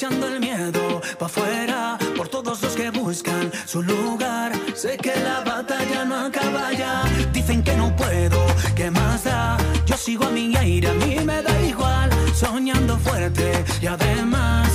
Echando 0.00 0.28
el 0.28 0.40
miedo 0.40 1.02
pa' 1.18 1.26
afuera, 1.26 1.98
por 2.16 2.26
todos 2.26 2.62
los 2.62 2.74
que 2.74 2.88
buscan 2.88 3.52
su 3.66 3.82
lugar. 3.82 4.50
Sé 4.74 4.96
que 4.96 5.14
la 5.14 5.40
batalla 5.40 6.06
no 6.06 6.16
acaba 6.16 6.72
ya, 6.72 7.02
dicen 7.34 7.62
que 7.62 7.76
no 7.76 7.94
puedo, 7.94 8.46
¿qué 8.74 8.90
más 8.90 9.24
da? 9.24 9.58
Yo 9.84 9.98
sigo 9.98 10.24
a 10.24 10.30
mi 10.30 10.56
aire, 10.56 10.88
a 10.88 10.94
mí 10.94 11.16
me 11.22 11.42
da 11.42 11.54
igual, 11.60 12.08
soñando 12.34 12.96
fuerte 12.96 13.52
y 13.82 13.88
además, 13.88 14.70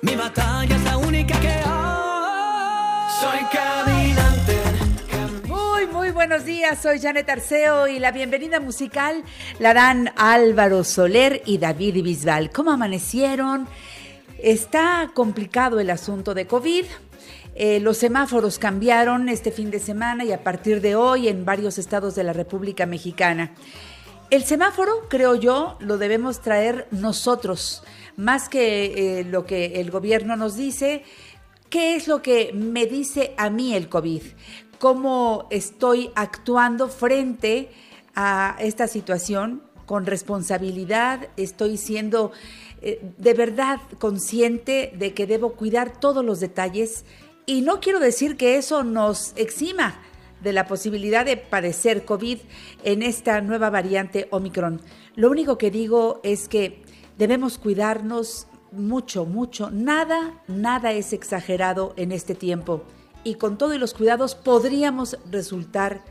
mi 0.00 0.16
batalla 0.16 0.74
es 0.74 0.84
la 0.84 0.96
única 0.96 1.38
que 1.40 1.48
hay. 1.48 3.10
Soy 3.20 3.40
caminante. 3.52 4.56
Muy 5.92 6.10
buenos 6.10 6.46
días. 6.46 6.80
Soy 6.80 7.00
Janet 7.00 7.28
Arceo 7.28 7.86
y 7.86 7.98
la 7.98 8.12
bienvenida 8.12 8.60
musical 8.60 9.24
la 9.58 9.74
dan 9.74 10.10
Álvaro 10.16 10.84
Soler 10.84 11.42
y 11.44 11.58
David 11.58 12.02
Bisbal. 12.02 12.50
¿Cómo 12.50 12.70
amanecieron? 12.70 13.68
Está 14.42 15.10
complicado 15.12 15.80
el 15.80 15.90
asunto 15.90 16.32
de 16.32 16.46
COVID. 16.46 16.86
Eh, 17.54 17.78
los 17.80 17.98
semáforos 17.98 18.58
cambiaron 18.58 19.28
este 19.28 19.50
fin 19.50 19.70
de 19.70 19.78
semana 19.80 20.24
y 20.24 20.32
a 20.32 20.42
partir 20.42 20.80
de 20.80 20.96
hoy 20.96 21.28
en 21.28 21.44
varios 21.44 21.76
estados 21.76 22.14
de 22.14 22.24
la 22.24 22.32
República 22.32 22.86
Mexicana. 22.86 23.52
El 24.30 24.44
semáforo, 24.44 25.08
creo 25.10 25.34
yo, 25.34 25.76
lo 25.80 25.98
debemos 25.98 26.40
traer 26.40 26.88
nosotros, 26.90 27.82
más 28.16 28.48
que 28.48 29.20
eh, 29.20 29.24
lo 29.24 29.44
que 29.44 29.80
el 29.80 29.90
gobierno 29.90 30.36
nos 30.36 30.56
dice. 30.56 31.02
¿Qué 31.68 31.94
es 31.94 32.08
lo 32.08 32.22
que 32.22 32.52
me 32.54 32.86
dice 32.86 33.34
a 33.36 33.50
mí 33.50 33.74
el 33.74 33.90
COVID? 33.90 34.22
¿Cómo 34.78 35.48
estoy 35.50 36.12
actuando 36.14 36.88
frente 36.88 37.70
a 38.14 38.56
esta 38.58 38.88
situación 38.88 39.62
con 39.84 40.06
responsabilidad? 40.06 41.28
¿Estoy 41.36 41.76
siendo 41.76 42.32
eh, 42.82 43.00
de 43.18 43.34
verdad 43.34 43.80
consciente 43.98 44.92
de 44.96 45.14
que 45.14 45.26
debo 45.26 45.52
cuidar 45.52 45.98
todos 46.00 46.24
los 46.24 46.40
detalles? 46.40 47.04
Y 47.46 47.62
no 47.62 47.80
quiero 47.80 48.00
decir 48.00 48.36
que 48.36 48.56
eso 48.56 48.84
nos 48.84 49.32
exima 49.36 50.00
de 50.42 50.52
la 50.52 50.66
posibilidad 50.66 51.24
de 51.24 51.36
padecer 51.36 52.04
COVID 52.04 52.38
en 52.84 53.02
esta 53.02 53.40
nueva 53.40 53.70
variante 53.70 54.28
Omicron. 54.30 54.80
Lo 55.14 55.30
único 55.30 55.58
que 55.58 55.70
digo 55.70 56.20
es 56.22 56.48
que 56.48 56.82
debemos 57.18 57.58
cuidarnos 57.58 58.46
mucho, 58.72 59.26
mucho. 59.26 59.70
Nada, 59.70 60.42
nada 60.46 60.92
es 60.92 61.12
exagerado 61.12 61.92
en 61.96 62.12
este 62.12 62.34
tiempo. 62.34 62.84
Y 63.24 63.34
con 63.34 63.58
todo 63.58 63.74
y 63.74 63.78
los 63.78 63.94
cuidados 63.94 64.34
podríamos 64.34 65.18
resultar 65.30 66.02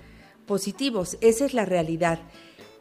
positivos. 0.46 1.18
Esa 1.22 1.46
es 1.46 1.54
la 1.54 1.66
realidad. 1.66 2.20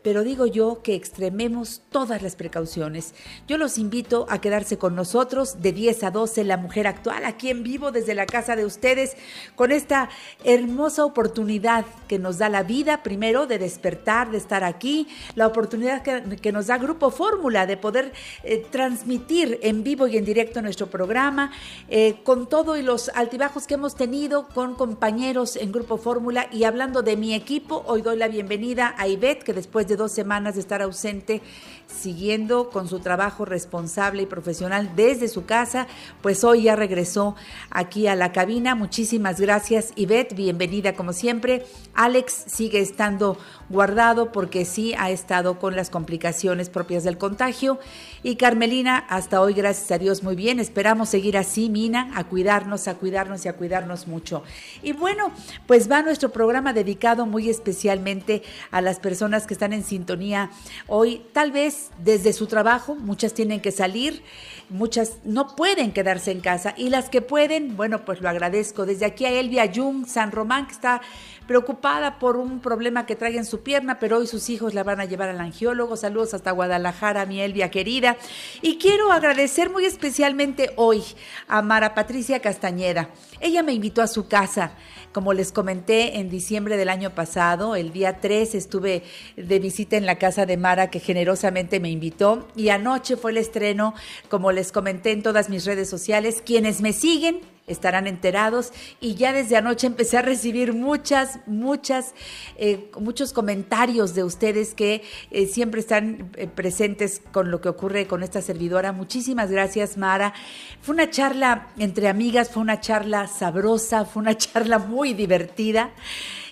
Pero 0.09 0.25
digo 0.25 0.47
yo 0.47 0.81
que 0.83 0.95
extrememos 0.95 1.83
todas 1.91 2.23
las 2.23 2.35
precauciones. 2.35 3.13
Yo 3.47 3.59
los 3.59 3.77
invito 3.77 4.25
a 4.31 4.41
quedarse 4.41 4.79
con 4.79 4.97
nosotros 4.97 5.61
de 5.61 5.73
10 5.73 6.03
a 6.03 6.11
12, 6.11 6.45
La 6.45 6.57
Mujer 6.57 6.87
Actual, 6.87 7.27
aquí 7.27 7.51
en 7.51 7.63
vivo 7.63 7.93
desde 7.93 8.15
la 8.15 8.25
casa 8.25 8.57
de 8.57 8.65
ustedes, 8.65 9.19
con 9.55 9.71
esta 9.71 10.09
hermosa 10.45 11.05
oportunidad 11.05 11.85
que 12.09 12.19
nos 12.19 12.39
da 12.39 12.49
la 12.49 12.63
vida, 12.63 13.03
primero 13.03 13.47
de 13.47 13.59
despertar, 13.59 14.31
de 14.31 14.39
estar 14.39 14.65
aquí, 14.65 15.09
la 15.35 15.47
oportunidad 15.47 16.01
que, 16.01 16.39
que 16.39 16.53
nos 16.53 16.69
da 16.69 16.79
Grupo 16.79 17.11
Fórmula 17.11 17.67
de 17.67 17.77
poder 17.77 18.15
eh, 18.45 18.65
transmitir 18.71 19.59
en 19.61 19.85
vivo 19.85 20.07
y 20.07 20.17
en 20.17 20.25
directo 20.25 20.63
nuestro 20.63 20.87
programa, 20.87 21.53
eh, 21.91 22.21
con 22.25 22.49
todo 22.49 22.79
y 22.79 22.83
los 22.83 23.11
altibajos 23.11 23.67
que 23.67 23.75
hemos 23.75 23.95
tenido 23.95 24.49
con 24.49 24.75
compañeros 24.75 25.57
en 25.57 25.71
Grupo 25.71 25.99
Fórmula 25.99 26.49
y 26.51 26.65
hablando 26.65 27.03
de 27.03 27.19
mi 27.19 27.35
equipo, 27.35 27.85
hoy 27.87 28.01
doy 28.01 28.17
la 28.17 28.29
bienvenida 28.29 28.95
a 28.97 29.07
Ivette, 29.07 29.45
que 29.45 29.53
después 29.53 29.87
de 29.87 29.98
dos 29.99 30.13
semanas 30.13 30.55
de 30.55 30.61
estar 30.61 30.81
ausente, 30.81 31.43
siguiendo 31.89 32.71
con 32.71 32.89
su 32.89 33.01
trabajo 33.01 33.45
responsable 33.45 34.23
y 34.23 34.27
profesional 34.27 34.93
desde 34.95 35.29
su 35.29 35.47
casa, 35.47 35.87
pues 36.23 36.45
hoy 36.45 36.65
ya 36.65 36.77
regresó 36.77 37.35
aquí 37.71 38.07
a 38.07 38.15
la 38.15 38.33
cabina. 38.33 38.75
Muchísimas 38.75 39.41
gracias, 39.41 39.93
Ivette, 39.97 40.35
bienvenida 40.35 40.95
como 40.95 41.13
siempre. 41.13 41.67
Alex 41.95 42.45
sigue 42.47 42.81
estando 42.81 43.39
guardado 43.69 44.33
porque 44.33 44.65
sí 44.65 44.95
ha 44.99 45.11
estado 45.11 45.59
con 45.59 45.77
las 45.77 45.91
complicaciones 45.91 46.71
propias 46.71 47.05
del 47.05 47.19
contagio. 47.19 47.79
Y 48.23 48.37
Carmelina, 48.37 48.99
hasta 49.09 49.41
hoy, 49.41 49.55
gracias 49.55 49.91
a 49.91 49.99
Dios, 49.99 50.23
muy 50.23 50.37
bien. 50.37 50.61
Esperamos 50.61 51.09
seguir 51.09 51.37
así, 51.37 51.69
Mina, 51.69 52.11
a 52.15 52.25
cuidarnos, 52.25 52.89
a 52.89 52.95
cuidarnos 52.95 53.45
y 53.45 53.49
a 53.49 53.55
cuidarnos 53.55 54.07
mucho. 54.07 54.43
Y 54.83 54.93
bueno, 54.93 55.33
pues 55.67 55.91
va 55.91 56.03
nuestro 56.03 56.31
programa 56.31 56.73
dedicado 56.73 57.27
muy 57.27 57.49
especialmente 57.49 58.43
a 58.71 58.81
las 58.81 59.01
personas 59.01 59.47
que 59.47 59.55
están 59.55 59.73
en 59.73 59.85
sintonía 59.85 60.51
hoy, 60.87 61.23
tal 61.33 61.53
vez 61.53 61.78
desde 62.03 62.33
su 62.33 62.47
trabajo, 62.47 62.95
muchas 62.95 63.35
tienen 63.35 63.61
que 63.61 63.73
salir, 63.73 64.23
muchas 64.69 65.19
no 65.25 65.57
pueden 65.57 65.93
quedarse 65.93 66.31
en 66.31 66.41
casa 66.41 66.75
y 66.77 66.91
las 66.91 67.09
que 67.09 67.23
pueden, 67.23 67.77
bueno, 67.77 68.05
pues 68.05 68.21
lo 68.21 68.29
agradezco. 68.29 68.87
Desde 68.87 69.07
aquí 69.07 69.25
a 69.25 69.33
Elvia 69.33 69.71
Jung, 69.75 70.07
San 70.07 70.31
Román, 70.33 70.67
que 70.67 70.73
está 70.73 71.01
preocupada 71.49 72.19
por 72.19 72.37
un 72.37 72.61
problema 72.61 73.07
que 73.07 73.17
trae 73.17 73.37
en 73.37 73.47
su 73.47 73.63
pierna, 73.63 73.99
pero 73.99 74.19
hoy 74.19 74.27
sus 74.27 74.51
hijos 74.51 74.75
la 74.75 74.85
van 74.85 75.01
a 75.01 75.07
llevar 75.07 75.31
al 75.31 75.41
angiólogo. 75.41 75.97
Saludos 75.97 76.35
hasta 76.35 76.53
Guadalajara, 76.53 77.25
mi 77.25 77.41
Elvia 77.41 77.71
querida. 77.71 78.17
Y 78.61 78.77
quiero 78.77 79.11
agradecer 79.11 79.71
muy 79.71 79.87
especialmente 79.87 80.73
hoy 80.77 81.03
a 81.49 81.63
Mara 81.63 81.95
Patricia 81.95 82.41
Castañeda. 82.41 83.09
Ella 83.41 83.63
me 83.63 83.73
invitó 83.73 84.03
a 84.03 84.07
su 84.07 84.29
casa. 84.29 84.73
Como 85.13 85.33
les 85.33 85.53
comenté 85.53 86.19
en 86.19 86.29
diciembre 86.29 86.77
del 86.77 86.91
año 86.91 87.15
pasado, 87.15 87.77
el 87.77 87.93
día 87.93 88.21
3 88.21 88.55
estuve 88.55 89.03
de 89.37 89.59
visita 89.59 89.97
en 89.97 90.07
la 90.07 90.19
casa 90.19 90.45
de 90.45 90.57
Mara 90.57 90.91
que 90.91 91.01
generosamente 91.01 91.81
me 91.81 91.91
invitó 91.91 92.47
y 92.55 92.69
anoche 92.69 93.17
fue 93.17 93.31
el 93.31 93.39
estreno, 93.39 93.95
como 94.29 94.53
les 94.53 94.71
comenté 94.71 95.13
en 95.13 95.23
todas 95.23 95.49
mis 95.49 95.65
redes 95.65 95.89
sociales. 95.89 96.43
Quienes 96.45 96.83
me 96.83 96.93
siguen 96.93 97.41
estarán 97.69 98.07
enterados. 98.07 98.73
Y 99.01 99.15
ya 99.15 99.33
desde 99.33 99.57
anoche 99.57 99.87
empecé 99.87 100.19
a 100.19 100.23
recibir 100.23 100.73
muchas, 100.73 101.39
muchas, 101.47 102.15
eh, 102.57 102.91
muchos 102.99 103.33
comentarios 103.33 104.15
de 104.15 104.25
ustedes 104.25 104.75
que 104.75 105.03
eh, 105.31 105.47
siempre 105.47 105.81
están 105.81 106.31
eh, 106.37 106.49
presentes 106.49 107.23
con 107.33 107.51
lo 107.51 107.61
que 107.61 107.69
ocurre 107.69 108.07
con 108.07 108.23
esta 108.23 108.43
servidora. 108.43 108.93
Muchísimas 108.93 109.51
gracias, 109.51 109.97
Mara. 109.97 110.35
Fue 110.81 110.95
una 110.95 111.11
charla 111.11 111.69
entre 111.79 112.09
amigas, 112.09 112.51
fue 112.51 112.63
una 112.63 112.81
charla 112.81 113.27
sabrosa, 113.29 114.05
fue 114.05 114.23
una 114.23 114.37
charla 114.37 114.79
muy 114.79 115.15
divertida. 115.15 115.91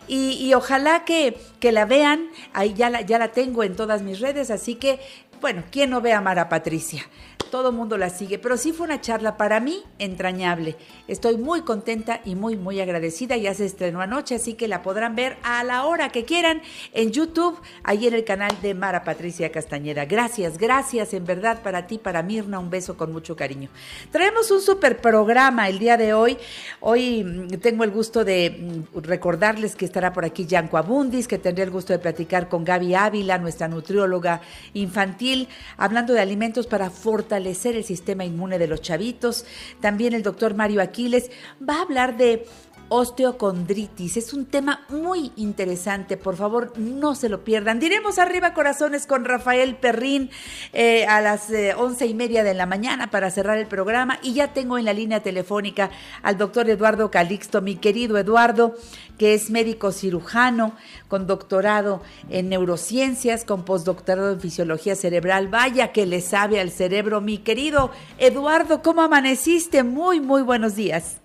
Y, 0.09 0.55
ojalá 0.55 1.05
que, 1.05 1.37
que, 1.59 1.73
la 1.73 1.85
vean, 1.85 2.29
ahí 2.53 2.75
ya 2.75 2.91
la, 2.91 3.01
ya 3.01 3.19
la 3.19 3.33
tengo 3.33 3.65
en 3.65 3.75
todas 3.75 4.03
mis 4.03 4.21
redes, 4.21 4.53
así 4.53 4.77
que, 4.77 5.01
bueno, 5.41 5.65
¿quién 5.71 5.91
no 5.91 6.01
ve 6.01 6.13
a 6.13 6.21
Mara 6.21 6.49
Patricia? 6.49 7.05
todo 7.51 7.71
el 7.71 7.77
mundo 7.77 7.97
la 7.97 8.11
sigue, 8.11 8.39
pero 8.39 8.57
sí 8.57 8.73
fue 8.73 8.87
una 8.87 9.01
charla 9.01 9.37
para 9.37 9.61
mí 9.61 9.83
entrañable. 9.99 10.77
Estoy 11.09 11.37
muy 11.37 11.63
contenta 11.63 12.21
y 12.25 12.35
muy, 12.35 12.57
muy 12.57 12.81
agradecida. 12.81 13.37
Ya 13.37 13.55
se 13.55 13.65
estrenó 13.65 14.01
anoche, 14.01 14.37
así 14.37 14.55
que 14.55 14.69
la 14.69 14.83
podrán 14.83 15.17
ver 15.17 15.37
a 15.43 15.63
la 15.65 15.85
hora 15.87 16.11
que 16.11 16.25
quieran 16.25 16.63
en 16.93 17.13
YouTube, 17.13 17.59
ahí 17.85 18.07
en 18.07 18.15
el 18.15 18.25
canal 18.25 18.53
de 18.63 18.75
Mara 18.75 19.05
Patricia 19.05 19.51
Castañeda. 19.51 20.05
Gracias, 20.05 20.59
gracias 20.59 21.15
en 21.15 21.25
verdad 21.25 21.63
para 21.63 21.87
ti, 21.87 21.99
para 21.99 22.23
Mirna, 22.23 22.59
un 22.59 22.71
beso 22.71 22.97
con 22.97 23.13
mucho 23.13 23.37
cariño. 23.37 23.71
Traemos 24.11 24.51
un 24.51 24.61
super 24.61 25.01
programa 25.01 25.69
el 25.69 25.79
día 25.79 25.97
de 25.97 26.15
hoy. 26.15 26.37
Hoy 26.81 27.25
mm, 27.25 27.59
tengo 27.61 27.85
el 27.85 27.91
gusto 27.91 28.25
de 28.25 28.85
mm, 28.95 28.99
recordarles 29.03 29.77
que 29.77 29.85
estará 29.85 30.13
por 30.13 30.25
aquí 30.25 30.47
Yanco 30.47 30.79
Abundis, 30.79 31.29
que 31.29 31.39
tendré 31.39 31.65
el 31.65 31.71
gusto 31.71 31.93
de 31.93 31.99
platicar 31.99 32.49
con 32.49 32.65
Gaby 32.65 32.95
Ávila, 32.95 33.39
nuestra 33.39 33.69
nutrióloga 33.69 34.41
infantil, 34.75 35.36
hablando 35.77 36.13
de 36.13 36.21
alimentos 36.21 36.67
para 36.67 36.91
fortalecer 36.91 37.77
el 37.77 37.85
sistema 37.85 38.25
inmune 38.25 38.59
de 38.59 38.67
los 38.67 38.83
chavitos. 38.83 39.45
También 39.81 40.15
el 40.15 40.23
doctor 40.23 40.55
Mario 40.55 40.83
Aquiles 40.83 41.31
va 41.61 41.77
a 41.77 41.83
hablar 41.83 42.17
de 42.17 42.47
osteocondritis. 42.89 44.17
Es 44.17 44.33
un 44.33 44.47
tema 44.47 44.85
muy 44.89 45.33
interesante, 45.37 46.17
por 46.17 46.37
favor 46.37 46.73
no 46.79 47.15
se 47.15 47.29
lo 47.29 47.45
pierdan. 47.45 47.81
Diremos 47.81 48.19
arriba 48.19 48.55
corazones 48.55 49.07
con 49.07 49.25
Rafael 49.25 49.77
Perrín 49.77 50.31
eh, 50.73 51.07
a 51.07 51.21
las 51.21 51.51
eh, 51.51 51.75
once 51.77 52.07
y 52.07 52.15
media 52.15 52.45
de 52.45 52.55
la 52.55 52.67
mañana 52.67 53.11
para 53.11 53.31
cerrar 53.31 53.59
el 53.59 53.67
programa 53.67 54.19
y 54.23 54.35
ya 54.35 54.53
tengo 54.53 54.79
en 54.79 54.85
la 54.85 54.93
línea 54.93 55.21
telefónica 55.21 55.91
al 56.23 56.39
doctor 56.39 56.69
Eduardo 56.71 57.11
Calixto, 57.11 57.61
mi 57.61 57.77
querido 57.77 58.19
Eduardo, 58.19 58.75
que 59.19 59.35
es 59.35 59.51
médico 59.51 59.93
cirujano 59.93 60.73
con 61.09 61.27
doctorado 61.27 62.03
en 62.31 62.49
neurociencias, 62.49 63.45
con 63.45 63.65
postdoctorado 63.65 64.33
en 64.33 64.41
fisiología 64.41 64.95
cerebral. 64.95 65.49
Vaya 65.49 65.93
que 65.93 66.07
le 66.07 66.21
sabe 66.21 66.61
al 66.61 66.71
cerebro, 66.71 67.21
mi 67.21 67.39
querido 67.39 67.91
Eduardo, 68.19 68.83
¿cómo 68.83 69.03
amaneciste? 69.03 69.83
Muy, 69.83 70.21
muy 70.21 70.43
buenos 70.43 70.77
días. 70.77 71.21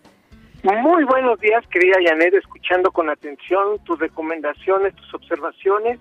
Muy 0.64 1.04
buenos 1.06 1.40
días, 1.40 1.66
querida 1.72 1.98
Janet, 2.06 2.36
escuchando 2.36 2.92
con 2.92 3.10
atención 3.10 3.84
tus 3.84 3.98
recomendaciones, 3.98 4.96
tus 4.96 5.12
observaciones. 5.16 6.00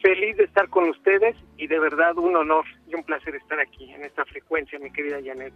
Feliz 0.00 0.36
de 0.36 0.44
estar 0.44 0.68
con 0.68 0.88
ustedes 0.88 1.34
y 1.56 1.66
de 1.66 1.80
verdad 1.80 2.16
un 2.16 2.36
honor 2.36 2.64
y 2.86 2.94
un 2.94 3.02
placer 3.02 3.34
estar 3.34 3.58
aquí 3.58 3.92
en 3.92 4.04
esta 4.04 4.24
frecuencia, 4.24 4.78
mi 4.78 4.92
querida 4.92 5.18
Janet. 5.24 5.52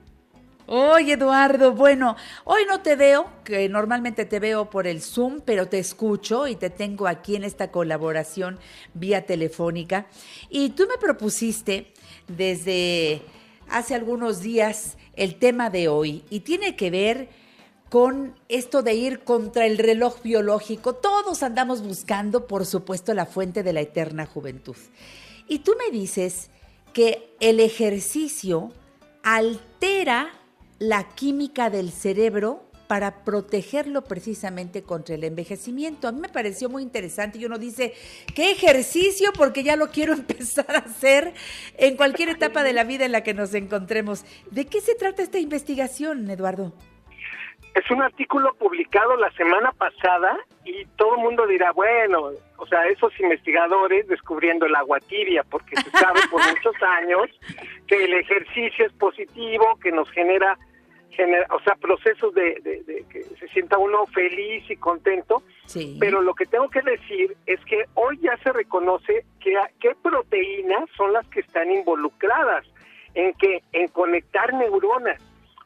Oye, 0.67 1.13
Eduardo, 1.13 1.73
bueno, 1.73 2.17
hoy 2.43 2.63
no 2.69 2.83
te 2.83 2.97
veo, 2.97 3.27
que 3.45 3.69
normalmente 3.69 4.25
te 4.25 4.41
veo 4.41 4.69
por 4.71 4.89
el 4.89 5.03
Zoom, 5.03 5.41
pero 5.45 5.69
te 5.69 5.79
escucho 5.79 6.49
y 6.49 6.57
te 6.57 6.71
tengo 6.71 7.07
aquí 7.07 7.37
en 7.37 7.45
esta 7.45 7.71
colaboración 7.71 8.59
vía 8.93 9.25
telefónica. 9.25 10.07
Y 10.51 10.71
tú 10.71 10.89
me 10.89 10.99
propusiste 10.99 11.93
desde 12.27 13.23
hace 13.69 13.95
algunos 13.95 14.43
días 14.43 14.99
el 15.15 15.39
tema 15.39 15.71
de 15.71 15.87
hoy 15.87 16.25
y 16.29 16.41
tiene 16.41 16.75
que 16.75 16.91
ver 16.91 17.42
con 17.93 18.35
esto 18.49 18.83
de 18.83 18.95
ir 18.95 19.21
contra 19.21 19.67
el 19.67 19.77
reloj 19.77 20.23
biológico. 20.23 20.95
Todos 20.95 21.43
andamos 21.43 21.83
buscando, 21.83 22.47
por 22.47 22.65
supuesto, 22.65 23.13
la 23.13 23.27
fuente 23.27 23.63
de 23.63 23.75
la 23.75 23.83
eterna 23.83 24.25
juventud. 24.25 24.77
Y 25.47 25.59
tú 25.59 25.75
me 25.79 25.95
dices 25.95 26.49
que 26.95 27.37
el 27.39 27.61
ejercicio 27.61 28.73
altera 29.23 30.31
la 30.79 31.07
química 31.11 31.69
del 31.69 31.93
cerebro 31.93 32.65
para 32.87 33.25
protegerlo 33.25 34.05
precisamente 34.05 34.85
contra 34.85 35.15
el 35.15 35.25
envejecimiento. 35.25 36.09
A 36.09 36.13
mí 36.13 36.21
me 36.21 36.31
pareció 36.31 36.71
muy 36.71 36.83
interesante 36.83 37.37
y 37.37 37.45
uno 37.45 37.59
dice, 37.59 37.93
¿qué 38.35 38.53
ejercicio? 38.53 39.35
Porque 39.37 39.65
ya 39.65 39.77
lo 39.77 39.91
quiero 39.91 40.15
empezar 40.15 40.77
a 40.77 40.79
hacer 40.79 41.35
en 41.77 41.99
cualquier 41.99 42.31
etapa 42.31 42.63
de 42.63 42.73
la 42.73 42.85
vida 42.85 43.05
en 43.05 43.13
la 43.13 43.23
que 43.23 43.35
nos 43.35 43.53
encontremos. 43.53 44.25
¿De 44.51 44.65
qué 44.65 44.81
se 44.81 44.95
trata 44.95 45.23
esta 45.23 45.39
investigación, 45.39 46.31
Eduardo? 46.31 46.73
Es 47.75 47.91
un 47.91 48.03
artículo 48.03 48.55
publicado 48.55 49.17
la 49.17 49.31
semana 49.33 49.73
pasada 49.73 50.39
y 50.65 50.85
todo 50.97 51.15
el 51.15 51.23
mundo 51.23 51.47
dirá, 51.47 51.73
bueno, 51.73 52.31
o 52.59 52.67
sea, 52.67 52.87
esos 52.87 53.19
investigadores 53.19 54.07
descubriendo 54.09 54.67
el 54.67 54.75
agua 54.75 55.01
tibia, 55.01 55.43
porque 55.45 55.77
se 55.77 55.91
sabe 55.91 56.21
por 56.31 56.41
muchos 56.51 56.75
años 56.83 57.29
que 57.87 58.05
el 58.05 58.13
ejercicio 58.15 58.87
es 58.87 58.93
positivo, 58.93 59.79
que 59.83 59.91
nos 59.91 60.11
genera, 60.11 60.59
o 61.51 61.61
sea, 61.61 61.75
procesos 61.77 62.35
de, 62.35 63.05
que 63.11 63.23
se 63.23 63.49
sienta 63.49 63.79
uno 63.79 64.07
feliz 64.07 64.71
y 64.71 64.77
contento. 64.77 65.43
Pero 65.99 66.21
lo 66.21 66.35
que 66.35 66.45
tengo 66.45 66.69
que 66.69 66.83
decir 66.83 67.35
es 67.47 67.59
que 67.65 67.87
hoy 67.95 68.19
ya 68.21 68.37
se 68.43 68.53
reconoce 68.53 69.25
que 69.41 69.57
qué 69.81 69.95
proteínas 70.03 70.91
son 70.95 71.15
las 71.15 71.27
que 71.29 71.41
están 71.41 71.71
involucradas 71.71 72.67
en 73.15 73.33
que 73.35 73.63
en 73.73 73.89
conectar 73.89 74.53
neuronas. 74.53 75.21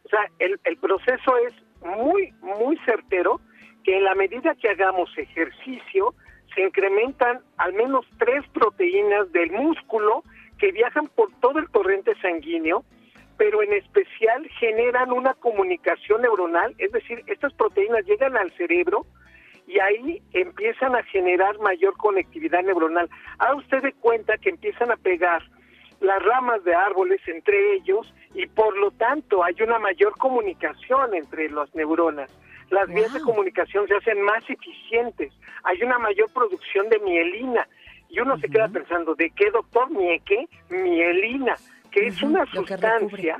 O 0.04 0.08
sea, 0.08 0.30
el, 0.38 0.60
el 0.62 0.76
proceso 0.76 1.36
es 1.38 1.52
muy, 1.84 2.32
muy 2.40 2.76
certero 2.84 3.40
que 3.84 3.96
en 3.96 4.04
la 4.04 4.14
medida 4.14 4.54
que 4.54 4.68
hagamos 4.68 5.10
ejercicio, 5.16 6.14
se 6.54 6.62
incrementan 6.62 7.40
al 7.58 7.74
menos 7.74 8.06
tres 8.18 8.44
proteínas 8.52 9.30
del 9.32 9.52
músculo 9.52 10.24
que 10.58 10.72
viajan 10.72 11.06
por 11.08 11.30
todo 11.40 11.58
el 11.58 11.68
torrente 11.70 12.14
sanguíneo, 12.20 12.84
pero 13.36 13.62
en 13.62 13.74
especial 13.74 14.48
generan 14.58 15.12
una 15.12 15.34
comunicación 15.34 16.22
neuronal, 16.22 16.74
es 16.78 16.90
decir, 16.92 17.22
estas 17.26 17.52
proteínas 17.52 18.04
llegan 18.06 18.36
al 18.36 18.50
cerebro 18.52 19.06
y 19.66 19.78
ahí 19.80 20.22
empiezan 20.32 20.96
a 20.96 21.02
generar 21.04 21.58
mayor 21.58 21.96
conectividad 21.96 22.62
neuronal. 22.62 23.10
Haga 23.38 23.56
usted 23.56 23.82
de 23.82 23.92
cuenta 23.92 24.38
que 24.38 24.50
empiezan 24.50 24.90
a 24.90 24.96
pegar 24.96 25.42
las 26.00 26.22
ramas 26.22 26.64
de 26.64 26.74
árboles 26.74 27.20
entre 27.26 27.74
ellos 27.74 28.12
y 28.36 28.46
por 28.48 28.76
lo 28.76 28.90
tanto 28.90 29.42
hay 29.42 29.54
una 29.62 29.78
mayor 29.78 30.12
comunicación 30.18 31.14
entre 31.14 31.48
las 31.48 31.74
neuronas. 31.74 32.30
Las 32.68 32.86
vías 32.88 33.12
de 33.14 33.20
comunicación 33.20 33.88
se 33.88 33.94
hacen 33.94 34.20
más 34.20 34.44
eficientes, 34.48 35.32
hay 35.62 35.82
una 35.82 35.98
mayor 35.98 36.30
producción 36.32 36.88
de 36.90 36.98
mielina. 36.98 37.66
Y 38.10 38.20
uno 38.20 38.38
se 38.38 38.48
queda 38.48 38.68
pensando, 38.68 39.14
¿de 39.14 39.30
qué 39.30 39.50
doctor? 39.50 39.88
¿Qué? 40.26 40.46
Mielina, 40.68 41.56
que 41.90 42.08
es 42.08 42.22
una 42.22 42.44
sustancia 42.46 43.38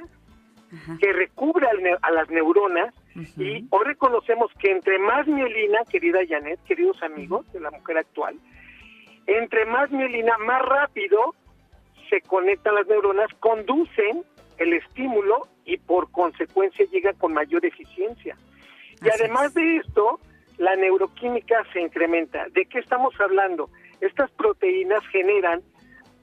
que 0.99 1.13
recubre, 1.13 1.67
a 2.03 2.11
las 2.11 2.31
neuronas. 2.31 2.95
Y 3.37 3.67
hoy 3.71 3.85
reconocemos 3.85 4.51
que 4.59 4.71
entre 4.71 4.99
más 4.99 5.27
mielina, 5.27 5.81
querida 5.91 6.21
Janet, 6.27 6.59
queridos 6.65 7.03
amigos 7.03 7.51
de 7.53 7.61
la 7.61 7.71
mujer 7.71 7.99
actual, 7.99 8.37
entre 9.27 9.67
más 9.67 9.91
mielina, 9.91 10.39
más 10.39 10.63
rápido 10.63 11.35
se 12.09 12.23
conectan 12.23 12.77
las 12.77 12.87
neuronas, 12.87 13.29
conducen 13.41 14.25
el 14.59 14.73
estímulo 14.73 15.49
y 15.65 15.79
por 15.79 16.11
consecuencia 16.11 16.87
llega 16.91 17.13
con 17.15 17.33
mayor 17.33 17.65
eficiencia. 17.65 18.37
Y 19.03 19.09
además 19.09 19.53
de 19.55 19.77
esto, 19.77 20.21
la 20.59 20.75
neuroquímica 20.77 21.65
se 21.73 21.81
incrementa. 21.81 22.47
¿De 22.51 22.67
qué 22.67 22.79
estamos 22.79 23.15
hablando? 23.21 23.71
Estas 24.01 24.31
proteínas 24.33 25.07
generan 25.09 25.63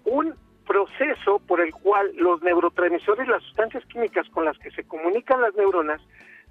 un 0.06 0.36
proceso 0.66 1.40
por 1.40 1.62
el 1.62 1.72
cual 1.74 2.12
los 2.16 2.42
neurotransmisores, 2.42 3.28
las 3.28 3.44
sustancias 3.44 3.86
químicas 3.86 4.28
con 4.30 4.46
las 4.46 4.58
que 4.58 4.72
se 4.72 4.84
comunican 4.84 5.42
las 5.42 5.54
neuronas, 5.56 6.02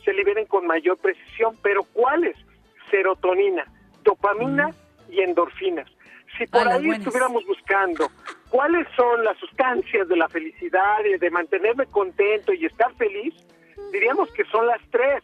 se 0.05 0.13
liberen 0.13 0.47
con 0.47 0.67
mayor 0.67 0.99
precisión. 0.99 1.57
¿Pero 1.63 1.83
cuáles? 1.93 2.37
Serotonina, 2.91 3.65
dopamina 4.03 4.71
y 5.09 5.21
endorfinas. 5.21 5.89
Si 6.39 6.47
por 6.47 6.67
ahí 6.67 6.91
estuviéramos 6.91 7.45
buscando 7.47 8.11
cuáles 8.49 8.87
son 8.97 9.25
las 9.25 9.37
sustancias 9.39 10.09
de 10.09 10.17
la 10.17 10.29
felicidad 10.29 11.05
y 11.05 11.19
de 11.19 11.31
mantenerme 11.31 11.87
contento 11.87 12.53
y 12.53 12.67
estar 12.67 12.95
feliz, 12.95 13.35
diríamos 13.93 14.31
que 14.33 14.45
son 14.47 14.67
las 14.67 14.81
tres, 14.91 15.23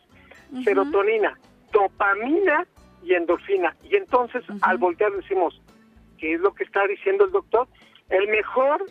serotonina, 0.65 1.39
dopamina 1.73 2.67
y 3.03 3.15
endorfina. 3.15 3.75
Y 3.85 3.97
entonces 3.97 4.45
al 4.63 4.79
voltear 4.79 5.13
decimos, 5.13 5.61
¿qué 6.19 6.35
es 6.35 6.41
lo 6.41 6.55
que 6.55 6.65
está 6.65 6.87
diciendo 6.87 7.25
el 7.25 7.33
doctor? 7.33 7.69
El 8.11 8.29
mejor, 8.29 8.85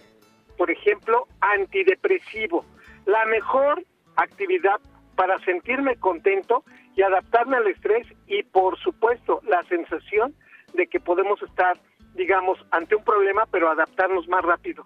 por 0.58 0.72
ejemplo, 0.72 1.28
antidepresivo, 1.42 2.66
la 3.06 3.26
mejor 3.26 3.84
actividad 4.16 4.80
para 5.16 5.38
sentirme 5.40 5.96
contento 5.98 6.64
y 6.96 7.02
adaptarme 7.04 7.58
al 7.58 7.68
estrés 7.68 8.08
y 8.28 8.44
por 8.44 8.78
supuesto 8.80 9.42
la 9.48 9.64
sensación 9.64 10.34
de 10.74 10.88
que 10.88 11.00
podemos 11.00 11.42
estar 11.42 11.78
digamos, 12.18 12.58
ante 12.72 12.96
un 12.96 13.04
problema, 13.04 13.46
pero 13.50 13.70
adaptarnos 13.70 14.28
más 14.28 14.44
rápido. 14.44 14.86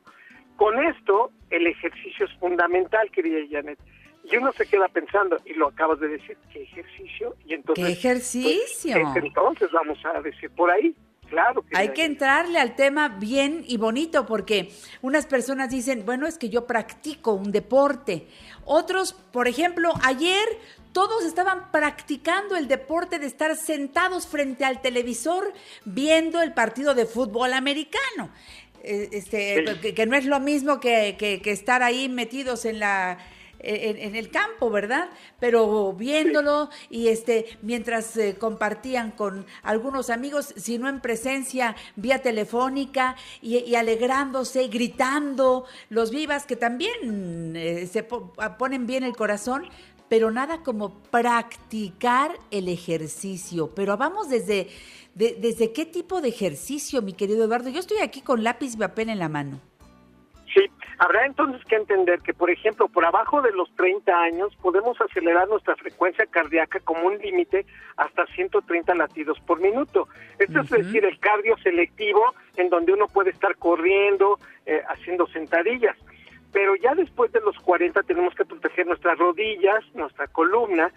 Con 0.58 0.78
esto, 0.80 1.32
el 1.50 1.66
ejercicio 1.66 2.26
es 2.26 2.34
fundamental, 2.40 3.10
querida 3.10 3.40
Janet. 3.50 3.80
Y 4.24 4.38
uno 4.38 4.52
se 4.52 4.68
queda 4.68 4.88
pensando, 4.90 5.38
y 5.46 5.54
lo 5.54 5.70
acabas 5.70 6.00
de 6.00 6.10
decir, 6.10 6.38
¿qué 6.54 6.62
ejercicio? 6.62 7.36
Y 7.48 7.56
entonces, 7.56 7.84
¿Qué 7.84 7.92
ejercicio? 7.92 8.96
pues, 9.02 9.26
entonces 9.26 9.72
vamos 9.72 9.98
a 10.06 10.22
decir 10.22 10.52
por 10.52 10.70
ahí, 10.70 10.94
claro. 11.28 11.64
Hay 11.74 11.94
que 11.94 12.06
entrarle 12.06 12.60
al 12.60 12.76
tema 12.76 13.10
bien 13.10 13.64
y 13.66 13.78
bonito 13.78 14.28
porque 14.28 14.70
unas 15.02 15.26
personas 15.26 15.72
dicen, 15.72 16.06
bueno, 16.06 16.28
es 16.28 16.38
que 16.38 16.50
yo 16.50 16.68
practico 16.68 17.34
un 17.34 17.52
deporte. 17.52 18.28
Otros, 18.66 19.14
por 19.14 19.48
ejemplo, 19.48 19.92
ayer 20.04 20.46
todos 20.94 21.24
estaban 21.26 21.72
practicando 21.72 22.56
el 22.56 22.68
deporte 22.68 23.20
de 23.20 23.28
estar 23.28 23.56
sentados 23.56 24.28
frente 24.28 24.66
al 24.66 24.82
televisor 24.82 25.54
viendo 25.86 26.42
el 26.42 26.54
partido 26.54 26.94
de 26.94 27.06
fútbol 27.06 27.54
americano. 27.54 28.30
Eh, 28.84 29.10
Este, 29.12 29.64
Sí. 29.68 29.80
que, 29.80 29.94
que 29.94 30.06
no 30.06 30.16
es 30.16 30.26
lo 30.26 30.40
mismo 30.40 30.80
que, 30.80 31.16
que- 31.18 31.42
que 31.42 31.52
estar 31.52 31.84
ahí 31.84 32.10
metidos 32.10 32.66
en 32.66 32.80
la 32.80 33.18
en, 33.64 33.98
en 34.00 34.16
el 34.16 34.32
campo, 34.32 34.72
¿verdad? 34.72 35.08
Pero 35.40 35.94
viéndolo 35.94 36.72
y 36.90 37.10
este 37.10 37.46
mientras 37.62 38.18
eh, 38.18 38.36
compartían 38.40 39.12
con 39.12 39.46
algunos 39.62 40.10
amigos, 40.10 40.52
si 40.58 40.80
no 40.80 40.90
en 40.90 41.00
presencia, 41.00 41.76
vía 41.96 42.24
telefónica 42.24 43.16
y, 43.40 43.58
y 43.60 43.76
alegrándose, 43.76 44.68
gritando 44.68 45.66
los 45.90 46.10
vivas 46.10 46.48
que 46.48 46.56
también 46.56 47.54
eh, 47.56 47.86
se 47.86 48.02
po- 48.02 48.34
ponen 48.58 48.88
bien 48.88 49.04
el 49.04 49.16
corazón, 49.16 49.70
pero 50.12 50.30
nada 50.30 50.62
como 50.62 50.94
practicar 51.10 52.32
el 52.52 52.68
ejercicio. 52.68 53.70
Pero 53.74 53.96
vamos 53.96 54.28
desde 54.30 54.68
de- 55.16 55.38
desde 55.40 55.72
qué 55.72 55.86
tipo 55.86 56.20
de 56.20 56.28
ejercicio, 56.28 57.02
mi 57.02 57.14
querido 57.14 57.46
Eduardo. 57.46 57.70
Yo 57.70 57.80
estoy 57.80 58.00
aquí 58.00 58.22
con 58.22 58.44
lápiz 58.44 58.74
y 58.74 58.78
papel 58.78 59.08
en 59.08 59.20
la 59.20 59.30
mano. 59.30 59.62
Sí, 60.54 60.66
habrá 60.98 61.26
entonces 61.26 61.64
que 61.66 61.76
entender 61.78 62.20
que, 62.20 62.34
por 62.34 62.50
ejemplo, 62.52 62.90
por 62.90 63.06
abajo 63.06 63.42
de 63.42 63.54
los 63.54 63.74
30 63.76 64.12
años 64.22 64.54
podemos 64.62 65.00
acelerar 65.00 65.48
nuestra 65.48 65.78
frecuencia 65.78 66.26
cardíaca 66.26 66.82
como 66.82 67.08
un 67.08 67.18
límite 67.18 67.66
hasta 67.96 68.26
130 68.36 68.94
latidos 68.96 69.40
por 69.48 69.62
minuto. 69.62 70.10
Esto 70.40 70.60
es 70.60 70.70
decir, 70.70 71.06
el 71.06 71.20
cardio 71.20 71.56
selectivo 71.64 72.34
en 72.58 72.70
donde 72.70 72.92
uno 72.92 73.08
puede 73.08 73.30
estar 73.30 73.56
corriendo, 73.56 74.40
eh, 74.66 74.82
haciendo 74.90 75.26
sentadillas. 75.28 75.96
Pero 76.52 76.76
ya 76.76 76.94
después 76.96 77.32
de 77.32 77.42
los 77.42 77.58
40 77.60 78.04
tenemos 78.04 78.34
que 78.36 78.46
proteger 78.46 78.86
nuestras 78.88 79.18
rodillas, 79.18 79.84
nuestra 79.94 80.28
columna, 80.28 80.92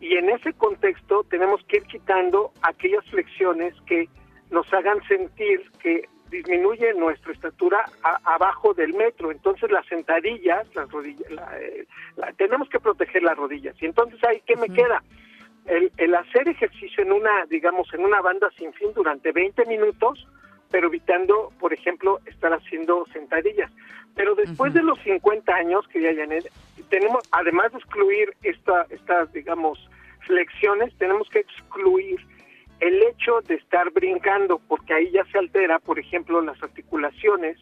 y 0.00 0.16
en 0.16 0.30
ese 0.30 0.52
contexto 0.54 1.24
tenemos 1.24 1.62
que 1.64 1.78
ir 1.78 1.82
quitando 1.84 2.52
aquellas 2.62 3.04
flexiones 3.10 3.74
que 3.86 4.08
nos 4.50 4.72
hagan 4.72 5.02
sentir 5.06 5.70
que 5.82 6.08
disminuye 6.30 6.94
nuestra 6.94 7.32
estatura 7.32 7.84
a- 8.04 8.34
abajo 8.34 8.72
del 8.72 8.94
metro. 8.94 9.30
Entonces 9.32 9.70
las 9.70 9.84
sentadillas, 9.86 10.64
las 10.74 10.88
rodillas, 10.90 11.28
la- 11.30 11.58
eh, 11.60 11.86
la- 12.16 12.32
tenemos 12.34 12.68
que 12.68 12.78
proteger 12.78 13.22
las 13.24 13.36
rodillas. 13.36 13.74
Y 13.82 13.86
entonces 13.86 14.22
ahí 14.24 14.40
qué 14.46 14.54
me 14.56 14.68
queda? 14.68 15.02
El, 15.66 15.92
el 15.98 16.14
hacer 16.14 16.48
ejercicio 16.48 17.02
en 17.02 17.12
una, 17.12 17.44
digamos, 17.46 17.92
en 17.92 18.04
una 18.04 18.20
banda 18.22 18.48
sin 18.56 18.72
fin 18.72 18.90
durante 18.94 19.32
20 19.32 19.64
minutos, 19.66 20.26
pero 20.70 20.88
evitando, 20.88 21.52
por 21.58 21.72
ejemplo, 21.72 22.20
estar 22.26 22.52
haciendo 22.52 23.06
sentadillas. 23.12 23.70
Pero 24.14 24.34
después 24.34 24.74
de 24.74 24.82
los 24.82 24.98
50 25.00 25.54
años, 25.54 25.86
quería 25.88 26.14
Janet, 26.14 26.50
tenemos, 26.88 27.22
además 27.32 27.72
de 27.72 27.78
excluir 27.78 28.34
esta, 28.42 28.86
estas, 28.90 29.32
digamos, 29.32 29.88
flexiones, 30.26 30.92
tenemos 30.98 31.28
que 31.30 31.40
excluir 31.40 32.20
el 32.80 33.02
hecho 33.02 33.40
de 33.46 33.56
estar 33.56 33.90
brincando, 33.90 34.60
porque 34.68 34.94
ahí 34.94 35.10
ya 35.10 35.24
se 35.26 35.38
altera, 35.38 35.78
por 35.78 35.98
ejemplo, 35.98 36.40
las 36.40 36.62
articulaciones, 36.62 37.58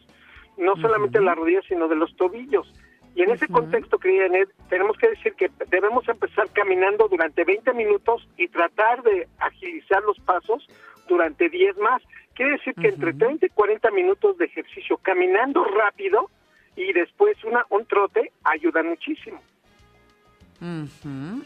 no 0.57 0.75
solamente 0.77 1.19
de 1.19 1.25
las 1.25 1.37
rodillas, 1.37 1.65
sino 1.67 1.87
de 1.87 1.95
los 1.95 2.15
tobillos. 2.15 2.71
Y 3.19 3.23
en 3.23 3.31
ese 3.31 3.49
contexto, 3.49 3.97
querida 3.97 4.27
Janet, 4.27 4.49
tenemos 4.69 4.97
que 4.97 5.09
decir 5.09 5.33
que 5.33 5.51
debemos 5.69 6.07
empezar 6.07 6.49
caminando 6.53 7.09
durante 7.09 7.43
20 7.43 7.73
minutos 7.73 8.25
y 8.37 8.47
tratar 8.47 9.03
de 9.03 9.27
agilizar 9.39 10.01
los 10.03 10.17
pasos 10.21 10.65
durante 11.05 11.49
10 11.49 11.79
más. 11.79 12.01
Quiere 12.33 12.53
decir 12.53 12.73
que 12.75 12.87
entre 12.87 13.11
30 13.11 13.47
y 13.47 13.49
40 13.49 13.91
minutos 13.91 14.37
de 14.37 14.45
ejercicio 14.45 14.95
caminando 14.99 15.65
rápido 15.65 16.31
y 16.77 16.93
después 16.93 17.35
una, 17.43 17.65
un 17.71 17.85
trote 17.87 18.31
ayuda 18.45 18.83
muchísimo. 18.83 19.41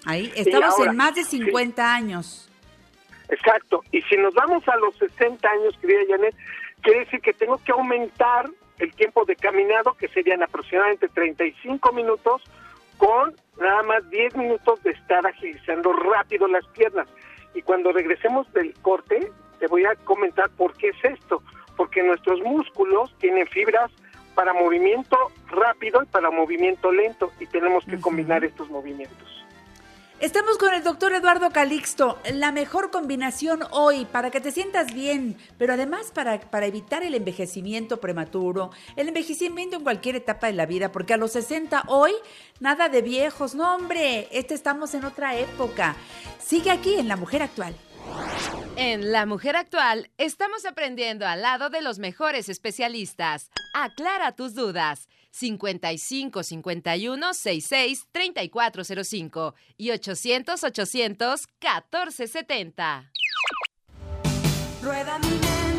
Ahí 0.06 0.32
estamos 0.36 0.77
ahora, 0.77 0.92
en 0.92 0.98
más 0.98 1.15
de 1.15 1.24
sí. 1.24 1.39
50 1.39 1.92
años. 1.92 2.51
Exacto. 3.30 3.82
Y 3.92 4.03
si 4.03 4.15
nos 4.18 4.36
vamos 4.36 4.63
a 4.68 4.75
los 4.75 4.96
60 4.98 5.50
años, 5.50 5.75
querida 5.82 6.01
Janet, 6.08 6.36
quiere 6.84 7.00
decir 7.00 7.20
que 7.20 7.34
tengo 7.34 7.58
que 7.65 7.72
aumentar 7.72 8.48
el 8.80 8.94
tiempo 8.94 9.25
de 9.25 9.36
caminado, 9.36 9.94
que 9.94 10.08
serían 10.08 10.44
aproximadamente 10.44 11.08
35 11.10 11.92
minutos, 11.92 12.42
con 12.98 13.36
nada 13.60 13.84
más 13.84 14.10
10 14.10 14.36
minutos 14.38 14.82
de 14.84 14.92
estar 14.92 15.25
agilizando 15.25 15.94
rápido 15.94 16.48
las 16.48 16.65
piernas. 16.68 17.08
Y 17.53 17.62
cuando 17.62 17.92
regresemos 17.92 18.51
del 18.53 18.74
corte, 18.82 19.32
te 19.60 19.68
voy 19.68 19.86
a 19.86 19.96
comentar 19.96 20.50
por 20.51 20.75
qué 20.75 20.89
es 20.89 21.03
esto. 21.03 21.42
Porque 21.77 22.03
nuestros 22.03 22.42
músculos 22.42 23.15
tienen 23.20 23.48
fibras 23.48 23.92
para 24.36 24.53
movimiento 24.53 25.18
rápido 25.48 26.01
y 26.03 26.06
para 26.08 26.32
movimiento 26.32 26.92
lento, 26.92 27.32
y 27.39 27.46
tenemos 27.48 27.86
que 27.86 28.00
combinar 28.00 28.44
estos 28.44 28.70
movimientos. 28.70 29.46
Estamos 30.24 30.58
con 30.58 30.74
el 30.74 30.86
doctor 30.86 31.12
Eduardo 31.12 31.50
Calixto, 31.50 32.18
la 32.32 32.53
mejor 32.53 32.92
combinación 32.92 33.60
hoy 33.72 34.06
para 34.06 34.32
que 34.32 34.39
te 34.39 34.53
sientas 34.53 34.94
bien, 34.94 35.36
pero 35.58 35.74
además 35.74 36.13
para, 36.13 36.39
para 36.39 36.65
evitar 36.65 37.03
el 37.03 37.13
envejecimiento 37.13 38.00
prematuro, 38.00 38.72
el 38.96 39.10
envejecimiento 39.10 39.75
en 39.75 39.84
cualquier 39.84 40.15
etapa 40.15 40.48
de 40.48 40.53
la 40.53 40.65
vida, 40.65 40.94
porque 40.94 41.13
a 41.13 41.18
los 41.18 41.34
60 41.34 41.84
hoy, 41.88 42.13
nada 42.62 42.88
de 42.88 43.01
viejos, 43.01 43.53
no 43.53 43.75
hombre, 43.75 44.30
este 44.32 44.53
estamos 44.53 44.94
en 44.94 45.03
otra 45.03 45.38
época. 45.38 45.98
Sigue 46.39 46.72
aquí 46.72 46.94
en 46.94 47.10
La 47.10 47.18
Mujer 47.18 47.42
Actual. 47.42 47.75
En 48.77 49.12
La 49.12 49.25
Mujer 49.25 49.58
Actual 49.58 50.10
estamos 50.18 50.65
aprendiendo 50.65 51.27
al 51.27 51.42
lado 51.42 51.70
de 51.70 51.82
los 51.82 52.00
mejores 52.00 52.48
especialistas. 52.48 53.51
Aclara 53.74 54.32
tus 54.32 54.56
dudas. 54.56 55.10
55 55.34 56.44
51 56.44 57.34
66 57.34 58.08
3405 58.12 59.56
y 59.78 59.92
800 59.92 60.63
800 60.63 61.48
1470. 61.60 63.12
Rueda 64.82 65.18
mi 65.20 65.73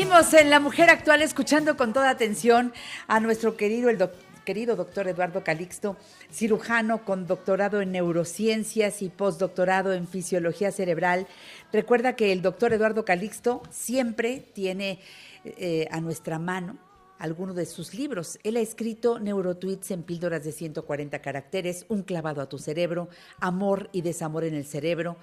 Seguimos 0.00 0.32
en 0.32 0.48
La 0.48 0.60
Mujer 0.60 0.88
Actual 0.88 1.20
escuchando 1.20 1.76
con 1.76 1.92
toda 1.92 2.08
atención 2.08 2.72
a 3.06 3.20
nuestro 3.20 3.58
querido, 3.58 3.90
el 3.90 3.98
querido 4.46 4.74
doctor 4.74 5.06
Eduardo 5.08 5.44
Calixto, 5.44 5.98
cirujano 6.32 7.04
con 7.04 7.26
doctorado 7.26 7.82
en 7.82 7.92
neurociencias 7.92 9.02
y 9.02 9.10
postdoctorado 9.10 9.92
en 9.92 10.08
fisiología 10.08 10.72
cerebral. 10.72 11.26
Recuerda 11.70 12.16
que 12.16 12.32
el 12.32 12.40
doctor 12.40 12.72
Eduardo 12.72 13.04
Calixto 13.04 13.62
siempre 13.68 14.42
tiene 14.54 15.00
eh, 15.44 15.86
a 15.90 16.00
nuestra 16.00 16.38
mano 16.38 16.78
alguno 17.18 17.52
de 17.52 17.66
sus 17.66 17.92
libros. 17.92 18.38
Él 18.42 18.56
ha 18.56 18.60
escrito 18.60 19.18
Neurotweets 19.18 19.90
en 19.90 20.02
píldoras 20.02 20.42
de 20.44 20.52
140 20.52 21.20
caracteres, 21.20 21.84
Un 21.88 22.04
clavado 22.04 22.40
a 22.40 22.48
tu 22.48 22.56
cerebro, 22.56 23.10
Amor 23.38 23.90
y 23.92 24.00
desamor 24.00 24.44
en 24.44 24.54
el 24.54 24.64
cerebro. 24.64 25.18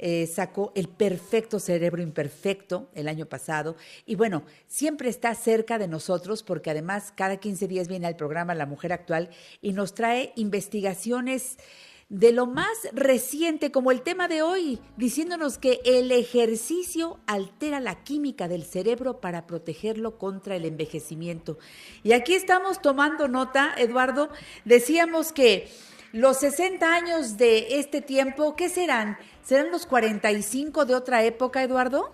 Eh, 0.00 0.28
sacó 0.28 0.70
El 0.76 0.88
perfecto 0.88 1.58
cerebro 1.58 2.00
imperfecto 2.00 2.88
el 2.94 3.08
año 3.08 3.26
pasado. 3.26 3.76
Y 4.06 4.14
bueno, 4.14 4.44
siempre 4.68 5.08
está 5.08 5.34
cerca 5.34 5.76
de 5.76 5.88
nosotros 5.88 6.44
porque 6.44 6.70
además 6.70 7.12
cada 7.14 7.38
15 7.38 7.66
días 7.66 7.88
viene 7.88 8.06
al 8.06 8.16
programa 8.16 8.54
La 8.54 8.66
Mujer 8.66 8.92
Actual 8.92 9.30
y 9.60 9.72
nos 9.72 9.94
trae 9.94 10.32
investigaciones 10.36 11.58
de 12.08 12.32
lo 12.32 12.46
más 12.46 12.88
reciente, 12.92 13.70
como 13.70 13.90
el 13.90 14.00
tema 14.00 14.28
de 14.28 14.40
hoy, 14.40 14.80
diciéndonos 14.96 15.58
que 15.58 15.80
el 15.84 16.10
ejercicio 16.10 17.18
altera 17.26 17.80
la 17.80 18.02
química 18.02 18.48
del 18.48 18.64
cerebro 18.64 19.20
para 19.20 19.46
protegerlo 19.46 20.16
contra 20.16 20.56
el 20.56 20.64
envejecimiento. 20.64 21.58
Y 22.02 22.12
aquí 22.12 22.34
estamos 22.34 22.80
tomando 22.80 23.28
nota, 23.28 23.74
Eduardo, 23.76 24.30
decíamos 24.64 25.32
que 25.32 25.68
los 26.12 26.38
60 26.38 26.94
años 26.94 27.36
de 27.36 27.78
este 27.78 28.00
tiempo, 28.00 28.56
¿qué 28.56 28.70
serán? 28.70 29.18
¿Serán 29.48 29.70
los 29.70 29.86
45 29.86 30.84
de 30.84 30.94
otra 30.94 31.22
época, 31.22 31.62
Eduardo? 31.62 32.12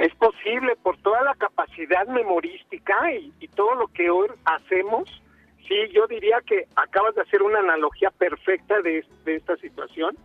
Es 0.00 0.12
posible 0.16 0.74
por 0.82 0.96
toda 1.00 1.22
la 1.22 1.36
capacidad 1.36 2.08
memorística 2.08 2.92
y, 3.12 3.46
todo 3.54 3.76
lo 3.76 3.86
que 3.86 4.10
hoy 4.10 4.26
hacemos. 4.44 5.08
Sí, 5.68 5.76
yo 5.92 6.08
diría 6.08 6.40
que 6.44 6.66
acabas 6.74 7.14
de 7.14 7.22
hacer 7.22 7.40
una 7.42 7.60
analogía 7.60 8.10
perfecta 8.10 8.80
de, 8.80 9.04
de 9.24 9.36
esta 9.36 9.56
situación 9.58 10.18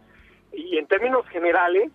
y 0.52 0.80
en 0.80 0.88
términos 0.88 1.28
generales, 1.28 1.92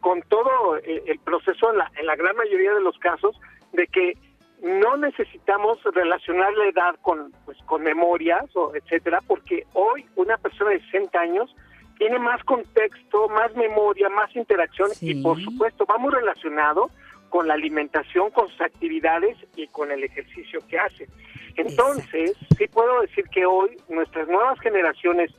con 0.00 0.22
todo 0.22 0.78
eh, 0.78 1.02
el 1.04 1.18
proceso 1.18 1.70
en 1.70 1.76
la, 1.76 1.92
en 1.98 2.06
la 2.06 2.16
gran 2.16 2.36
mayoría 2.36 2.72
de 2.72 2.80
los 2.80 2.98
casos, 3.00 3.38
de 3.74 3.86
que 3.88 4.16
no 4.62 4.96
necesitamos 4.96 5.78
relacionar 5.92 6.54
la 6.54 6.68
edad 6.68 6.96
con, 7.02 7.32
pues, 7.44 7.58
con 7.66 7.82
memorias 7.82 8.46
o 8.56 8.74
etcétera, 8.74 9.20
porque 9.26 9.66
hoy 9.74 10.06
una 10.16 10.38
persona 10.38 10.70
de 10.70 10.80
60 10.86 11.20
años 11.20 11.54
tiene 11.98 12.18
más 12.18 12.42
contexto, 12.44 13.28
más 13.28 13.54
memoria, 13.54 14.08
más 14.08 14.34
interacción 14.36 14.90
Sí. 14.90 15.10
y 15.10 15.22
por 15.22 15.40
supuesto 15.40 15.86
va 15.86 15.98
muy 15.98 16.12
relacionado 16.12 16.90
con 17.28 17.48
la 17.48 17.54
alimentación, 17.54 18.30
con 18.30 18.48
sus 18.48 18.60
actividades 18.60 19.36
y 19.56 19.66
con 19.68 19.90
el 19.90 20.04
ejercicio 20.04 20.60
que 20.68 20.78
hace. 20.78 21.08
Entonces, 21.56 22.36
sí 22.56 22.66
puedo 22.68 23.00
decir 23.00 23.24
que 23.28 23.46
hoy 23.46 23.76
nuestras 23.88 24.28
nuevas 24.28 24.58
generaciones 24.60 25.32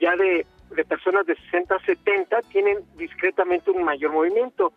ya 0.00 0.14
de, 0.16 0.46
de 0.70 0.84
personas 0.84 1.26
de 1.26 1.36
60 1.36 1.74
a 1.74 1.80
70 1.80 2.42
tienen 2.52 2.78
discretamente 2.96 3.70
un 3.70 3.82
mayor 3.82 4.12
movimiento. 4.12 4.72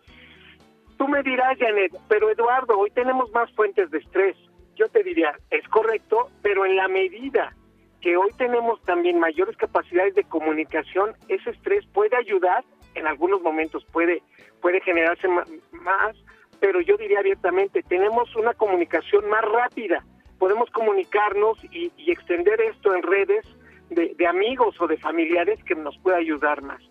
Tú 0.96 1.08
me 1.08 1.22
dirás, 1.22 1.58
Janet, 1.58 1.92
pero 2.08 2.30
Eduardo, 2.30 2.78
hoy 2.78 2.90
tenemos 2.90 3.30
más 3.32 3.50
fuentes 3.52 3.90
de 3.90 3.98
estrés. 3.98 4.36
Yo 4.76 4.88
te 4.88 5.02
diría, 5.02 5.32
es 5.50 5.66
correcto, 5.68 6.30
pero 6.42 6.64
en 6.64 6.76
la 6.76 6.88
medida 6.88 7.54
que 8.02 8.16
hoy 8.16 8.30
tenemos 8.36 8.82
también 8.82 9.18
mayores 9.18 9.56
capacidades 9.56 10.14
de 10.14 10.24
comunicación, 10.24 11.12
ese 11.28 11.50
estrés 11.50 11.86
puede 11.94 12.16
ayudar, 12.16 12.64
en 12.94 13.06
algunos 13.06 13.40
momentos 13.40 13.86
puede, 13.92 14.22
puede 14.60 14.80
generarse 14.80 15.28
más, 15.28 16.16
pero 16.60 16.80
yo 16.80 16.96
diría 16.96 17.20
abiertamente, 17.20 17.82
tenemos 17.84 18.34
una 18.36 18.54
comunicación 18.54 19.28
más 19.30 19.42
rápida, 19.42 20.04
podemos 20.38 20.68
comunicarnos 20.70 21.62
y, 21.70 21.92
y 21.96 22.10
extender 22.10 22.60
esto 22.60 22.94
en 22.94 23.02
redes 23.02 23.46
de, 23.88 24.14
de 24.16 24.26
amigos 24.26 24.80
o 24.80 24.88
de 24.88 24.96
familiares 24.96 25.62
que 25.64 25.76
nos 25.76 25.96
pueda 25.98 26.16
ayudar 26.16 26.60
más. 26.60 26.82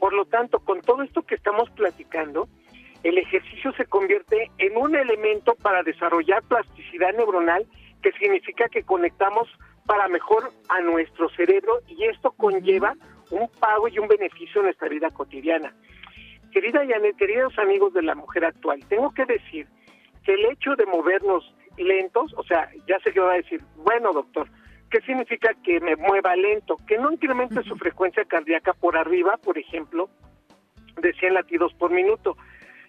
Por 0.00 0.14
lo 0.14 0.24
tanto, 0.24 0.60
con 0.60 0.80
todo 0.80 1.02
esto 1.02 1.22
que 1.22 1.34
estamos 1.34 1.68
platicando, 1.70 2.48
el 3.02 3.18
ejercicio 3.18 3.72
se 3.74 3.84
convierte 3.84 4.50
en 4.56 4.76
un 4.78 4.96
elemento 4.96 5.54
para 5.56 5.82
desarrollar 5.82 6.42
plasticidad 6.44 7.12
neuronal, 7.14 7.66
que 8.02 8.12
significa 8.12 8.68
que 8.68 8.82
conectamos 8.82 9.48
para 9.86 10.08
mejor 10.08 10.50
a 10.68 10.80
nuestro 10.80 11.28
cerebro 11.30 11.80
y 11.86 12.04
esto 12.04 12.32
conlleva 12.32 12.94
un 13.30 13.48
pago 13.60 13.88
y 13.88 13.98
un 13.98 14.08
beneficio 14.08 14.60
en 14.60 14.66
nuestra 14.66 14.88
vida 14.88 15.10
cotidiana. 15.10 15.74
Querida 16.52 16.86
Janet, 16.86 17.16
queridos 17.16 17.58
amigos 17.58 17.92
de 17.92 18.02
la 18.02 18.14
mujer 18.14 18.44
actual, 18.44 18.84
tengo 18.88 19.12
que 19.12 19.24
decir 19.26 19.66
que 20.24 20.34
el 20.34 20.44
hecho 20.46 20.76
de 20.76 20.86
movernos 20.86 21.54
lentos, 21.76 22.32
o 22.36 22.44
sea, 22.44 22.70
ya 22.86 22.98
sé 23.00 23.12
que 23.12 23.20
va 23.20 23.32
a 23.32 23.36
decir, 23.36 23.60
bueno 23.76 24.12
doctor, 24.12 24.48
¿qué 24.90 25.00
significa 25.00 25.52
que 25.64 25.80
me 25.80 25.96
mueva 25.96 26.36
lento? 26.36 26.76
Que 26.86 26.98
no 26.98 27.10
incremente 27.10 27.62
su 27.64 27.76
frecuencia 27.76 28.24
cardíaca 28.24 28.72
por 28.72 28.96
arriba, 28.96 29.36
por 29.38 29.58
ejemplo, 29.58 30.08
de 31.00 31.12
100 31.14 31.34
latidos 31.34 31.74
por 31.74 31.90
minuto. 31.90 32.36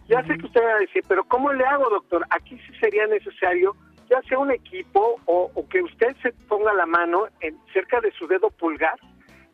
Ya 0.07 0.23
sé 0.27 0.37
que 0.37 0.45
usted 0.45 0.61
va 0.63 0.75
a 0.75 0.79
decir, 0.79 1.03
pero 1.07 1.23
¿cómo 1.23 1.51
le 1.51 1.65
hago, 1.65 1.89
doctor? 1.89 2.23
Aquí 2.29 2.59
sí 2.59 2.73
sería 2.79 3.07
necesario 3.07 3.75
ya 4.09 4.21
sea 4.23 4.39
un 4.39 4.51
equipo 4.51 5.19
o, 5.25 5.51
que 5.69 5.81
usted 5.81 6.15
se 6.21 6.31
ponga 6.47 6.73
la 6.73 6.85
mano 6.85 7.27
en, 7.41 7.57
cerca 7.73 7.99
de 8.01 8.11
su 8.11 8.27
dedo 8.27 8.49
pulgar, 8.51 8.97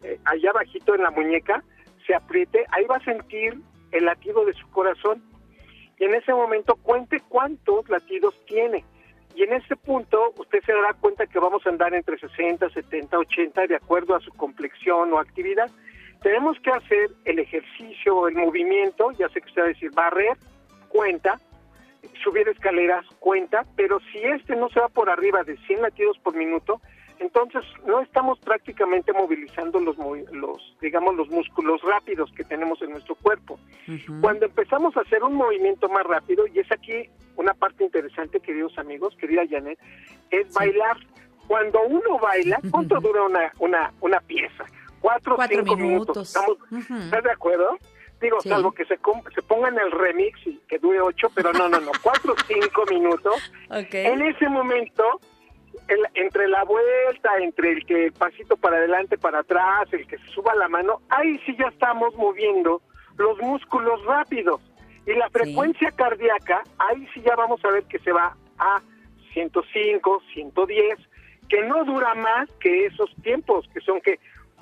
eh, 0.04 0.20
allá 0.26 0.52
bajito 0.52 0.96
en 0.96 1.04
la 1.04 1.12
muñeca, 1.12 1.64
se 2.06 2.16
apriete, 2.16 2.66
ahí 2.72 2.86
va 2.86 2.98
a 2.98 3.04
sentir 3.04 3.60
el 3.92 4.06
latido 4.06 4.46
de 4.46 4.54
su 4.54 4.70
corazón 4.70 5.22
y 5.98 6.06
en 6.06 6.16
ese 6.16 6.34
momento 6.34 6.76
cuente 6.78 7.22
cuántos 7.30 7.88
latidos 7.90 8.34
tiene. 8.48 8.84
Y 9.36 9.44
en 9.44 9.54
ese 9.54 9.76
punto 9.76 10.34
usted 10.38 10.60
se 10.66 10.74
dará 10.74 10.94
cuenta 10.94 11.28
que 11.28 11.40
vamos 11.40 11.66
a 11.66 11.70
andar 11.70 11.94
entre 11.94 12.18
60, 12.18 12.70
70, 12.70 13.18
80 13.18 13.68
de 13.68 13.76
acuerdo 13.76 14.16
a 14.16 14.20
su 14.20 14.32
complexión 14.32 15.14
o 15.14 15.20
actividad. 15.20 15.70
Tenemos 16.22 16.60
que 16.60 16.72
hacer 16.72 17.12
el 17.26 17.40
ejercicio 17.40 18.28
el 18.28 18.36
movimiento, 18.36 19.12
ya 19.12 19.30
sé 19.30 19.42
que 19.42 19.48
usted 19.48 19.62
va 19.62 19.66
a 19.66 19.70
decir 19.70 19.92
barrer, 19.92 20.38
cuenta, 20.90 21.40
subir 22.24 22.48
escaleras, 22.48 23.06
cuenta, 23.20 23.66
pero 23.76 24.00
si 24.12 24.20
este 24.20 24.56
no 24.56 24.70
se 24.70 24.80
va 24.80 24.90
por 24.90 25.10
arriba 25.10 25.44
de 25.44 25.58
100 25.58 25.82
latidos 25.82 26.18
por 26.20 26.36
minuto, 26.36 26.82
entonces 27.20 27.64
no 27.86 28.02
estamos 28.02 28.40
prácticamente 28.40 29.14
movilizando 29.14 29.80
los, 29.80 29.96
los 30.32 30.76
digamos, 30.82 31.16
los 31.16 31.30
músculos 31.30 31.80
rápidos 31.84 32.32
que 32.36 32.44
tenemos 32.44 32.82
en 32.82 32.92
nuestro 32.92 33.14
cuerpo. 33.16 33.60
Cuando 34.22 34.48
empezamos 34.48 34.98
a 34.98 35.02
hacer 35.02 35.24
un 35.24 35.36
movimiento 35.36 35.88
más 35.90 36.04
rápido, 36.06 36.48
y 36.48 36.60
es 36.60 36.72
aquí 36.72 37.10
una 37.36 37.54
parte 37.54 37.84
interesante, 37.84 38.40
queridos 38.40 38.76
amigos, 38.80 39.16
querida 39.18 39.44
Janet, 39.48 39.78
es 40.32 40.52
bailar. 40.54 40.98
Cuando 41.48 41.82
uno 41.84 42.18
baila, 42.20 42.60
¿cuánto 42.72 43.00
dura 43.00 43.24
una, 43.24 43.52
una, 43.60 43.94
una 44.02 44.20
pieza? 44.22 44.66
Cuatro 45.00 45.34
o 45.34 45.36
Cuatro 45.36 45.58
cinco 45.60 45.76
minutos. 45.76 46.18
minutos. 46.18 46.28
¿Estamos, 46.28 46.58
Ujú. 46.72 47.04
¿Estás 47.04 47.24
de 47.24 47.32
acuerdo? 47.32 47.78
Digo, 48.22 48.40
Sí. 48.42 48.50
salvo 48.50 48.72
que 48.72 48.86
se, 48.86 48.98
se 49.34 49.42
pongan 49.42 49.78
el 49.80 49.92
remix 49.92 50.40
y 50.46 50.58
que 50.68 50.78
dure 50.78 51.02
ocho, 51.02 51.28
pero 51.34 51.52
no, 51.54 51.68
no, 51.68 51.80
no, 51.80 51.92
cuatro 52.04 52.34
o 52.34 52.36
cinco 52.48 52.84
minutos. 52.90 53.52
En 53.92 54.22
ese 54.22 54.48
momento, 54.50 55.04
el- 55.88 56.08
entre 56.14 56.48
la 56.48 56.64
vuelta, 56.64 57.32
entre 57.40 57.72
el 57.72 57.86
que 57.86 58.12
pasito 58.18 58.58
para 58.58 58.78
adelante, 58.78 59.18
para 59.18 59.40
atrás, 59.40 59.88
el 59.92 60.06
que 60.08 60.18
se 60.20 60.28
suba 60.28 60.54
la 60.56 60.68
mano, 60.70 61.02
ahí 61.10 61.40
sí 61.46 61.56
ya 61.58 61.68
estamos 61.68 62.16
moviendo 62.16 62.82
los 63.18 63.38
músculos 63.40 64.04
rápidos. 64.06 64.62
Y 65.08 65.14
la 65.14 65.30
frecuencia 65.32 65.90
cardíaca, 65.92 66.62
ahí 66.78 67.08
sí 67.14 67.22
ya 67.22 67.36
vamos 67.36 67.64
a 67.66 67.72
ver 67.72 67.84
que 67.86 67.98
se 68.00 68.12
va 68.12 68.36
a 68.60 68.82
105, 69.34 70.22
110, 70.34 71.00
que 71.50 71.62
no 71.64 71.84
dura 71.86 72.14
más 72.16 72.50
que 72.60 72.86
esos 72.86 73.10
tiempos, 73.24 73.68
que 73.74 73.82
son 73.82 74.00
que 74.02 74.20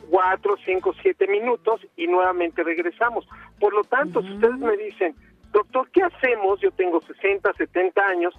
4, 0.10 0.56
5, 0.65 0.93
7 1.02 1.28
minutos 1.28 1.82
y 1.95 2.08
nuevamente 2.08 2.63
regresamos. 2.63 3.28
Por 3.60 3.74
lo 3.74 3.84
tanto, 3.84 4.22
si 4.22 4.34
ustedes 4.34 4.58
me 4.58 4.76
dicen, 4.78 5.15
doctor, 5.52 5.89
¿qué 5.91 6.04
hacemos? 6.04 6.60
Yo 6.62 6.72
tengo 6.72 7.02
60, 7.02 7.54
70 7.54 8.06
años, 8.06 8.34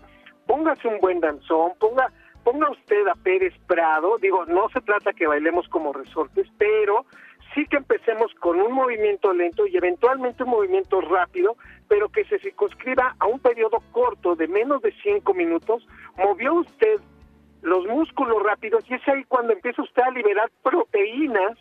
póngase 0.46 0.88
un 0.88 0.98
buen 1.00 1.20
danzón, 1.20 1.72
ponga, 1.78 2.12
ponga 2.44 2.70
usted 2.70 3.06
a 3.06 3.14
Pérez 3.14 3.54
Prado, 3.66 4.18
digo, 4.18 4.46
no 4.46 4.68
se 4.70 4.80
trata 4.80 5.12
que 5.12 5.26
bailemos 5.26 5.68
como 5.68 5.92
resortes, 5.92 6.48
pero 6.58 7.06
sí 7.54 7.66
que 7.66 7.76
empecemos 7.76 8.32
con 8.34 8.60
un 8.60 8.72
movimiento 8.72 9.32
lento 9.32 9.66
y 9.66 9.76
eventualmente 9.76 10.44
un 10.44 10.50
movimiento 10.50 11.00
rápido, 11.00 11.56
pero 11.88 12.08
que 12.08 12.24
se 12.24 12.38
circunscriba 12.38 13.16
a 13.18 13.26
un 13.26 13.40
periodo 13.40 13.82
corto 13.92 14.36
de 14.36 14.48
menos 14.48 14.82
de 14.82 14.92
5 15.02 15.34
minutos, 15.34 15.86
movió 16.16 16.54
usted 16.54 17.00
los 17.62 17.86
músculos 17.86 18.42
rápidos 18.42 18.84
y 18.88 18.94
es 18.94 19.08
ahí 19.08 19.24
cuando 19.24 19.52
empieza 19.52 19.82
usted 19.82 20.02
a 20.02 20.10
liberar 20.10 20.50
proteínas 20.62 21.56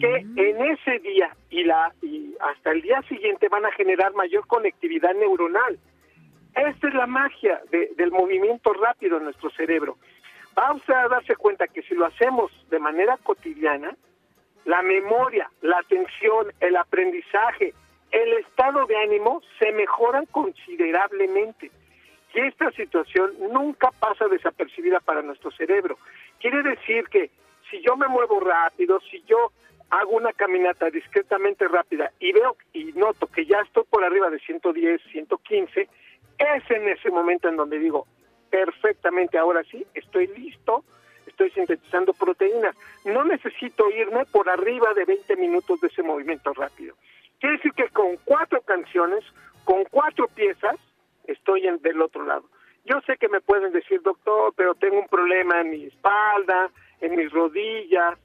que 0.00 0.16
en 0.36 0.64
ese 0.64 0.98
día 1.00 1.34
y 1.50 1.64
la 1.64 1.92
y 2.02 2.34
hasta 2.40 2.70
el 2.72 2.80
día 2.82 3.02
siguiente 3.02 3.48
van 3.48 3.66
a 3.66 3.72
generar 3.72 4.12
mayor 4.14 4.46
conectividad 4.46 5.14
neuronal. 5.14 5.78
Esta 6.54 6.88
es 6.88 6.94
la 6.94 7.06
magia 7.06 7.60
de- 7.70 7.90
del 7.96 8.10
movimiento 8.10 8.72
rápido 8.72 9.18
en 9.18 9.24
nuestro 9.24 9.50
cerebro. 9.50 9.96
Va 10.58 10.72
usted 10.72 10.94
a 10.94 11.08
darse 11.08 11.36
cuenta 11.36 11.68
que 11.68 11.82
si 11.82 11.94
lo 11.94 12.06
hacemos 12.06 12.50
de 12.70 12.78
manera 12.78 13.16
cotidiana, 13.22 13.94
la 14.64 14.82
memoria, 14.82 15.50
la 15.62 15.78
atención, 15.78 16.46
el 16.60 16.76
aprendizaje, 16.76 17.72
el 18.10 18.32
estado 18.34 18.84
de 18.86 18.96
ánimo 18.96 19.42
se 19.58 19.72
mejoran 19.72 20.26
considerablemente. 20.26 21.70
Y 22.34 22.40
esta 22.40 22.70
situación 22.72 23.32
nunca 23.52 23.90
pasa 23.90 24.28
desapercibida 24.28 25.00
para 25.00 25.22
nuestro 25.22 25.50
cerebro. 25.50 25.98
Quiere 26.38 26.62
decir 26.62 27.04
que 27.08 27.30
si 27.70 27.80
yo 27.82 27.96
me 27.96 28.08
muevo 28.08 28.40
rápido, 28.40 29.00
si 29.10 29.22
yo 29.22 29.52
hago 29.90 30.12
una 30.12 30.32
caminata 30.32 30.90
discretamente 30.90 31.66
rápida 31.66 32.12
y 32.20 32.32
veo 32.32 32.56
y 32.72 32.92
noto 32.92 33.26
que 33.26 33.44
ya 33.44 33.58
estoy 33.60 33.84
por 33.90 34.04
arriba 34.04 34.30
de 34.30 34.38
110, 34.38 35.02
115, 35.10 35.88
es 36.38 36.70
en 36.70 36.88
ese 36.88 37.10
momento 37.10 37.48
en 37.48 37.56
donde 37.56 37.78
digo, 37.78 38.06
perfectamente, 38.50 39.36
ahora 39.36 39.62
sí, 39.64 39.84
estoy 39.94 40.28
listo, 40.28 40.84
estoy 41.26 41.50
sintetizando 41.50 42.12
proteínas. 42.12 42.76
No 43.04 43.24
necesito 43.24 43.90
irme 43.90 44.24
por 44.26 44.48
arriba 44.48 44.94
de 44.94 45.04
20 45.04 45.36
minutos 45.36 45.80
de 45.80 45.88
ese 45.88 46.02
movimiento 46.02 46.52
rápido. 46.52 46.94
Quiere 47.40 47.56
decir 47.56 47.72
que 47.72 47.88
con 47.88 48.16
cuatro 48.24 48.60
canciones, 48.62 49.24
con 49.64 49.84
cuatro 49.84 50.28
piezas, 50.28 50.76
estoy 51.24 51.66
en, 51.66 51.78
del 51.82 52.00
otro 52.02 52.24
lado. 52.24 52.44
Yo 52.84 53.00
sé 53.02 53.16
que 53.18 53.28
me 53.28 53.40
pueden 53.40 53.72
decir, 53.72 54.00
doctor, 54.02 54.52
pero 54.56 54.74
tengo 54.74 54.98
un 54.98 55.08
problema 55.08 55.60
en 55.60 55.70
mi 55.70 55.84
espalda, 55.84 56.70
en 57.00 57.16
mis 57.16 57.30
rodillas. 57.30 58.18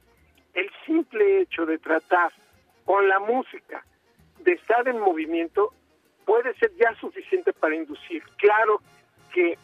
El 0.54 0.70
simple 0.86 1.40
hecho 1.42 1.66
de 1.66 1.78
tratar 1.78 2.32
con 2.84 3.06
la 3.08 3.18
música, 3.20 3.84
de 4.40 4.52
estar 4.52 4.86
en 4.88 4.98
movimiento, 4.98 5.72
puede 6.24 6.54
ser 6.54 6.72
ya 6.76 6.94
suficiente 7.00 7.52
para 7.52 7.74
inducir. 7.74 8.22
Claro 8.38 8.80
que 9.32 9.58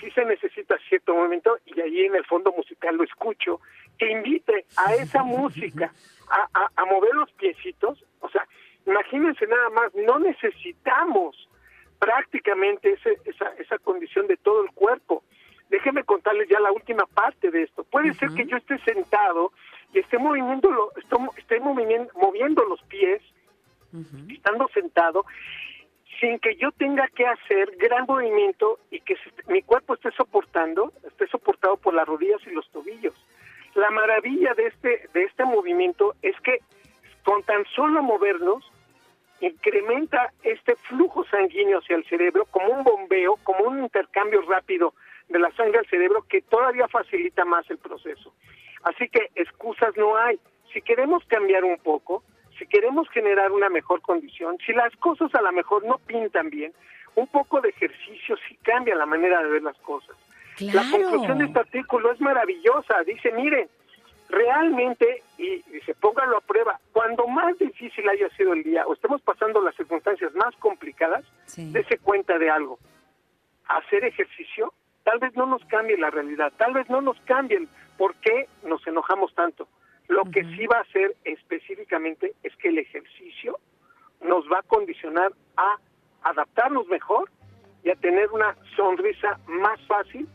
sí 0.00 0.10
se 0.12 0.24
necesita 0.24 0.76
cierto 0.88 1.14
movimiento 1.14 1.58
y 1.66 1.80
ahí 1.80 2.04
en 2.04 2.14
el 2.14 2.24
fondo 2.26 2.52
musical 2.52 2.96
lo 2.96 3.04
escucho, 3.04 3.60
que 3.98 4.10
invite 4.10 4.66
a 4.76 4.94
esa 4.94 5.22
música 5.24 5.92
a, 6.30 6.48
a- 6.54 6.70
a 6.76 6.84
mover 6.84 7.14
los 7.14 7.32
piecitos. 7.32 8.04
O 8.20 8.28
sea, 8.28 8.46
imagínense 8.86 9.46
nada 9.46 9.70
más, 9.70 9.94
no 9.94 10.18
necesitamos 10.20 11.45
prácticamente 11.98 12.92
ese- 12.92 13.18
esa, 13.24 13.48
esa 13.58 13.78
condición 13.78 14.26
de 14.26 14.36
todo 14.36 14.64
el 14.64 14.70
cuerpo. 14.72 15.22
Déjenme 15.70 16.04
contarles 16.04 16.48
ya 16.48 16.60
la 16.60 16.70
última 16.72 17.04
parte 17.06 17.50
de 17.50 17.62
esto. 17.62 17.84
Puede 17.84 18.14
ser 18.14 18.30
que 18.30 18.46
yo 18.46 18.56
esté 18.56 18.78
sentado 18.78 19.52
y 19.92 19.98
esté 19.98 20.18
moviendo, 20.18 20.70
lo- 20.70 20.92
esté 21.36 21.58
moviendo, 21.60 22.10
moviendo 22.14 22.64
los 22.64 22.80
pies, 22.84 23.22
estando 24.30 24.68
sentado, 24.68 25.24
sin 26.20 26.38
que 26.38 26.56
yo 26.56 26.70
tenga 26.72 27.08
que 27.08 27.26
hacer 27.26 27.76
gran 27.78 28.04
movimiento 28.06 28.78
y 28.90 29.00
que 29.00 29.16
se- 29.16 29.52
mi 29.52 29.62
cuerpo 29.62 29.94
esté 29.94 30.10
soportando, 30.12 30.92
esté 31.06 31.26
soportado 31.28 31.76
por 31.76 31.94
las 31.94 32.06
rodillas 32.06 32.40
y 32.46 32.50
los 32.50 32.68
tobillos. 32.70 33.14
La 33.74 33.90
maravilla 33.90 34.54
de 34.54 34.66
este, 34.68 35.08
de 35.12 35.24
este 35.24 35.44
movimiento 35.44 36.14
es 36.22 36.38
que 36.40 36.60
con 37.24 37.42
tan 37.42 37.64
solo 37.74 38.02
movernos, 38.02 38.64
incrementa 39.40 40.32
este 40.42 40.76
flujo 40.76 41.24
sanguíneo 41.24 41.78
hacia 41.78 41.96
el 41.96 42.04
cerebro 42.04 42.46
como 42.46 42.68
un 42.68 42.84
bombeo, 42.84 43.36
como 43.42 43.64
un 43.64 43.82
intercambio 43.82 44.42
rápido 44.42 44.94
de 45.28 45.38
la 45.38 45.50
sangre 45.52 45.78
al 45.78 45.86
cerebro 45.86 46.24
que 46.28 46.42
todavía 46.42 46.88
facilita 46.88 47.44
más 47.44 47.68
el 47.70 47.78
proceso. 47.78 48.32
Así 48.84 49.08
que 49.08 49.30
excusas 49.34 49.96
no 49.96 50.16
hay. 50.16 50.38
Si 50.72 50.80
queremos 50.82 51.24
cambiar 51.26 51.64
un 51.64 51.78
poco, 51.78 52.22
si 52.58 52.66
queremos 52.66 53.08
generar 53.10 53.52
una 53.52 53.68
mejor 53.68 54.00
condición, 54.00 54.56
si 54.64 54.72
las 54.72 54.94
cosas 54.96 55.34
a 55.34 55.42
lo 55.42 55.52
mejor 55.52 55.84
no 55.84 55.98
pintan 55.98 56.50
bien, 56.50 56.72
un 57.14 57.26
poco 57.26 57.60
de 57.60 57.70
ejercicio 57.70 58.36
sí 58.48 58.56
cambia 58.62 58.94
la 58.94 59.06
manera 59.06 59.42
de 59.42 59.50
ver 59.50 59.62
las 59.62 59.76
cosas. 59.78 60.16
La 60.60 60.84
conclusión 60.90 61.38
de 61.38 61.46
este 61.46 61.58
artículo 61.58 62.12
es 62.12 62.20
maravillosa. 62.20 63.02
Dice, 63.04 63.30
miren, 63.32 63.68
realmente, 64.28 65.22
y 65.38 65.62
dice, 65.70 65.94
póngalo 65.94 66.38
a 66.38 66.40
prueba, 66.40 66.80
cuando 66.92 67.26
más 67.26 67.56
difícil 67.58 68.08
haya 68.08 68.28
sido 68.30 68.52
el 68.52 68.62
día 68.62 68.86
o 68.86 68.94
estemos 68.94 69.20
pasando 69.22 69.60
las 69.62 69.74
circunstancias 69.76 70.34
más 70.34 70.54
complicadas, 70.56 71.24
Sí. 71.46 71.70
dése 71.72 71.98
cuenta 71.98 72.38
de 72.38 72.50
algo. 72.50 72.78
Hacer 73.68 74.04
ejercicio 74.04 74.72
tal 75.04 75.18
vez 75.20 75.36
no 75.36 75.46
nos 75.46 75.64
cambie 75.66 75.96
la 75.96 76.10
realidad, 76.10 76.52
tal 76.56 76.72
vez 76.74 76.88
no 76.90 77.00
nos 77.00 77.20
cambien 77.22 77.68
por 77.96 78.14
qué 78.16 78.48
nos 78.64 78.84
enojamos 78.86 79.32
tanto. 79.34 79.68
Lo 80.08 80.24
que 80.24 80.42
sí 80.56 80.66
va 80.66 80.78
a 80.78 80.82
hacer 80.82 81.14
específicamente 81.24 82.32
es 82.42 82.54
que 82.56 82.68
el 82.68 82.78
ejercicio 82.78 83.58
nos 84.22 84.44
va 84.50 84.60
a 84.60 84.62
condicionar 84.62 85.32
a 85.56 85.76
adaptarnos 86.22 86.86
mejor 86.88 87.30
y 87.84 87.90
a 87.90 87.96
tener 87.96 88.30
una 88.30 88.56
sonrisa 88.76 89.38
más 89.46 89.80
fácil 89.86 90.28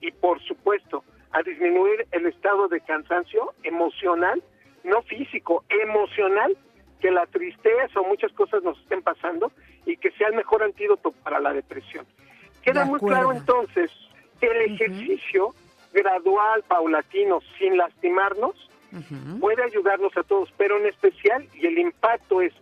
y 0.00 0.10
por 0.10 0.40
supuesto 0.42 1.04
a 1.36 1.42
disminuir 1.42 2.06
el 2.12 2.26
estado 2.26 2.66
de 2.68 2.80
cansancio 2.80 3.52
emocional, 3.62 4.42
no 4.84 5.02
físico, 5.02 5.64
emocional, 5.68 6.56
que 6.98 7.10
la 7.10 7.26
tristeza 7.26 8.00
o 8.00 8.04
muchas 8.04 8.32
cosas 8.32 8.62
nos 8.62 8.78
estén 8.80 9.02
pasando 9.02 9.52
y 9.84 9.98
que 9.98 10.10
sea 10.12 10.28
el 10.28 10.34
mejor 10.34 10.62
antídoto 10.62 11.12
para 11.12 11.38
la 11.38 11.52
depresión. 11.52 12.06
Queda 12.62 12.84
De 12.84 12.90
muy 12.90 13.00
claro 13.00 13.32
entonces 13.32 13.90
que 14.40 14.46
el 14.46 14.72
ejercicio 14.72 15.54
gradual, 15.92 16.62
paulatino, 16.66 17.40
sin 17.58 17.76
lastimarnos, 17.76 18.54
puede 19.38 19.62
ayudarnos 19.62 20.16
a 20.16 20.22
todos, 20.22 20.48
pero 20.56 20.78
en 20.78 20.86
especial, 20.86 21.46
y 21.52 21.66
el 21.66 21.78
impacto 21.78 22.40
es 22.40 22.54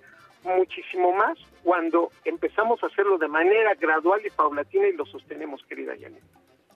muchísimo 0.42 1.12
más 1.12 1.38
cuando 1.62 2.10
empezamos 2.24 2.82
a 2.82 2.88
hacerlo 2.88 3.18
de 3.18 3.28
manera 3.28 3.74
gradual 3.74 4.20
y 4.26 4.30
paulatina 4.30 4.88
y 4.88 4.94
lo 4.94 5.06
sostenemos, 5.06 5.62
querida 5.68 5.92
Janet. 5.98 6.22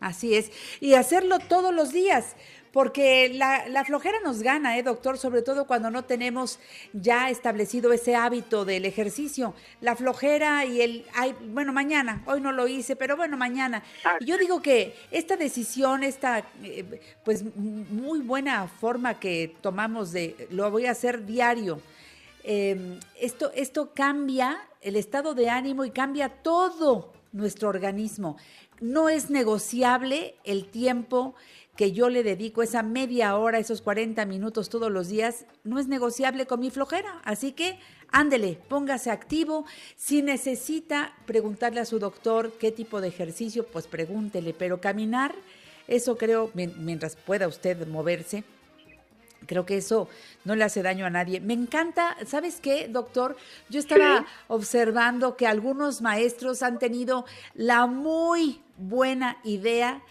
Así 0.00 0.34
es. 0.34 0.50
Y 0.80 0.94
hacerlo 0.94 1.38
todos 1.38 1.74
los 1.74 1.92
días, 1.92 2.36
porque 2.72 3.30
la, 3.34 3.66
la 3.68 3.84
flojera 3.84 4.18
nos 4.22 4.42
gana, 4.42 4.78
¿eh, 4.78 4.82
doctor? 4.82 5.18
Sobre 5.18 5.42
todo 5.42 5.66
cuando 5.66 5.90
no 5.90 6.04
tenemos 6.04 6.60
ya 6.92 7.30
establecido 7.30 7.92
ese 7.92 8.14
hábito 8.14 8.64
del 8.64 8.84
ejercicio. 8.84 9.54
La 9.80 9.96
flojera 9.96 10.64
y 10.64 10.80
el, 10.82 11.06
ay, 11.14 11.34
bueno, 11.48 11.72
mañana, 11.72 12.22
hoy 12.26 12.40
no 12.40 12.52
lo 12.52 12.68
hice, 12.68 12.94
pero 12.94 13.16
bueno, 13.16 13.36
mañana. 13.36 13.82
Y 14.20 14.26
yo 14.26 14.38
digo 14.38 14.62
que 14.62 14.94
esta 15.10 15.36
decisión, 15.36 16.04
esta, 16.04 16.44
eh, 16.62 17.00
pues, 17.24 17.44
muy 17.56 18.20
buena 18.20 18.68
forma 18.68 19.18
que 19.18 19.56
tomamos 19.60 20.12
de, 20.12 20.48
lo 20.50 20.70
voy 20.70 20.86
a 20.86 20.92
hacer 20.92 21.24
diario. 21.26 21.80
Eh, 22.44 23.00
esto, 23.20 23.50
esto 23.54 23.92
cambia 23.94 24.60
el 24.80 24.96
estado 24.96 25.34
de 25.34 25.50
ánimo 25.50 25.84
y 25.84 25.90
cambia 25.90 26.28
todo 26.28 27.12
nuestro 27.32 27.68
organismo. 27.68 28.36
No 28.80 29.08
es 29.08 29.30
negociable 29.30 30.34
el 30.44 30.66
tiempo 30.66 31.34
que 31.76 31.92
yo 31.92 32.08
le 32.10 32.24
dedico, 32.24 32.62
esa 32.62 32.82
media 32.82 33.36
hora, 33.36 33.58
esos 33.58 33.82
40 33.82 34.24
minutos 34.26 34.68
todos 34.68 34.90
los 34.90 35.08
días, 35.08 35.46
no 35.62 35.78
es 35.78 35.86
negociable 35.86 36.46
con 36.46 36.58
mi 36.60 36.70
flojera. 36.70 37.20
Así 37.24 37.52
que 37.52 37.78
ándele, 38.10 38.58
póngase 38.68 39.10
activo. 39.12 39.64
Si 39.96 40.22
necesita 40.22 41.14
preguntarle 41.26 41.78
a 41.80 41.84
su 41.84 41.98
doctor 42.00 42.52
qué 42.58 42.72
tipo 42.72 43.00
de 43.00 43.08
ejercicio, 43.08 43.64
pues 43.66 43.86
pregúntele. 43.86 44.54
Pero 44.54 44.80
caminar, 44.80 45.34
eso 45.86 46.16
creo, 46.16 46.50
mien- 46.54 46.74
mientras 46.78 47.14
pueda 47.14 47.46
usted 47.46 47.86
moverse, 47.86 48.42
Creo 49.48 49.64
que 49.64 49.78
eso 49.78 50.08
no 50.44 50.54
le 50.54 50.62
hace 50.62 50.82
daño 50.82 51.06
a 51.06 51.10
nadie. 51.10 51.40
Me 51.40 51.54
encanta, 51.54 52.16
¿sabes 52.26 52.60
qué, 52.60 52.86
doctor? 52.86 53.36
Yo 53.70 53.80
estaba 53.80 54.18
Sí. 54.20 54.24
observando 54.48 55.36
que 55.38 55.46
algunos 55.46 56.02
maestros 56.02 56.62
han 56.62 56.78
tenido 56.78 57.24
la 57.54 57.86
muy 57.86 58.60
buena 58.76 59.38
idea 59.44 60.02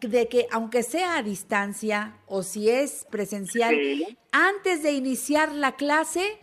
de 0.00 0.26
que 0.28 0.46
aunque 0.50 0.82
sea 0.82 1.18
a 1.18 1.22
distancia 1.22 2.14
o 2.26 2.42
si 2.42 2.70
es 2.70 3.06
presencial, 3.10 3.74
Sí. 3.74 4.18
antes 4.32 4.82
de 4.82 4.92
iniciar 4.92 5.52
la 5.52 5.76
clase, 5.76 6.38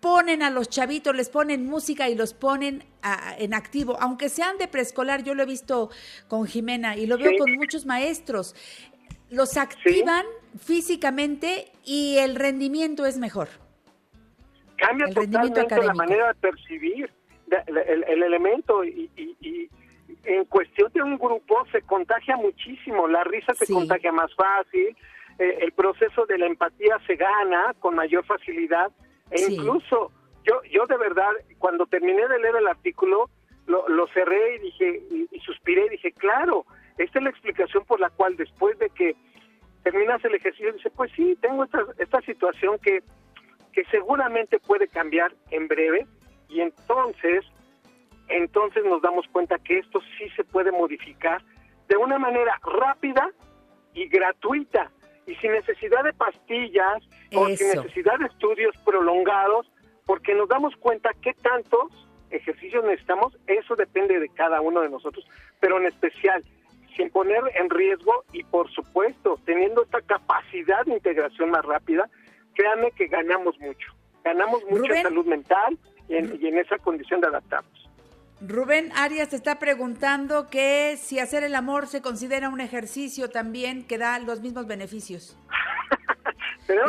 ponen 0.00 0.42
a 0.42 0.48
los 0.48 0.70
chavitos, 0.70 1.14
les 1.14 1.28
ponen 1.28 1.66
música 1.66 2.08
y 2.08 2.14
los 2.14 2.32
ponen 2.32 2.82
a- 3.02 3.36
en 3.38 3.52
activo, 3.52 3.98
aunque 4.00 4.30
sean 4.30 4.56
de 4.56 4.68
preescolar, 4.68 5.22
yo 5.22 5.34
lo 5.34 5.42
he 5.42 5.46
visto 5.46 5.90
con 6.28 6.46
Jimena 6.46 6.96
y 6.96 7.04
lo 7.06 7.18
veo 7.18 7.32
Sí. 7.32 7.36
con 7.38 7.52
muchos 7.56 7.84
maestros. 7.84 8.54
Los 9.28 9.58
activan 9.58 10.24
físicamente 10.58 11.70
y 11.84 12.18
el 12.18 12.34
rendimiento 12.36 13.06
es 13.06 13.18
mejor. 13.18 13.48
Cambia 14.76 15.06
El 15.06 15.14
totalmente 15.14 15.60
la 15.60 15.66
académico. 15.66 15.94
manera 15.96 16.28
de 16.28 16.34
percibir 16.34 17.10
el, 17.66 17.76
el- 17.78 18.04
el 18.04 18.22
elemento 18.22 18.84
y, 18.84 19.10
y- 19.16 19.36
y 19.40 19.68
en 20.24 20.44
cuestión 20.46 20.90
de 20.92 21.02
un 21.02 21.16
grupo 21.18 21.64
se 21.72 21.82
contagia 21.82 22.36
muchísimo, 22.36 23.06
la 23.08 23.24
risa 23.24 23.54
se 23.54 23.66
Sí. 23.66 23.72
contagia 23.72 24.12
más 24.12 24.32
fácil, 24.34 24.96
eh, 25.38 25.58
el 25.62 25.72
proceso 25.72 26.26
de 26.26 26.38
la 26.38 26.46
empatía 26.46 26.98
se 27.06 27.16
gana 27.16 27.74
con 27.78 27.94
mayor 27.94 28.24
facilidad 28.24 28.90
e 29.30 29.38
Sí. 29.38 29.54
incluso 29.54 30.12
yo 30.44 30.60
yo 30.70 30.86
de 30.86 30.96
verdad 30.96 31.30
cuando 31.58 31.86
terminé 31.86 32.26
de 32.28 32.38
leer 32.38 32.56
el 32.56 32.66
artículo 32.66 33.30
lo, 33.66 33.88
lo 33.88 34.06
cerré 34.08 34.56
y 34.56 34.58
dije 34.60 35.02
y, 35.10 35.28
y 35.30 35.40
suspiré 35.40 35.86
y 35.86 35.90
dije 35.90 36.12
claro 36.12 36.64
esta 36.98 37.18
es 37.18 37.22
la 37.24 37.30
explicación 37.30 37.84
por 37.84 38.00
la 38.00 38.10
cual 38.10 38.36
después 38.36 38.78
de 38.78 38.90
que 38.90 39.14
terminas 39.82 40.24
el 40.24 40.34
ejercicio 40.34 40.72
dice 40.72 40.90
pues 40.90 41.10
sí 41.16 41.36
tengo 41.40 41.64
esta 41.64 41.84
esta 41.98 42.20
situación 42.22 42.78
que 42.78 43.02
que 43.72 43.84
seguramente 43.84 44.58
puede 44.58 44.88
cambiar 44.88 45.32
en 45.50 45.68
breve 45.68 46.06
y 46.48 46.60
entonces 46.60 47.44
entonces 48.28 48.84
nos 48.84 49.02
damos 49.02 49.26
cuenta 49.28 49.58
que 49.58 49.78
esto 49.78 50.00
sí 50.18 50.28
se 50.36 50.44
puede 50.44 50.70
modificar 50.72 51.42
de 51.88 51.96
una 51.96 52.18
manera 52.18 52.58
rápida 52.62 53.30
y 53.94 54.06
gratuita 54.08 54.90
y 55.26 55.34
sin 55.36 55.52
necesidad 55.52 56.04
de 56.04 56.12
pastillas 56.12 57.02
o 57.34 57.46
sin 57.48 57.68
necesidad 57.68 58.18
de 58.18 58.26
estudios 58.26 58.76
prolongados 58.84 59.70
porque 60.06 60.34
nos 60.34 60.48
damos 60.48 60.74
cuenta 60.76 61.10
qué 61.22 61.34
tantos 61.34 61.88
ejercicios 62.30 62.84
necesitamos, 62.84 63.36
eso 63.46 63.74
depende 63.76 64.18
de 64.18 64.28
cada 64.28 64.60
uno 64.60 64.80
de 64.80 64.88
nosotros, 64.88 65.26
pero 65.58 65.78
en 65.78 65.86
especial 65.86 66.44
sin 66.96 67.10
poner 67.10 67.40
en 67.54 67.68
riesgo 67.70 68.24
y 68.32 68.42
por 68.44 68.70
supuesto 68.70 69.38
teniendo 69.44 69.82
esta 69.82 70.00
capacidad 70.02 70.84
de 70.84 70.92
integración 70.94 71.50
más 71.50 71.64
rápida, 71.64 72.08
créanme 72.54 72.90
que 72.92 73.06
ganamos 73.06 73.58
mucho, 73.60 73.92
ganamos 74.24 74.62
mucho 74.64 74.82
Rubén. 74.82 74.96
en 74.98 75.02
salud 75.02 75.26
mental 75.26 75.78
y 76.08 76.16
en, 76.16 76.38
y 76.40 76.46
en 76.48 76.58
esa 76.58 76.78
condición 76.78 77.20
de 77.20 77.28
adaptarnos. 77.28 77.88
Rubén 78.42 78.90
Arias 78.96 79.28
te 79.28 79.36
está 79.36 79.58
preguntando 79.58 80.48
que 80.48 80.96
si 80.96 81.18
hacer 81.18 81.44
el 81.44 81.54
amor 81.54 81.86
se 81.88 82.00
considera 82.00 82.48
un 82.48 82.60
ejercicio 82.62 83.28
también 83.28 83.84
que 83.86 83.98
da 83.98 84.18
los 84.18 84.40
mismos 84.40 84.66
beneficios. 84.66 85.36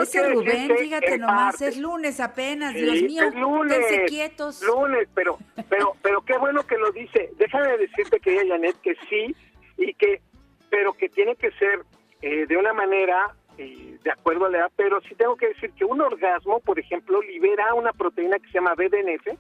Ese 0.02 0.30
Rubén, 0.30 0.72
fíjate 0.78 1.18
nomás, 1.18 1.54
parte- 1.56 1.70
es 1.70 1.78
lunes 1.78 2.20
apenas, 2.20 2.74
Sí, 2.74 2.82
Dios 2.82 3.02
mío, 3.02 3.24
es 3.24 3.34
lunes, 3.36 3.80
quietos. 4.08 4.62
Lunes, 4.62 5.08
pero, 5.16 5.40
pero, 5.70 5.96
pero 6.04 6.22
qué 6.22 6.38
bueno 6.38 6.66
que 6.68 6.78
lo 6.78 6.92
dice. 6.92 7.32
Déjame 7.38 7.78
decirte, 7.78 8.20
querida 8.20 8.44
Janet, 8.50 8.76
que 8.82 8.96
sí, 9.10 9.36
y 9.82 9.94
que, 9.94 10.22
pero 10.70 10.94
que 10.94 11.10
tiene 11.10 11.36
que 11.36 11.52
ser 11.52 11.82
eh, 12.22 12.46
de 12.48 12.58
una 12.58 12.74
manera 12.74 13.36
eh, 13.58 13.98
de 14.04 14.12
acuerdo 14.12 14.46
a 14.46 14.50
la 14.50 14.60
edad, 14.60 14.72
pero 14.76 15.02
sí 15.02 15.16
tengo 15.16 15.36
que 15.36 15.50
decir 15.50 15.72
que 15.72 15.86
un 15.86 16.02
orgasmo, 16.02 16.60
por 16.60 16.80
ejemplo, 16.80 17.22
libera 17.22 17.74
una 17.74 17.92
proteína 17.94 18.40
que 18.40 18.48
se 18.48 18.54
llama 18.54 18.76
BDNF, 18.76 19.38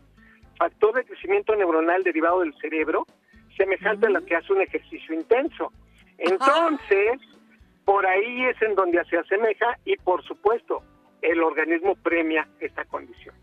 factor 0.57 0.95
de 0.95 1.05
crecimiento 1.05 1.55
neuronal 1.55 2.03
derivado 2.03 2.41
del 2.41 2.53
cerebro, 2.59 3.05
semejante 3.55 4.07
a 4.07 4.09
la 4.09 4.21
que 4.21 4.35
hace 4.35 4.53
un 4.53 4.61
ejercicio 4.61 5.15
intenso. 5.15 5.71
Entonces, 6.17 7.19
por 7.85 8.05
ahí 8.05 8.45
es 8.45 8.61
en 8.61 8.75
donde 8.75 9.03
se 9.05 9.17
asemeja 9.17 9.77
y, 9.85 9.95
por 9.97 10.23
supuesto, 10.23 10.83
el 11.21 11.41
organismo 11.41 11.95
premia 11.95 12.47
esta 12.59 12.85
condición. 12.85 13.35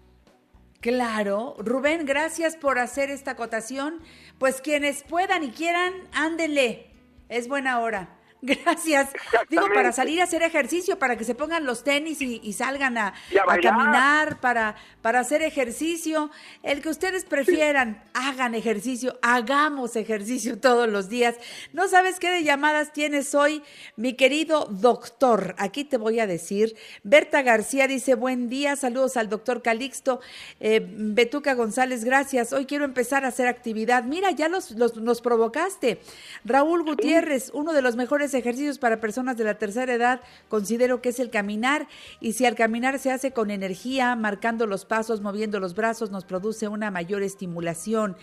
Claro, 0.81 1.57
Rubén, 1.59 2.07
gracias 2.07 2.57
por 2.57 2.79
hacer 2.79 3.11
esta 3.11 3.33
acotación. 3.33 4.01
Pues 4.39 4.61
quienes 4.61 5.03
puedan 5.03 5.43
y 5.43 5.51
quieran, 5.51 5.93
ándenle. 6.13 6.88
Es 7.29 7.47
buena 7.47 7.81
hora. 7.81 8.18
Gracias. 8.42 9.11
Digo, 9.48 9.66
para 9.74 9.92
salir 9.92 10.20
a 10.20 10.24
hacer 10.24 10.42
ejercicio, 10.42 10.98
para 10.98 11.16
que 11.16 11.24
se 11.24 11.35
pongan 11.35 11.66
los 11.66 11.83
tenis 11.83 12.20
y, 12.20 12.40
y 12.42 12.53
salgan 12.53 12.96
a, 12.96 13.14
Y 13.31 13.38
a 13.38 13.44
a 13.46 13.46
bailar. 13.46 13.74
caminar, 13.74 14.40
para, 14.40 14.77
para 15.03 15.20
hacer 15.20 15.42
ejercicio. 15.42 16.31
El 16.62 16.81
que 16.81 16.88
ustedes 16.88 17.24
prefieran, 17.24 18.03
hagan 18.14 18.55
ejercicio, 18.55 19.18
hagamos 19.22 19.96
ejercicio 19.96 20.59
todos 20.61 20.88
los 20.88 21.09
días. 21.09 21.35
No 21.72 21.88
sabes 21.88 22.20
qué 22.20 22.31
de 22.31 22.44
llamadas 22.44 22.92
tienes 22.92 23.35
hoy, 23.35 23.62
mi 23.96 24.14
querido 24.14 24.66
doctor. 24.70 25.55
Aquí 25.59 25.85
te 25.85 25.96
voy 25.96 26.20
a 26.20 26.27
decir. 26.27 26.77
Berta 27.03 27.42
García 27.42 27.88
dice, 27.88 28.14
buen 28.14 28.48
día, 28.48 28.77
saludos 28.77 29.16
al 29.16 29.29
doctor 29.29 29.62
Calixto. 29.62 30.20
Eh, 30.61 30.87
Betuca 30.88 31.55
González, 31.55 32.05
gracias. 32.05 32.53
Hoy 32.53 32.66
quiero 32.66 32.85
empezar 32.85 33.24
a 33.24 33.29
hacer 33.29 33.48
actividad. 33.48 34.05
Mira, 34.05 34.31
ya 34.31 34.48
los, 34.48 34.70
los, 34.72 34.96
nos 34.96 35.20
provocaste. 35.20 36.01
Raúl 36.44 36.85
Gutiérrez, 36.85 37.51
uno 37.53 37.72
de 37.72 37.83
los 37.83 37.96
mejores 37.96 38.28
ejercicios 38.35 38.79
para 38.79 39.01
personas 39.01 39.37
de 39.37 39.45
la 39.45 39.59
tercera 39.59 39.93
edad, 39.93 40.21
considero 40.49 41.03
que 41.03 41.11
es 41.11 41.21
el 41.21 41.31
caminar. 41.31 41.88
Y 42.21 42.33
si 42.33 42.47
al 42.47 42.55
caminar 42.55 42.99
se 42.99 43.11
hace 43.11 43.33
con 43.33 43.51
energía, 43.51 44.14
marcando 44.17 44.67
los 44.67 44.85
pasos, 44.85 45.21
moviendo 45.21 45.61
los 45.61 45.75
brazos, 45.75 46.11
nos 46.11 46.25
produce 46.25 46.69
una 46.69 46.91
mayor 46.91 47.23
estimulación. 47.23 48.17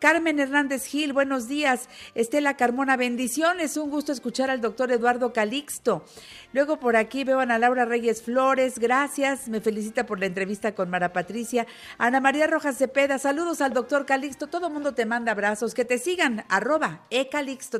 Carmen 0.00 0.38
Hernández 0.38 0.84
Gil, 0.86 1.12
buenos 1.12 1.48
días. 1.48 1.88
Estela 2.14 2.56
Carmona, 2.56 2.96
bendiciones. 2.96 3.76
Un 3.76 3.90
gusto 3.90 4.12
escuchar 4.12 4.50
al 4.50 4.60
doctor 4.60 4.92
Eduardo 4.92 5.32
Calixto. 5.32 6.04
Luego 6.52 6.78
por 6.78 6.96
aquí 6.96 7.24
veo 7.24 7.40
a 7.40 7.42
Ana 7.42 7.58
Laura 7.58 7.84
Reyes 7.84 8.22
Flores, 8.22 8.78
gracias. 8.78 9.48
Me 9.48 9.60
felicita 9.60 10.06
por 10.06 10.20
la 10.20 10.26
entrevista 10.26 10.74
con 10.74 10.90
Mara 10.90 11.12
Patricia. 11.12 11.66
Ana 11.98 12.20
María 12.20 12.46
Rojas 12.46 12.76
Cepeda, 12.76 13.18
saludos 13.18 13.60
al 13.60 13.72
doctor 13.72 14.06
Calixto. 14.06 14.46
Todo 14.46 14.70
mundo 14.70 14.94
te 14.94 15.06
manda 15.06 15.32
abrazos. 15.32 15.74
Que 15.74 15.84
te 15.84 15.98
sigan, 15.98 16.44
arroba 16.48 17.06
e. 17.10 17.28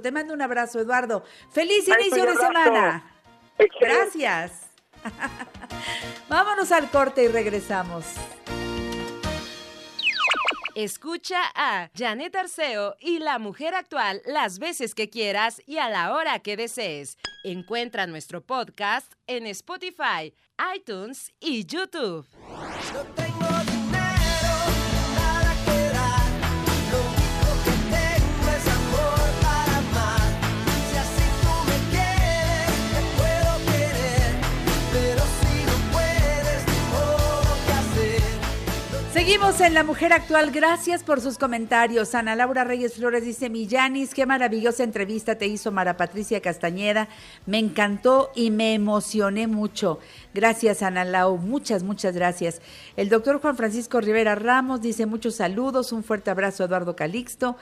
Te 0.02 0.12
mando 0.12 0.34
un 0.34 0.42
abrazo, 0.42 0.80
Eduardo. 0.80 1.24
Feliz 1.50 1.71
Ay, 1.72 2.06
inicio 2.06 2.26
de 2.26 2.36
semana. 2.36 3.04
Excelente. 3.58 3.96
Gracias. 3.96 4.52
Vámonos 6.28 6.70
al 6.72 6.90
corte 6.90 7.24
y 7.24 7.28
regresamos. 7.28 8.04
Escucha 10.74 11.42
a 11.54 11.90
Janet 11.94 12.34
Arceo 12.34 12.96
y 12.98 13.18
la 13.18 13.38
mujer 13.38 13.74
actual 13.74 14.22
las 14.24 14.58
veces 14.58 14.94
que 14.94 15.10
quieras 15.10 15.60
y 15.66 15.76
a 15.76 15.90
la 15.90 16.14
hora 16.14 16.38
que 16.38 16.56
desees. 16.56 17.18
Encuentra 17.44 18.06
nuestro 18.06 18.40
podcast 18.40 19.12
en 19.26 19.46
Spotify, 19.48 20.32
iTunes 20.74 21.34
y 21.40 21.66
YouTube. 21.66 22.26
No 22.94 23.02
tengo 23.14 23.81
Seguimos 39.22 39.60
en 39.60 39.72
La 39.72 39.84
Mujer 39.84 40.12
Actual. 40.12 40.50
Gracias 40.50 41.04
por 41.04 41.20
sus 41.20 41.38
comentarios. 41.38 42.16
Ana 42.16 42.34
Laura 42.34 42.64
Reyes 42.64 42.94
Flores 42.94 43.24
dice, 43.24 43.50
Millanis, 43.50 44.14
qué 44.14 44.26
maravillosa 44.26 44.82
entrevista 44.82 45.38
te 45.38 45.46
hizo 45.46 45.70
Mara 45.70 45.96
Patricia 45.96 46.40
Castañeda. 46.40 47.08
Me 47.46 47.60
encantó 47.60 48.32
y 48.34 48.50
me 48.50 48.74
emocioné 48.74 49.46
mucho. 49.46 50.00
Gracias, 50.34 50.82
Ana 50.82 51.04
Lau. 51.04 51.38
Muchas, 51.38 51.84
muchas 51.84 52.16
gracias. 52.16 52.60
El 52.96 53.10
doctor 53.10 53.40
Juan 53.40 53.56
Francisco 53.56 54.00
Rivera 54.00 54.34
Ramos 54.34 54.80
dice 54.80 55.06
muchos 55.06 55.36
saludos. 55.36 55.92
Un 55.92 56.02
fuerte 56.02 56.32
abrazo 56.32 56.64
Eduardo 56.64 56.96
Calixto. 56.96 57.56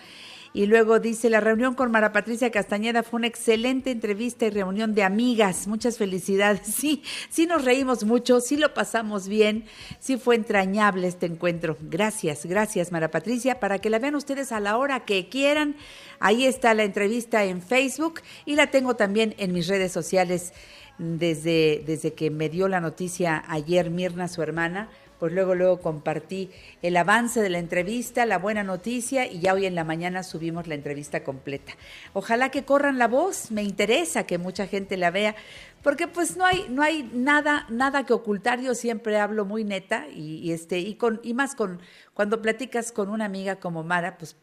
Y 0.52 0.66
luego 0.66 0.98
dice, 0.98 1.30
la 1.30 1.38
reunión 1.38 1.74
con 1.74 1.92
Mara 1.92 2.12
Patricia 2.12 2.50
Castañeda 2.50 3.04
fue 3.04 3.18
una 3.18 3.28
excelente 3.28 3.92
entrevista 3.92 4.46
y 4.46 4.50
reunión 4.50 4.94
de 4.94 5.04
amigas. 5.04 5.68
Muchas 5.68 5.98
felicidades. 5.98 6.60
Sí, 6.80 7.02
sí 7.28 7.46
nos 7.46 7.64
reímos 7.64 8.04
mucho, 8.04 8.40
sí 8.40 8.56
lo 8.56 8.72
pasamos 8.72 9.28
bien, 9.28 9.66
sí 9.98 10.16
fue 10.16 10.34
entrañable 10.34 11.06
este 11.06 11.26
encuentro. 11.26 11.76
Gracias, 11.82 12.46
gracias 12.46 12.90
Mara 12.90 13.10
Patricia. 13.10 13.60
Para 13.60 13.80
que 13.80 13.90
la 13.90 13.98
vean 13.98 14.14
ustedes 14.14 14.50
a 14.50 14.60
la 14.60 14.78
hora 14.78 15.04
que 15.04 15.28
quieran, 15.28 15.76
ahí 16.20 16.46
está 16.46 16.72
la 16.72 16.84
entrevista 16.84 17.44
en 17.44 17.60
Facebook 17.60 18.22
y 18.46 18.54
la 18.54 18.68
tengo 18.70 18.96
también 18.96 19.34
en 19.36 19.52
mis 19.52 19.68
redes 19.68 19.92
sociales 19.92 20.54
desde, 20.96 21.82
desde 21.86 22.14
que 22.14 22.30
me 22.30 22.48
dio 22.48 22.66
la 22.66 22.80
noticia 22.80 23.44
ayer 23.46 23.90
Mirna, 23.90 24.26
su 24.26 24.42
hermana 24.42 24.88
pues 25.20 25.32
luego 25.34 25.54
luego 25.54 25.80
compartí 25.80 26.50
el 26.82 26.96
avance 26.96 27.40
de 27.42 27.50
la 27.50 27.58
entrevista, 27.58 28.24
la 28.24 28.38
buena 28.38 28.64
noticia 28.64 29.30
y 29.30 29.40
ya 29.40 29.52
hoy 29.52 29.66
en 29.66 29.74
la 29.74 29.84
mañana 29.84 30.22
subimos 30.22 30.66
la 30.66 30.74
entrevista 30.74 31.22
completa. 31.22 31.74
Ojalá 32.14 32.48
que 32.48 32.64
corran 32.64 32.98
la 32.98 33.06
voz, 33.06 33.50
me 33.50 33.62
interesa 33.62 34.24
que 34.24 34.38
mucha 34.38 34.66
gente 34.66 34.96
la 34.96 35.10
vea, 35.10 35.36
porque 35.82 36.08
pues 36.08 36.36
no 36.38 36.46
hay 36.46 36.66
no 36.70 36.82
hay 36.82 37.08
nada 37.12 37.66
nada 37.68 38.06
que 38.06 38.14
ocultar, 38.14 38.60
yo 38.60 38.74
siempre 38.74 39.18
hablo 39.18 39.44
muy 39.44 39.62
neta 39.62 40.08
y, 40.08 40.50
este 40.52 40.78
y 40.78 40.94
con 40.94 41.20
y 41.22 41.34
más 41.34 41.54
con 41.54 41.80
cuando 42.14 42.40
platicas 42.40 42.90
con 42.90 43.10
una 43.10 43.26
amiga 43.26 43.56
como 43.56 43.84
Mara, 43.84 44.16
pues 44.16 44.36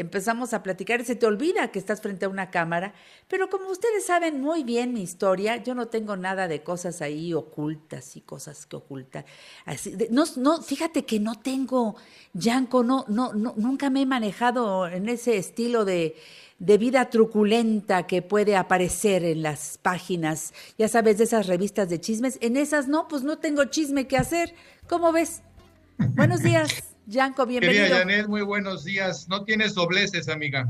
empezamos 0.00 0.54
a 0.54 0.62
platicar 0.62 1.00
y 1.00 1.04
se 1.04 1.16
te 1.16 1.26
olvida 1.26 1.70
que 1.72 1.78
estás 1.78 2.00
frente 2.00 2.24
a 2.24 2.28
una 2.28 2.50
cámara, 2.50 2.94
pero 3.28 3.50
como 3.50 3.68
ustedes 3.70 4.06
saben 4.06 4.40
muy 4.40 4.62
bien 4.64 4.92
mi 4.92 5.02
historia, 5.02 5.56
yo 5.56 5.74
no 5.74 5.88
tengo 5.88 6.16
nada 6.16 6.48
de 6.48 6.62
cosas 6.62 7.02
ahí 7.02 7.34
ocultas 7.34 8.16
y 8.16 8.20
cosas 8.20 8.66
que 8.66 8.76
ocultar. 8.76 9.24
Así, 9.64 9.90
de- 9.92 10.08
no, 10.10 10.24
no, 10.36 10.62
fíjate 10.62 11.04
que 11.04 11.18
no 11.20 11.34
tengo, 11.40 11.96
Yanko, 12.32 12.84
no, 12.84 13.04
no, 13.08 13.32
no, 13.32 13.54
nunca 13.56 13.90
me 13.90 14.02
he 14.02 14.06
manejado 14.06 14.86
en 14.86 15.08
ese 15.08 15.36
estilo 15.36 15.84
de, 15.84 16.16
de 16.58 16.78
vida 16.78 17.10
truculenta 17.10 18.06
que 18.06 18.22
puede 18.22 18.56
aparecer 18.56 19.24
en 19.24 19.42
las 19.42 19.78
páginas, 19.78 20.54
ya 20.78 20.88
sabes, 20.88 21.18
de 21.18 21.24
esas 21.24 21.46
revistas 21.46 21.88
de 21.88 22.00
chismes. 22.00 22.38
En 22.40 22.56
esas 22.56 22.88
no, 22.88 23.08
pues 23.08 23.22
no 23.24 23.38
tengo 23.38 23.64
chisme 23.64 24.06
que 24.06 24.16
hacer. 24.16 24.54
¿Cómo 24.88 25.12
ves? 25.12 25.42
Buenos 26.14 26.42
días, 26.42 26.87
Yanko, 27.08 27.46
bienvenido. 27.46 27.84
Querida 27.84 27.98
Janet, 28.00 28.28
muy 28.28 28.42
buenos 28.42 28.84
días. 28.84 29.28
No 29.30 29.42
tienes 29.44 29.74
dobleces, 29.74 30.28
amiga. 30.28 30.68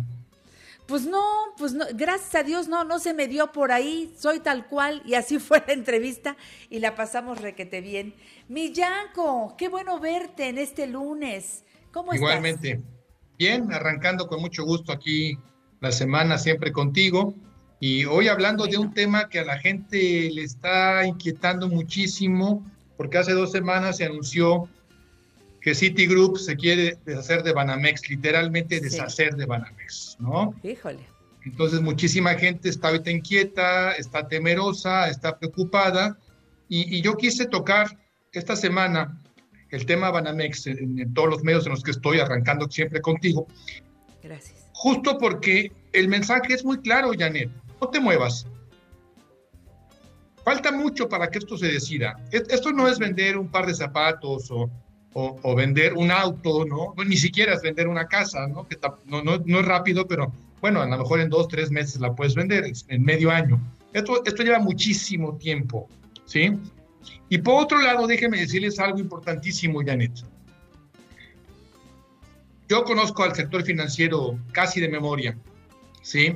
Pues 0.87 1.05
no, 1.05 1.21
pues 1.59 1.73
no, 1.73 1.85
gracias 1.95 2.33
a 2.37 2.45
Dios 2.45 2.69
no, 2.69 2.85
no 2.85 3.01
se 3.01 3.13
me 3.13 3.27
dio 3.27 3.51
por 3.51 3.73
ahí, 3.73 4.15
soy 4.17 4.39
tal 4.39 4.69
cual 4.69 5.03
y 5.05 5.15
así 5.15 5.39
fue 5.41 5.63
la 5.67 5.73
entrevista 5.73 6.37
y 6.71 6.79
la 6.79 6.95
pasamos 6.95 7.41
requete 7.41 7.81
bien. 7.81 8.15
Mi 8.49 8.73
Yanko, 8.73 9.57
qué 9.59 9.69
bueno 9.69 9.99
verte 9.99 10.49
en 10.49 10.59
este 10.59 10.87
lunes. 10.87 11.65
¿Cómo 11.93 12.15
Igualmente. 12.15 12.81
Bien, 13.37 13.73
arrancando 13.73 14.29
con 14.29 14.41
mucho 14.41 14.65
gusto 14.65 14.93
aquí 14.93 15.37
la 15.81 15.91
semana 15.91 16.39
siempre 16.39 16.71
contigo. 16.71 17.35
Y 17.81 18.05
hoy 18.05 18.29
hablando 18.29 18.67
de 18.67 18.79
un 18.79 18.95
tema 18.95 19.29
que 19.29 19.41
a 19.41 19.45
la 19.45 19.59
gente 19.59 20.31
le 20.31 20.43
está 20.45 21.05
inquietando 21.05 21.69
muchísimo, 21.69 22.65
porque 22.97 23.19
hace 23.19 23.33
dos 23.33 23.51
semanas 23.51 23.97
se 23.97 24.05
anunció 24.05 24.69
que 25.69 25.75
Citigroup 25.75 26.39
se 26.39 26.57
quiere 26.57 26.97
deshacer 27.05 27.43
de 27.43 27.53
Banamex, 27.53 28.09
literalmente 28.09 28.77
Sí. 28.79 28.85
deshacer 28.85 29.37
de 29.37 29.45
Banamex, 29.45 30.17
¿no? 30.19 30.55
Híjole. 30.63 31.01
Entonces 31.45 31.83
muchísima 31.83 32.35
gente 32.37 32.71
está 32.71 32.89
ahorita 32.89 33.11
inquieta, 33.11 33.93
está 33.93 34.27
temerosa, 34.27 35.11
está 35.11 35.39
preocupada 35.39 36.17
y, 36.71 36.97
y 36.97 37.03
yo 37.03 37.17
quise 37.19 37.45
tocar 37.45 37.99
esta 38.33 38.57
semana 38.57 39.21
el 39.69 39.85
tema 39.85 40.11
Banamex 40.11 40.69
en, 40.69 40.99
en 41.01 41.13
todos 41.13 41.29
los 41.29 41.45
medios 41.45 41.67
en 41.67 41.73
los 41.73 41.83
que 41.83 41.91
estoy 41.91 42.19
arrancando 42.19 42.67
siempre 42.71 43.03
contigo, 43.03 43.47
Gracias. 44.23 44.71
justo 44.73 45.19
porque 45.19 45.71
el 45.93 46.09
mensaje 46.09 46.55
es 46.55 46.65
muy 46.65 46.79
claro, 46.79 47.11
Janet, 47.19 47.51
no 47.79 47.89
te 47.89 48.01
muevas. 48.01 48.47
Falta 50.45 50.73
mucho 50.73 51.11
para 51.11 51.29
que 51.31 51.39
esto 51.41 51.59
se 51.59 51.67
decida. 51.67 52.17
E- 52.33 52.43
Esto 52.49 52.73
no 52.73 52.89
es 52.89 52.99
vender 52.99 53.37
un 53.37 53.49
par 53.51 53.67
de 53.67 53.75
zapatos 53.75 54.51
o, 54.51 54.71
o- 55.15 55.55
vender 55.55 55.95
un 55.95 56.11
auto, 56.11 56.65
¿no? 56.65 56.95
Ni 57.05 57.17
siquiera 57.17 57.55
es 57.55 57.63
vender 57.63 57.89
una 57.89 58.07
casa, 58.07 58.47
¿no? 58.47 58.67
Que 58.69 58.79
no, 59.07 59.35
es 59.61 59.67
rápido, 59.67 60.07
pero 60.07 60.33
bueno, 60.61 60.81
a 60.81 60.87
lo 60.87 60.99
mejor 60.99 61.21
en 61.21 61.29
dos, 61.29 61.49
tres 61.49 61.71
meses 61.71 62.01
la 62.01 62.15
puedes 62.15 62.35
vender, 62.35 62.65
en 62.89 63.03
medio 63.03 63.31
año. 63.31 63.61
Esto, 63.93 64.23
esto 64.25 64.43
lleva 64.43 64.59
muchísimo 64.59 65.37
tiempo, 65.37 65.89
¿sí? 66.27 66.53
Y 67.29 67.39
por 67.39 67.63
otro 67.63 67.81
lado, 67.81 68.07
déjenme 68.07 68.39
decirles 68.39 68.79
algo 68.79 68.99
importantísimo, 68.99 69.81
Janet. 69.85 70.13
Yo 72.69 72.85
conozco 72.85 73.23
al 73.25 73.35
sector 73.35 73.63
financiero 73.65 74.39
casi 74.53 74.81
de 74.81 74.89
memoria, 74.89 75.37
¿sí? 76.03 76.35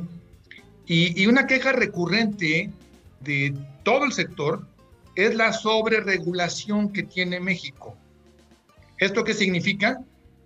Y, 0.86 1.22
y 1.22 1.26
una 1.26 1.46
queja 1.46 1.72
recurrente 1.72 2.70
de 3.20 3.54
todo 3.82 4.04
el 4.04 4.12
sector 4.12 4.66
es 5.14 5.34
la 5.34 5.52
sobreregulación 5.52 6.90
que 6.92 7.02
tiene 7.02 7.38
México. 7.38 7.96
¿Esto 9.02 9.24
qué 9.24 9.34
significa? 9.34 10.00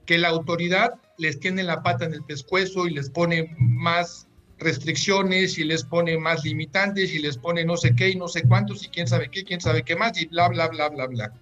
Que 0.07 0.17
la 0.17 0.29
autoridad 0.29 0.95
les 1.19 1.39
tiene 1.41 1.63
la 1.63 1.83
pata 1.83 2.07
en 2.07 2.15
el 2.15 2.25
pescuezo 2.25 2.87
y 2.87 2.95
les 2.95 3.11
pone 3.11 3.55
más 3.59 4.29
restricciones 4.59 5.59
y 5.59 5.65
les 5.65 5.85
pone 5.85 6.17
más 6.17 6.43
limitantes 6.43 7.13
y 7.13 7.19
les 7.19 7.37
pone 7.37 7.67
no 7.67 7.77
sé 7.77 7.95
qué 7.95 8.09
y 8.09 8.17
no 8.17 8.29
sé 8.29 8.45
cuántos 8.45 8.83
y 8.83 8.89
quién 8.89 9.09
sabe 9.09 9.29
qué, 9.31 9.45
quién 9.45 9.61
sabe 9.61 9.83
qué 9.83 9.95
más 9.95 10.19
y 10.19 10.25
bla, 10.29 10.49
bla, 10.49 10.69
bla, 10.69 10.89
bla, 10.89 11.07
bla. 11.07 11.33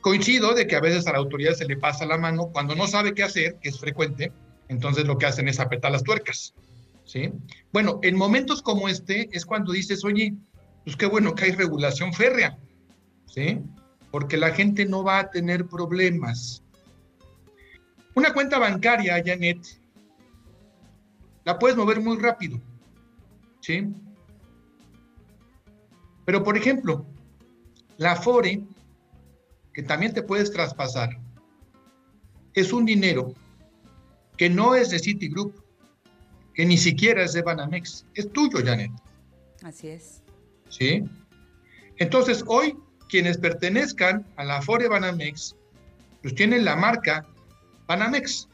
Coincido 0.00 0.54
de 0.54 0.68
que 0.68 0.76
a 0.76 0.80
veces 0.80 1.08
a 1.08 1.12
la 1.12 1.18
autoridad 1.18 1.54
se 1.54 1.66
le 1.66 1.76
pasa 1.76 2.06
la 2.06 2.18
mano 2.18 2.50
cuando 2.52 2.76
no 2.76 2.86
sabe 2.86 3.12
qué 3.12 3.24
hacer, 3.24 3.56
que 3.60 3.70
es 3.70 3.80
frecuente, 3.80 4.30
entonces 4.68 5.06
lo 5.06 5.18
que 5.18 5.26
hacen 5.26 5.48
es 5.48 5.58
apretar 5.58 5.90
las 5.90 6.04
tuercas. 6.04 6.54
¿sí? 7.04 7.32
Bueno, 7.72 7.98
en 8.04 8.14
momentos 8.14 8.62
como 8.62 8.88
este 8.88 9.28
es 9.32 9.44
cuando 9.44 9.72
dices, 9.72 10.04
oye, 10.04 10.34
pues 10.84 10.94
qué 10.94 11.06
bueno 11.06 11.34
que 11.34 11.46
hay 11.46 11.50
regulación 11.50 12.12
férrea, 12.12 12.56
¿sí? 13.26 13.60
Porque 14.10 14.36
la 14.36 14.50
gente 14.50 14.86
no 14.86 15.04
va 15.04 15.18
a 15.20 15.30
tener 15.30 15.66
problemas. 15.66 16.62
Una 18.14 18.32
cuenta 18.32 18.58
bancaria, 18.58 19.22
Janet, 19.24 19.58
la 21.44 21.58
puedes 21.58 21.76
mover 21.76 22.00
muy 22.00 22.18
rápido, 22.18 22.60
¿sí? 23.60 23.86
Pero, 26.24 26.42
por 26.42 26.56
ejemplo, 26.56 27.06
la 27.96 28.16
FORE, 28.16 28.62
que 29.72 29.82
también 29.82 30.12
te 30.12 30.22
puedes 30.22 30.50
traspasar, 30.52 31.10
es 32.54 32.72
un 32.72 32.84
dinero 32.84 33.32
que 34.36 34.50
no 34.50 34.74
es 34.74 34.90
de 34.90 34.98
Citigroup, 34.98 35.54
que 36.54 36.66
ni 36.66 36.76
siquiera 36.76 37.24
es 37.24 37.32
de 37.32 37.42
Banamex, 37.42 38.04
es 38.14 38.30
tuyo, 38.32 38.58
Janet. 38.64 38.90
Así 39.62 39.88
es. 39.88 40.22
¿Sí? 40.68 41.04
Entonces, 41.96 42.44
hoy, 42.46 42.76
quienes 43.08 43.38
pertenezcan 43.38 44.26
a 44.36 44.44
la 44.44 44.58
Afore 44.58 44.88
Banamex, 44.88 45.56
pues 46.22 46.34
tienen 46.34 46.64
la 46.64 46.76
marca 46.76 47.26
Banamex, 47.86 48.48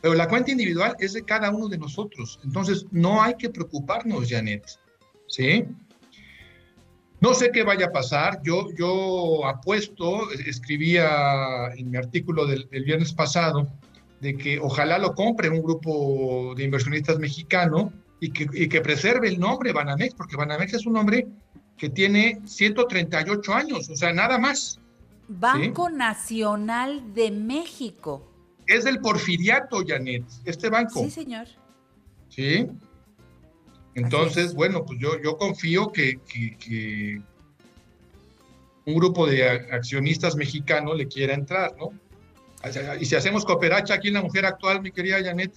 pero 0.00 0.14
la 0.14 0.28
cuenta 0.28 0.50
individual 0.50 0.96
es 0.98 1.12
de 1.12 1.22
cada 1.22 1.50
uno 1.50 1.68
de 1.68 1.78
nosotros. 1.78 2.40
Entonces, 2.44 2.86
no 2.90 3.22
hay 3.22 3.34
que 3.36 3.48
preocuparnos, 3.48 4.28
Janet. 4.28 4.64
¿Sí? 5.28 5.64
No 7.20 7.34
sé 7.34 7.50
qué 7.52 7.62
vaya 7.62 7.86
a 7.86 7.92
pasar. 7.92 8.40
Yo, 8.42 8.66
yo 8.76 9.46
apuesto, 9.46 10.30
escribía 10.32 11.68
en 11.76 11.90
mi 11.90 11.96
artículo 11.96 12.46
del, 12.46 12.68
del 12.70 12.84
viernes 12.84 13.12
pasado, 13.12 13.68
de 14.20 14.36
que 14.36 14.58
ojalá 14.58 14.98
lo 14.98 15.14
compre 15.14 15.48
un 15.48 15.62
grupo 15.62 16.54
de 16.56 16.64
inversionistas 16.64 17.18
mexicano 17.18 17.92
y 18.20 18.30
que, 18.30 18.48
y 18.52 18.68
que 18.68 18.80
preserve 18.80 19.28
el 19.28 19.38
nombre 19.38 19.72
Banamex, 19.72 20.14
porque 20.14 20.36
Banamex 20.36 20.74
es 20.74 20.86
un 20.86 20.94
nombre 20.94 21.26
que 21.82 21.90
tiene 21.90 22.40
138 22.44 23.52
años, 23.52 23.90
o 23.90 23.96
sea, 23.96 24.12
nada 24.12 24.38
más. 24.38 24.78
Banco 25.26 25.90
Nacional 25.90 27.12
de 27.12 27.32
México. 27.32 28.22
Es 28.68 28.84
del 28.84 29.00
porfiriato, 29.00 29.82
Janet, 29.84 30.22
este 30.44 30.70
banco. 30.70 31.02
Sí, 31.02 31.10
señor. 31.10 31.48
¿Sí? 32.28 32.68
Entonces, 33.96 34.44
es. 34.50 34.54
bueno, 34.54 34.84
pues 34.84 35.00
yo, 35.00 35.20
yo 35.24 35.36
confío 35.36 35.90
que, 35.90 36.20
que- 36.32 36.56
que 36.56 37.20
un 38.86 38.94
grupo 38.94 39.26
de 39.26 39.44
accionistas 39.50 40.36
mexicanos 40.36 40.96
le 40.96 41.08
quiera 41.08 41.34
entrar, 41.34 41.74
¿no? 41.76 41.90
Y 43.00 43.06
si 43.06 43.16
hacemos 43.16 43.44
cooperacha 43.44 43.94
aquí 43.94 44.06
en 44.06 44.14
la 44.14 44.22
mujer 44.22 44.46
actual, 44.46 44.80
mi 44.82 44.92
querida 44.92 45.20
Janet, 45.20 45.52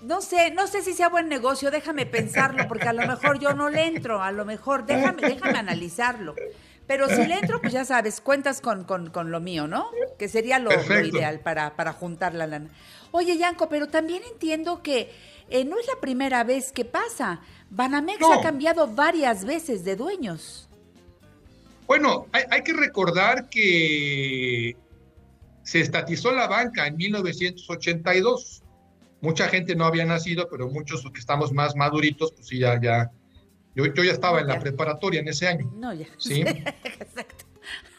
No 0.00 0.20
sé, 0.20 0.52
no 0.52 0.66
sé 0.68 0.82
si 0.82 0.92
sea 0.92 1.08
buen 1.08 1.28
negocio, 1.28 1.70
déjame 1.70 2.06
pensarlo, 2.06 2.68
porque 2.68 2.86
a 2.88 2.92
lo 2.92 3.06
mejor 3.06 3.40
yo 3.40 3.52
no 3.54 3.68
le 3.68 3.86
entro, 3.86 4.22
a 4.22 4.30
lo 4.30 4.44
mejor, 4.44 4.86
déjame, 4.86 5.22
déjame 5.22 5.58
analizarlo. 5.58 6.36
Pero 6.86 7.08
si 7.08 7.26
le 7.26 7.34
entro, 7.34 7.60
pues 7.60 7.72
ya 7.72 7.84
sabes, 7.84 8.20
cuentas 8.20 8.60
con, 8.60 8.84
con, 8.84 9.10
con 9.10 9.30
lo 9.30 9.40
mío, 9.40 9.66
¿no? 9.66 9.90
Que 10.18 10.28
sería 10.28 10.58
lo, 10.58 10.70
ideal 11.04 11.40
para, 11.40 11.76
para 11.76 11.92
juntar 11.92 12.34
la 12.34 12.46
lana. 12.46 12.70
Oye, 13.10 13.36
Yanko, 13.36 13.68
pero 13.68 13.88
también 13.88 14.22
entiendo 14.32 14.82
que 14.82 15.10
eh, 15.50 15.64
no 15.64 15.78
es 15.78 15.86
la 15.86 16.00
primera 16.00 16.44
vez 16.44 16.72
que 16.72 16.84
pasa. 16.84 17.40
Banamex 17.68 18.20
No. 18.20 18.32
ha 18.32 18.40
cambiado 18.40 18.86
varias 18.86 19.44
veces 19.44 19.84
de 19.84 19.96
dueños. 19.96 20.68
Bueno, 21.86 22.26
hay, 22.32 22.44
hay 22.50 22.62
que 22.62 22.72
recordar 22.72 23.48
que 23.50 24.76
se 25.62 25.80
estatizó 25.80 26.32
la 26.32 26.46
banca 26.46 26.86
en 26.86 26.96
1982. 26.96 28.62
Mucha 29.20 29.48
gente 29.48 29.74
no 29.74 29.84
había 29.84 30.04
nacido, 30.04 30.48
pero 30.50 30.68
muchos 30.68 31.02
que 31.12 31.18
estamos 31.18 31.52
más 31.52 31.74
maduritos, 31.74 32.32
pues 32.32 32.46
sí, 32.46 32.58
ya, 32.58 32.80
ya. 32.80 33.10
Yo, 33.74 33.86
yo 33.86 34.04
ya 34.04 34.12
estaba 34.12 34.40
en 34.40 34.46
la 34.46 34.58
preparatoria 34.58 35.20
en 35.20 35.28
ese 35.28 35.48
año. 35.48 35.70
No, 35.76 35.92
ya. 35.92 36.06
Sí. 36.18 36.40
Exacto. 36.42 37.44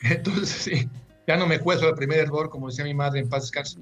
Entonces, 0.02 0.50
sí, 0.50 0.90
ya 1.28 1.38
no 1.38 1.46
me 1.46 1.60
cuezo 1.60 1.90
el 1.90 1.96
primer 1.96 2.20
error, 2.20 2.50
como 2.50 2.70
decía 2.70 2.86
mi 2.86 2.94
madre 2.94 3.20
en 3.20 3.30
paz 3.30 3.44
descanse. 3.44 3.80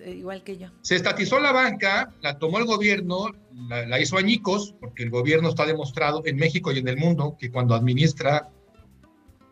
Eh, 0.00 0.12
Igual 0.12 0.42
que 0.44 0.58
yo. 0.58 0.68
Se 0.82 0.96
estatizó 0.96 1.40
la 1.40 1.52
banca, 1.52 2.12
la 2.20 2.38
tomó 2.38 2.58
el 2.58 2.66
gobierno, 2.66 3.30
la, 3.68 3.86
la 3.86 4.00
hizo 4.00 4.18
añicos, 4.18 4.74
porque 4.78 5.02
el 5.02 5.10
gobierno 5.10 5.48
está 5.48 5.66
demostrado 5.66 6.22
en 6.26 6.36
México 6.36 6.72
y 6.72 6.78
en 6.78 6.88
el 6.88 6.96
mundo 6.96 7.36
que 7.38 7.50
cuando 7.50 7.74
administra 7.74 8.48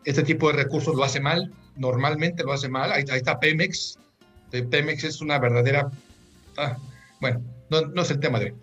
este 0.05 0.23
tipo 0.23 0.47
de 0.51 0.63
recursos 0.63 0.95
lo 0.95 1.03
hace 1.03 1.19
mal, 1.19 1.51
normalmente 1.75 2.43
lo 2.43 2.53
hace 2.53 2.69
mal. 2.69 2.91
Ahí, 2.91 3.03
ahí 3.09 3.17
está 3.17 3.39
Pemex. 3.39 3.97
Pemex 4.49 5.03
es 5.03 5.21
una 5.21 5.39
verdadera... 5.39 5.89
ah, 6.57 6.77
bueno, 7.21 7.41
no, 7.69 7.81
no 7.81 8.01
es 8.01 8.11
el 8.11 8.19
tema 8.19 8.39
de 8.39 8.45
hoy. 8.45 8.53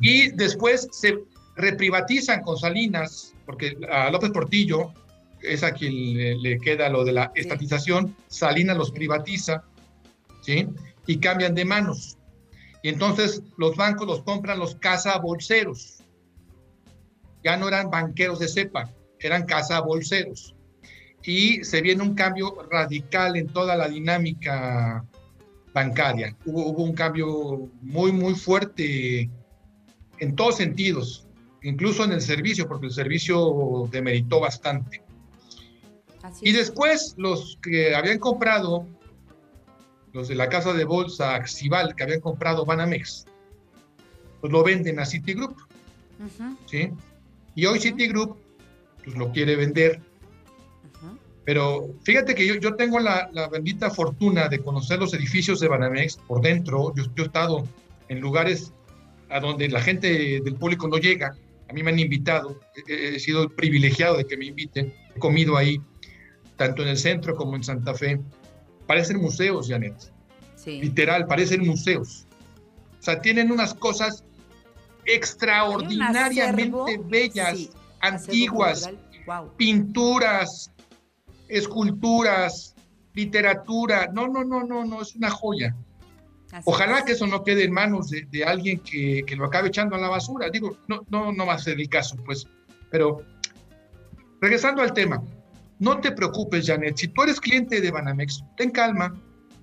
Y 0.00 0.30
después 0.30 0.88
se 0.92 1.18
reprivatizan 1.56 2.42
con 2.42 2.56
Salinas, 2.56 3.34
porque 3.46 3.76
a 3.90 4.10
López 4.10 4.30
Portillo 4.30 4.92
es 5.40 5.62
a 5.62 5.72
quien 5.72 6.16
le, 6.16 6.36
le 6.36 6.58
queda 6.58 6.88
lo 6.88 7.04
de 7.04 7.12
la 7.12 7.32
estatización, 7.34 8.16
Salinas 8.28 8.76
los 8.76 8.90
privatiza, 8.90 9.64
¿sí? 10.42 10.68
Y 11.06 11.18
cambian 11.18 11.54
de 11.54 11.64
manos. 11.64 12.16
Y 12.82 12.88
entonces 12.88 13.42
los 13.56 13.76
bancos 13.76 14.06
los 14.06 14.22
compran 14.22 14.58
los 14.58 14.76
cazabolseros. 14.76 16.02
Ya 17.42 17.56
no 17.56 17.68
eran 17.68 17.90
banqueros 17.90 18.38
de 18.38 18.48
cepa, 18.48 18.90
eran 19.20 19.46
cazabolseros. 19.46 20.54
Y 21.22 21.64
se 21.64 21.80
viene 21.80 22.02
un 22.02 22.14
cambio 22.14 22.54
radical 22.70 23.36
en 23.36 23.48
toda 23.48 23.76
la 23.76 23.88
dinámica 23.88 25.04
bancaria. 25.74 26.34
Hubo, 26.46 26.68
hubo 26.68 26.84
un 26.84 26.94
cambio 26.94 27.68
muy, 27.82 28.12
muy 28.12 28.34
fuerte 28.34 29.28
en 30.18 30.36
todos 30.36 30.56
sentidos, 30.56 31.26
incluso 31.62 32.04
en 32.04 32.12
el 32.12 32.20
servicio, 32.20 32.66
porque 32.68 32.86
el 32.86 32.92
servicio 32.92 33.88
demeritó 33.90 34.40
bastante. 34.40 35.02
Así 36.22 36.46
Y 36.46 36.50
es. 36.50 36.56
después 36.56 37.14
los 37.18 37.58
que 37.60 37.94
habían 37.94 38.18
comprado, 38.18 38.86
los 40.12 40.28
de 40.28 40.36
la 40.36 40.48
casa 40.48 40.72
de 40.72 40.84
bolsa 40.84 41.34
Axival, 41.34 41.94
que 41.96 42.04
habían 42.04 42.20
comprado 42.20 42.64
Banamex, 42.64 43.26
pues 44.40 44.52
lo 44.52 44.62
venden 44.62 45.00
a 45.00 45.04
Citigroup, 45.04 45.56
¿sí? 46.66 46.90
Y 47.56 47.66
hoy 47.66 47.80
Citigroup, 47.80 48.36
pues 49.04 49.16
lo 49.16 49.32
quiere 49.32 49.56
vender. 49.56 50.00
Pero 51.44 51.90
fíjate 52.04 52.34
que 52.34 52.46
yo, 52.46 52.54
yo 52.54 52.74
tengo 52.74 52.98
la, 53.00 53.28
la 53.32 53.48
bendita 53.48 53.90
fortuna 53.90 54.48
de 54.48 54.60
conocer 54.60 54.98
los 54.98 55.12
edificios 55.12 55.60
de 55.60 55.68
Banamex 55.68 56.16
por 56.16 56.40
dentro. 56.40 56.94
Yo, 56.94 57.04
yo 57.14 57.22
he 57.24 57.26
estado 57.26 57.68
en 58.08 58.20
lugares 58.20 58.72
a 59.28 59.40
donde 59.40 59.68
la 59.68 59.80
gente 59.80 60.40
del 60.42 60.54
público 60.54 60.88
no 60.88 60.96
llega. 60.96 61.36
A 61.68 61.72
mí 61.72 61.82
me 61.82 61.90
han 61.90 61.98
invitado. 61.98 62.60
He, 62.88 63.16
he 63.16 63.18
sido 63.20 63.48
privilegiado 63.50 64.16
de 64.16 64.24
que 64.26 64.36
me 64.36 64.46
inviten. 64.46 64.94
He 65.14 65.18
comido 65.18 65.56
ahí, 65.56 65.80
tanto 66.56 66.82
en 66.82 66.88
el 66.88 66.96
centro 66.98 67.34
como 67.36 67.56
en 67.56 67.64
Santa 67.64 67.94
Fe. 67.94 68.20
Parecen 68.86 69.18
museos, 69.20 69.68
Janet. 69.68 69.94
Sí. 70.56 70.80
Literal, 70.80 71.26
parecen 71.26 71.66
museos. 71.66 72.26
O 73.00 73.02
sea, 73.02 73.20
tienen 73.20 73.50
unas 73.52 73.74
cosas 73.74 74.24
extraordinariamente 75.04 76.62
acervo, 76.62 76.86
bellas, 77.08 77.58
sí, 77.58 77.70
antiguas, 78.00 78.90
Wow. 79.26 79.52
pinturas, 79.56 80.70
esculturas, 81.58 82.74
literatura. 83.14 84.10
No, 84.12 84.28
no, 84.28 84.44
no, 84.44 84.64
no, 84.64 84.84
no, 84.84 85.02
es 85.02 85.14
una 85.14 85.30
joya. 85.30 85.74
Ojalá 86.64 87.04
que 87.04 87.12
eso 87.12 87.26
no 87.26 87.42
quede 87.42 87.64
en 87.64 87.72
manos 87.72 88.10
de, 88.10 88.26
de 88.30 88.44
alguien 88.44 88.78
que, 88.80 89.24
que 89.26 89.34
lo 89.34 89.46
acabe 89.46 89.68
echando 89.68 89.96
a 89.96 89.98
la 89.98 90.08
basura. 90.08 90.50
Digo, 90.50 90.76
no, 90.86 91.04
no, 91.08 91.32
no 91.32 91.46
va 91.46 91.54
a 91.54 91.58
ser 91.58 91.80
el 91.80 91.88
caso, 91.88 92.16
pues. 92.24 92.46
Pero, 92.90 93.22
regresando 94.40 94.82
al 94.82 94.92
tema, 94.92 95.22
no 95.78 96.00
te 96.00 96.12
preocupes, 96.12 96.66
Janet. 96.66 96.96
Si 96.96 97.08
tú 97.08 97.22
eres 97.22 97.40
cliente 97.40 97.80
de 97.80 97.90
Banamex, 97.90 98.44
ten 98.56 98.70
calma. 98.70 99.14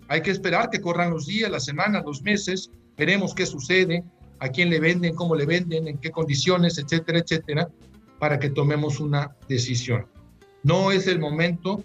Hay 0.09 0.21
que 0.21 0.31
esperar 0.31 0.69
que 0.69 0.81
corran 0.81 1.11
los 1.11 1.27
días, 1.27 1.49
las 1.49 1.63
semanas, 1.63 2.03
los 2.05 2.21
meses. 2.23 2.69
Veremos 2.97 3.33
qué 3.33 3.45
sucede, 3.45 4.03
a 4.39 4.49
quién 4.49 4.69
le 4.69 4.81
venden, 4.81 5.15
cómo 5.15 5.35
le 5.35 5.45
venden, 5.45 5.87
en 5.87 5.97
qué 5.99 6.11
condiciones, 6.11 6.77
etcétera, 6.77 7.19
etcétera, 7.19 7.69
para 8.19 8.37
que 8.37 8.49
tomemos 8.49 8.99
una 8.99 9.33
decisión. 9.47 10.05
No 10.63 10.91
es 10.91 11.07
el 11.07 11.19
momento 11.19 11.83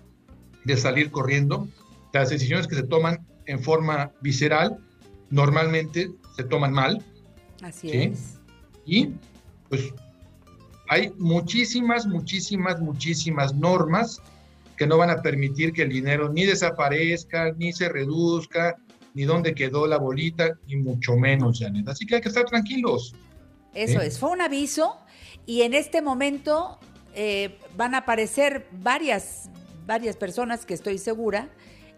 de 0.65 0.77
salir 0.77 1.11
corriendo. 1.11 1.69
Las 2.13 2.31
decisiones 2.31 2.67
que 2.67 2.75
se 2.77 2.83
toman 2.83 3.27
en 3.47 3.61
forma 3.63 4.11
visceral 4.23 4.79
normalmente 5.31 6.11
se 6.37 6.45
toman 6.45 6.73
mal 6.73 7.03
Así 7.63 7.89
Sí. 7.89 7.97
es. 7.99 8.39
y 8.85 9.09
pues 9.69 9.93
hay 10.89 11.13
muchísimas, 11.19 12.07
muchísimas, 12.07 12.81
muchísimas 12.81 13.55
normas 13.55 14.21
que 14.77 14.87
no 14.87 14.99
van 14.99 15.11
a 15.11 15.23
permitir 15.23 15.73
que 15.73 15.83
el 15.83 15.89
dinero 15.89 16.29
ni 16.33 16.45
desaparezca, 16.45 17.53
ni 17.59 17.73
se 17.73 17.89
reduzca, 17.89 18.77
ni 19.15 19.25
dónde 19.25 19.55
quedó 19.55 19.87
la 19.87 19.97
bolita, 19.99 20.57
ni 20.69 20.77
mucho 20.77 21.17
menos, 21.17 21.59
Janet. 21.61 21.89
Así 21.89 22.07
que 22.07 22.17
hay 22.17 22.21
que 22.21 22.29
estar 22.29 22.45
tranquilos. 22.45 23.15
Eso 23.75 24.01
Sí. 24.01 24.07
es, 24.07 24.19
fue 24.19 24.31
un 24.31 24.41
aviso 24.43 24.99
y 25.47 25.63
en 25.63 25.75
este 25.75 26.03
momento 26.03 26.79
eh, 27.19 27.59
van 27.75 27.95
a 27.95 27.99
aparecer 27.99 28.67
varias, 28.73 29.49
varias 29.87 30.17
personas 30.17 30.67
que 30.67 30.75
estoy 30.75 30.99
segura 30.99 31.49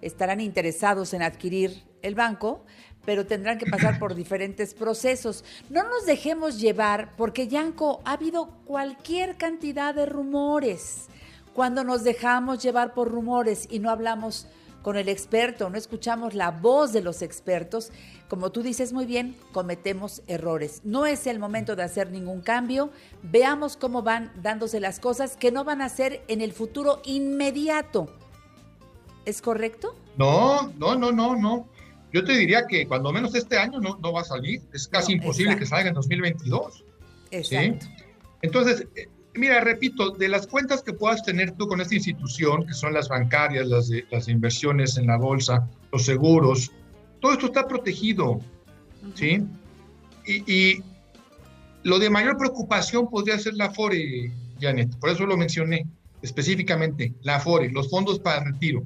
estarán 0.00 0.40
interesados 0.40 1.12
en 1.12 1.22
adquirir 1.22 1.82
el 2.02 2.14
banco, 2.14 2.64
pero 3.04 3.26
tendrán 3.26 3.58
que 3.58 3.66
pasar 3.66 3.98
por 3.98 4.14
diferentes 4.14 4.74
procesos. 4.74 5.44
No 5.70 5.82
nos 5.82 6.06
dejemos 6.06 6.60
llevar 6.60 7.16
porque 7.16 7.48
Yanko 7.48 8.00
ha 8.04 8.12
habido 8.12 8.46
cualquier 8.64 9.36
cantidad 9.36 9.92
de 9.92 10.06
rumores. 10.06 11.08
Cuando 11.52 11.82
nos 11.82 12.04
dejamos 12.04 12.62
llevar 12.62 12.94
por 12.94 13.10
rumores 13.10 13.66
y 13.68 13.80
no 13.80 13.90
hablamos 13.90 14.46
con 14.88 14.96
el 14.96 15.10
experto, 15.10 15.68
no 15.68 15.76
escuchamos 15.76 16.32
la 16.32 16.50
voz 16.50 16.94
de 16.94 17.02
los 17.02 17.20
expertos, 17.20 17.92
como 18.26 18.52
tú 18.52 18.62
dices 18.62 18.94
muy 18.94 19.04
bien, 19.04 19.36
cometemos 19.52 20.22
errores. 20.26 20.80
No 20.82 21.04
es 21.04 21.26
el 21.26 21.38
momento 21.38 21.76
de 21.76 21.82
hacer 21.82 22.10
ningún 22.10 22.40
cambio. 22.40 22.88
Veamos 23.22 23.76
cómo 23.76 24.02
van 24.02 24.32
dándose 24.42 24.80
las 24.80 24.98
cosas 24.98 25.36
que 25.36 25.52
no 25.52 25.62
van 25.62 25.82
a 25.82 25.90
ser 25.90 26.22
en 26.28 26.40
el 26.40 26.54
futuro 26.54 27.02
inmediato. 27.04 28.06
¿Es 29.26 29.42
correcto? 29.42 29.94
No, 30.16 30.72
no, 30.78 30.94
no, 30.96 31.12
no, 31.12 31.36
no. 31.36 31.68
Yo 32.10 32.24
te 32.24 32.32
diría 32.32 32.66
que 32.66 32.88
cuando 32.88 33.12
menos 33.12 33.34
este 33.34 33.58
año 33.58 33.80
no, 33.80 33.98
no 34.02 34.10
va 34.14 34.22
a 34.22 34.24
salir. 34.24 34.62
Es 34.72 34.88
casi 34.88 35.16
No, 35.16 35.22
imposible 35.22 35.52
exacto. 35.52 35.64
que 35.64 35.68
salga 35.68 35.88
en 35.90 35.94
2022. 35.96 36.84
Exacto. 37.30 37.86
Entonces, 38.40 38.86
eh, 38.96 39.06
mira, 39.38 39.60
repito, 39.60 40.10
de 40.10 40.28
las 40.28 40.46
cuentas 40.46 40.82
que 40.82 40.92
puedas 40.92 41.22
tener 41.22 41.52
tú 41.52 41.68
con 41.68 41.80
esta 41.80 41.94
institución, 41.94 42.66
que 42.66 42.74
son 42.74 42.92
las 42.92 43.08
bancarias, 43.08 43.66
las 43.66 43.88
de, 43.88 44.04
las 44.10 44.28
inversiones 44.28 44.96
en 44.96 45.06
la 45.06 45.16
bolsa, 45.16 45.68
los 45.92 46.04
seguros, 46.04 46.72
todo 47.20 47.32
esto 47.32 47.46
está 47.46 47.66
protegido, 47.66 48.40
¿sí? 49.14 49.42
Y, 50.26 50.52
y 50.52 50.82
lo 51.84 51.98
de 51.98 52.10
mayor 52.10 52.36
preocupación 52.36 53.08
podría 53.08 53.38
ser 53.38 53.54
la 53.54 53.66
Afore, 53.66 54.30
Janet, 54.60 54.94
por 54.98 55.10
eso 55.10 55.24
lo 55.26 55.36
mencioné 55.36 55.86
específicamente, 56.22 57.14
la 57.22 57.36
Afore, 57.36 57.70
los 57.70 57.88
fondos 57.88 58.18
para 58.18 58.44
retiro. 58.44 58.84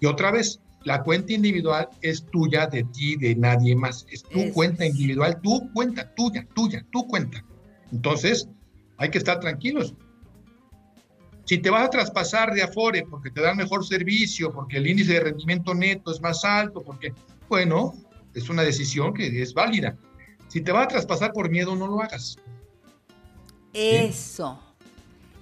Y 0.00 0.06
otra 0.06 0.30
vez, 0.30 0.60
la 0.84 1.02
cuenta 1.02 1.32
individual 1.32 1.88
es 2.00 2.24
tuya, 2.24 2.66
de 2.66 2.84
ti, 2.84 3.16
de 3.16 3.34
nadie 3.36 3.76
más. 3.76 4.06
Es 4.10 4.22
tu 4.22 4.38
Eso 4.40 4.54
cuenta 4.54 4.84
es. 4.84 4.92
individual, 4.94 5.38
tu 5.42 5.70
cuenta, 5.72 6.12
tuya, 6.14 6.46
tuya, 6.54 6.84
tu 6.90 7.06
cuenta. 7.06 7.44
Entonces, 7.92 8.48
hay 9.00 9.10
que 9.10 9.18
estar 9.18 9.40
tranquilos. 9.40 9.94
Si 11.46 11.58
te 11.58 11.70
vas 11.70 11.86
a 11.86 11.90
traspasar 11.90 12.52
de 12.52 12.62
Afore 12.62 13.02
porque 13.10 13.30
te 13.30 13.40
dan 13.40 13.56
mejor 13.56 13.84
servicio, 13.84 14.52
porque 14.52 14.76
el 14.76 14.86
índice 14.86 15.14
de 15.14 15.20
rendimiento 15.20 15.74
neto 15.74 16.12
es 16.12 16.20
más 16.20 16.44
alto, 16.44 16.82
porque, 16.82 17.12
bueno, 17.48 17.94
es 18.34 18.48
una 18.50 18.62
decisión 18.62 19.14
que 19.14 19.42
es 19.42 19.54
válida. 19.54 19.96
Si 20.48 20.60
te 20.60 20.70
vas 20.70 20.84
a 20.84 20.88
traspasar 20.88 21.32
por 21.32 21.50
miedo, 21.50 21.74
no 21.74 21.86
lo 21.86 22.02
hagas. 22.02 22.36
Eso. 23.72 24.60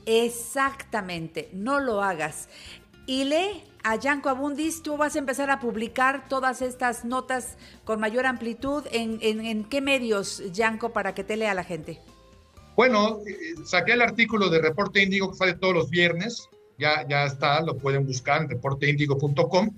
Exactamente. 0.06 1.50
No 1.52 1.80
lo 1.80 2.02
hagas. 2.02 2.48
Y 3.06 3.24
lee 3.24 3.64
a 3.82 3.96
Yanko 3.96 4.28
Abundis, 4.28 4.82
tú 4.84 4.96
vas 4.96 5.16
a 5.16 5.18
empezar 5.18 5.50
a 5.50 5.58
publicar 5.58 6.28
todas 6.28 6.62
estas 6.62 7.04
notas 7.04 7.58
con 7.84 7.98
mayor 7.98 8.24
amplitud. 8.24 8.84
¿En, 8.92 9.18
en, 9.20 9.44
en 9.44 9.64
qué 9.64 9.80
medios, 9.80 10.44
Yanko, 10.52 10.92
para 10.92 11.12
que 11.12 11.24
te 11.24 11.36
lea 11.36 11.54
la 11.54 11.64
gente? 11.64 12.00
Bueno, 12.78 13.18
eh, 13.26 13.56
saqué 13.64 13.94
el 13.94 14.02
artículo 14.02 14.48
de 14.50 14.60
Reporte 14.60 15.02
Índigo 15.02 15.32
que 15.32 15.36
sale 15.36 15.54
todos 15.54 15.74
los 15.74 15.90
viernes. 15.90 16.48
Ya, 16.78 17.04
ya 17.08 17.24
está, 17.24 17.60
lo 17.60 17.76
pueden 17.76 18.06
buscar 18.06 18.42
en 18.42 18.48
reporteindigo.com. 18.48 19.70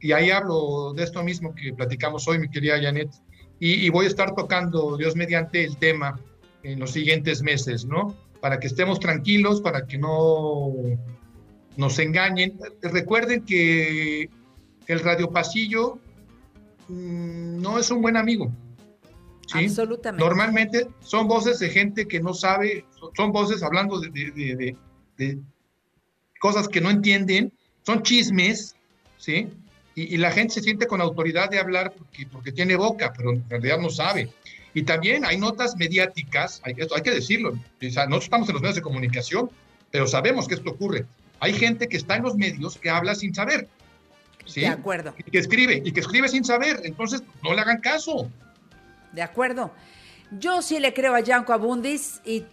Y 0.00 0.12
ahí 0.12 0.30
hablo 0.30 0.92
de 0.94 1.02
esto 1.02 1.24
mismo 1.24 1.56
que 1.56 1.72
platicamos 1.72 2.28
hoy, 2.28 2.38
mi 2.38 2.48
querida 2.48 2.80
Janet. 2.80 3.10
Y, 3.58 3.88
voy 3.88 4.04
a 4.04 4.08
estar 4.08 4.32
tocando, 4.36 4.96
Dios 4.96 5.16
mediante, 5.16 5.64
el 5.64 5.76
tema 5.76 6.20
en 6.62 6.78
los 6.78 6.92
siguientes 6.92 7.42
meses, 7.42 7.84
¿no? 7.84 8.14
Para 8.40 8.60
que 8.60 8.68
estemos 8.68 9.00
tranquilos, 9.00 9.60
para 9.60 9.84
que 9.88 9.98
no 9.98 10.72
nos 11.76 11.98
engañen. 11.98 12.60
Recuerden 12.80 13.44
que 13.44 14.30
el 14.86 15.00
radio 15.00 15.32
pasillo 15.32 15.98
mm, 16.86 17.60
no 17.60 17.80
es 17.80 17.90
un 17.90 18.02
buen 18.02 18.16
amigo. 18.16 18.52
¿Sí? 19.46 19.64
Absolutamente. 19.64 20.24
Normalmente 20.24 20.88
son 21.00 21.26
voces 21.28 21.58
de 21.58 21.70
gente 21.70 22.06
que 22.06 22.20
no 22.20 22.34
sabe, 22.34 22.84
son- 23.16 23.32
voces 23.32 23.62
hablando 23.62 23.98
de, 24.00 24.10
de- 24.10 24.30
de- 24.32 24.56
de- 24.56 24.76
de 25.16 25.38
cosas 26.40 26.68
que 26.68 26.80
no 26.80 26.90
entienden, 26.90 27.52
son 27.84 28.02
chismes, 28.02 28.76
¿sí? 29.18 29.48
Y, 29.94 30.14
y 30.14 30.16
la 30.18 30.30
gente 30.30 30.54
se 30.54 30.60
siente 30.62 30.86
con 30.86 31.00
autoridad 31.00 31.48
de 31.48 31.58
hablar 31.58 31.92
porque, 31.96 32.26
porque 32.26 32.52
tiene 32.52 32.76
boca, 32.76 33.12
pero 33.16 33.32
en 33.32 33.48
realidad 33.48 33.78
no 33.78 33.88
sabe. 33.88 34.30
Y 34.74 34.82
también 34.82 35.24
hay 35.24 35.38
notas 35.38 35.74
mediáticas, 35.76 36.60
hay, 36.64 36.74
esto 36.76 36.94
hay 36.94 37.02
que 37.02 37.12
decirlo, 37.12 37.50
o 37.54 37.90
sea, 37.90 38.04
nosotros 38.04 38.24
estamos 38.24 38.48
en 38.48 38.52
los 38.54 38.62
medios 38.62 38.76
de 38.76 38.82
comunicación, 38.82 39.48
pero 39.90 40.06
sabemos 40.06 40.46
que 40.46 40.54
esto 40.54 40.70
ocurre. 40.70 41.06
Hay 41.40 41.54
gente 41.54 41.88
que 41.88 41.96
está 41.96 42.16
en 42.16 42.24
los 42.24 42.36
medios 42.36 42.76
que 42.76 42.90
habla 42.90 43.14
sin 43.14 43.34
saber, 43.34 43.68
¿sí? 44.44 44.60
De 44.60 44.66
acuerdo. 44.68 45.14
Y 45.16 45.30
que 45.30 45.38
escribe, 45.38 45.80
y 45.82 45.92
que 45.92 46.00
escribe 46.00 46.28
sin 46.28 46.44
saber, 46.44 46.80
entonces 46.84 47.22
no 47.42 47.54
le 47.54 47.60
hagan 47.62 47.80
caso. 47.80 48.30
De 49.16 49.22
acuerdo. 49.22 49.72
Yo 50.30 50.60
sí 50.60 50.78
le 50.78 50.92
creo 50.92 51.14
a 51.14 51.20
Yanko 51.20 51.54
Abundis 51.54 52.20
y 52.22 52.44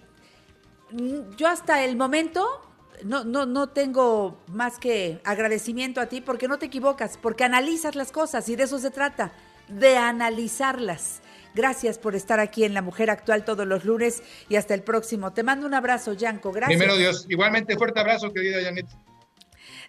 mm, 0.92 1.36
yo 1.36 1.50
hasta 1.50 1.84
el 1.84 1.98
momento 1.98 2.62
no, 3.04 3.26
no, 3.26 3.46
no 3.46 3.68
tengo 3.68 4.42
más 4.48 4.80
que 4.80 5.20
agradecimiento 5.26 6.00
a 6.00 6.06
ti 6.06 6.22
porque 6.22 6.48
no 6.48 6.58
te 6.60 6.68
equivocas, 6.68 7.20
porque 7.22 7.44
analizas 7.44 7.96
las 7.96 8.14
cosas 8.14 8.48
y 8.48 8.56
de 8.56 8.64
eso 8.64 8.80
se 8.80 8.92
trata, 8.92 9.34
de 9.68 9.98
analizarlas. 9.98 11.22
Gracias 11.54 12.00
por 12.00 12.16
estar 12.16 12.40
aquí 12.40 12.64
en 12.64 12.74
La 12.74 12.82
Mujer 12.82 13.10
Actual 13.10 13.44
todos 13.44 13.68
los 13.68 13.84
lunes 13.84 14.24
y 14.48 14.56
hasta 14.56 14.74
el 14.74 14.82
próximo. 14.82 15.34
Te 15.34 15.44
mando 15.44 15.68
un 15.68 15.74
abrazo, 15.74 16.14
Yanko. 16.14 16.54
Gracias. 16.54 16.80
Primero 16.80 16.98
Dios. 16.98 17.26
Igualmente, 17.28 17.76
fuerte 17.78 18.00
abrazo, 18.00 18.32
querida 18.32 18.64
Janet. 18.64 18.88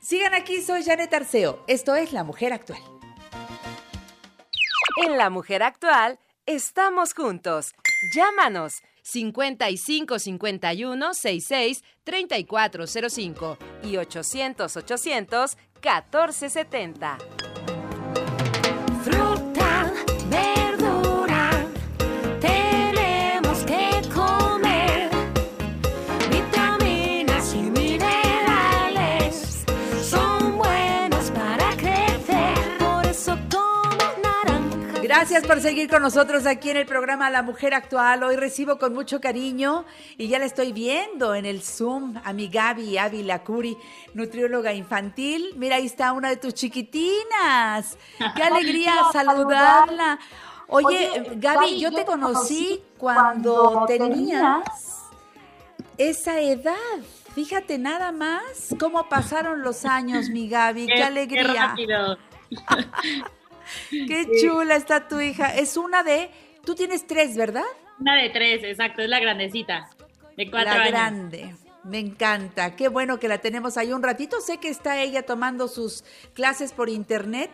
Sigan 0.01 0.35
aquí, 0.35 0.61
soy 0.61 0.83
Janet 0.83 1.15
Arceo. 1.15 1.63
Esto 1.69 1.95
es 1.95 2.13
La 2.13 2.25
Mujer 2.25 2.53
Actual. 2.53 2.81
En 5.07 5.17
La 5.17 5.31
Mujer 5.31 5.63
Actual 5.63 6.19
estamos 6.47 7.15
juntos. 7.15 7.75
Llámanos 8.15 8.83
55 9.03 10.19
51 10.19 11.15
66 11.15 11.83
3405 12.05 13.59
y 13.83 13.97
800 13.97 14.77
800 14.77 15.57
1470. 15.83 17.19
Gracias 35.17 35.47
por 35.47 35.61
seguir 35.61 35.89
con 35.89 36.03
nosotros 36.03 36.45
aquí 36.45 36.71
en 36.71 36.77
el 36.77 36.87
programa 36.87 37.31
La 37.31 37.45
Mujer 37.45 37.73
Actual. 37.73 38.25
Hoy 38.25 38.35
recibo 38.35 38.81
con 38.81 38.93
mucho 38.93 39.21
cariño 39.21 39.85
y 40.19 40.27
ya 40.27 40.41
la 40.41 40.45
estoy 40.45 40.73
viendo 40.73 41.37
en 41.37 41.47
el 41.47 41.63
Zoom 41.63 42.17
a 42.25 42.33
mi 42.33 42.49
Gaby 42.49 42.99
Ávila 42.99 43.45
Curi, 43.45 43.79
nutrióloga 44.13 44.73
infantil. 44.73 45.55
Mira, 45.57 45.77
ahí 45.77 45.87
está 45.87 46.13
una 46.13 46.31
de 46.31 46.37
tus 46.37 46.53
chiquitinas. 46.55 47.97
Qué 48.35 48.43
alegría 48.43 48.93
saludarla. 49.13 50.19
Oye, 50.67 51.37
Gaby, 51.37 51.79
yo 51.79 51.93
te 51.93 52.05
conocí 52.05 52.83
cuando 52.99 53.85
tenías 53.87 54.65
esa 55.97 56.41
edad. 56.41 56.75
Fíjate 57.37 57.79
nada 57.79 58.11
más 58.11 58.75
cómo 58.81 59.09
pasaron 59.09 59.63
los 59.63 59.85
años, 59.85 60.29
mi 60.29 60.49
Gaby. 60.49 60.89
Qué 60.89 61.05
alegría. 61.05 61.69
rápido. 61.69 62.19
Qué 63.91 64.27
chula 64.41 64.77
está 64.77 65.09
tu 65.09 65.21
hija. 65.21 65.55
Es 65.55 65.77
una 65.77 66.03
de. 66.03 66.31
Tú 66.65 66.75
tienes 66.75 67.07
tres, 67.07 67.37
¿verdad? 67.37 67.65
Una 68.01 68.17
de 68.17 68.31
tres, 68.31 68.65
exacto, 68.65 69.03
es 69.03 69.09
la 69.09 69.21
grandecita, 69.21 69.89
de 70.37 70.51
cuatro 70.51 70.71
la 70.71 70.81
años. 70.81 70.91
grande. 70.91 71.55
Me 71.85 71.99
encanta. 71.99 72.75
Qué 72.77 72.89
bueno 72.89 73.21
que 73.21 73.29
la 73.29 73.39
tenemos 73.39 73.77
ahí 73.77 73.93
un 73.93 74.03
ratito. 74.03 74.41
Sé 74.41 74.59
que 74.59 74.69
está 74.69 75.01
ella 75.01 75.23
tomando 75.25 75.69
sus 75.69 76.03
clases 76.33 76.73
por 76.73 76.89
internet 76.89 77.51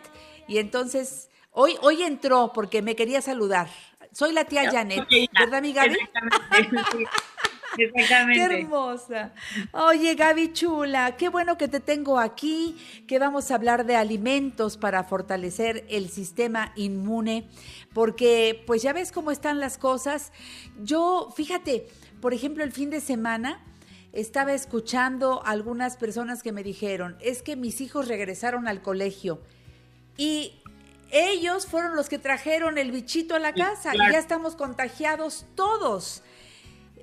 y 0.47 0.57
entonces 0.57 1.29
hoy 1.51 1.75
hoy 1.81 2.03
entró 2.03 2.51
porque 2.53 2.81
me 2.81 2.95
quería 2.95 3.21
saludar. 3.21 3.67
Soy 4.13 4.31
la 4.33 4.45
tía 4.45 4.69
Janet. 4.71 5.05
¿verdad, 5.37 5.61
mi 5.61 5.73
Gaby? 5.73 5.97
Exactamente. 5.99 7.09
sí. 7.75 7.77
Qué 7.77 7.83
Exactamente. 7.83 8.43
hermosa. 8.43 9.33
Oye, 9.71 10.15
Gaby 10.15 10.53
chula, 10.53 11.15
qué 11.17 11.29
bueno 11.29 11.57
que 11.57 11.67
te 11.67 11.79
tengo 11.79 12.19
aquí, 12.19 12.77
que 13.07 13.19
vamos 13.19 13.51
a 13.51 13.55
hablar 13.55 13.85
de 13.85 13.95
alimentos 13.95 14.77
para 14.77 15.03
fortalecer 15.03 15.85
el 15.89 16.09
sistema 16.09 16.71
inmune, 16.75 17.47
porque 17.93 18.63
pues 18.67 18.81
ya 18.81 18.93
ves 18.93 19.11
cómo 19.11 19.31
están 19.31 19.59
las 19.59 19.77
cosas. 19.77 20.31
Yo, 20.81 21.33
fíjate, 21.35 21.87
por 22.21 22.33
ejemplo, 22.33 22.63
el 22.63 22.71
fin 22.71 22.89
de 22.89 23.01
semana 23.01 23.63
estaba 24.13 24.53
escuchando 24.53 25.41
a 25.45 25.51
algunas 25.51 25.97
personas 25.97 26.43
que 26.43 26.51
me 26.51 26.63
dijeron, 26.63 27.17
es 27.21 27.41
que 27.41 27.55
mis 27.55 27.81
hijos 27.81 28.07
regresaron 28.07 28.67
al 28.67 28.81
colegio 28.81 29.41
y 30.17 30.61
ellos 31.11 31.65
fueron 31.65 31.95
los 31.95 32.09
que 32.09 32.19
trajeron 32.19 32.77
el 32.77 32.91
bichito 32.91 33.35
a 33.35 33.39
la 33.39 33.53
casa 33.53 33.93
y 33.93 33.97
ya 33.97 34.17
estamos 34.17 34.55
contagiados 34.55 35.45
todos. 35.55 36.23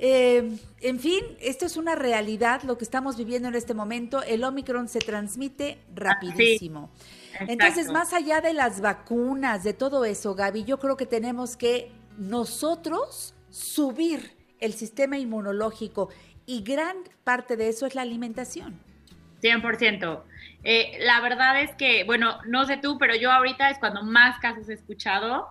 Eh, 0.01 0.57
en 0.81 1.01
fin, 1.01 1.25
esto 1.41 1.67
es 1.67 1.77
una 1.77 1.97
realidad, 1.97 2.63
lo 2.63 2.79
que 2.79 2.85
estamos 2.85 3.17
viviendo 3.17 3.49
en 3.49 3.57
este 3.57 3.75
momento. 3.75 4.23
El 4.23 4.45
Omicron 4.45 4.89
se 4.89 5.01
transmite 5.01 5.79
rapidísimo. 5.95 6.91
Entonces, 7.41 7.87
Exacto. 7.87 7.93
más 7.93 8.13
allá 8.13 8.41
de 8.41 8.53
las 8.53 8.81
vacunas, 8.81 9.65
de 9.65 9.73
todo 9.73 10.05
eso, 10.05 10.35
Gaby, 10.35 10.65
yo 10.65 10.79
creo 10.79 10.97
que 10.97 11.07
tenemos 11.07 11.57
que 11.57 11.91
nosotros 12.17 13.35
subir 13.51 14.37
el 14.61 14.73
sistema 14.73 15.19
inmunológico 15.19 16.11
y 16.47 16.63
gran 16.63 16.97
parte 17.25 17.57
de 17.57 17.69
eso 17.69 17.87
es 17.87 17.95
la 17.95 18.03
alimentación. 18.03 18.81
100%. 19.43 20.23
Eh, 20.65 20.99
la 21.01 21.21
verdad 21.21 21.61
es 21.61 21.75
que, 21.77 22.05
bueno, 22.05 22.39
no 22.47 22.67
sé 22.67 22.77
tú, 22.77 22.99
pero 22.99 23.15
yo 23.15 23.31
ahorita 23.31 23.71
es 23.71 23.79
cuando 23.79 24.03
más 24.03 24.39
casos 24.41 24.69
he 24.69 24.75
escuchado 24.75 25.47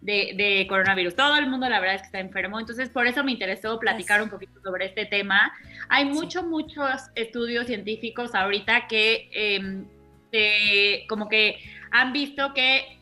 de, 0.00 0.32
de 0.36 0.66
coronavirus. 0.68 1.14
Todo 1.14 1.36
el 1.36 1.46
mundo, 1.48 1.68
la 1.68 1.78
verdad 1.80 1.96
es 1.96 2.02
que 2.02 2.06
está 2.06 2.20
enfermo. 2.20 2.58
Entonces, 2.58 2.88
por 2.88 3.06
eso 3.06 3.22
me 3.24 3.32
interesó 3.32 3.78
platicar 3.78 4.22
un 4.22 4.30
poquito 4.30 4.60
sobre 4.62 4.86
este 4.86 5.04
tema. 5.06 5.52
Hay 5.88 6.06
muchos, 6.06 6.44
muchos 6.46 7.02
estudios 7.14 7.66
científicos 7.66 8.34
ahorita 8.34 8.86
que 8.88 9.28
eh, 9.32 9.84
te- 10.30 11.06
como 11.08 11.28
que 11.28 11.58
han 11.90 12.12
visto 12.12 12.54
que 12.54 12.98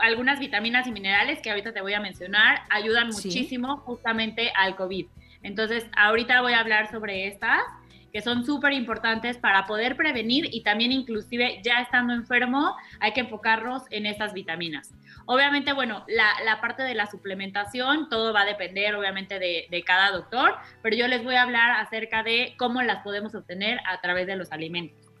algunas 0.00 0.38
vitaminas 0.38 0.86
y 0.86 0.92
minerales 0.92 1.40
que 1.40 1.50
ahorita 1.50 1.72
te 1.72 1.80
voy 1.80 1.94
a 1.94 2.00
mencionar 2.00 2.62
ayudan 2.70 3.12
Sí. 3.12 3.28
muchísimo 3.28 3.78
justamente 3.78 4.52
al 4.56 4.76
COVID. 4.76 5.06
Entonces, 5.42 5.86
ahorita 5.96 6.40
voy 6.40 6.52
a 6.52 6.60
hablar 6.60 6.90
sobre 6.90 7.26
estas 7.26 7.60
que 8.12 8.20
son 8.20 8.44
súper 8.44 8.74
importantes 8.74 9.38
para 9.38 9.64
poder 9.66 9.96
prevenir 9.96 10.46
y 10.52 10.62
también 10.62 10.92
inclusive 10.92 11.60
ya 11.64 11.80
estando 11.80 12.12
enfermo 12.12 12.76
hay 13.00 13.12
que 13.12 13.20
enfocarnos 13.20 13.84
en 13.90 14.04
estas 14.04 14.34
vitaminas. 14.34 14.92
Obviamente, 15.26 15.72
bueno, 15.72 16.04
la, 16.08 16.60
parte 16.60 16.82
de 16.82 16.94
la 16.94 17.06
suplementación, 17.06 18.08
todo 18.08 18.32
va 18.32 18.42
a 18.42 18.46
depender 18.46 18.94
obviamente 18.94 19.38
de, 19.38 19.66
de 19.70 19.82
cada 19.82 20.10
doctor, 20.10 20.56
pero 20.82 20.96
yo 20.96 21.06
les 21.08 21.24
voy 21.24 21.34
a 21.34 21.42
hablar 21.42 21.70
acerca 21.80 22.22
de 22.22 22.54
cómo 22.58 22.82
las 22.82 23.02
podemos 23.02 23.34
obtener 23.34 23.80
a 23.86 24.00
través 24.00 24.26
de 24.26 24.36
los 24.36 24.52
alimentos. 24.52 25.12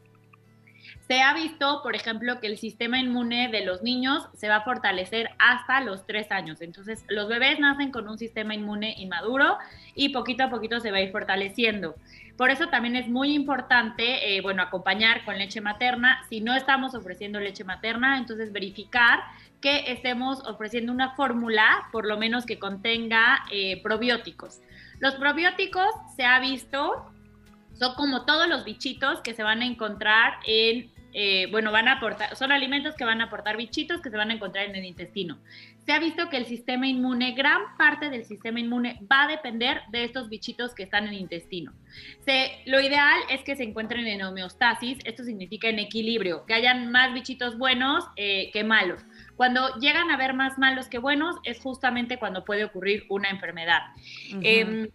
Se 1.08 1.20
ha 1.20 1.34
visto, 1.34 1.80
por 1.82 1.96
ejemplo, 1.96 2.40
que 2.40 2.46
el 2.46 2.58
sistema 2.58 2.98
inmune 2.98 3.48
de 3.50 3.64
los 3.64 3.82
niños 3.82 4.28
se 4.34 4.48
va 4.48 4.56
a 4.56 4.64
fortalecer 4.64 5.30
hasta 5.38 5.80
los 5.80 6.06
tres 6.06 6.30
años. 6.30 6.62
Entonces, 6.62 7.04
los 7.08 7.28
bebés 7.28 7.58
nacen 7.58 7.90
con 7.90 8.08
un 8.08 8.18
sistema 8.18 8.54
inmune 8.54 8.94
inmaduro 8.96 9.58
y 9.94 10.10
poquito 10.10 10.44
a 10.44 10.50
poquito 10.50 10.80
se 10.80 10.90
va 10.90 10.98
a 10.98 11.02
ir 11.02 11.10
fortaleciendo. 11.10 11.96
Por 12.36 12.50
eso 12.50 12.68
también 12.68 12.96
es 12.96 13.08
muy 13.08 13.34
importante, 13.34 14.36
eh, 14.36 14.40
bueno, 14.40 14.62
acompañar 14.62 15.24
con 15.24 15.38
leche 15.38 15.60
materna. 15.60 16.24
Si 16.28 16.40
no 16.40 16.54
estamos 16.54 16.94
ofreciendo 16.94 17.40
leche 17.40 17.64
materna, 17.64 18.18
entonces 18.18 18.52
verificar 18.52 19.20
que 19.60 19.92
estemos 19.92 20.40
ofreciendo 20.46 20.92
una 20.92 21.14
fórmula, 21.14 21.88
por 21.92 22.06
lo 22.06 22.18
menos 22.18 22.46
que 22.46 22.58
contenga 22.58 23.44
eh, 23.50 23.80
probióticos. 23.82 24.60
Los 24.98 25.14
probióticos 25.14 25.86
se 26.16 26.24
ha 26.24 26.40
visto 26.40 27.12
son 27.74 27.94
como 27.94 28.24
todos 28.24 28.48
los 28.48 28.64
bichitos 28.64 29.20
que 29.20 29.34
se 29.34 29.42
van 29.42 29.62
a 29.62 29.66
encontrar 29.66 30.34
en, 30.46 30.90
eh, 31.12 31.48
bueno, 31.50 31.72
van 31.72 31.88
a 31.88 31.94
aportar, 31.94 32.36
son 32.36 32.52
alimentos 32.52 32.94
que 32.94 33.04
van 33.04 33.20
a 33.20 33.24
aportar 33.24 33.56
bichitos 33.56 34.00
que 34.00 34.10
se 34.10 34.16
van 34.16 34.30
a 34.30 34.34
encontrar 34.34 34.66
en 34.66 34.76
el 34.76 34.84
intestino. 34.84 35.38
Se 35.84 35.92
ha 35.92 35.98
visto 35.98 36.28
que 36.30 36.36
el 36.36 36.46
sistema 36.46 36.86
inmune, 36.86 37.32
gran 37.32 37.60
parte 37.76 38.08
del 38.08 38.24
sistema 38.24 38.60
inmune 38.60 39.00
va 39.10 39.24
a 39.24 39.26
depender 39.26 39.80
de 39.90 40.04
estos 40.04 40.28
bichitos 40.28 40.74
que 40.74 40.84
están 40.84 41.04
en 41.08 41.14
el 41.14 41.20
intestino. 41.20 41.72
Se, 42.20 42.62
lo 42.66 42.80
ideal 42.80 43.18
es 43.28 43.42
que 43.42 43.56
se 43.56 43.64
encuentren 43.64 44.06
en 44.06 44.22
homeostasis, 44.22 44.98
esto 45.04 45.24
significa 45.24 45.68
en 45.68 45.80
equilibrio, 45.80 46.46
que 46.46 46.54
hayan 46.54 46.92
más 46.92 47.12
bichitos 47.12 47.58
buenos 47.58 48.04
eh, 48.16 48.50
que 48.52 48.62
malos. 48.62 49.02
Cuando 49.34 49.74
llegan 49.80 50.10
a 50.10 50.14
haber 50.14 50.34
más 50.34 50.56
malos 50.56 50.86
que 50.86 50.98
buenos 50.98 51.36
es 51.42 51.60
justamente 51.60 52.16
cuando 52.16 52.44
puede 52.44 52.64
ocurrir 52.64 53.04
una 53.08 53.28
enfermedad. 53.30 53.80
Em, 54.42 54.88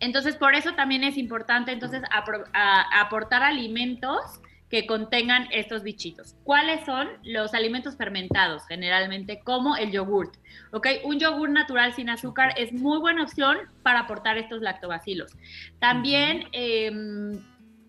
entonces, 0.00 0.34
por 0.36 0.54
eso 0.54 0.74
también 0.74 1.04
es 1.04 1.16
importante 1.18 1.70
entonces 1.70 2.02
apro- 2.10 2.48
a- 2.52 3.00
aportar 3.00 3.42
alimentos 3.44 4.40
que 4.70 4.86
contengan 4.86 5.48
estos 5.50 5.82
bichitos. 5.82 6.36
¿Cuáles 6.44 6.84
son 6.86 7.08
los 7.24 7.54
alimentos 7.54 7.96
fermentados? 7.96 8.66
Generalmente 8.68 9.40
como 9.40 9.76
el 9.76 9.90
yogurt. 9.90 10.36
¿ok? 10.70 10.86
Un 11.04 11.18
yogur 11.18 11.50
natural 11.50 11.92
sin 11.94 12.08
azúcar 12.08 12.54
es 12.56 12.72
muy 12.72 12.98
buena 12.98 13.24
opción 13.24 13.58
para 13.82 14.00
aportar 14.00 14.38
estos 14.38 14.62
lactobacilos. 14.62 15.32
También 15.80 16.44
em, 16.52 17.42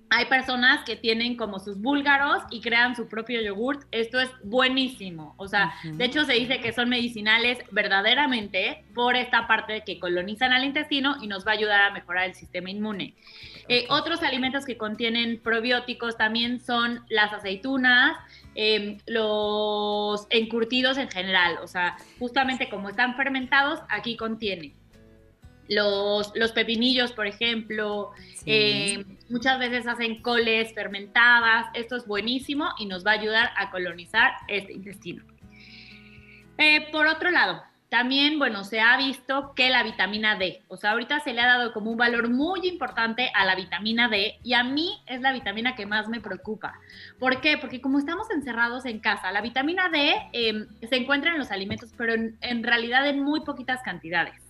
hay 0.10 0.26
personas 0.26 0.84
que 0.84 0.96
tienen 0.96 1.38
como 1.38 1.60
sus 1.60 1.80
búlgaros 1.80 2.44
y 2.50 2.62
crean 2.62 2.96
su 2.96 3.08
propio 3.08 3.42
yogurt. 3.42 3.88
Esto 3.92 4.20
es 4.20 4.30
buenísimo. 4.44 5.36
O 5.38 5.48
sea, 5.48 5.74
de 5.84 6.04
hecho 6.04 6.26
se 6.26 6.34
dice 6.34 6.60
que 6.60 6.74
son 6.74 6.90
medicinales 6.90 7.60
verdaderamente 7.72 8.84
por 8.94 9.16
esta 9.16 9.48
parte 9.48 9.84
que 9.86 10.00
colonizan 10.00 10.52
al 10.52 10.66
intestino 10.66 11.16
y 11.22 11.28
nos 11.28 11.46
va 11.46 11.52
a 11.52 11.56
ayudar 11.56 11.82
a 11.82 11.92
mejorar 11.92 12.26
el 12.26 12.34
sistema 12.34 12.70
inmune. 12.70 13.14
Eh, 13.74 13.86
otros 13.89 14.22
alimentos 14.22 14.65
que 14.65 14.76
contienen 14.76 15.39
probióticos 15.41 16.17
también 16.17 16.59
son 16.59 17.05
las 17.09 17.32
aceitunas, 17.32 18.17
eh, 18.53 18.97
los 19.05 20.28
encurtidos 20.30 20.97
en 20.97 21.09
general. 21.09 21.57
O 21.63 21.67
sea, 21.67 21.95
justamente 22.19 22.69
como 22.69 22.89
están 22.89 23.15
fermentados, 23.15 23.80
aquí 23.88 24.17
contiene. 24.17 24.76
Los, 25.69 26.34
los 26.36 26.51
pepinillos, 26.51 27.13
por 27.13 27.28
ejemplo, 27.28 28.11
Sí. 28.36 28.43
eh, 28.47 29.05
muchas 29.30 29.57
veces 29.57 29.88
hacen 29.88 30.22
coles 30.22 30.74
fermentadas. 30.74 31.67
Esto 31.74 31.95
es 31.95 32.05
buenísimo 32.05 32.72
y 32.78 32.88
nos 32.88 33.05
va 33.05 33.11
a 33.11 33.13
ayudar 33.13 33.51
a 33.55 33.72
colonizar 33.72 34.34
este 34.49 34.74
intestino. 34.74 35.24
Eh, 36.57 36.89
por 36.91 37.07
otro 37.07 37.32
lado, 37.32 37.63
también, 37.92 38.39
bueno, 38.39 38.64
se 38.64 38.80
ha 38.80 38.96
visto 38.96 39.52
que 39.54 39.70
la 39.70 39.84
vitamina 39.84 40.38
D, 40.38 40.64
o 40.70 40.78
sea, 40.78 40.92
ahorita 40.92 41.20
se 41.20 41.34
le 41.34 41.42
ha 41.42 41.46
dado 41.46 41.74
como 41.74 41.92
un 41.92 41.98
valor 41.98 42.30
muy 42.30 42.66
importante 42.66 43.30
a 43.36 43.44
la 43.44 43.54
vitamina 43.54 44.08
D 44.08 44.39
y 44.44 44.54
a 44.54 44.64
mí 44.64 45.04
es 45.08 45.20
la 45.20 45.34
vitamina 45.34 45.76
que 45.76 45.86
más 45.86 46.08
me 46.08 46.22
preocupa. 46.22 46.80
¿Por 47.20 47.42
qué? 47.42 47.58
Porque 47.58 47.82
como 47.82 48.00
estamos 48.00 48.32
encerrados 48.32 48.86
en 48.86 49.02
casa, 49.02 49.34
la 49.34 49.42
vitamina 49.42 49.89
D 49.89 50.16
eh, 50.32 50.68
se 50.89 50.96
encuentra 50.96 51.34
en 51.34 51.39
los 51.39 51.52
alimentos, 51.52 51.92
pero 51.98 52.14
en, 52.14 52.38
en 52.39 52.64
realidad 52.64 53.06
en 53.10 53.22
muy 53.22 53.42
poquitas 53.42 53.82
cantidades. 53.84 54.42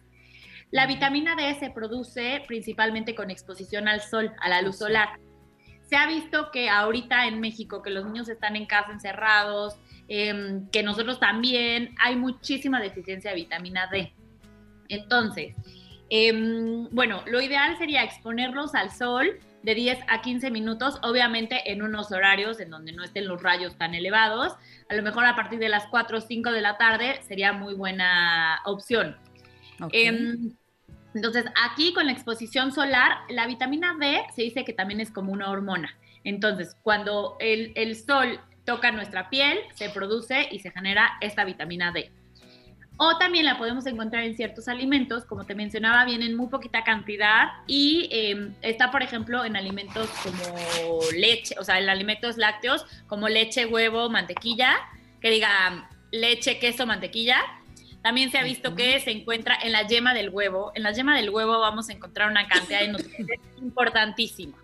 La 0.69 0.85
vitamina 0.85 1.35
D 1.35 1.55
se 1.59 1.71
produce 1.71 2.43
principalmente 2.47 3.15
con 3.15 3.31
exposición 3.31 3.87
al 3.87 4.01
sol, 4.01 4.31
a 4.39 4.49
la 4.49 4.61
luz 4.61 4.77
solar. 4.77 5.19
Se 5.89 5.95
ha 5.95 6.05
visto 6.05 6.51
que 6.51 6.69
ahorita 6.69 7.25
en 7.25 7.39
México, 7.39 7.81
que 7.81 7.89
los 7.89 8.05
niños 8.05 8.29
están 8.29 8.55
en 8.55 8.67
casa 8.67 8.91
encerrados, 8.91 9.79
eh, 10.13 10.59
que 10.73 10.83
nosotros 10.83 11.21
también, 11.21 11.95
hay 11.97 12.17
muchísima 12.17 12.81
deficiencia 12.81 13.31
de 13.31 13.37
vitamina 13.37 13.87
D. 13.89 14.11
Entonces, 14.89 15.55
eh, 16.09 16.33
bueno, 16.91 17.23
lo 17.27 17.39
ideal 17.39 17.77
sería 17.77 18.03
exponerlos 18.03 18.75
al 18.75 18.91
sol 18.91 19.39
de 19.63 19.73
10 19.73 19.99
a 20.09 20.21
15 20.21 20.51
minutos, 20.51 20.99
obviamente 21.01 21.71
en 21.71 21.81
unos 21.81 22.11
horarios 22.11 22.59
en 22.59 22.71
donde 22.71 22.91
no 22.91 23.05
estén 23.05 23.25
los 23.25 23.41
rayos 23.41 23.77
tan 23.77 23.95
elevados. 23.95 24.53
A 24.89 24.95
lo 24.95 25.01
mejor 25.01 25.23
a 25.23 25.37
partir 25.37 25.59
de 25.59 25.69
las 25.69 25.87
4 25.87 26.17
o 26.17 26.19
5 26.19 26.51
de 26.51 26.59
la 26.59 26.77
tarde 26.77 27.21
sería 27.25 27.53
muy 27.53 27.73
buena 27.73 28.59
opción. 28.65 29.15
Em, 29.93 30.51
entonces, 31.13 31.45
aquí 31.63 31.93
con 31.93 32.07
la 32.07 32.11
exposición 32.11 32.73
solar, 32.73 33.19
la 33.29 33.47
vitamina 33.47 33.95
D 33.97 34.21
se 34.35 34.41
dice 34.41 34.65
que 34.65 34.73
también 34.73 34.99
es 34.99 35.09
como 35.09 35.31
una 35.31 35.49
hormona. 35.49 35.97
Entonces, 36.25 36.75
cuando 36.83 37.37
el, 37.39 37.71
el 37.75 37.95
sol 37.95 38.41
toca 38.65 38.91
nuestra 38.91 39.29
piel, 39.29 39.59
se 39.73 39.89
produce 39.89 40.47
y 40.51 40.59
se 40.59 40.71
genera 40.71 41.17
esta 41.21 41.45
vitamina 41.45 41.91
D. 41.91 42.11
O 43.03 43.17
también 43.17 43.45
la 43.45 43.57
podemos 43.57 43.87
encontrar 43.87 44.23
en 44.25 44.35
ciertos 44.35 44.67
alimentos, 44.67 45.25
como 45.25 45.45
te 45.45 45.55
mencionaba, 45.55 46.05
viene 46.05 46.27
en 46.27 46.35
muy 46.35 46.49
poquita 46.49 46.83
cantidad 46.83 47.47
y 47.65 48.07
eh, 48.11 48.51
está, 48.61 48.91
por 48.91 49.01
ejemplo, 49.01 49.43
en 49.43 49.55
alimentos 49.55 50.07
como 50.23 50.99
leche, 51.17 51.55
o 51.57 51.63
sea, 51.63 51.79
en 51.79 51.89
alimentos 51.89 52.37
lácteos 52.37 52.85
como 53.07 53.27
leche, 53.27 53.65
huevo, 53.65 54.09
mantequilla, 54.09 54.77
que 55.19 55.31
diga 55.31 55.89
leche, 56.11 56.59
queso, 56.59 56.85
mantequilla. 56.85 57.37
También 58.03 58.29
se 58.29 58.37
ha 58.37 58.43
visto 58.43 58.75
que 58.75 58.99
se 58.99 59.11
encuentra 59.11 59.57
en 59.61 59.71
la 59.71 59.87
yema 59.87 60.13
del 60.13 60.29
huevo. 60.29 60.71
En 60.75 60.83
la 60.83 60.91
yema 60.91 61.15
del 61.15 61.29
huevo 61.29 61.59
vamos 61.59 61.89
a 61.89 61.93
encontrar 61.93 62.29
una 62.29 62.47
cantidad 62.47 62.81
de 62.81 62.89
nutrientes 62.89 63.39
importantísima. 63.57 64.57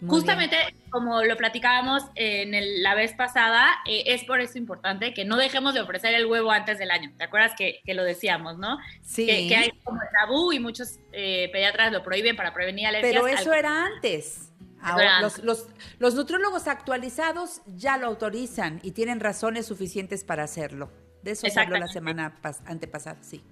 Muy 0.00 0.10
Justamente 0.10 0.56
como 0.90 1.22
lo 1.22 1.36
platicábamos 1.36 2.02
en 2.14 2.54
el- 2.54 2.82
la 2.82 2.94
vez 2.94 3.14
pasada, 3.14 3.68
eh, 3.86 4.04
es 4.06 4.24
por 4.24 4.40
eso 4.40 4.58
importante 4.58 5.12
que 5.14 5.24
no 5.24 5.36
dejemos 5.36 5.74
de 5.74 5.80
ofrecer 5.80 6.14
el 6.14 6.26
huevo 6.26 6.50
antes 6.50 6.78
del 6.78 6.90
año. 6.90 7.12
¿Te 7.16 7.24
acuerdas 7.24 7.52
que, 7.56 7.80
que 7.84 7.94
lo 7.94 8.04
decíamos, 8.04 8.58
no? 8.58 8.78
Sí. 9.02 9.26
Que, 9.26 9.48
que 9.48 9.56
hay 9.56 9.70
como 9.84 10.00
tabú 10.20 10.52
y 10.52 10.60
muchos 10.60 10.98
eh, 11.12 11.48
pediatras 11.52 11.92
lo 11.92 12.02
prohíben 12.02 12.36
para 12.36 12.52
prevenir 12.54 12.86
alergias. 12.86 13.12
Pero 13.14 13.26
al- 13.26 13.34
eso 13.34 13.52
era 13.52 13.86
antes. 13.86 14.50
Ahora, 14.86 15.20
los, 15.22 15.38
los, 15.38 15.66
los 15.98 16.14
nutriólogos 16.14 16.68
actualizados 16.68 17.62
ya 17.66 17.96
lo 17.96 18.06
autorizan 18.06 18.80
y 18.82 18.90
tienen 18.90 19.18
razones 19.20 19.64
suficientes 19.66 20.24
para 20.24 20.44
hacerlo. 20.44 20.92
De 21.22 21.30
eso 21.30 21.48
se 21.48 21.58
habló 21.58 21.78
la 21.78 21.88
semana 21.88 22.34
pas- 22.42 22.60
antepasada, 22.66 23.16
sí. 23.22 23.42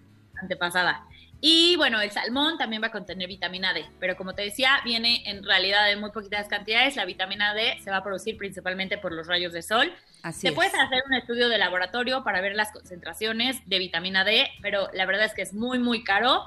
antepasada. 0.42 1.06
Y 1.44 1.74
bueno, 1.74 2.00
el 2.00 2.12
salmón 2.12 2.56
también 2.56 2.80
va 2.80 2.86
a 2.86 2.92
contener 2.92 3.26
vitamina 3.26 3.74
D, 3.74 3.84
pero 3.98 4.16
como 4.16 4.32
te 4.32 4.42
decía, 4.42 4.80
viene 4.84 5.28
en 5.28 5.42
realidad 5.42 5.90
en 5.90 5.98
muy 5.98 6.12
poquitas 6.12 6.46
cantidades. 6.46 6.94
La 6.94 7.04
vitamina 7.04 7.52
D 7.52 7.78
se 7.82 7.90
va 7.90 7.96
a 7.96 8.04
producir 8.04 8.36
principalmente 8.36 8.96
por 8.96 9.12
los 9.12 9.26
rayos 9.26 9.52
de 9.52 9.60
sol. 9.62 9.92
Así 10.22 10.46
Te 10.46 10.50
es. 10.50 10.54
puedes 10.54 10.72
hacer 10.72 11.02
un 11.04 11.14
estudio 11.14 11.48
de 11.48 11.58
laboratorio 11.58 12.22
para 12.22 12.40
ver 12.40 12.54
las 12.54 12.70
concentraciones 12.70 13.60
de 13.68 13.78
vitamina 13.80 14.24
D, 14.24 14.48
pero 14.62 14.88
la 14.94 15.04
verdad 15.04 15.24
es 15.24 15.34
que 15.34 15.42
es 15.42 15.52
muy, 15.52 15.80
muy 15.80 16.04
caro. 16.04 16.44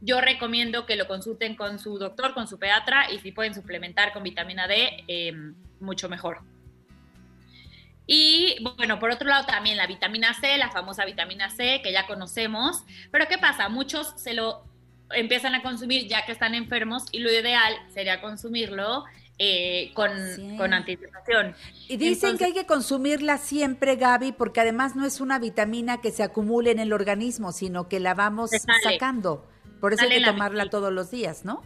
yo 0.00 0.20
recomiendo 0.22 0.86
que 0.86 0.96
lo 0.96 1.06
consulten 1.08 1.54
con 1.54 1.78
su 1.78 1.98
doctor, 1.98 2.32
con 2.32 2.48
su 2.48 2.58
pediatra, 2.58 3.10
y 3.12 3.18
si 3.18 3.32
pueden 3.32 3.52
suplementar 3.54 4.12
con 4.14 4.22
vitamina 4.22 4.66
D, 4.66 5.04
eh, 5.08 5.32
mucho 5.80 6.08
mejor. 6.08 6.40
Y 8.10 8.56
bueno, 8.78 8.98
por 8.98 9.10
otro 9.10 9.28
lado 9.28 9.44
también 9.46 9.76
la 9.76 9.86
vitamina 9.86 10.32
C, 10.40 10.56
la 10.56 10.70
famosa 10.70 11.04
vitamina 11.04 11.50
C 11.50 11.80
que 11.84 11.92
ya 11.92 12.06
conocemos. 12.06 12.82
Pero 13.12 13.26
¿qué 13.28 13.36
pasa? 13.36 13.68
Muchos 13.68 14.14
se 14.16 14.32
lo 14.32 14.64
empiezan 15.10 15.54
a 15.54 15.62
consumir 15.62 16.08
ya 16.08 16.24
que 16.24 16.32
están 16.32 16.54
enfermos 16.54 17.04
y 17.12 17.18
lo 17.18 17.30
ideal 17.30 17.74
sería 17.92 18.20
consumirlo 18.22 19.04
eh, 19.38 19.92
con, 19.94 20.10
Sí. 20.34 20.56
con 20.56 20.72
anticipación. 20.74 21.54
Y 21.86 21.96
dicen 21.98 22.30
Entonces- 22.30 22.38
que 22.38 22.44
hay 22.46 22.52
que 22.54 22.66
consumirla 22.66 23.36
siempre, 23.38 23.94
Gaby, 23.96 24.32
porque 24.32 24.60
además 24.60 24.96
no 24.96 25.04
es 25.06 25.20
una 25.20 25.38
vitamina 25.38 26.00
que 26.00 26.10
se 26.10 26.22
acumule 26.24 26.70
en 26.72 26.78
el 26.80 26.92
organismo, 26.94 27.52
sino 27.52 27.88
que 27.88 28.00
la 28.00 28.14
vamos 28.14 28.50
sale. 28.50 28.80
sacando. 28.82 29.46
Por 29.80 29.92
eso 29.92 30.02
hay 30.04 30.18
que 30.18 30.24
tomarla 30.24 30.68
todos 30.70 30.92
los 30.92 31.10
días, 31.12 31.44
¿no? 31.44 31.62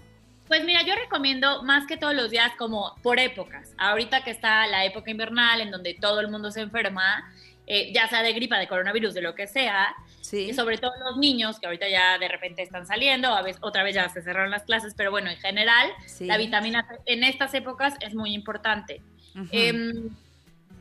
Pues 0.52 0.66
mira, 0.66 0.82
yo 0.82 0.94
recomiendo 0.94 1.62
más 1.62 1.86
que 1.86 1.96
todos 1.96 2.14
los 2.14 2.30
días 2.30 2.52
como 2.58 2.94
por 3.02 3.18
épocas. 3.18 3.72
Ahorita 3.78 4.22
que 4.22 4.30
está 4.32 4.66
la 4.66 4.84
época 4.84 5.10
invernal 5.10 5.62
en 5.62 5.70
donde 5.70 5.94
todo 5.94 6.20
el 6.20 6.28
mundo 6.28 6.50
se 6.50 6.60
enferma, 6.60 7.32
eh, 7.66 7.90
ya 7.94 8.06
sea 8.06 8.22
de 8.22 8.34
gripa, 8.34 8.58
de 8.58 8.68
coronavirus, 8.68 9.14
de 9.14 9.22
lo 9.22 9.34
que 9.34 9.46
sea, 9.46 9.94
Sí. 10.20 10.50
y 10.50 10.52
sobre 10.52 10.76
todo 10.76 10.92
los 11.08 11.16
niños 11.16 11.58
que 11.58 11.64
ahorita 11.64 11.88
ya 11.88 12.18
de 12.18 12.28
repente 12.28 12.60
están 12.60 12.86
saliendo, 12.86 13.28
a 13.34 13.40
veces, 13.40 13.62
otra 13.64 13.82
vez 13.82 13.94
ya 13.94 14.06
se 14.10 14.20
cerraron 14.20 14.50
las 14.50 14.64
clases, 14.64 14.92
pero 14.94 15.10
bueno, 15.10 15.30
en 15.30 15.38
general, 15.38 15.90
Sí. 16.06 16.26
la 16.26 16.36
vitamina 16.36 16.86
C 16.86 16.98
en 17.06 17.24
estas 17.24 17.54
épocas 17.54 17.94
es 18.00 18.14
muy 18.14 18.34
importante. 18.34 19.00
Em, 19.52 20.10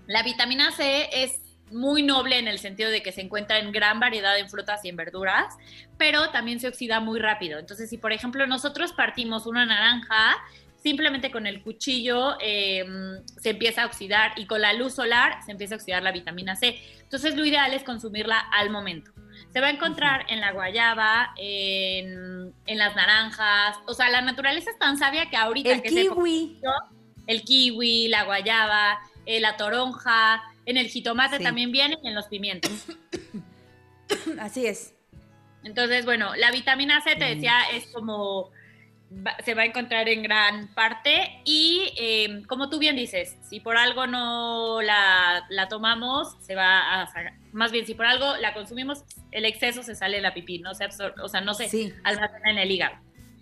la 0.06 0.22
vitamina 0.24 0.72
C 0.74 1.08
es 1.14 1.41
muy 1.72 2.04
noble 2.04 2.38
en 2.38 2.48
el 2.48 2.60
sentido 2.60 2.90
de 2.90 3.02
que 3.02 3.12
se 3.12 3.22
encuentra 3.22 3.60
en 3.60 3.72
gran 3.72 4.00
variedad 4.00 4.38
en 4.38 4.50
frutas 4.50 4.84
y 4.84 4.90
en 4.90 4.96
verduras, 4.96 5.56
pero 5.98 6.30
también 6.30 6.60
se 6.60 6.68
oxida 6.68 7.00
muy 7.00 7.20
rápido. 7.20 7.60
Entonces, 7.60 7.90
si 7.90 7.98
por 7.98 8.12
ejemplo 8.12 8.48
nosotros 8.48 8.94
partimos 8.94 9.46
una 9.46 9.66
naranja, 9.66 10.38
simplemente 10.82 11.32
con 11.32 11.46
el 11.46 11.62
cuchillo 11.62 12.38
em, 12.40 13.24
se 13.26 13.52
empieza 13.52 13.84
a 13.84 13.86
oxidar 13.86 14.32
y 14.36 14.46
con 14.46 14.62
la 14.62 14.74
luz 14.74 14.96
solar 14.96 15.44
se 15.46 15.52
empieza 15.52 15.76
a 15.76 15.78
oxidar 15.78 16.02
la 16.04 16.12
vitamina 16.12 16.56
C. 16.56 16.80
Entonces, 17.02 17.36
lo 17.36 17.46
ideal 17.46 17.74
es 17.74 17.84
consumirla 17.84 18.40
al 18.40 18.70
momento. 18.70 19.12
Se 19.54 19.60
va 19.60 19.68
a 19.68 19.72
encontrar 19.72 20.26
en 20.30 20.40
la 20.40 20.54
guayaba, 20.54 21.34
en, 21.38 22.54
en 22.66 22.78
las 22.78 22.96
naranjas. 22.96 23.78
O 23.86 23.94
sea, 23.94 24.10
la 24.10 24.22
naturaleza 24.22 24.72
es 24.72 24.80
tan 24.80 24.98
sabia 24.98 25.30
que 25.30 25.36
ahorita 25.36 25.72
el 25.72 25.82
que 25.82 25.90
kiwi. 25.90 26.60
el 27.28 27.44
kiwi, 27.44 28.08
la 28.08 28.24
guayaba, 28.24 29.00
eh, 29.26 29.40
la 29.40 29.58
toronja, 29.58 30.42
en 30.66 30.78
el 30.78 30.88
jitomate 30.88 31.38
Sí. 31.38 31.44
también 31.44 31.72
viene 31.72 31.98
y 32.04 32.08
en 32.08 32.16
los 32.16 32.28
pimientos. 32.28 32.86
Así 34.40 34.66
es. 34.66 34.96
Entonces, 35.64 36.06
bueno, 36.06 36.36
la 36.36 36.52
vitamina 36.52 37.02
C, 37.02 37.16
te 37.16 37.26
Mm. 37.26 37.36
decía, 37.36 37.54
es 37.74 37.88
como 37.88 38.50
se 39.44 39.56
va 39.56 39.64
a 39.64 39.66
encontrar 39.66 40.08
en 40.08 40.24
gran 40.24 40.74
parte 40.74 41.42
y 41.44 41.92
eh, 42.00 42.44
como 42.48 42.70
tú 42.70 42.80
bien 42.80 42.96
dices, 42.96 43.36
si 43.50 43.60
por 43.60 43.76
algo 43.76 44.08
no 44.08 44.82
la, 44.82 45.46
la 45.50 45.68
tomamos, 45.68 46.38
se 46.40 46.56
va 46.56 47.02
a. 47.04 47.12
Más 47.52 47.74
bien, 47.74 47.86
si 47.86 47.94
por 47.94 48.06
algo 48.06 48.38
la 48.38 48.54
consumimos, 48.54 49.04
el 49.32 49.44
exceso 49.44 49.84
se 49.84 49.96
sale 49.96 50.16
de 50.18 50.22
la 50.24 50.34
pipí, 50.34 50.60
no 50.60 50.74
se 50.76 50.86
absor- 50.86 51.16
o 51.22 51.28
sea, 51.28 51.42
no 51.42 51.54
se 51.54 51.68
Sí. 51.68 51.92
almacena 52.06 52.52
en 52.52 52.58
el 52.60 52.72
hígado. 52.72 52.96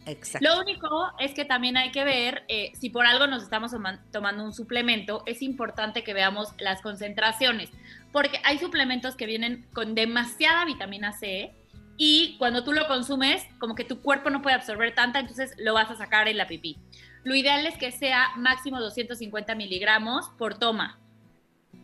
Exacto. 0.06 0.48
Lo 0.48 0.60
único 0.62 1.12
es 1.20 1.34
que 1.34 1.46
también 1.46 1.78
hay 1.78 1.92
que 1.92 2.04
ver 2.04 2.44
eh, 2.48 2.72
si 2.80 2.90
por 2.90 3.06
algo 3.06 3.28
nos 3.28 3.44
estamos 3.44 3.72
toma- 3.72 4.02
tomando 4.12 4.44
un 4.44 4.54
suplemento, 4.54 5.24
es 5.26 5.42
importante 5.42 6.04
que 6.04 6.14
veamos 6.14 6.50
las 6.60 6.82
concentraciones, 6.82 7.70
porque 8.12 8.40
hay 8.44 8.58
suplementos 8.58 9.16
que 9.16 9.26
vienen 9.26 9.68
con 9.74 9.96
demasiada 9.96 10.66
vitamina 10.66 11.12
C 11.14 11.54
y 11.98 12.38
cuando 12.40 12.64
tú 12.64 12.72
lo 12.74 12.88
consumes, 12.88 13.46
como 13.60 13.76
que 13.76 13.84
tu 13.84 14.02
cuerpo 14.02 14.30
no 14.30 14.42
puede 14.42 14.56
absorber 14.56 14.96
tanta, 14.96 15.20
entonces 15.20 15.54
lo 15.60 15.74
vas 15.74 15.92
a 15.92 15.96
sacar 15.96 16.28
en 16.28 16.38
la 16.38 16.48
pipí. 16.48 16.78
Lo 17.24 17.36
ideal 17.36 17.68
es 17.68 17.78
que 17.78 17.92
sea 17.92 18.30
máximo 18.38 18.80
250 18.80 19.54
miligramos 19.56 20.30
por 20.38 20.58
toma. 20.58 20.98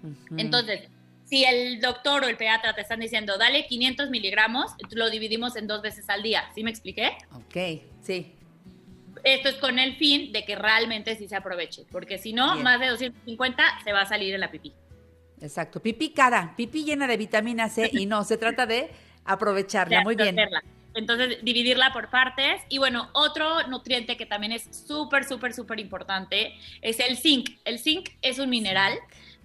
Ujú. 0.02 0.16
Entonces, 0.38 0.90
si 1.36 1.44
el 1.44 1.82
doctor 1.82 2.24
o 2.24 2.30
el 2.30 2.38
pediatra 2.38 2.74
te 2.74 2.80
están 2.80 3.02
diciendo, 3.02 3.38
dale 3.38 3.68
500 3.68 4.10
miligramos, 4.10 4.72
lo 4.92 5.10
dividimos 5.10 5.58
en 5.58 5.68
dos 5.68 5.82
veces 5.82 6.10
al 6.10 6.24
día. 6.24 6.46
¿Sí 6.56 6.64
me 6.64 6.70
expliqué? 6.70 7.18
Ok, 7.34 7.84
sí. 8.02 8.32
Esto 9.22 9.50
es 9.50 9.56
con 9.56 9.78
el 9.78 9.98
fin 9.98 10.32
de 10.32 10.46
que 10.46 10.56
realmente 10.56 11.14
sí 11.18 11.28
se 11.28 11.36
aproveche, 11.36 11.84
porque 11.92 12.20
si 12.20 12.32
no, 12.32 12.54
Bien. 12.54 12.64
más 12.64 12.80
de 12.80 12.88
250 12.88 13.64
se 13.84 13.92
va 13.92 14.04
a 14.04 14.06
salir 14.06 14.34
en 14.34 14.40
la 14.40 14.50
pipí. 14.50 14.72
Exacto. 15.42 15.82
Pipí 15.82 16.12
cara, 16.12 16.54
pipí 16.56 16.86
llena 16.86 17.06
de 17.06 17.18
vitamina 17.18 17.68
C 17.68 17.90
y 17.92 18.06
no, 18.06 18.24
se 18.24 18.38
trata 18.38 18.66
de 18.66 18.92
aprovecharla. 19.26 20.04
Muy 20.04 20.16
bien. 20.16 20.38
Entonces, 20.94 21.40
dividirla 21.44 21.92
por 21.92 22.10
partes. 22.10 22.62
Y 22.70 22.78
bueno, 22.78 23.10
otro 23.12 23.68
nutriente 23.68 24.16
que 24.16 24.26
también 24.26 24.54
es 24.54 24.70
súper, 24.88 25.26
súper, 25.26 25.54
súper 25.54 25.82
importante 25.82 26.54
es 26.82 27.02
el 27.02 27.18
zinc. 27.18 27.50
El 27.66 27.80
zinc 27.80 28.12
es 28.22 28.40
un 28.40 28.50
mineral 28.50 28.98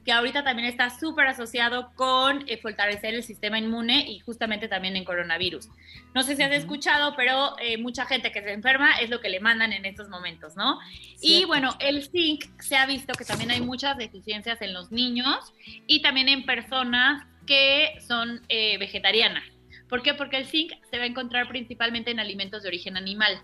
que 0.05 0.13
ahorita 0.13 0.43
también 0.45 0.67
está 0.69 0.89
súper 0.91 1.27
asociado 1.27 1.93
con 1.95 2.45
eh, 2.49 2.57
fortalecer 2.57 3.15
el 3.15 3.23
sistema 3.23 3.59
inmune 3.59 4.07
y 4.11 4.19
justamente 4.21 4.67
también 4.69 4.97
en 4.97 5.05
coronavirus. 5.05 5.69
No 6.15 6.23
sé 6.23 6.37
si 6.37 6.43
has 6.43 6.51
Ujú. 6.51 6.59
escuchado, 6.61 7.15
pero 7.17 7.57
eh, 7.59 7.77
mucha 7.77 8.07
gente 8.07 8.33
que 8.33 8.43
se 8.43 8.53
enferma 8.53 8.99
es 9.01 9.11
lo 9.11 9.21
que 9.21 9.29
le 9.29 9.41
mandan 9.41 9.73
en 9.73 9.85
estos 9.85 10.09
momentos, 10.09 10.57
¿no? 10.57 10.79
Y 11.21 11.29
Cierto. 11.29 11.47
bueno, 11.49 11.77
el 11.81 12.03
zinc 12.09 12.45
se 12.61 12.77
ha 12.77 12.87
visto 12.87 13.13
que 13.15 13.25
también 13.25 13.51
hay 13.51 13.61
muchas 13.61 13.99
deficiencias 13.99 14.63
en 14.63 14.73
los 14.73 14.91
niños 14.91 15.53
y 15.87 16.01
también 16.03 16.29
en 16.29 16.47
personas 16.47 17.23
que 17.47 17.91
son 18.07 18.41
eh, 18.49 18.79
vegetarianas. 18.79 19.45
¿Por 19.89 20.03
qué? 20.03 20.15
Porque 20.15 20.37
el 20.39 20.47
zinc 20.47 20.73
se 20.91 20.99
va 20.99 21.05
a 21.05 21.07
encontrar 21.07 21.49
principalmente 21.49 22.11
en 22.11 22.21
alimentos 22.21 22.63
de 22.63 22.69
origen 22.69 22.97
animal, 22.97 23.41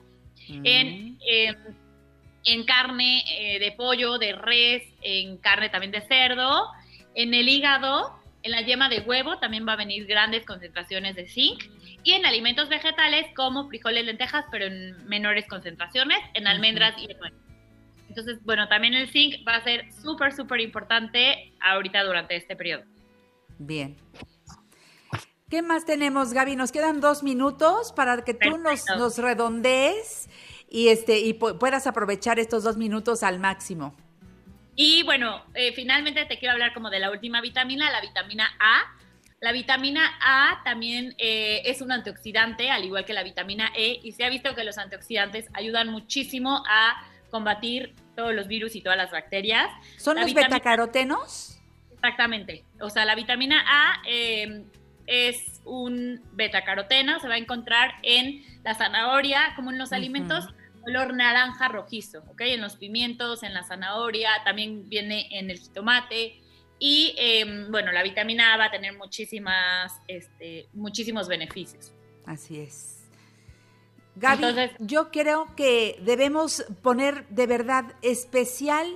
en, 0.49 1.13
Mm. 1.15 1.19
eh, 1.29 1.55
en 2.47 2.65
carne 2.65 3.25
eh, 3.29 3.59
de 3.59 3.73
pollo, 3.73 4.19
de 4.19 4.33
res, 4.33 4.85
en 5.03 5.37
carne 5.39 5.69
también 5.69 5.93
de 5.93 6.01
cerdo, 6.03 6.69
en 7.15 7.35
el 7.35 7.49
hígado, 7.49 8.19
en 8.43 8.53
la 8.53 8.63
yema 8.63 8.89
de 8.89 9.01
huevo 9.01 9.39
también 9.39 9.67
va 9.67 9.73
a 9.73 9.77
venir 9.77 10.07
grandes 10.07 10.47
concentraciones 10.47 11.17
de 11.17 11.27
zinc 11.27 11.65
y 12.05 12.13
en 12.13 12.25
alimentos 12.25 12.69
vegetales 12.69 13.27
como 13.35 13.67
frijoles, 13.69 14.05
lentejas, 14.05 14.45
pero 14.53 14.67
en 14.67 15.07
menores 15.09 15.47
concentraciones, 15.49 16.19
en 16.35 16.47
almendras 16.47 16.95
y 16.97 17.11
en 17.11 17.19
nueces. 17.19 17.41
Entonces, 18.09 18.39
bueno, 18.45 18.69
también 18.69 18.95
el 18.95 19.09
zinc 19.11 19.47
va 19.47 19.57
a 19.57 19.65
ser 19.65 19.93
súper, 19.93 20.33
súper 20.33 20.61
importante 20.61 21.53
ahorita 21.61 22.05
durante 22.05 22.37
este 22.37 22.55
periodo. 22.55 22.85
Bien. 23.59 23.97
¿Qué 25.51 25.63
más 25.63 25.85
tenemos, 25.85 26.33
Gaby? 26.33 26.55
Nos 26.55 26.71
quedan 26.71 27.01
dos 27.01 27.25
minutos 27.25 27.93
para 27.93 28.25
que 28.25 28.35
tú 28.35 28.59
nos, 28.59 28.85
nos 28.97 29.19
redondees 29.19 30.29
y, 30.77 30.89
este, 30.89 31.19
y 31.21 31.33
pu- 31.39 31.57
puedas 31.59 31.87
aprovechar 31.87 32.39
estos 32.39 32.63
dos 32.63 32.77
minutos 32.77 33.23
al 33.23 33.39
máximo. 33.39 33.97
Y 34.75 35.03
bueno, 35.05 35.43
eh, 35.55 35.73
finalmente 35.73 36.27
te 36.27 36.39
quiero 36.39 36.53
hablar 36.53 36.75
como 36.75 36.91
de 36.91 36.99
la 36.99 37.11
última 37.11 37.41
vitamina, 37.41 37.91
la 37.91 38.03
vitamina 38.03 38.47
A. 38.61 38.83
La 39.41 39.53
vitamina 39.53 40.03
A 40.23 40.63
también 40.65 41.15
eh, 41.17 41.63
es 41.65 41.81
un 41.81 41.93
antioxidante, 41.93 42.71
al 42.71 42.85
igual 42.85 43.07
que 43.07 43.15
la 43.15 43.23
vitamina 43.23 43.71
E, 43.75 44.01
y 44.03 44.13
se 44.13 44.25
ha 44.25 44.29
visto 44.29 44.55
que 44.55 44.65
los 44.65 44.77
antioxidantes 44.77 45.47
ayudan 45.55 45.89
muchísimo 45.89 46.63
a 46.69 47.03
combatir 47.31 47.95
todos 48.15 48.35
los 48.35 48.47
virus 48.47 48.77
y 48.77 48.83
todas 48.83 48.99
las 48.99 49.11
bacterias. 49.11 49.69
¿Son 49.97 50.17
La 50.17 50.23
los 50.23 50.35
betacarotenos? 50.35 51.59
Exactamente. 51.95 52.65
O 52.81 52.91
sea, 52.91 53.07
la 53.07 53.15
vitamina 53.15 53.65
A 53.67 54.03
eh, 54.07 54.65
es 55.07 55.63
un 55.65 56.21
betacaroteno, 56.33 57.19
se 57.21 57.29
va 57.29 57.35
a 57.35 57.39
encontrar 57.39 57.95
en 58.03 58.43
la 58.63 58.75
zanahoria, 58.75 59.53
como 59.57 59.71
en 59.71 59.79
los 59.79 59.93
alimentos 59.93 60.49
color 60.87 61.15
naranja 61.15 61.67
rojizo, 61.67 62.21
¿ok? 62.31 62.43
En 62.43 62.61
los 62.61 62.77
pimientos, 62.77 63.43
en 63.43 63.53
la 63.53 63.65
zanahoria, 63.65 64.31
también 64.45 64.89
viene 64.89 65.27
en 65.37 65.51
el 65.51 65.59
jitomate. 65.59 66.41
Y 66.79 67.15
eh, 67.19 67.67
bueno, 67.71 67.91
la 67.91 68.05
vitamina 68.05 68.55
A 68.55 68.57
va 68.57 68.65
a 68.67 68.71
tener 68.71 68.97
muchísimas, 68.97 69.93
este, 70.07 70.69
muchísimos 70.75 71.27
beneficios. 71.27 71.93
Así 72.25 72.61
es. 72.61 73.09
Gaby, 74.15 74.45
Entonces- 74.45 74.71
yo 74.79 75.11
creo 75.11 75.55
que 75.57 75.99
debemos 76.03 76.65
poner 76.83 77.27
de 77.31 77.47
verdad 77.49 77.85
especial 78.03 78.87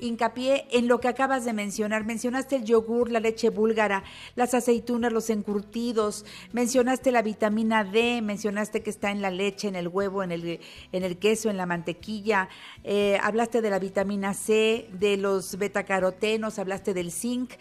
hincapié 0.00 0.66
en 0.70 0.88
lo 0.88 1.00
que 1.00 1.08
acabas 1.08 1.44
de 1.44 1.52
mencionar. 1.52 2.04
Mencionaste 2.04 2.56
el 2.56 2.64
yogur, 2.64 3.10
la 3.10 3.20
leche 3.20 3.50
búlgara, 3.50 4.04
las 4.34 4.54
aceitunas, 4.54 5.12
los 5.12 5.30
encurtidos, 5.30 6.24
mencionaste 6.52 7.12
la 7.12 7.22
vitamina 7.22 7.84
D, 7.84 8.22
mencionaste 8.22 8.82
que 8.82 8.90
está 8.90 9.10
en 9.10 9.22
la 9.22 9.30
leche, 9.30 9.68
en 9.68 9.76
el 9.76 9.88
huevo, 9.88 10.22
en 10.22 10.32
el, 10.32 10.60
en 10.92 11.04
el 11.04 11.18
queso, 11.18 11.50
en 11.50 11.56
la 11.56 11.66
mantequilla, 11.66 12.48
eh, 12.84 13.18
hablaste 13.22 13.60
de 13.60 13.70
la 13.70 13.78
vitamina 13.78 14.34
C, 14.34 14.88
de 14.92 15.16
los 15.16 15.56
betacarotenos, 15.58 16.58
hablaste 16.58 16.94
del 16.94 17.12
zinc. 17.12 17.52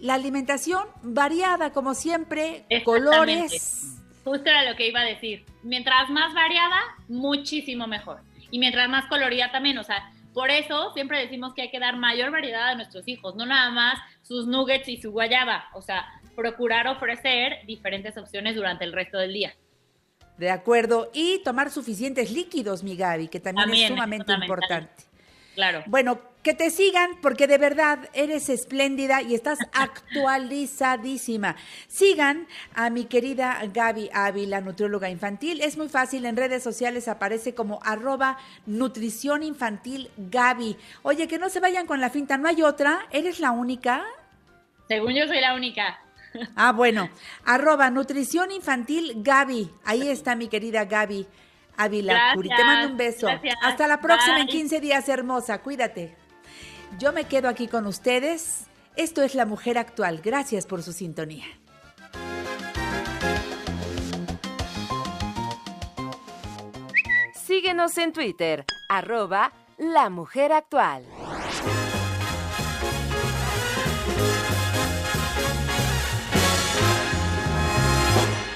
La 0.00 0.14
alimentación 0.14 0.84
variada, 1.02 1.72
como 1.72 1.94
siempre, 1.94 2.66
colores. 2.84 4.00
Justo 4.24 4.48
era 4.48 4.68
lo 4.68 4.76
que 4.76 4.88
iba 4.88 5.00
a 5.00 5.04
decir. 5.04 5.44
Mientras 5.62 6.08
más 6.10 6.32
variada, 6.34 6.80
muchísimo 7.08 7.86
mejor. 7.86 8.20
Y 8.50 8.58
mientras 8.58 8.88
más 8.88 9.06
colorida 9.06 9.50
también. 9.52 9.78
O 9.78 9.84
sea, 9.84 10.10
por 10.34 10.50
eso 10.50 10.92
siempre 10.92 11.20
decimos 11.20 11.54
que 11.54 11.62
hay 11.62 11.70
que 11.70 11.78
dar 11.78 11.96
mayor 11.96 12.32
variedad 12.32 12.70
a 12.70 12.74
nuestros 12.74 13.06
hijos, 13.06 13.36
no 13.36 13.46
nada 13.46 13.70
más 13.70 13.98
sus 14.22 14.46
nuggets 14.46 14.88
y 14.88 15.00
su 15.00 15.12
guayaba. 15.12 15.66
O 15.74 15.80
sea, 15.80 16.04
procurar 16.34 16.88
ofrecer 16.88 17.64
diferentes 17.66 18.16
opciones 18.18 18.56
durante 18.56 18.84
el 18.84 18.92
resto 18.92 19.16
del 19.16 19.32
día. 19.32 19.54
De 20.36 20.50
acuerdo. 20.50 21.10
Y 21.14 21.38
tomar 21.44 21.70
suficientes 21.70 22.32
líquidos, 22.32 22.82
mi 22.82 22.96
Gaby, 22.96 23.28
que 23.28 23.38
también, 23.38 23.66
También 23.66 23.84
es 23.84 23.90
sumamente 23.90 24.32
importante. 24.32 25.04
Claro. 25.54 25.82
Bueno, 25.86 26.20
que 26.42 26.52
te 26.52 26.70
sigan 26.70 27.10
porque 27.22 27.46
de 27.46 27.58
verdad 27.58 28.10
eres 28.12 28.48
espléndida 28.48 29.22
y 29.22 29.34
estás 29.34 29.58
actualizadísima. 29.72 31.56
Sigan 31.88 32.46
a 32.74 32.90
mi 32.90 33.06
querida 33.06 33.58
Gaby 33.72 34.10
Ávila, 34.12 34.60
nutrióloga 34.60 35.08
infantil. 35.08 35.60
Es 35.62 35.76
muy 35.76 35.88
fácil, 35.88 36.26
en 36.26 36.36
redes 36.36 36.62
sociales 36.62 37.08
aparece 37.08 37.54
como 37.54 37.80
arroba 37.82 38.38
nutrición 38.66 39.42
infantil 39.42 40.10
Gaby. 40.16 40.76
Oye, 41.02 41.26
que 41.28 41.38
no 41.38 41.48
se 41.48 41.60
vayan 41.60 41.86
con 41.86 42.00
la 42.00 42.10
finta, 42.10 42.36
¿no 42.36 42.48
hay 42.48 42.62
otra? 42.62 43.06
¿Eres 43.10 43.40
la 43.40 43.50
única? 43.50 44.04
Según 44.86 45.14
yo 45.14 45.26
soy 45.26 45.40
la 45.40 45.54
única. 45.54 45.98
Ah, 46.56 46.72
bueno, 46.72 47.08
arroba 47.44 47.90
nutrición 47.90 48.50
infantil 48.50 49.12
Gaby. 49.22 49.70
Ahí 49.84 50.08
está 50.08 50.34
mi 50.34 50.48
querida 50.48 50.84
Gaby 50.84 51.26
Ávila. 51.76 52.32
Curi. 52.34 52.48
Te 52.48 52.64
mando 52.64 52.92
un 52.92 52.96
beso. 52.96 53.26
gracias. 53.26 53.56
Hasta 53.62 53.86
la 53.86 54.00
próxima 54.00 54.40
en 54.40 54.46
Bye. 54.46 54.56
15 54.56 54.80
días, 54.80 55.08
hermosa. 55.08 55.60
Cuídate. 55.62 56.16
Yo 56.98 57.12
me 57.12 57.24
quedo 57.24 57.48
aquí 57.48 57.68
con 57.68 57.86
ustedes. 57.86 58.66
Esto 58.96 59.22
es 59.22 59.34
La 59.34 59.46
Mujer 59.46 59.78
Actual. 59.78 60.20
Gracias 60.22 60.66
por 60.66 60.82
su 60.82 60.92
sintonía. 60.92 61.44
Síguenos 67.34 67.98
en 67.98 68.12
Twitter, 68.12 68.64
arroba 68.88 69.52
La 69.76 70.08
Mujer 70.08 70.52
Actual. 70.52 71.04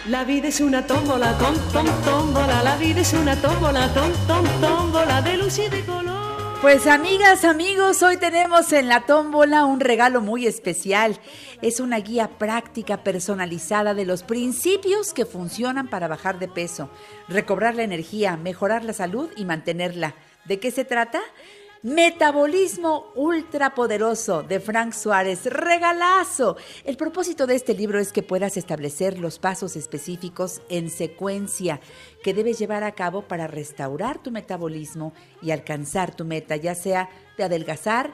La 0.09 0.25
vida 0.25 0.49
es 0.49 0.63
una 0.63 0.87
tómbola, 0.87 1.37
tom, 1.37 1.55
tom, 1.71 1.87
tómbola. 2.03 2.63
La 2.63 2.77
vida 2.77 3.03
es 3.03 3.13
una 3.13 3.37
tómbola, 3.37 3.93
tom, 3.93 4.11
tom, 4.27 4.47
tómbola 4.59 5.21
de 5.21 5.37
luz 5.37 5.59
y 5.59 5.69
de 5.69 5.85
color. 5.85 6.59
Pues 6.63 6.87
amigas, 6.87 7.45
amigos, 7.45 8.03
hoy 8.03 8.17
tenemos 8.17 8.73
en 8.73 8.89
la 8.89 9.05
tómbola 9.05 9.67
un 9.67 9.81
regalo 9.81 10.23
muy 10.23 10.47
especial. 10.47 11.21
Es 11.61 11.79
una 11.79 11.99
guía 11.99 12.39
práctica 12.39 13.05
personalizada 13.05 13.93
de 13.93 14.07
los 14.07 14.23
principios 14.23 15.13
que 15.13 15.27
funcionan 15.27 15.89
para 15.89 16.09
bajar 16.09 16.39
de 16.39 16.49
peso, 16.49 16.89
recobrar 17.29 17.75
la 17.75 17.83
energía, 17.83 18.39
mejorar 18.39 18.85
la 18.85 18.95
salud 18.95 19.29
y 19.37 19.45
mantenerla. 19.45 20.15
¿De 20.47 20.59
qué 20.59 20.71
se 20.71 20.87
trata? 20.87 21.21
Metabolismo 21.85 23.13
ultrapoderoso 23.15 24.43
de 24.43 24.59
Frank 24.59 24.93
Suárez. 24.93 25.47
Regalazo. 25.47 26.57
El 26.85 26.97
propósito 26.97 27.47
de 27.47 27.55
este 27.55 27.73
libro 27.73 28.01
es 28.01 28.13
que 28.13 28.25
puedas 28.25 28.57
establecer 28.57 29.21
los 29.21 29.39
pasos 29.39 29.77
específicos 29.77 30.61
en 30.69 30.91
secuencia 30.91 31.81
que 32.25 32.35
debes 32.35 32.59
llevar 32.59 32.83
a 32.83 32.97
cabo 32.97 33.23
para 33.23 33.47
restaurar 33.47 34.21
tu 34.21 34.33
metabolismo 34.33 35.13
y 35.41 35.53
alcanzar 35.53 36.17
tu 36.17 36.25
meta, 36.25 36.57
ya 36.57 36.75
sea 36.75 37.11
de 37.37 37.45
adelgazar 37.45 38.11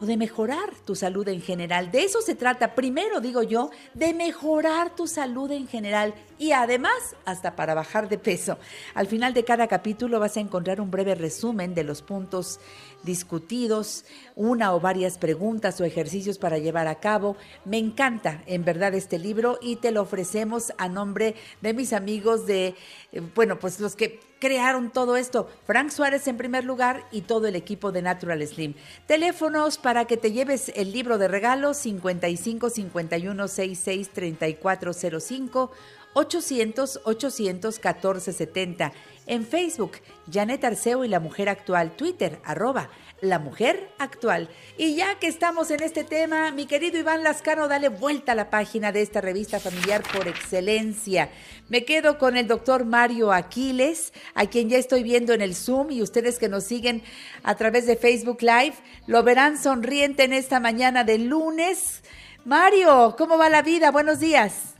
o 0.00 0.06
de 0.06 0.16
mejorar 0.16 0.70
tu 0.84 0.94
salud 0.94 1.28
en 1.28 1.40
general. 1.40 1.90
De 1.90 2.02
eso 2.02 2.20
se 2.20 2.34
trata, 2.34 2.74
primero 2.74 3.20
digo 3.20 3.42
yo, 3.42 3.70
de 3.94 4.12
mejorar 4.12 4.94
tu 4.94 5.06
salud 5.06 5.50
en 5.52 5.68
general 5.68 6.14
y 6.38 6.52
además 6.52 7.14
hasta 7.24 7.54
para 7.54 7.74
bajar 7.74 8.08
de 8.08 8.18
peso. 8.18 8.58
Al 8.94 9.06
final 9.06 9.34
de 9.34 9.44
cada 9.44 9.68
capítulo 9.68 10.18
vas 10.18 10.36
a 10.36 10.40
encontrar 10.40 10.80
un 10.80 10.90
breve 10.90 11.14
resumen 11.14 11.74
de 11.74 11.84
los 11.84 12.02
puntos 12.02 12.58
discutidos, 13.04 14.04
una 14.34 14.74
o 14.74 14.80
varias 14.80 15.18
preguntas 15.18 15.80
o 15.80 15.84
ejercicios 15.84 16.38
para 16.38 16.58
llevar 16.58 16.88
a 16.88 17.00
cabo. 17.00 17.36
Me 17.64 17.78
encanta 17.78 18.42
en 18.46 18.64
verdad 18.64 18.94
este 18.94 19.18
libro 19.18 19.58
y 19.62 19.76
te 19.76 19.92
lo 19.92 20.02
ofrecemos 20.02 20.72
a 20.78 20.88
nombre 20.88 21.34
de 21.60 21.74
mis 21.74 21.92
amigos 21.92 22.46
de, 22.46 22.74
eh, 23.12 23.22
bueno, 23.34 23.58
pues 23.58 23.80
los 23.80 23.94
que 23.94 24.20
crearon 24.38 24.90
todo 24.90 25.16
esto. 25.16 25.48
Frank 25.66 25.88
Suárez 25.88 26.28
en 26.28 26.36
primer 26.36 26.64
lugar 26.64 27.06
y 27.10 27.22
todo 27.22 27.46
el 27.46 27.56
equipo 27.56 27.92
de 27.92 28.02
Natural 28.02 28.46
Slim. 28.46 28.74
Teléfonos 29.06 29.78
para 29.78 30.04
que 30.04 30.18
te 30.18 30.32
lleves 30.32 30.70
el 30.74 30.92
libro 30.92 31.16
de 31.16 31.28
regalo 31.28 31.72
55 31.72 32.68
51 32.68 33.48
66 33.48 34.10
3405 34.10 35.70
800 36.14 37.00
800 37.04 37.74
1470. 37.76 38.92
En 39.26 39.46
Facebook, 39.46 39.92
Janet 40.30 40.64
Arceo 40.64 41.04
y 41.04 41.08
la 41.08 41.20
Mujer 41.20 41.48
Actual. 41.48 41.92
Twitter, 41.96 42.40
arroba 42.44 42.90
la 43.22 43.38
Mujer 43.38 43.88
Actual. 43.98 44.48
Y 44.76 44.96
ya 44.96 45.18
que 45.18 45.28
estamos 45.28 45.70
en 45.70 45.82
este 45.82 46.04
tema, 46.04 46.50
mi 46.50 46.66
querido 46.66 46.98
Iván 46.98 47.22
Lascano, 47.22 47.68
dale 47.68 47.88
vuelta 47.88 48.32
a 48.32 48.34
la 48.34 48.50
página 48.50 48.92
de 48.92 49.02
esta 49.02 49.20
revista 49.20 49.60
familiar 49.60 50.02
por 50.12 50.28
excelencia. 50.28 51.30
Me 51.68 51.84
quedo 51.84 52.18
con 52.18 52.36
el 52.36 52.46
doctor 52.46 52.84
Mario 52.84 53.32
Aquiles, 53.32 54.12
a 54.34 54.46
quien 54.46 54.68
ya 54.68 54.78
estoy 54.78 55.02
viendo 55.02 55.32
en 55.32 55.40
el 55.40 55.54
Zoom 55.54 55.90
y 55.90 56.02
ustedes 56.02 56.38
que 56.38 56.48
nos 56.48 56.64
siguen 56.64 57.02
a 57.42 57.54
través 57.54 57.86
de 57.86 57.96
Facebook 57.96 58.42
Live, 58.42 58.74
lo 59.06 59.22
verán 59.22 59.56
sonriente 59.56 60.24
en 60.24 60.32
esta 60.34 60.60
mañana 60.60 61.04
de 61.04 61.18
lunes. 61.18 62.02
Mario, 62.44 63.14
¿cómo 63.16 63.38
va 63.38 63.48
la 63.48 63.62
vida? 63.62 63.90
Buenos 63.90 64.20
días. 64.20 64.73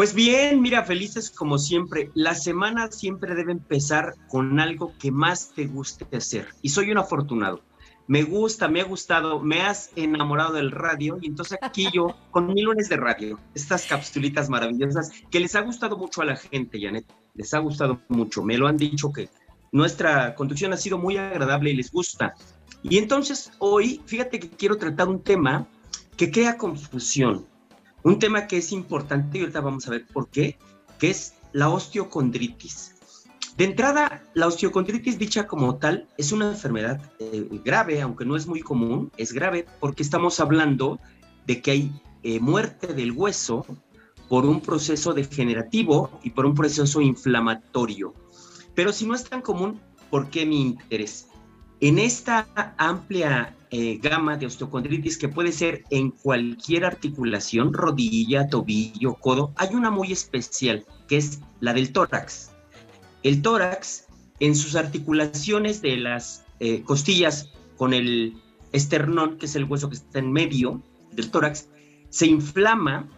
Pues 0.00 0.14
bien, 0.14 0.62
mira, 0.62 0.82
felices 0.82 1.28
como 1.28 1.58
siempre. 1.58 2.10
La 2.14 2.34
semana 2.34 2.90
siempre 2.90 3.34
debe 3.34 3.52
empezar 3.52 4.14
con 4.30 4.58
algo 4.58 4.94
que 4.98 5.10
más 5.10 5.52
te 5.54 5.66
guste 5.66 6.06
hacer. 6.16 6.48
Y 6.62 6.70
soy 6.70 6.90
un 6.90 6.96
afortunado. 6.96 7.60
Me 8.06 8.22
gusta, 8.22 8.66
me 8.66 8.80
ha 8.80 8.84
gustado, 8.84 9.40
me 9.40 9.60
has 9.60 9.90
enamorado 9.96 10.54
del 10.54 10.70
radio 10.70 11.18
y 11.20 11.26
entonces 11.26 11.58
aquí 11.60 11.88
yo 11.92 12.16
con 12.30 12.46
mi 12.46 12.62
lunes 12.62 12.88
de 12.88 12.96
radio, 12.96 13.38
estas 13.54 13.84
capsulitas 13.84 14.48
maravillosas 14.48 15.12
que 15.30 15.38
les 15.38 15.54
ha 15.54 15.60
gustado 15.60 15.98
mucho 15.98 16.22
a 16.22 16.24
la 16.24 16.36
gente, 16.36 16.80
Janet, 16.80 17.04
les 17.34 17.52
ha 17.52 17.58
gustado 17.58 18.00
mucho, 18.08 18.42
me 18.42 18.56
lo 18.56 18.68
han 18.68 18.78
dicho 18.78 19.12
que 19.12 19.28
nuestra 19.70 20.34
conducción 20.34 20.72
ha 20.72 20.78
sido 20.78 20.96
muy 20.96 21.18
agradable 21.18 21.72
y 21.72 21.76
les 21.76 21.92
gusta. 21.92 22.32
Y 22.82 22.96
entonces 22.96 23.52
hoy, 23.58 24.00
fíjate 24.06 24.40
que 24.40 24.48
quiero 24.48 24.78
tratar 24.78 25.08
un 25.08 25.22
tema 25.22 25.66
que 26.16 26.30
crea 26.30 26.56
confusión, 26.56 27.44
un 28.02 28.18
tema 28.18 28.46
que 28.46 28.58
es 28.58 28.72
importante 28.72 29.38
y 29.38 29.40
ahorita 29.42 29.60
vamos 29.60 29.86
a 29.86 29.90
ver 29.90 30.06
por 30.06 30.28
qué, 30.28 30.58
que 30.98 31.10
es 31.10 31.34
la 31.52 31.68
osteocondritis. 31.68 32.96
De 33.56 33.64
entrada, 33.64 34.22
la 34.34 34.46
osteocondritis 34.46 35.18
dicha 35.18 35.46
como 35.46 35.76
tal 35.76 36.08
es 36.16 36.32
una 36.32 36.48
enfermedad 36.48 37.00
eh, 37.18 37.46
grave, 37.64 38.00
aunque 38.00 38.24
no 38.24 38.36
es 38.36 38.46
muy 38.46 38.60
común, 38.60 39.10
es 39.16 39.32
grave 39.32 39.66
porque 39.80 40.02
estamos 40.02 40.40
hablando 40.40 40.98
de 41.46 41.60
que 41.60 41.70
hay 41.72 42.02
eh, 42.22 42.40
muerte 42.40 42.94
del 42.94 43.12
hueso 43.12 43.66
por 44.28 44.46
un 44.46 44.60
proceso 44.60 45.12
degenerativo 45.12 46.20
y 46.22 46.30
por 46.30 46.46
un 46.46 46.54
proceso 46.54 47.00
inflamatorio. 47.00 48.14
Pero 48.74 48.92
si 48.92 49.04
no 49.04 49.14
es 49.14 49.24
tan 49.24 49.42
común, 49.42 49.80
¿por 50.08 50.30
qué 50.30 50.46
mi 50.46 50.62
interés? 50.62 51.28
En 51.80 51.98
esta 51.98 52.46
amplia 52.78 53.56
eh, 53.72 53.98
gama 54.02 54.36
de 54.36 54.46
osteocondritis 54.46 55.16
que 55.16 55.28
puede 55.28 55.52
ser 55.52 55.84
en 55.90 56.10
cualquier 56.10 56.84
articulación, 56.84 57.72
rodilla, 57.72 58.48
tobillo, 58.48 59.14
codo, 59.14 59.52
hay 59.56 59.74
una 59.74 59.90
muy 59.90 60.10
especial 60.10 60.84
que 61.06 61.18
es 61.18 61.38
la 61.60 61.72
del 61.72 61.92
tórax. 61.92 62.50
El 63.22 63.42
tórax, 63.42 64.06
en 64.40 64.56
sus 64.56 64.74
articulaciones 64.74 65.82
de 65.82 65.98
las 65.98 66.44
eh, 66.58 66.82
costillas 66.82 67.50
con 67.76 67.94
el 67.94 68.34
esternón, 68.72 69.38
que 69.38 69.46
es 69.46 69.54
el 69.54 69.64
hueso 69.64 69.88
que 69.88 69.96
está 69.96 70.18
en 70.18 70.32
medio 70.32 70.82
del 71.12 71.30
tórax, 71.30 71.68
se 72.08 72.26
inflama 72.26 73.08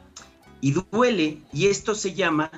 y 0.61 0.73
duele 0.73 1.39
y 1.53 1.67
esto 1.67 1.95
se 1.95 2.13
llama 2.13 2.51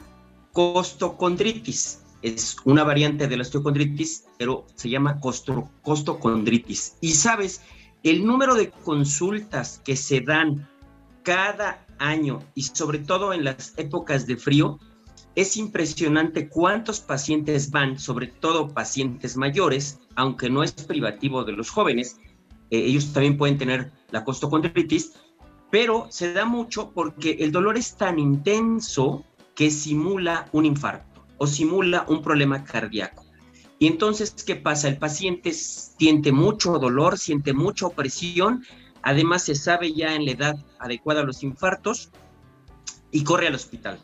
costocondritis. 0.52 2.00
Es 2.22 2.56
una 2.64 2.84
variante 2.84 3.28
de 3.28 3.36
la 3.36 3.42
osteocondritis, 3.42 4.24
pero 4.38 4.66
se 4.74 4.88
llama 4.88 5.20
costocondritis. 5.20 6.96
Y 7.00 7.12
sabes, 7.12 7.60
el 8.04 8.24
número 8.24 8.54
de 8.54 8.70
consultas 8.70 9.80
que 9.84 9.96
se 9.96 10.20
dan 10.20 10.68
cada 11.22 11.84
año 11.98 12.40
y 12.54 12.62
sobre 12.62 12.98
todo 12.98 13.32
en 13.32 13.44
las 13.44 13.72
épocas 13.78 14.26
de 14.26 14.36
frío, 14.36 14.78
es 15.34 15.56
impresionante 15.56 16.48
cuántos 16.48 17.00
pacientes 17.00 17.70
van, 17.70 17.98
sobre 17.98 18.28
todo 18.28 18.68
pacientes 18.68 19.36
mayores, 19.36 20.00
aunque 20.16 20.50
no 20.50 20.62
es 20.62 20.72
privativo 20.72 21.44
de 21.44 21.52
los 21.52 21.70
jóvenes, 21.70 22.20
eh, 22.70 22.78
ellos 22.78 23.12
también 23.12 23.36
pueden 23.36 23.58
tener 23.58 23.90
la 24.10 24.22
costocondritis, 24.22 25.14
pero 25.70 26.06
se 26.10 26.32
da 26.34 26.44
mucho 26.44 26.92
porque 26.92 27.38
el 27.40 27.50
dolor 27.50 27.76
es 27.76 27.96
tan 27.96 28.18
intenso 28.18 29.24
que 29.56 29.70
simula 29.70 30.48
un 30.52 30.66
infarto 30.66 31.24
o 31.38 31.46
simula 31.46 32.04
un 32.08 32.22
problema 32.22 32.62
cardíaco. 32.64 33.23
Y 33.84 33.86
entonces, 33.86 34.32
¿qué 34.46 34.56
pasa? 34.56 34.88
El 34.88 34.96
paciente 34.96 35.52
siente 35.52 36.32
mucho 36.32 36.78
dolor, 36.78 37.18
siente 37.18 37.52
mucha 37.52 37.86
opresión, 37.86 38.64
además 39.02 39.42
se 39.42 39.54
sabe 39.54 39.92
ya 39.92 40.14
en 40.14 40.24
la 40.24 40.30
edad 40.30 40.56
adecuada 40.78 41.20
a 41.20 41.24
los 41.24 41.42
infartos 41.42 42.08
y 43.10 43.24
corre 43.24 43.48
al 43.48 43.54
hospital. 43.56 43.98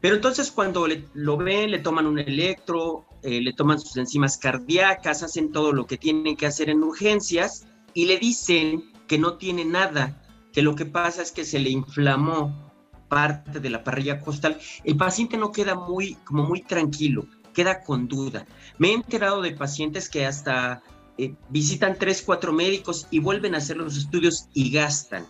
Pero 0.00 0.14
entonces 0.14 0.50
cuando 0.50 0.86
le- 0.86 1.04
lo 1.12 1.36
ven, 1.36 1.72
le 1.72 1.80
toman 1.80 2.06
un 2.06 2.18
electro, 2.18 3.04
eh, 3.22 3.42
le 3.42 3.52
toman 3.52 3.78
sus 3.78 3.98
enzimas 3.98 4.38
cardíacas, 4.38 5.22
hacen 5.22 5.52
todo 5.52 5.72
lo 5.72 5.86
que 5.86 5.98
tienen 5.98 6.34
que 6.34 6.46
hacer 6.46 6.70
en 6.70 6.82
urgencias 6.82 7.66
y 7.92 8.06
le 8.06 8.16
dicen 8.16 8.92
que 9.06 9.18
no 9.18 9.34
tiene 9.36 9.66
nada, 9.66 10.22
que 10.54 10.62
lo 10.62 10.74
que 10.74 10.86
pasa 10.86 11.20
es 11.20 11.32
que 11.32 11.44
se 11.44 11.58
le 11.58 11.68
inflamó 11.68 12.72
parte 13.10 13.60
de 13.60 13.68
la 13.68 13.84
parrilla 13.84 14.20
costal, 14.20 14.58
el 14.84 14.96
paciente 14.96 15.36
no 15.36 15.52
queda 15.52 15.74
muy, 15.74 16.14
como 16.24 16.44
muy 16.44 16.62
tranquilo, 16.62 17.26
queda 17.56 17.82
con 17.82 18.06
duda. 18.06 18.44
Me 18.78 18.88
he 18.90 18.92
enterado 18.92 19.40
de 19.40 19.52
pacientes 19.52 20.10
que 20.10 20.26
hasta 20.26 20.82
eh, 21.16 21.34
visitan 21.48 21.96
tres, 21.98 22.20
cuatro 22.20 22.52
médicos 22.52 23.06
y 23.10 23.18
vuelven 23.18 23.54
a 23.54 23.58
hacer 23.58 23.78
los 23.78 23.96
estudios 23.96 24.48
y 24.52 24.70
gastan. 24.70 25.26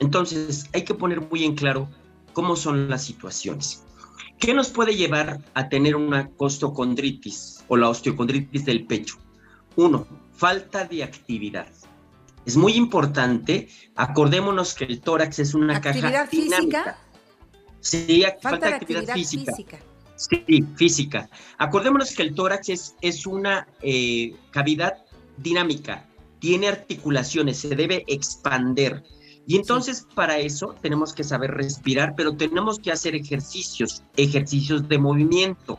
Entonces, 0.00 0.66
hay 0.74 0.82
que 0.82 0.94
poner 0.94 1.20
muy 1.20 1.44
en 1.44 1.54
claro 1.54 1.88
cómo 2.32 2.56
son 2.56 2.90
las 2.90 3.04
situaciones. 3.04 3.84
¿Qué 4.40 4.54
nos 4.54 4.70
puede 4.70 4.96
llevar 4.96 5.38
a 5.54 5.68
tener 5.68 5.94
una 5.94 6.28
costocondritis 6.30 7.64
o 7.68 7.76
la 7.76 7.88
osteocondritis 7.88 8.64
del 8.64 8.84
pecho? 8.86 9.16
Uno, 9.76 10.06
falta 10.34 10.84
de 10.84 11.04
actividad. 11.04 11.68
Es 12.44 12.56
muy 12.56 12.72
importante, 12.74 13.68
acordémonos 13.94 14.74
que 14.74 14.84
el 14.84 15.00
tórax 15.00 15.38
es 15.38 15.54
una 15.54 15.80
caja 15.80 15.98
¿Actividad 15.98 16.30
dinámica. 16.30 16.58
física? 16.84 16.98
Sí, 17.80 18.22
ac- 18.22 18.40
Falta, 18.42 18.68
de 18.68 18.74
actividad, 18.74 19.14
física. 19.14 19.52
Sí, 20.18 20.64
física. 20.74 21.30
Acordémonos 21.58 22.12
que 22.12 22.22
el 22.22 22.34
tórax 22.34 22.68
es, 22.70 22.96
es 23.00 23.24
una 23.24 23.68
eh, 23.82 24.34
cavidad 24.50 24.94
dinámica, 25.36 26.08
tiene 26.40 26.66
articulaciones, 26.66 27.58
se 27.58 27.68
debe 27.68 28.04
expander. 28.08 29.04
Y 29.46 29.56
entonces 29.56 30.06
para 30.16 30.38
eso 30.38 30.74
tenemos 30.82 31.14
que 31.14 31.22
saber 31.22 31.52
respirar, 31.52 32.14
pero 32.16 32.36
tenemos 32.36 32.80
que 32.80 32.90
hacer 32.90 33.14
ejercicios, 33.14 34.02
ejercicios 34.16 34.88
de 34.88 34.98
movimiento, 34.98 35.78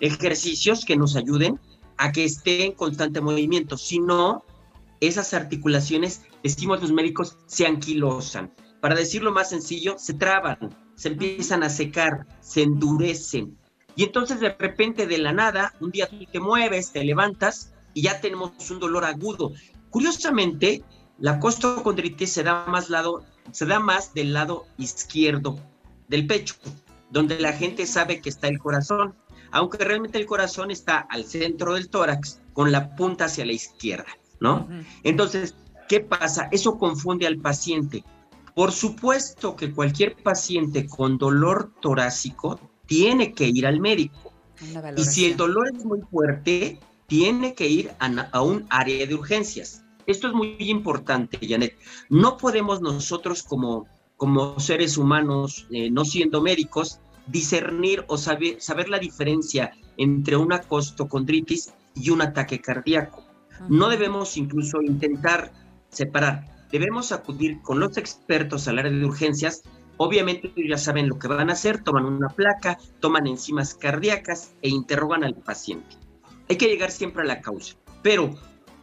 ejercicios 0.00 0.84
que 0.84 0.96
nos 0.96 1.16
ayuden 1.16 1.58
a 1.96 2.12
que 2.12 2.24
esté 2.24 2.66
en 2.66 2.72
constante 2.72 3.22
movimiento. 3.22 3.78
Si 3.78 4.00
no, 4.00 4.44
esas 5.00 5.32
articulaciones, 5.32 6.22
decimos 6.42 6.82
los 6.82 6.92
médicos, 6.92 7.38
se 7.46 7.66
anquilosan. 7.66 8.52
Para 8.80 8.94
decirlo 8.94 9.32
más 9.32 9.48
sencillo, 9.48 9.96
se 9.98 10.12
traban, 10.12 10.58
se 10.94 11.08
empiezan 11.08 11.62
a 11.62 11.70
secar, 11.70 12.26
se 12.40 12.62
endurecen. 12.62 13.56
Y 13.98 14.04
entonces 14.04 14.38
de 14.38 14.50
repente 14.50 15.08
de 15.08 15.18
la 15.18 15.32
nada, 15.32 15.74
un 15.80 15.90
día 15.90 16.08
tú 16.08 16.24
te 16.30 16.38
mueves, 16.38 16.92
te 16.92 17.02
levantas 17.02 17.72
y 17.94 18.02
ya 18.02 18.20
tenemos 18.20 18.52
un 18.70 18.78
dolor 18.78 19.04
agudo. 19.04 19.50
Curiosamente, 19.90 20.84
la 21.18 21.40
costocondritis 21.40 22.30
se 22.30 22.44
da 22.44 22.64
más 22.66 22.90
lado, 22.90 23.24
se 23.50 23.66
da 23.66 23.80
más 23.80 24.14
del 24.14 24.32
lado 24.34 24.66
izquierdo 24.78 25.58
del 26.06 26.28
pecho, 26.28 26.54
donde 27.10 27.40
la 27.40 27.52
gente 27.52 27.86
sabe 27.86 28.20
que 28.20 28.28
está 28.28 28.46
el 28.46 28.60
corazón, 28.60 29.16
aunque 29.50 29.78
realmente 29.78 30.16
el 30.16 30.26
corazón 30.26 30.70
está 30.70 30.98
al 30.98 31.24
centro 31.24 31.74
del 31.74 31.88
tórax 31.88 32.40
con 32.52 32.70
la 32.70 32.94
punta 32.94 33.24
hacia 33.24 33.46
la 33.46 33.52
izquierda, 33.52 34.16
¿no? 34.38 34.68
Entonces, 35.02 35.56
¿qué 35.88 35.98
pasa? 35.98 36.48
Eso 36.52 36.78
confunde 36.78 37.26
al 37.26 37.38
paciente. 37.38 38.04
Por 38.54 38.70
supuesto 38.70 39.56
que 39.56 39.72
cualquier 39.72 40.14
paciente 40.22 40.86
con 40.86 41.18
dolor 41.18 41.72
torácico 41.80 42.60
tiene 42.88 43.32
que 43.32 43.46
ir 43.46 43.66
al 43.66 43.78
médico. 43.78 44.32
Y 44.96 45.04
si 45.04 45.26
el 45.26 45.36
dolor 45.36 45.70
es 45.72 45.84
muy 45.84 46.00
fuerte, 46.10 46.80
tiene 47.06 47.54
que 47.54 47.68
ir 47.68 47.92
a, 48.00 48.06
a 48.32 48.42
un 48.42 48.66
área 48.70 49.06
de 49.06 49.14
urgencias. 49.14 49.84
Esto 50.06 50.26
es 50.26 50.34
muy 50.34 50.56
importante, 50.58 51.38
Janet. 51.46 51.78
No 52.08 52.38
podemos 52.38 52.80
nosotros 52.80 53.44
como, 53.44 53.86
como 54.16 54.58
seres 54.58 54.96
humanos, 54.96 55.68
eh, 55.70 55.90
no 55.90 56.04
siendo 56.04 56.40
médicos, 56.40 56.98
discernir 57.26 58.04
o 58.08 58.16
saber, 58.16 58.60
saber 58.60 58.88
la 58.88 58.98
diferencia 58.98 59.70
entre 59.98 60.36
una 60.36 60.60
costocondritis 60.60 61.74
y 61.94 62.10
un 62.10 62.22
ataque 62.22 62.58
cardíaco. 62.60 63.22
No 63.68 63.88
debemos 63.88 64.36
incluso 64.36 64.80
intentar 64.80 65.52
separar. 65.90 66.66
Debemos 66.72 67.12
acudir 67.12 67.60
con 67.60 67.78
los 67.80 67.96
expertos 67.96 68.66
al 68.66 68.78
área 68.78 68.92
de 68.92 69.04
urgencias. 69.04 69.62
Obviamente 69.98 70.52
ellos 70.56 70.70
ya 70.70 70.78
saben 70.78 71.08
lo 71.08 71.18
que 71.18 71.28
van 71.28 71.50
a 71.50 71.52
hacer, 71.52 71.82
toman 71.82 72.06
una 72.06 72.28
placa, 72.28 72.78
toman 73.00 73.26
enzimas 73.26 73.74
cardíacas 73.74 74.54
e 74.62 74.68
interrogan 74.68 75.24
al 75.24 75.34
paciente. 75.34 75.96
Hay 76.48 76.56
que 76.56 76.68
llegar 76.68 76.90
siempre 76.90 77.22
a 77.22 77.26
la 77.26 77.40
causa. 77.40 77.74
Pero 78.02 78.30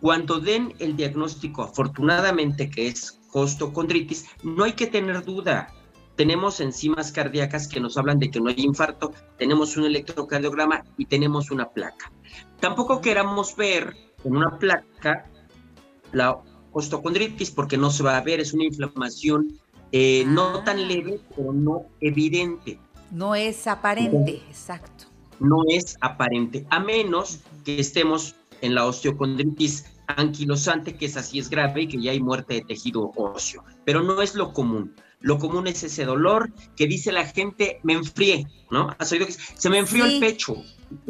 cuando 0.02 0.40
den 0.40 0.74
el 0.80 0.96
diagnóstico, 0.98 1.64
afortunadamente 1.64 2.70
que 2.70 2.88
es 2.88 3.20
costocondritis, 3.32 4.28
no 4.44 4.66
hay 4.66 4.74
que 4.74 4.88
tener 4.88 5.24
duda. 5.24 5.74
Tenemos 6.18 6.60
enzimas 6.60 7.12
cardíacas 7.12 7.68
que 7.68 7.80
nos 7.80 7.98
hablan 7.98 8.20
de 8.20 8.30
que 8.30 8.40
no 8.40 8.50
hay 8.50 8.56
infarto, 8.58 9.12
tenemos 9.38 9.76
un 9.78 9.86
electrocardiograma 9.86 10.84
y 10.98 11.06
tenemos 11.06 11.50
una 11.50 11.70
placa. 11.70 12.12
Tampoco 12.60 13.02
queramos 13.02 13.56
ver 13.56 13.96
en 14.24 14.36
una 14.36 14.58
placa 14.60 15.30
la 16.12 16.42
costocondritis 16.72 17.52
porque 17.52 17.78
no 17.78 17.90
se 17.90 18.04
va 18.04 18.18
a 18.18 18.22
ver, 18.22 18.42
es 18.42 18.54
una 18.54 18.66
inflamación 18.66 19.60
eh, 19.98 20.24
no 20.28 20.62
tan 20.64 20.88
leve, 20.90 21.20
pero 21.36 21.54
no 21.54 21.86
evidente 22.02 22.78
No 23.12 23.34
es 23.34 23.66
aparente, 23.68 24.42
exacto. 24.50 25.06
no 25.40 25.64
es 25.70 25.96
aparente, 26.02 26.66
a 26.70 26.80
menos 26.80 27.40
que 27.64 27.80
estemos 27.80 28.36
en 28.62 28.76
la 28.76 28.86
osteocondritis 28.86 29.86
anquilosante, 30.08 30.96
que 30.98 31.06
es 31.06 31.16
así 31.18 31.40
es 31.40 31.50
grave 31.50 31.84
y 31.84 31.88
que 31.88 32.02
ya 32.02 32.12
hay 32.12 32.20
muerte 32.22 32.56
de 32.56 32.62
tejido 32.62 33.12
óseo, 33.16 33.64
pero 33.86 34.02
no 34.04 34.22
es 34.22 34.36
lo 34.36 34.52
común. 34.54 34.94
Lo 35.22 35.40
común 35.40 35.66
es 35.68 35.82
ese 35.84 36.06
dolor 36.06 36.52
que 36.76 36.86
dice 36.88 37.12
la 37.12 37.26
gente, 37.26 37.80
me 37.84 37.94
enfrié, 37.94 38.46
¿no? 38.70 38.90
¿Has 39.00 39.12
oído 39.12 39.26
que 39.26 39.32
se 39.34 39.70
me 39.70 39.80
enfrió 39.80 40.06
Sí. 40.06 40.14
el 40.14 40.20
pecho? 40.20 40.56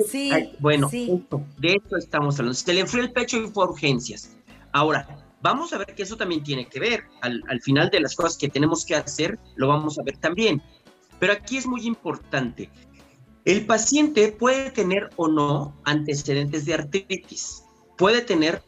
Sí, 0.10 0.30
Ay, 0.32 0.56
bueno, 0.60 0.90
sí. 0.90 1.12
esto, 1.12 1.44
de 1.58 1.74
esto 1.74 1.98
estamos 1.98 2.40
hablando. 2.40 2.54
Se 2.54 2.74
le 2.74 2.82
enfrió 2.82 3.04
el 3.04 3.12
pecho 3.12 3.38
y 3.38 3.48
fue 3.48 3.66
a 3.66 3.68
urgencias. 3.70 4.38
Ahora, 4.72 5.06
vamos 5.46 5.72
a 5.74 5.78
ver 5.78 5.94
que 5.94 6.02
eso 6.02 6.18
también 6.18 6.44
tiene 6.44 6.68
que 6.68 6.80
ver. 6.80 7.04
Al, 7.22 7.44
al 7.48 7.62
final 7.62 7.92
de 7.92 8.00
las 8.00 8.16
cosas 8.16 8.36
que 8.36 8.50
tenemos 8.50 8.84
que 8.84 8.96
hacer, 8.96 9.38
lo 9.56 9.68
vamos 9.68 10.00
a 10.00 10.04
ver 10.04 10.18
también. 10.18 10.62
Pero 11.20 11.34
aquí 11.34 11.58
es 11.58 11.68
muy 11.68 11.86
importante. 11.86 12.72
El 13.46 13.68
paciente 13.68 14.32
puede 14.32 14.72
tener 14.72 15.12
o 15.18 15.28
no 15.28 15.80
antecedentes 15.84 16.66
de 16.66 16.74
artritis. 16.74 17.64
Puede 17.96 18.22
tener 18.22 18.64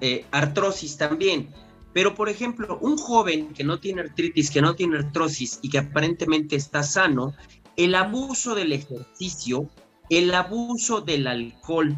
eh, 0.00 0.24
artrosis 0.30 0.96
también. 0.96 1.52
Pero, 1.92 2.14
por 2.14 2.28
ejemplo, 2.28 2.78
un 2.80 2.96
joven 2.96 3.52
que 3.52 3.64
no 3.64 3.80
tiene 3.80 4.02
artritis, 4.02 4.52
que 4.52 4.62
no 4.62 4.76
tiene 4.76 4.98
artrosis 4.98 5.58
y 5.62 5.68
que 5.68 5.78
aparentemente 5.78 6.54
está 6.54 6.84
sano, 6.84 7.34
el 7.76 7.96
abuso 7.96 8.54
del 8.54 8.72
ejercicio, 8.72 9.68
el 10.08 10.32
abuso 10.32 11.00
del 11.00 11.26
alcohol 11.26 11.96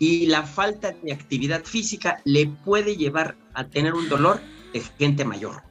y 0.00 0.26
la 0.26 0.42
falta 0.42 0.92
de 0.92 1.12
actividad 1.12 1.62
física 1.62 2.20
le 2.24 2.46
puede 2.46 2.96
llevar 2.96 3.36
a 3.52 3.64
tener 3.64 3.92
un 3.94 4.08
dolor 4.08 4.40
de 4.72 4.80
gente 4.98 5.26
mayor. 5.26 5.62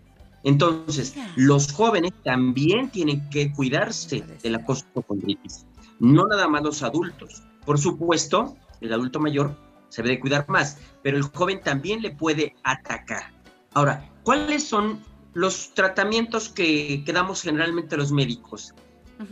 Entonces, 0.44 1.16
los 1.36 1.74
jóvenes 1.74 2.14
también 2.24 2.92
tienen 2.92 3.28
que 3.32 3.52
cuidarse 3.52 4.24
de 4.42 4.50
la 4.50 4.64
costocondritis, 4.64 5.66
no 6.00 6.28
nada 6.28 6.48
más 6.48 6.62
los 6.62 6.84
adultos. 6.84 7.42
Por 7.66 7.80
supuesto, 7.80 8.56
el 8.82 8.94
adulto 8.94 9.20
mayor 9.20 9.58
se 9.90 10.04
debe 10.04 10.16
de 10.16 10.22
cuidar 10.22 10.48
más, 10.48 10.78
pero 11.02 11.18
el 11.18 11.24
joven 11.24 11.60
también 11.62 12.04
le 12.04 12.12
puede 12.12 12.56
atacar. 12.64 13.34
Ahora, 13.74 14.08
¿cuáles 14.24 14.64
son 14.64 15.04
los 15.34 15.74
tratamientos 15.74 16.50
que, 16.50 17.04
que 17.04 17.14
damos 17.14 17.42
generalmente 17.42 17.98
los 17.98 18.12
médicos? 18.12 18.76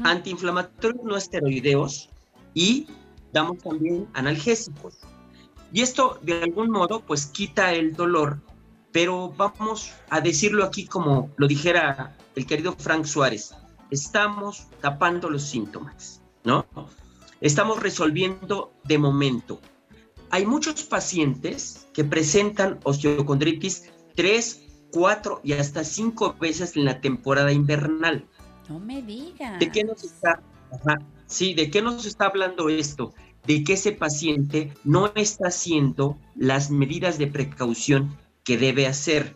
Antiinflamatorios 0.04 1.06
no 1.06 1.16
esteroideos 1.16 2.10
y 2.54 2.88
damos 3.38 3.60
también 3.60 4.08
analgésicos. 4.14 4.98
Y 5.72 5.82
esto, 5.82 6.20
de 6.22 6.44
algún 6.44 6.72
modo, 6.72 7.02
pues 7.02 7.26
quita 7.28 7.74
el 7.74 7.94
dolor, 7.94 8.40
pero 8.92 9.34
vamos 9.36 9.94
a 10.10 10.22
decirlo 10.22 10.64
aquí 10.64 10.86
como 10.86 11.30
lo 11.38 11.48
dijera 11.48 12.16
el 12.36 12.46
querido 12.46 12.74
Frank 12.74 13.06
Suárez, 13.06 13.54
estamos 13.92 14.68
tapando 14.82 15.30
los 15.30 15.44
síntomas, 15.44 16.22
¿no? 16.44 16.66
Estamos 17.42 17.82
resolviendo 17.82 18.72
de 18.86 18.98
momento. 18.98 19.60
Hay 20.30 20.46
muchos 20.46 20.84
pacientes 20.84 21.88
que 21.94 22.04
presentan 22.04 22.80
osteocondritis 22.84 23.92
tres, 24.16 24.64
cuatro 24.92 25.42
y 25.44 25.54
hasta 25.54 25.84
cinco 25.84 26.36
veces 26.40 26.76
en 26.76 26.86
la 26.86 27.00
temporada 27.02 27.52
invernal. 27.52 28.26
No 28.68 28.80
me 28.80 29.02
digas. 29.02 29.60
¿De 29.60 29.70
qué 29.72 29.84
nos 29.84 30.04
está? 30.04 30.42
Ajá, 30.72 31.00
sí, 31.28 31.54
¿de 31.54 31.70
qué 31.70 31.82
nos 31.82 32.06
está 32.06 32.26
hablando 32.26 32.68
esto? 32.70 33.14
De 33.48 33.64
que 33.64 33.74
ese 33.74 33.94
paciente 33.94 34.74
no 34.84 35.12
está 35.16 35.48
haciendo 35.48 36.18
las 36.36 36.70
medidas 36.70 37.18
de 37.18 37.28
precaución 37.28 38.16
que 38.44 38.58
debe 38.58 38.86
hacer. 38.88 39.36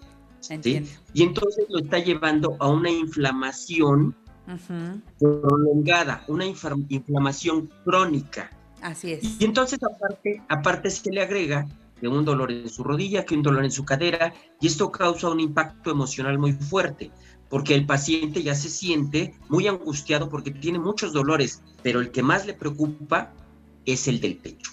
Y 1.13 1.23
entonces 1.23 1.65
lo 1.69 1.79
está 1.79 1.99
llevando 1.99 2.57
a 2.59 2.67
una 2.67 2.89
inflamación 2.89 4.15
prolongada, 5.19 6.25
una 6.27 6.45
inflamación 6.45 7.69
crónica. 7.85 8.49
Así 8.81 9.13
es. 9.13 9.39
Y 9.39 9.45
entonces 9.45 9.79
aparte, 9.81 10.41
aparte 10.49 10.89
se 10.89 11.11
le 11.11 11.21
agrega 11.21 11.67
que 11.99 12.07
un 12.07 12.25
dolor 12.25 12.51
en 12.51 12.67
su 12.67 12.83
rodilla, 12.83 13.23
que 13.23 13.35
un 13.35 13.43
dolor 13.43 13.63
en 13.63 13.71
su 13.71 13.85
cadera, 13.85 14.33
y 14.59 14.67
esto 14.67 14.91
causa 14.91 15.29
un 15.29 15.39
impacto 15.39 15.91
emocional 15.91 16.39
muy 16.39 16.51
fuerte, 16.53 17.11
porque 17.47 17.75
el 17.75 17.85
paciente 17.85 18.41
ya 18.41 18.55
se 18.55 18.69
siente 18.69 19.35
muy 19.49 19.67
angustiado 19.67 20.27
porque 20.27 20.49
tiene 20.49 20.79
muchos 20.79 21.13
dolores, 21.13 21.61
pero 21.83 21.99
el 21.99 22.09
que 22.09 22.23
más 22.23 22.47
le 22.47 22.55
preocupa 22.55 23.31
es 23.85 24.07
el 24.07 24.21
del 24.21 24.37
pecho. 24.37 24.71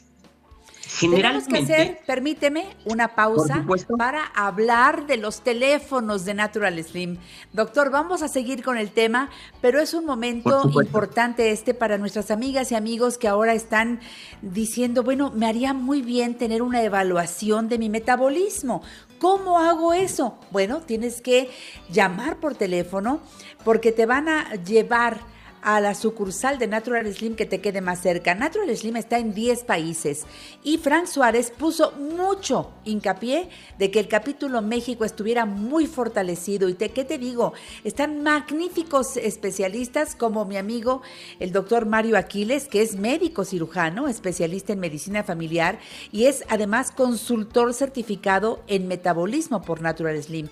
Tenemos 1.01 1.45
que 1.45 1.51
Generalmente, 1.51 1.75
hacer, 1.75 1.99
permíteme, 2.07 2.67
una 2.85 3.15
pausa 3.15 3.65
para 3.97 4.25
hablar 4.25 5.07
de 5.07 5.17
los 5.17 5.43
teléfonos 5.43 6.25
de 6.25 6.35
Natural 6.35 6.83
Slim. 6.83 7.19
Doctor, 7.53 7.91
vamos 7.91 8.23
a 8.23 8.29
seguir 8.29 8.65
con 8.65 8.77
el 8.79 8.91
tema, 8.91 9.31
pero 9.61 9.81
es 9.81 9.95
un 9.95 10.05
momento 10.05 10.69
importante 10.75 11.53
este 11.53 11.73
para 11.73 11.99
nuestras 11.99 12.33
amigas 12.33 12.73
y 12.73 12.75
amigos 12.75 13.17
que 13.17 13.29
ahora 13.29 13.53
están 13.53 14.01
diciendo, 14.43 15.05
bueno, 15.05 15.31
me 15.31 15.47
haría 15.47 15.73
muy 15.73 16.03
bien 16.03 16.37
tener 16.37 16.63
una 16.63 16.83
evaluación 16.83 17.69
de 17.69 17.79
mi 17.79 17.91
metabolismo. 17.91 18.83
¿Cómo 19.21 19.59
hago 19.59 19.93
eso? 19.93 20.39
Bueno, 20.51 20.81
tienes 20.81 21.21
que 21.21 21.51
llamar 21.91 22.39
por 22.39 22.57
teléfono 22.57 23.21
porque 23.65 23.93
te 23.93 24.07
van 24.07 24.29
a 24.29 24.55
llevar 24.55 25.21
a 25.63 25.81
la 25.81 25.95
sucursal 25.95 26.59
de 26.59 26.67
Natural 26.67 27.13
Slim 27.13 27.37
que 27.37 27.47
te 27.47 27.61
quede 27.61 27.81
más 27.81 28.01
cerca. 28.01 28.35
Natural 28.35 28.75
Slim 28.77 28.97
está 28.97 29.19
en 29.19 29.35
10 29.35 29.65
países 29.65 30.27
y 30.63 30.79
Frank 30.79 31.07
Suárez 31.07 31.51
puso 31.51 31.93
mucho 31.93 32.71
hincapié 32.85 33.49
de 33.79 33.91
que 33.91 34.01
el 34.01 34.09
capítulo 34.09 34.63
México 34.63 35.05
estuviera 35.05 35.47
muy 35.47 35.87
fortalecido. 35.87 36.69
¿Y 36.69 36.75
te, 36.75 36.91
qué 36.91 37.05
te 37.05 37.19
digo? 37.19 37.53
Están 37.85 38.23
magníficos 38.23 39.17
especialistas 39.17 40.15
como 40.15 40.45
mi 40.45 40.57
amigo 40.57 41.03
el 41.41 41.53
doctor 41.53 41.87
Mario 41.87 42.17
Aquiles, 42.17 42.69
que 42.69 42.83
es 42.83 42.97
médico 42.97 43.45
cirujano, 43.45 44.09
especialista 44.09 44.73
en 44.73 44.81
medicina 44.81 45.23
familiar 45.23 45.79
y 46.13 46.27
es 46.27 46.45
además 46.49 46.91
consultor 46.91 47.75
certificado 47.75 48.63
en 48.67 48.89
metabolismo 48.89 49.63
por 49.63 49.81
Natural 49.81 50.23
Slim. 50.23 50.49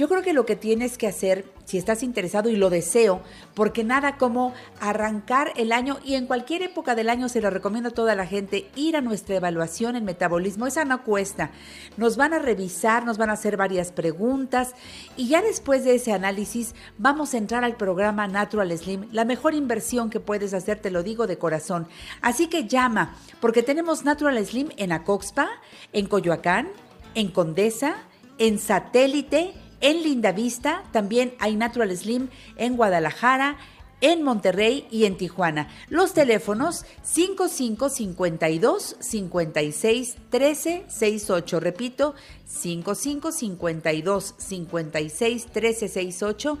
Yo 0.00 0.08
creo 0.08 0.22
que 0.22 0.32
lo 0.32 0.46
que 0.46 0.56
tienes 0.56 0.96
que 0.96 1.06
hacer, 1.06 1.44
si 1.66 1.76
estás 1.76 2.02
interesado 2.02 2.48
y 2.48 2.56
lo 2.56 2.70
deseo, 2.70 3.20
porque 3.52 3.84
nada 3.84 4.16
como 4.16 4.54
arrancar 4.80 5.52
el 5.56 5.72
año 5.72 5.98
y 6.02 6.14
en 6.14 6.26
cualquier 6.26 6.62
época 6.62 6.94
del 6.94 7.10
año 7.10 7.28
se 7.28 7.42
lo 7.42 7.50
recomiendo 7.50 7.90
a 7.90 7.92
toda 7.92 8.14
la 8.14 8.24
gente, 8.24 8.70
ir 8.76 8.96
a 8.96 9.02
nuestra 9.02 9.36
evaluación 9.36 9.96
en 9.96 10.06
metabolismo, 10.06 10.66
esa 10.66 10.86
no 10.86 11.04
cuesta. 11.04 11.50
Nos 11.98 12.16
van 12.16 12.32
a 12.32 12.38
revisar, 12.38 13.04
nos 13.04 13.18
van 13.18 13.28
a 13.28 13.34
hacer 13.34 13.58
varias 13.58 13.92
preguntas 13.92 14.72
y 15.18 15.28
ya 15.28 15.42
después 15.42 15.84
de 15.84 15.96
ese 15.96 16.14
análisis 16.14 16.74
vamos 16.96 17.34
a 17.34 17.36
entrar 17.36 17.62
al 17.62 17.76
programa 17.76 18.26
Natural 18.26 18.72
Slim, 18.78 19.06
la 19.12 19.26
mejor 19.26 19.52
inversión 19.52 20.08
que 20.08 20.18
puedes 20.18 20.54
hacer, 20.54 20.78
te 20.78 20.90
lo 20.90 21.02
digo 21.02 21.26
de 21.26 21.36
corazón. 21.36 21.86
Así 22.22 22.46
que 22.46 22.66
llama, 22.66 23.16
porque 23.38 23.62
tenemos 23.62 24.02
Natural 24.02 24.42
Slim 24.46 24.70
en 24.78 24.92
Acoxpa, 24.92 25.50
en 25.92 26.06
Coyoacán, 26.06 26.70
en 27.14 27.28
Condesa, 27.28 27.96
en 28.38 28.58
Satélite, 28.58 29.52
en 29.80 30.02
Lindavista, 30.02 30.84
también 30.92 31.34
hay 31.38 31.56
Natural 31.56 31.96
Slim 31.96 32.28
en 32.56 32.76
Guadalajara, 32.76 33.56
en 34.00 34.22
Monterrey 34.22 34.86
y 34.90 35.04
en 35.04 35.16
Tijuana. 35.16 35.68
Los 35.88 36.14
teléfonos 36.14 36.84
5552 37.02 38.96
56 38.98 40.16
13 40.30 40.84
68. 40.88 41.60
Repito, 41.60 42.14
5552 42.46 44.34
56 44.38 45.46
13 45.46 45.88
68 45.88 46.58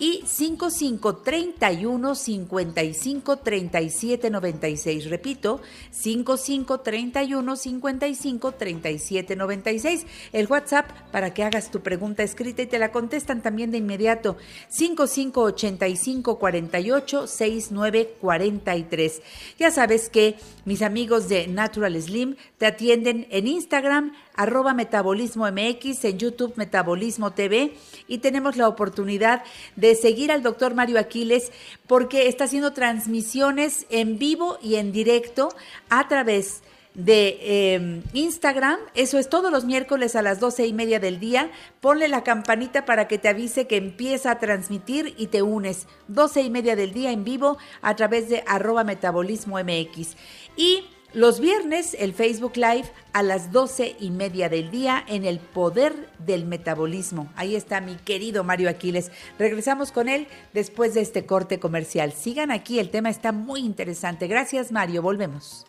y 0.00 0.22
5531 0.26 2.14
55 2.16 3.36
37 3.36 4.30
96. 4.30 5.10
Repito, 5.10 5.60
5531 5.90 7.56
55 7.56 8.52
37 8.52 9.36
96. 9.36 10.06
El 10.32 10.46
WhatsApp 10.48 10.90
para 11.12 11.34
que 11.34 11.44
hagas 11.44 11.70
tu 11.70 11.80
pregunta 11.82 12.22
escrita 12.22 12.62
y 12.62 12.66
te 12.66 12.78
la 12.78 12.90
contestan 12.90 13.42
también 13.42 13.70
de 13.70 13.78
inmediato. 13.78 14.38
5585 14.68 16.38
48 16.38 17.26
69 17.26 18.14
43. 18.20 19.22
Ya 19.58 19.70
sabes 19.70 20.08
que 20.08 20.36
mis 20.64 20.80
amigos 20.80 21.28
de 21.28 21.46
Natural 21.46 22.00
Slim 22.00 22.36
te 22.56 22.64
atienden 22.64 23.26
en 23.30 23.46
Instagram 23.46 24.14
arroba 24.40 24.72
metabolismo 24.72 25.46
MX, 25.50 26.04
en 26.06 26.18
YouTube 26.18 26.54
Metabolismo 26.56 27.32
TV 27.32 27.74
y 28.08 28.18
tenemos 28.18 28.56
la 28.56 28.68
oportunidad 28.68 29.42
de 29.76 29.94
seguir 29.94 30.32
al 30.32 30.42
doctor 30.42 30.74
Mario 30.74 30.98
Aquiles 30.98 31.52
porque 31.86 32.26
está 32.26 32.44
haciendo 32.44 32.72
transmisiones 32.72 33.84
en 33.90 34.18
vivo 34.18 34.58
y 34.62 34.76
en 34.76 34.92
directo 34.92 35.50
a 35.90 36.08
través 36.08 36.62
de 36.94 37.38
eh, 37.40 38.02
Instagram. 38.14 38.80
Eso 38.94 39.18
es 39.18 39.28
todos 39.28 39.52
los 39.52 39.66
miércoles 39.66 40.16
a 40.16 40.22
las 40.22 40.40
doce 40.40 40.66
y 40.66 40.72
media 40.72 41.00
del 41.00 41.20
día. 41.20 41.50
Ponle 41.80 42.08
la 42.08 42.24
campanita 42.24 42.86
para 42.86 43.08
que 43.08 43.18
te 43.18 43.28
avise 43.28 43.66
que 43.66 43.76
empieza 43.76 44.30
a 44.30 44.38
transmitir 44.38 45.14
y 45.18 45.26
te 45.26 45.42
unes. 45.42 45.86
Doce 46.08 46.40
y 46.40 46.48
media 46.48 46.76
del 46.76 46.94
día 46.94 47.12
en 47.12 47.24
vivo 47.24 47.58
a 47.82 47.94
través 47.94 48.30
de 48.30 48.42
arroba 48.46 48.84
metabolismo 48.84 49.58
MX. 49.58 50.16
Y 50.56 50.84
los 51.12 51.40
viernes, 51.40 51.96
el 51.98 52.14
Facebook 52.14 52.56
Live 52.56 52.84
a 53.12 53.22
las 53.22 53.52
doce 53.52 53.96
y 53.98 54.10
media 54.10 54.48
del 54.48 54.70
día 54.70 55.04
en 55.08 55.24
el 55.24 55.38
poder 55.38 56.08
del 56.18 56.44
metabolismo. 56.44 57.28
Ahí 57.36 57.56
está 57.56 57.80
mi 57.80 57.96
querido 57.96 58.44
Mario 58.44 58.70
Aquiles. 58.70 59.10
Regresamos 59.38 59.92
con 59.92 60.08
él 60.08 60.28
después 60.52 60.94
de 60.94 61.00
este 61.00 61.26
corte 61.26 61.58
comercial. 61.58 62.12
Sigan 62.12 62.50
aquí, 62.50 62.78
el 62.78 62.90
tema 62.90 63.10
está 63.10 63.32
muy 63.32 63.60
interesante. 63.60 64.28
Gracias, 64.28 64.72
Mario. 64.72 65.02
Volvemos. 65.02 65.66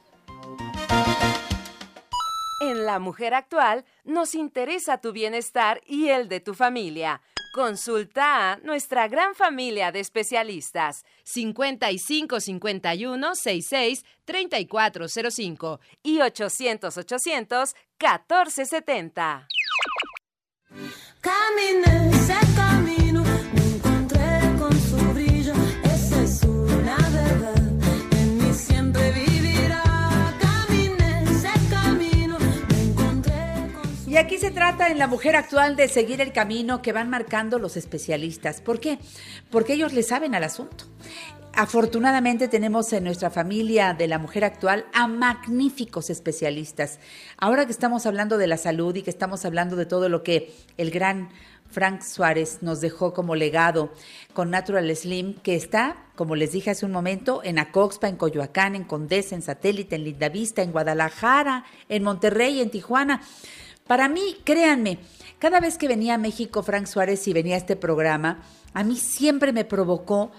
En 2.72 2.86
La 2.86 3.00
Mujer 3.00 3.34
Actual 3.34 3.84
nos 4.06 4.34
interesa 4.34 5.02
tu 5.02 5.12
bienestar 5.12 5.82
y 5.86 6.08
el 6.08 6.30
de 6.30 6.40
tu 6.40 6.54
familia. 6.54 7.22
Consulta 7.54 8.54
a 8.54 8.58
nuestra 8.60 9.10
gran 9.10 9.36
familia 9.36 9.92
de 9.92 10.00
especialistas 10.00 11.04
55 11.26 12.40
51 12.40 13.36
66 13.36 14.06
3405 14.24 15.82
y 16.02 16.22
800 16.22 16.98
800 16.98 17.76
1470. 18.00 19.48
Caminé 21.20 22.10
ese 22.10 22.40
camino, 22.56 23.21
Y 34.12 34.18
aquí 34.18 34.38
se 34.38 34.52
trata 34.52 34.90
en 34.90 34.98
la 34.98 35.08
mujer 35.08 35.38
actual 35.38 35.78
de 35.78 35.88
seguir 35.88 36.20
el 36.20 36.34
camino 36.34 36.82
que 36.82 36.92
van 36.92 37.10
marcando 37.10 37.60
los 37.60 37.78
especialistas. 37.78 38.60
¿Por 38.60 38.82
qué? 38.82 39.00
Porque 39.50 39.72
ellos 39.72 39.94
le 39.94 40.04
saben 40.04 40.36
al 40.36 40.44
asunto. 40.44 40.84
Afortunadamente 41.54 42.50
tenemos 42.50 42.92
en 42.92 43.06
nuestra 43.06 43.30
familia 43.30 43.94
de 43.94 44.10
la 44.10 44.20
mujer 44.20 44.44
actual 44.44 44.86
a 44.94 45.08
magníficos 45.08 46.10
especialistas. 46.10 47.00
Ahora 47.38 47.66
que 47.66 47.72
estamos 47.72 48.06
hablando 48.06 48.38
de 48.38 48.48
la 48.48 48.58
salud 48.58 48.94
y 48.98 49.02
que 49.02 49.10
estamos 49.10 49.46
hablando 49.46 49.78
de 49.78 49.86
todo 49.86 50.10
lo 50.10 50.24
que 50.24 50.54
el 50.76 50.92
gran 50.92 51.30
Frank 51.70 52.02
Suárez 52.02 52.58
nos 52.60 52.82
dejó 52.82 53.14
como 53.14 53.36
legado 53.36 53.94
con 54.34 54.50
Natural 54.50 54.94
Slim, 54.94 55.36
que 55.36 55.56
está, 55.56 55.96
como 56.18 56.36
les 56.36 56.52
dije 56.52 56.72
hace 56.72 56.86
un 56.86 56.92
momento, 56.92 57.40
en 57.46 57.60
Acoxpa, 57.60 58.10
en 58.10 58.18
Coyoacán, 58.18 58.76
en 58.76 58.84
Condesa, 58.84 59.36
en 59.36 59.42
Satélite, 59.42 59.96
en 59.96 60.04
Lindavista, 60.04 60.64
en 60.64 60.74
Guadalajara, 60.74 61.64
en 61.88 62.04
Monterrey, 62.04 62.60
en 62.60 62.72
Tijuana. 62.72 63.22
Para 63.88 64.08
mí, 64.08 64.38
créanme, 64.44 65.00
cada 65.40 65.60
vez 65.60 65.78
que 65.78 65.88
venía 65.88 66.16
a 66.16 66.18
México 66.18 66.64
Frank 66.64 66.86
Suárez 66.86 67.28
y 67.28 67.34
venía 67.34 67.56
a 67.56 67.58
este 67.58 67.76
programa, 67.76 68.44
a 68.74 68.84
mí 68.84 68.96
siempre 68.96 69.54
me 69.54 69.66
provocó 69.66 70.32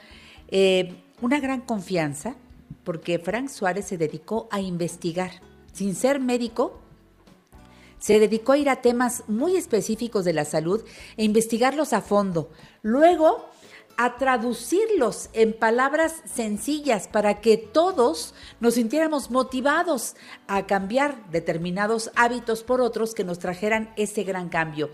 eh, 0.49 0.95
una 1.21 1.41
gran 1.41 1.61
confianza, 1.61 2.37
porque 2.85 3.19
Frank 3.19 3.49
Suárez 3.49 3.87
se 3.87 3.99
dedicó 3.99 4.49
a 4.51 4.61
investigar. 4.61 5.31
Sin 5.73 5.95
ser 5.95 6.21
médico, 6.21 6.81
se 7.99 8.19
dedicó 8.19 8.53
a 8.53 8.59
ir 8.59 8.69
a 8.69 8.83
temas 8.83 9.25
muy 9.29 9.57
específicos 9.57 10.25
de 10.25 10.33
la 10.33 10.45
salud 10.45 10.85
e 11.17 11.25
investigarlos 11.25 11.93
a 11.93 12.01
fondo. 12.01 12.51
Luego, 12.83 13.49
a 14.03 14.17
traducirlos 14.17 15.31
en 15.33 15.53
palabras 15.53 16.23
sencillas 16.25 17.07
para 17.07 17.41
que 17.41 17.57
todos 17.57 18.35
nos 18.59 18.75
sintiéramos 18.75 19.31
motivados 19.31 20.17
a 20.49 20.67
cambiar 20.67 21.31
determinados 21.31 22.11
hábitos 22.17 22.65
por 22.65 22.81
otros 22.81 23.15
que 23.15 23.23
nos 23.23 23.39
trajeran 23.39 23.93
ese 23.97 24.25
gran 24.25 24.49
cambio, 24.49 24.91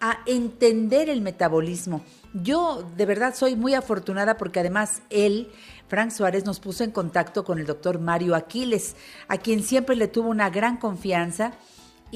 a 0.00 0.20
entender 0.26 1.08
el 1.08 1.20
metabolismo. 1.20 2.04
Yo 2.32 2.88
de 2.96 3.06
verdad 3.06 3.34
soy 3.34 3.56
muy 3.56 3.74
afortunada 3.74 4.36
porque 4.36 4.60
además 4.60 5.02
él, 5.10 5.50
Frank 5.88 6.12
Suárez, 6.12 6.44
nos 6.44 6.60
puso 6.60 6.84
en 6.84 6.92
contacto 6.92 7.42
con 7.42 7.58
el 7.58 7.66
doctor 7.66 7.98
Mario 7.98 8.36
Aquiles, 8.36 8.94
a 9.26 9.36
quien 9.36 9.64
siempre 9.64 9.96
le 9.96 10.06
tuvo 10.06 10.28
una 10.28 10.48
gran 10.50 10.76
confianza. 10.76 11.54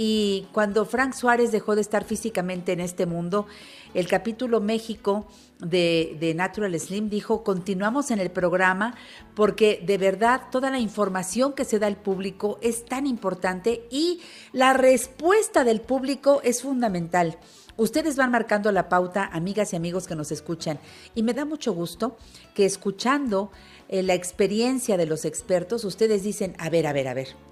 Y 0.01 0.47
cuando 0.53 0.85
Frank 0.85 1.13
Suárez 1.13 1.51
dejó 1.51 1.75
de 1.75 1.81
estar 1.81 2.05
físicamente 2.05 2.71
en 2.71 2.79
este 2.79 3.05
mundo, 3.05 3.49
el 3.95 4.07
capítulo 4.07 4.61
México 4.61 5.27
de, 5.59 6.35
Natural 6.37 6.79
Slim 6.79 7.09
dijo, 7.11 7.43
continuamos 7.43 8.13
en 8.13 8.21
el 8.21 8.31
programa 8.31 8.95
porque 9.35 9.83
de 9.85 9.99
verdad 9.99 10.43
toda 10.53 10.71
la 10.71 10.79
información 10.79 11.53
que 11.53 11.65
se 11.65 11.81
da 11.81 11.89
al 11.89 11.97
público 11.97 12.61
es 12.63 12.85
tan 12.85 13.09
importante 13.09 13.89
y 13.91 14.21
la 14.53 14.73
respuesta 14.73 15.65
del 15.65 15.81
público 15.81 16.43
es 16.45 16.63
fundamental. 16.63 17.37
Ustedes 17.77 18.15
van 18.15 18.31
marcando 18.31 18.71
la 18.71 18.89
pauta, 18.89 19.29
amigas 19.33 19.73
y 19.73 19.77
amigos 19.77 20.07
que 20.07 20.15
nos 20.15 20.31
escuchan, 20.31 20.79
y 21.17 21.25
me 21.25 21.35
da 21.35 21.45
mucho 21.45 21.73
gusto 21.73 22.17
que 22.55 22.65
escuchando 22.65 23.51
eh, 23.89 24.05
la 24.05 24.15
experiencia 24.15 24.97
de 24.97 25.07
los 25.07 25.25
expertos, 25.25 25.85
ustedes 25.85 26.23
dicen, 26.23 26.55
a 26.61 26.71
ver, 26.71 26.87
a 26.87 26.93
ver, 26.93 27.09
a 27.09 27.15
ver, 27.15 27.48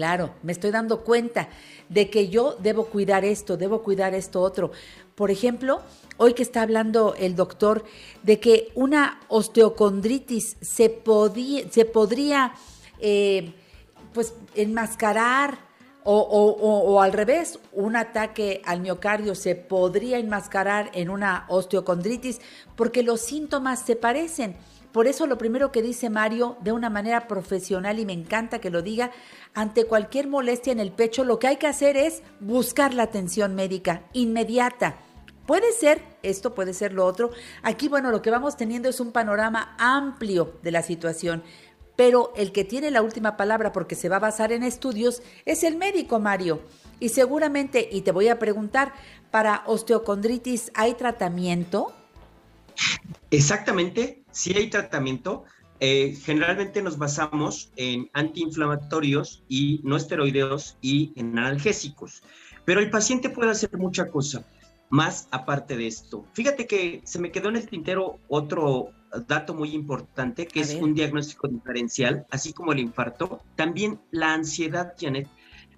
Claro, 0.00 0.30
me 0.42 0.52
estoy 0.52 0.70
dando 0.70 1.04
cuenta 1.04 1.50
de 1.90 2.08
que 2.08 2.30
yo 2.30 2.56
debo 2.58 2.86
cuidar 2.86 3.22
esto, 3.22 3.58
debo 3.58 3.82
cuidar 3.82 4.14
esto 4.14 4.40
otro. 4.40 4.70
Por 5.14 5.30
ejemplo, 5.30 5.82
hoy 6.16 6.32
que 6.32 6.42
está 6.42 6.62
hablando 6.62 7.14
el 7.18 7.36
doctor 7.36 7.84
de 8.22 8.40
que 8.40 8.68
una 8.74 9.20
osteocondritis 9.28 10.56
se, 10.62 10.88
podía, 10.88 11.70
se 11.70 11.84
podría 11.84 12.54
eh, 12.98 13.52
pues 14.14 14.32
enmascarar 14.54 15.58
o, 16.02 16.18
o- 16.18 17.02
al 17.02 17.12
revés, 17.12 17.58
un 17.74 17.94
ataque 17.94 18.62
al 18.64 18.80
miocardio 18.80 19.34
se 19.34 19.54
podría 19.54 20.16
enmascarar 20.16 20.90
en 20.94 21.10
una 21.10 21.44
osteocondritis 21.50 22.40
porque 22.74 23.02
los 23.02 23.20
síntomas 23.20 23.80
se 23.84 23.96
parecen. 23.96 24.56
Por 24.92 25.06
eso 25.06 25.26
lo 25.26 25.38
primero 25.38 25.70
que 25.70 25.82
dice 25.82 26.10
Mario 26.10 26.56
de 26.62 26.72
una 26.72 26.90
manera 26.90 27.28
profesional 27.28 27.98
y 27.98 28.06
me 28.06 28.12
encanta 28.12 28.60
que 28.60 28.70
lo 28.70 28.82
diga, 28.82 29.12
ante 29.54 29.84
cualquier 29.84 30.26
molestia 30.26 30.72
en 30.72 30.80
el 30.80 30.90
pecho 30.90 31.24
lo 31.24 31.38
que 31.38 31.46
hay 31.46 31.56
que 31.56 31.68
hacer 31.68 31.96
es 31.96 32.22
buscar 32.40 32.92
la 32.94 33.04
atención 33.04 33.54
médica 33.54 34.02
inmediata. 34.12 34.96
Puede 35.46 35.72
ser 35.72 36.00
esto, 36.22 36.54
puede 36.54 36.74
ser 36.74 36.92
lo 36.92 37.04
otro. 37.04 37.30
Aquí, 37.62 37.88
bueno, 37.88 38.10
lo 38.10 38.22
que 38.22 38.30
vamos 38.30 38.56
teniendo 38.56 38.88
es 38.88 39.00
un 39.00 39.12
panorama 39.12 39.74
amplio 39.78 40.54
de 40.62 40.70
la 40.70 40.82
situación, 40.82 41.42
pero 41.96 42.32
el 42.36 42.52
que 42.52 42.64
tiene 42.64 42.90
la 42.90 43.02
última 43.02 43.36
palabra 43.36 43.72
porque 43.72 43.94
se 43.94 44.08
va 44.08 44.16
a 44.16 44.20
basar 44.20 44.52
en 44.52 44.62
estudios 44.62 45.22
es 45.44 45.64
el 45.64 45.76
médico, 45.76 46.18
Mario. 46.18 46.60
Y 46.98 47.10
seguramente, 47.10 47.88
y 47.90 48.02
te 48.02 48.12
voy 48.12 48.28
a 48.28 48.38
preguntar, 48.38 48.92
¿para 49.30 49.62
osteocondritis 49.66 50.72
hay 50.74 50.94
tratamiento? 50.94 51.92
Exactamente, 53.30 54.22
si 54.30 54.54
hay 54.56 54.70
tratamiento. 54.70 55.44
eh, 55.82 56.14
generalmente 56.24 56.82
nos 56.82 56.98
basamos 56.98 57.72
en 57.76 58.10
antiinflamatorios 58.12 59.42
y 59.48 59.80
no 59.82 59.96
esteroideos 59.96 60.76
y 60.82 61.12
en 61.16 61.38
analgésicos. 61.38 62.22
Pero 62.66 62.80
el 62.80 62.90
paciente 62.90 63.30
puede 63.30 63.50
hacer 63.50 63.70
mucha 63.78 64.08
cosa 64.10 64.44
más 64.90 65.26
aparte 65.30 65.76
de 65.78 65.86
esto. 65.86 66.26
Fíjate 66.34 66.66
que 66.66 67.00
se 67.04 67.18
me 67.18 67.30
quedó 67.30 67.48
en 67.48 67.56
el 67.56 67.66
tintero 67.68 68.18
otro 68.28 68.90
dato 69.26 69.54
muy 69.54 69.72
importante, 69.72 70.46
que 70.46 70.60
A 70.60 70.62
es 70.64 70.74
ver. 70.74 70.82
un 70.82 70.94
diagnóstico 70.94 71.48
diferencial, 71.48 72.26
así 72.30 72.52
como 72.52 72.72
el 72.72 72.80
infarto. 72.80 73.40
También 73.56 74.00
la 74.10 74.34
ansiedad, 74.34 74.94
Janet. 75.00 75.28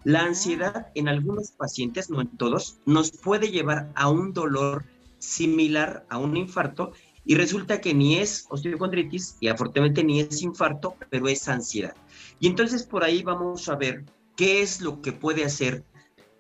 La 0.05 0.25
ansiedad 0.25 0.89
en 0.97 1.09
algunos 1.09 1.53
pacientes, 1.53 2.11
no 2.11 2.21
en 2.21 2.37
todos, 2.37 2.79
nos 2.87 3.13
puede 3.13 3.53
llevar 3.53 3.93
a 3.95 4.11
un 4.11 4.33
dolor 4.33 4.85
similar 5.23 6.05
a 6.09 6.19
un 6.19 6.37
infarto 6.37 6.93
y 7.25 7.37
resulta 7.37 7.81
que 7.81 7.95
ni 7.95 8.19
es 8.19 8.47
osteocondritis 8.51 9.37
y 9.39 9.47
afortunadamente 9.47 10.03
ni 10.03 10.21
es 10.21 10.43
infarto, 10.43 10.97
pero 11.09 11.29
es 11.29 11.49
ansiedad. 11.49 11.95
Y 12.41 12.49
entonces 12.49 12.83
por 12.83 13.05
ahí 13.05 13.23
vamos 13.23 13.69
a 13.69 13.77
ver 13.77 14.05
qué 14.37 14.63
es 14.63 14.81
lo 14.81 15.01
que 15.01 15.13
puede 15.13 15.45
hacer 15.45 15.85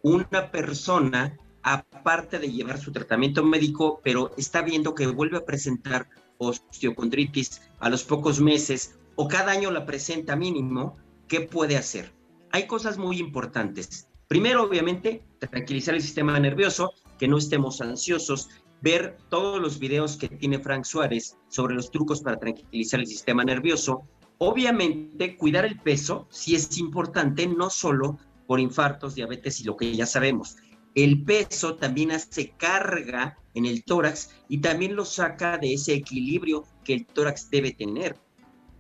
una 0.02 0.50
persona 0.50 1.38
aparte 1.62 2.40
de 2.40 2.50
llevar 2.50 2.78
su 2.78 2.90
tratamiento 2.90 3.44
médico, 3.44 4.00
pero 4.02 4.32
está 4.36 4.62
viendo 4.62 4.96
que 4.96 5.06
vuelve 5.06 5.38
a 5.38 5.44
presentar 5.44 6.08
osteocondritis 6.38 7.62
a 7.78 7.88
los 7.88 8.02
pocos 8.02 8.40
meses 8.40 8.98
o 9.14 9.28
cada 9.28 9.52
año 9.52 9.70
la 9.70 9.86
presenta 9.86 10.34
mínimo, 10.34 10.96
¿qué 11.28 11.42
puede 11.42 11.76
hacer? 11.76 12.12
Hay 12.50 12.66
cosas 12.66 12.98
muy 12.98 13.18
importantes. 13.20 14.08
Primero, 14.26 14.64
obviamente, 14.64 15.22
tranquilizar 15.38 15.94
el 15.94 16.02
sistema 16.02 16.40
nervioso, 16.40 16.94
que 17.18 17.28
no 17.28 17.38
estemos 17.38 17.80
ansiosos, 17.80 18.48
ver 18.82 19.16
todos 19.30 19.60
los 19.60 19.78
videos 19.78 20.16
que 20.16 20.28
tiene 20.28 20.58
Frank 20.58 20.84
Suárez 20.84 21.38
sobre 21.48 21.74
los 21.74 21.90
trucos 21.90 22.20
para 22.20 22.38
tranquilizar 22.38 23.00
el 23.00 23.06
sistema 23.06 23.44
nervioso. 23.44 24.02
Obviamente, 24.38 25.36
cuidar 25.36 25.64
el 25.64 25.78
peso 25.78 26.26
sí 26.30 26.54
es 26.54 26.76
importante, 26.78 27.46
no 27.46 27.70
solo 27.70 28.18
por 28.46 28.58
infartos, 28.60 29.14
diabetes 29.14 29.60
y 29.60 29.64
lo 29.64 29.76
que 29.76 29.94
ya 29.94 30.04
sabemos. 30.04 30.56
El 30.94 31.22
peso 31.24 31.76
también 31.76 32.10
hace 32.10 32.50
carga 32.58 33.38
en 33.54 33.64
el 33.66 33.82
tórax 33.84 34.30
y 34.48 34.58
también 34.58 34.94
lo 34.96 35.04
saca 35.04 35.56
de 35.58 35.74
ese 35.74 35.94
equilibrio 35.94 36.64
que 36.84 36.92
el 36.94 37.06
tórax 37.06 37.48
debe 37.50 37.72
tener. 37.72 38.16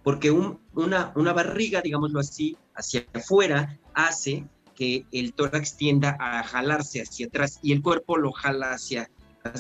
Porque 0.02 0.30
un- 0.32 0.58
una, 0.74 1.12
una 1.14 1.32
barriga, 1.32 1.80
digámoslo 1.80 2.18
así, 2.20 2.56
hacia 2.74 3.06
afuera, 3.14 3.78
hace 3.94 4.44
que 4.74 5.06
el 5.12 5.32
tórax 5.32 5.76
tienda 5.76 6.16
a 6.18 6.42
jalarse 6.42 7.02
hacia 7.02 7.26
atrás 7.26 7.60
y 7.62 7.72
el 7.72 7.82
cuerpo 7.82 8.16
lo 8.16 8.32
jala 8.32 8.72
hacia, 8.72 9.08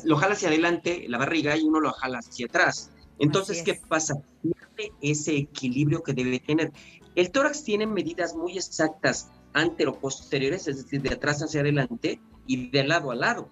lo 0.04 0.16
jala 0.16 0.34
hacia 0.34 0.48
adelante, 0.48 1.06
la 1.08 1.18
barriga, 1.18 1.56
y 1.56 1.62
uno 1.62 1.80
lo 1.80 1.92
jala 1.92 2.18
hacia 2.18 2.46
atrás. 2.46 2.90
Entonces, 3.18 3.62
¿qué 3.62 3.80
pasa? 3.88 4.14
Pierde 4.42 4.92
ese 5.00 5.36
equilibrio 5.36 6.02
que 6.02 6.12
debe 6.12 6.40
tener. 6.40 6.72
El 7.14 7.30
tórax 7.30 7.62
tiene 7.62 7.86
medidas 7.86 8.34
muy 8.34 8.56
exactas 8.56 9.30
antero-posteriores, 9.52 10.66
es 10.66 10.82
decir, 10.82 11.02
de 11.02 11.14
atrás 11.14 11.42
hacia 11.42 11.60
adelante 11.60 12.20
y 12.46 12.70
de 12.70 12.84
lado 12.84 13.10
a 13.10 13.14
lado. 13.14 13.48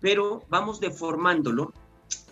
Pero 0.00 0.44
vamos 0.48 0.80
deformándolo 0.80 1.72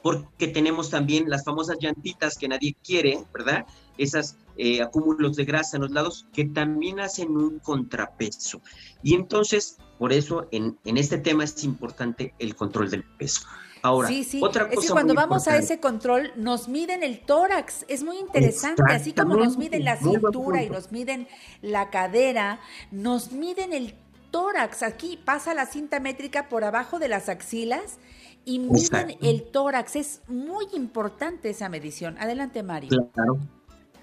porque 0.02 0.48
tenemos 0.48 0.90
también 0.90 1.28
las 1.28 1.44
famosas 1.44 1.78
llantitas 1.80 2.38
que 2.38 2.48
nadie 2.48 2.76
quiere, 2.82 3.24
¿verdad? 3.32 3.66
Esas 3.98 4.36
eh, 4.56 4.82
acúmulos 4.82 5.36
de 5.36 5.44
grasa 5.44 5.76
en 5.76 5.82
los 5.82 5.90
lados 5.90 6.26
que 6.32 6.44
también 6.44 7.00
hacen 7.00 7.36
un 7.36 7.58
contrapeso. 7.58 8.60
Y 9.02 9.14
entonces, 9.14 9.76
por 9.98 10.12
eso 10.12 10.48
en, 10.50 10.78
en 10.84 10.96
este 10.96 11.18
tema 11.18 11.44
es 11.44 11.62
importante 11.64 12.34
el 12.38 12.56
control 12.56 12.90
del 12.90 13.04
peso. 13.04 13.42
Ahora, 13.82 14.08
sí, 14.08 14.24
sí. 14.24 14.40
otra 14.42 14.64
es 14.64 14.74
cosa 14.76 14.86
que 14.86 14.92
cuando 14.92 15.14
vamos 15.14 15.46
a 15.48 15.56
ese 15.56 15.80
control 15.80 16.32
nos 16.36 16.68
miden 16.68 17.02
el 17.02 17.20
tórax. 17.20 17.84
Es 17.88 18.02
muy 18.02 18.18
interesante. 18.18 18.82
Así 18.88 19.12
como 19.12 19.36
nos 19.36 19.56
miden 19.56 19.84
la 19.84 19.96
cintura 19.96 20.62
y 20.62 20.70
nos 20.70 20.90
miden 20.90 21.28
la 21.62 21.90
cadera, 21.90 22.60
nos 22.90 23.32
miden 23.32 23.72
el 23.72 23.94
tórax. 24.30 24.82
Aquí 24.82 25.18
pasa 25.24 25.54
la 25.54 25.66
cinta 25.66 26.00
métrica 26.00 26.48
por 26.48 26.64
abajo 26.64 26.98
de 26.98 27.08
las 27.08 27.28
axilas 27.28 27.98
y 28.44 28.58
miden 28.58 28.76
Exacto. 28.76 29.18
el 29.22 29.44
tórax. 29.44 29.96
Es 29.96 30.20
muy 30.26 30.66
importante 30.74 31.50
esa 31.50 31.68
medición. 31.68 32.16
Adelante, 32.18 32.62
Mario. 32.62 32.90
Claro, 33.12 33.38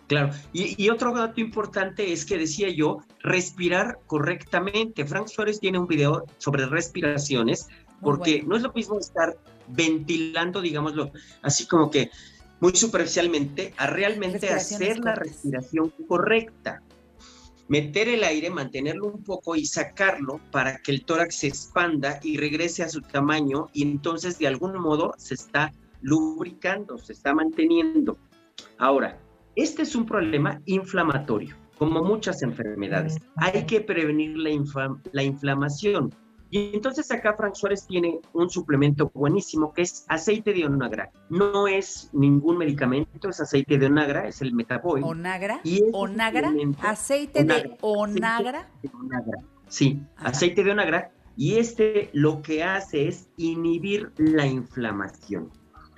claro. 0.08 0.34
Y, 0.54 0.82
y 0.84 0.90
otro 0.90 1.14
dato 1.14 1.40
importante 1.42 2.12
es 2.12 2.26
que 2.26 2.38
decía 2.38 2.70
yo, 2.70 3.00
respirar 3.20 4.00
correctamente. 4.08 5.06
Frank 5.06 5.28
Suárez 5.28 5.60
tiene 5.60 5.80
un 5.80 5.88
video 5.88 6.26
sobre 6.38 6.66
respiraciones, 6.66 7.68
porque 8.02 8.38
bueno. 8.38 8.50
no 8.50 8.56
es 8.58 8.64
lo 8.64 8.74
mismo 8.74 9.00
estar 9.00 9.38
ventilando, 9.68 10.62
digámoslo, 10.62 11.12
así 11.42 11.68
como 11.68 11.90
que 11.90 12.10
muy 12.60 12.76
superficialmente, 12.76 13.74
a 13.78 13.88
realmente 13.88 14.50
hacer 14.50 15.00
la 15.00 15.16
respiración 15.16 15.94
correcta. 16.08 16.82
Meter 17.68 18.08
el 18.08 18.24
aire, 18.24 18.50
mantenerlo 18.50 19.08
un 19.08 19.24
poco 19.24 19.56
y 19.56 19.66
sacarlo 19.66 20.40
para 20.52 20.78
que 20.78 20.92
el 20.92 21.04
tórax 21.04 21.36
se 21.36 21.48
expanda 21.48 22.20
y 22.22 22.38
regrese 22.38 22.84
a 22.84 22.90
su 22.90 23.02
tamaño 23.02 23.70
y 23.74 23.82
entonces 23.82 24.38
de 24.38 24.48
algún 24.48 24.80
modo 24.80 25.14
se 25.18 25.34
está 25.34 25.74
lubricando, 26.02 26.98
se 26.98 27.14
está 27.14 27.34
manteniendo. 27.34 28.18
Ahora, 28.78 29.20
este 29.56 29.84
es 29.84 29.96
un 29.96 30.06
problema 30.06 30.62
inflamatorio, 30.66 31.56
como 31.78 32.04
muchas 32.04 32.42
enfermedades. 32.44 33.18
Hay 33.36 33.66
que 33.66 33.82
prevenir 33.82 34.38
la, 34.38 34.50
la 35.12 35.24
inflamación. 35.24 36.14
Y 36.52 36.76
entonces 36.76 37.12
acá 37.12 37.34
Frank 37.36 37.56
Suárez 37.56 37.86
tiene 37.88 38.20
un 38.34 38.50
suplemento 38.50 39.12
buenísimo 39.14 39.74
que 39.74 39.82
es 39.82 40.06
aceite 40.08 40.54
de 40.54 40.66
onagra. 40.66 41.12
No 41.30 41.68
es 41.68 42.10
ningún 42.14 42.58
medicamento, 42.58 43.30
es 43.30 43.42
aceite 43.42 43.78
de 43.78 43.88
onagra, 43.88 44.28
es 44.28 44.42
el 44.42 44.54
Metaboy. 44.54 45.02
Onagra. 45.04 45.60
Y 45.64 45.82
Onagra. 45.92 46.54
Aceite 46.82 47.44
de 47.44 47.54
Onagra. 47.54 47.78
onagra. 47.82 48.70
de 48.84 48.90
onagra. 48.94 49.40
Sí, 49.68 50.00
Ajá. 50.18 50.30
aceite 50.30 50.64
de 50.64 50.72
onagra. 50.72 51.12
Y 51.36 51.56
este 51.56 52.10
lo 52.14 52.42
que 52.42 52.64
hace 52.64 53.08
es 53.08 53.28
inhibir 53.38 54.14
la 54.18 54.46
inflamación. 54.46 55.50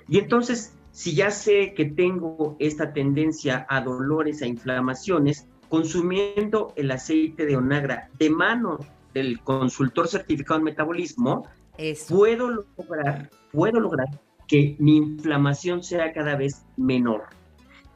Y 0.08 0.18
entonces, 0.18 0.74
si 0.98 1.14
ya 1.14 1.30
sé 1.30 1.74
que 1.74 1.84
tengo 1.84 2.56
esta 2.58 2.92
tendencia 2.92 3.64
a 3.68 3.80
dolores, 3.82 4.42
a 4.42 4.48
inflamaciones, 4.48 5.46
consumiendo 5.68 6.72
el 6.74 6.90
aceite 6.90 7.46
de 7.46 7.56
onagra 7.56 8.10
de 8.18 8.28
manos 8.30 8.84
del 9.14 9.38
consultor 9.38 10.08
certificado 10.08 10.58
en 10.58 10.64
metabolismo, 10.64 11.46
Eso. 11.76 12.16
puedo 12.16 12.50
lograr, 12.50 13.30
puedo 13.52 13.78
lograr 13.78 14.08
que 14.48 14.74
mi 14.80 14.96
inflamación 14.96 15.84
sea 15.84 16.12
cada 16.12 16.34
vez 16.34 16.64
menor. 16.76 17.26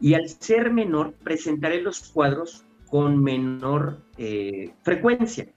Y 0.00 0.14
al 0.14 0.28
ser 0.28 0.72
menor, 0.72 1.12
presentaré 1.24 1.82
los 1.82 2.08
cuadros 2.08 2.64
con 2.88 3.20
menor 3.20 3.98
eh, 4.16 4.74
frecuencia. 4.84 5.48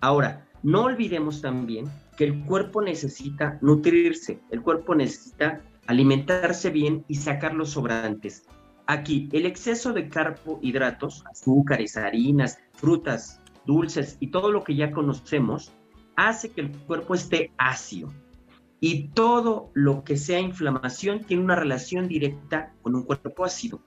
Ahora, 0.00 0.48
no 0.62 0.84
olvidemos 0.84 1.42
también 1.42 1.84
que 2.16 2.24
el 2.24 2.46
cuerpo 2.46 2.80
necesita 2.80 3.58
nutrirse, 3.60 4.40
el 4.50 4.62
cuerpo 4.62 4.94
necesita 4.94 5.60
alimentarse 5.86 6.70
bien 6.70 7.04
y 7.08 7.16
sacar 7.16 7.54
los 7.54 7.70
sobrantes. 7.70 8.44
Aquí, 8.86 9.28
el 9.32 9.46
exceso 9.46 9.92
de 9.92 10.08
carbohidratos, 10.08 11.24
azúcares, 11.30 11.96
harinas, 11.96 12.58
frutas, 12.74 13.40
dulces 13.66 14.16
y 14.20 14.28
todo 14.28 14.52
lo 14.52 14.62
que 14.62 14.76
ya 14.76 14.92
conocemos, 14.92 15.72
hace 16.16 16.50
que 16.50 16.62
el 16.62 16.70
cuerpo 16.70 17.14
esté 17.14 17.50
ácido. 17.56 18.12
Y 18.80 19.08
todo 19.08 19.70
lo 19.72 20.04
que 20.04 20.18
sea 20.18 20.40
inflamación 20.40 21.20
tiene 21.20 21.42
una 21.42 21.56
relación 21.56 22.06
directa 22.06 22.74
con 22.82 22.94
un 22.94 23.04
cuerpo 23.04 23.44
ácido. 23.44 23.80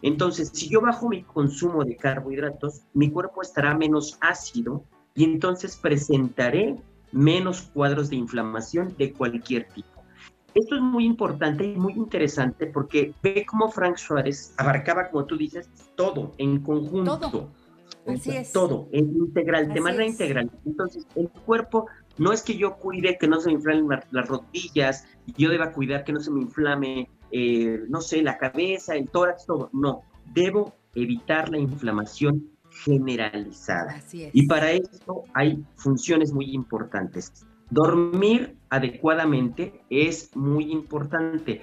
Entonces, 0.00 0.50
si 0.54 0.68
yo 0.68 0.80
bajo 0.80 1.08
mi 1.08 1.24
consumo 1.24 1.84
de 1.84 1.96
carbohidratos, 1.96 2.82
mi 2.92 3.10
cuerpo 3.10 3.42
estará 3.42 3.76
menos 3.76 4.16
ácido 4.20 4.84
y 5.16 5.24
entonces 5.24 5.76
presentaré 5.76 6.76
menos 7.10 7.62
cuadros 7.62 8.10
de 8.10 8.16
inflamación 8.16 8.94
de 8.96 9.12
cualquier 9.12 9.66
tipo. 9.68 9.93
Esto 10.54 10.76
es 10.76 10.80
muy 10.82 11.04
importante 11.04 11.64
y 11.64 11.76
muy 11.76 11.94
interesante 11.94 12.66
porque 12.66 13.12
ve 13.22 13.44
cómo 13.46 13.70
Frank 13.70 13.96
Suárez 13.96 14.54
abarcaba, 14.56 15.10
como 15.10 15.24
tú 15.24 15.36
dices, 15.36 15.68
todo 15.96 16.32
en 16.38 16.60
conjunto. 16.60 17.18
Todo. 17.18 17.48
Así 18.06 18.30
es. 18.30 18.52
Todo, 18.52 18.88
en 18.92 19.08
integral, 19.16 19.72
de 19.72 19.80
manera 19.80 20.06
integral. 20.06 20.50
Entonces, 20.66 21.06
el 21.16 21.28
cuerpo 21.30 21.86
no 22.18 22.32
es 22.32 22.42
que 22.42 22.56
yo 22.56 22.76
cuide 22.76 23.16
que 23.18 23.26
no 23.26 23.40
se 23.40 23.48
me 23.48 23.54
inflamen 23.54 23.88
la- 23.88 24.04
las 24.10 24.28
rodillas, 24.28 25.06
yo 25.38 25.50
deba 25.50 25.72
cuidar 25.72 26.04
que 26.04 26.12
no 26.12 26.20
se 26.20 26.30
me 26.30 26.40
inflame, 26.42 27.08
eh, 27.32 27.80
no 27.88 28.00
sé, 28.00 28.22
la 28.22 28.36
cabeza, 28.38 28.94
el 28.94 29.08
tórax, 29.08 29.46
todo. 29.46 29.70
No, 29.72 30.02
debo 30.34 30.74
evitar 30.94 31.48
la 31.48 31.58
inflamación 31.58 32.50
generalizada. 32.84 33.92
Así 33.96 34.24
es. 34.24 34.30
Y 34.34 34.46
para 34.46 34.70
esto 34.72 35.22
hay 35.32 35.64
funciones 35.76 36.32
muy 36.32 36.52
importantes. 36.54 37.32
Dormir 37.70 38.56
adecuadamente 38.74 39.84
es 39.88 40.34
muy 40.36 40.72
importante. 40.72 41.62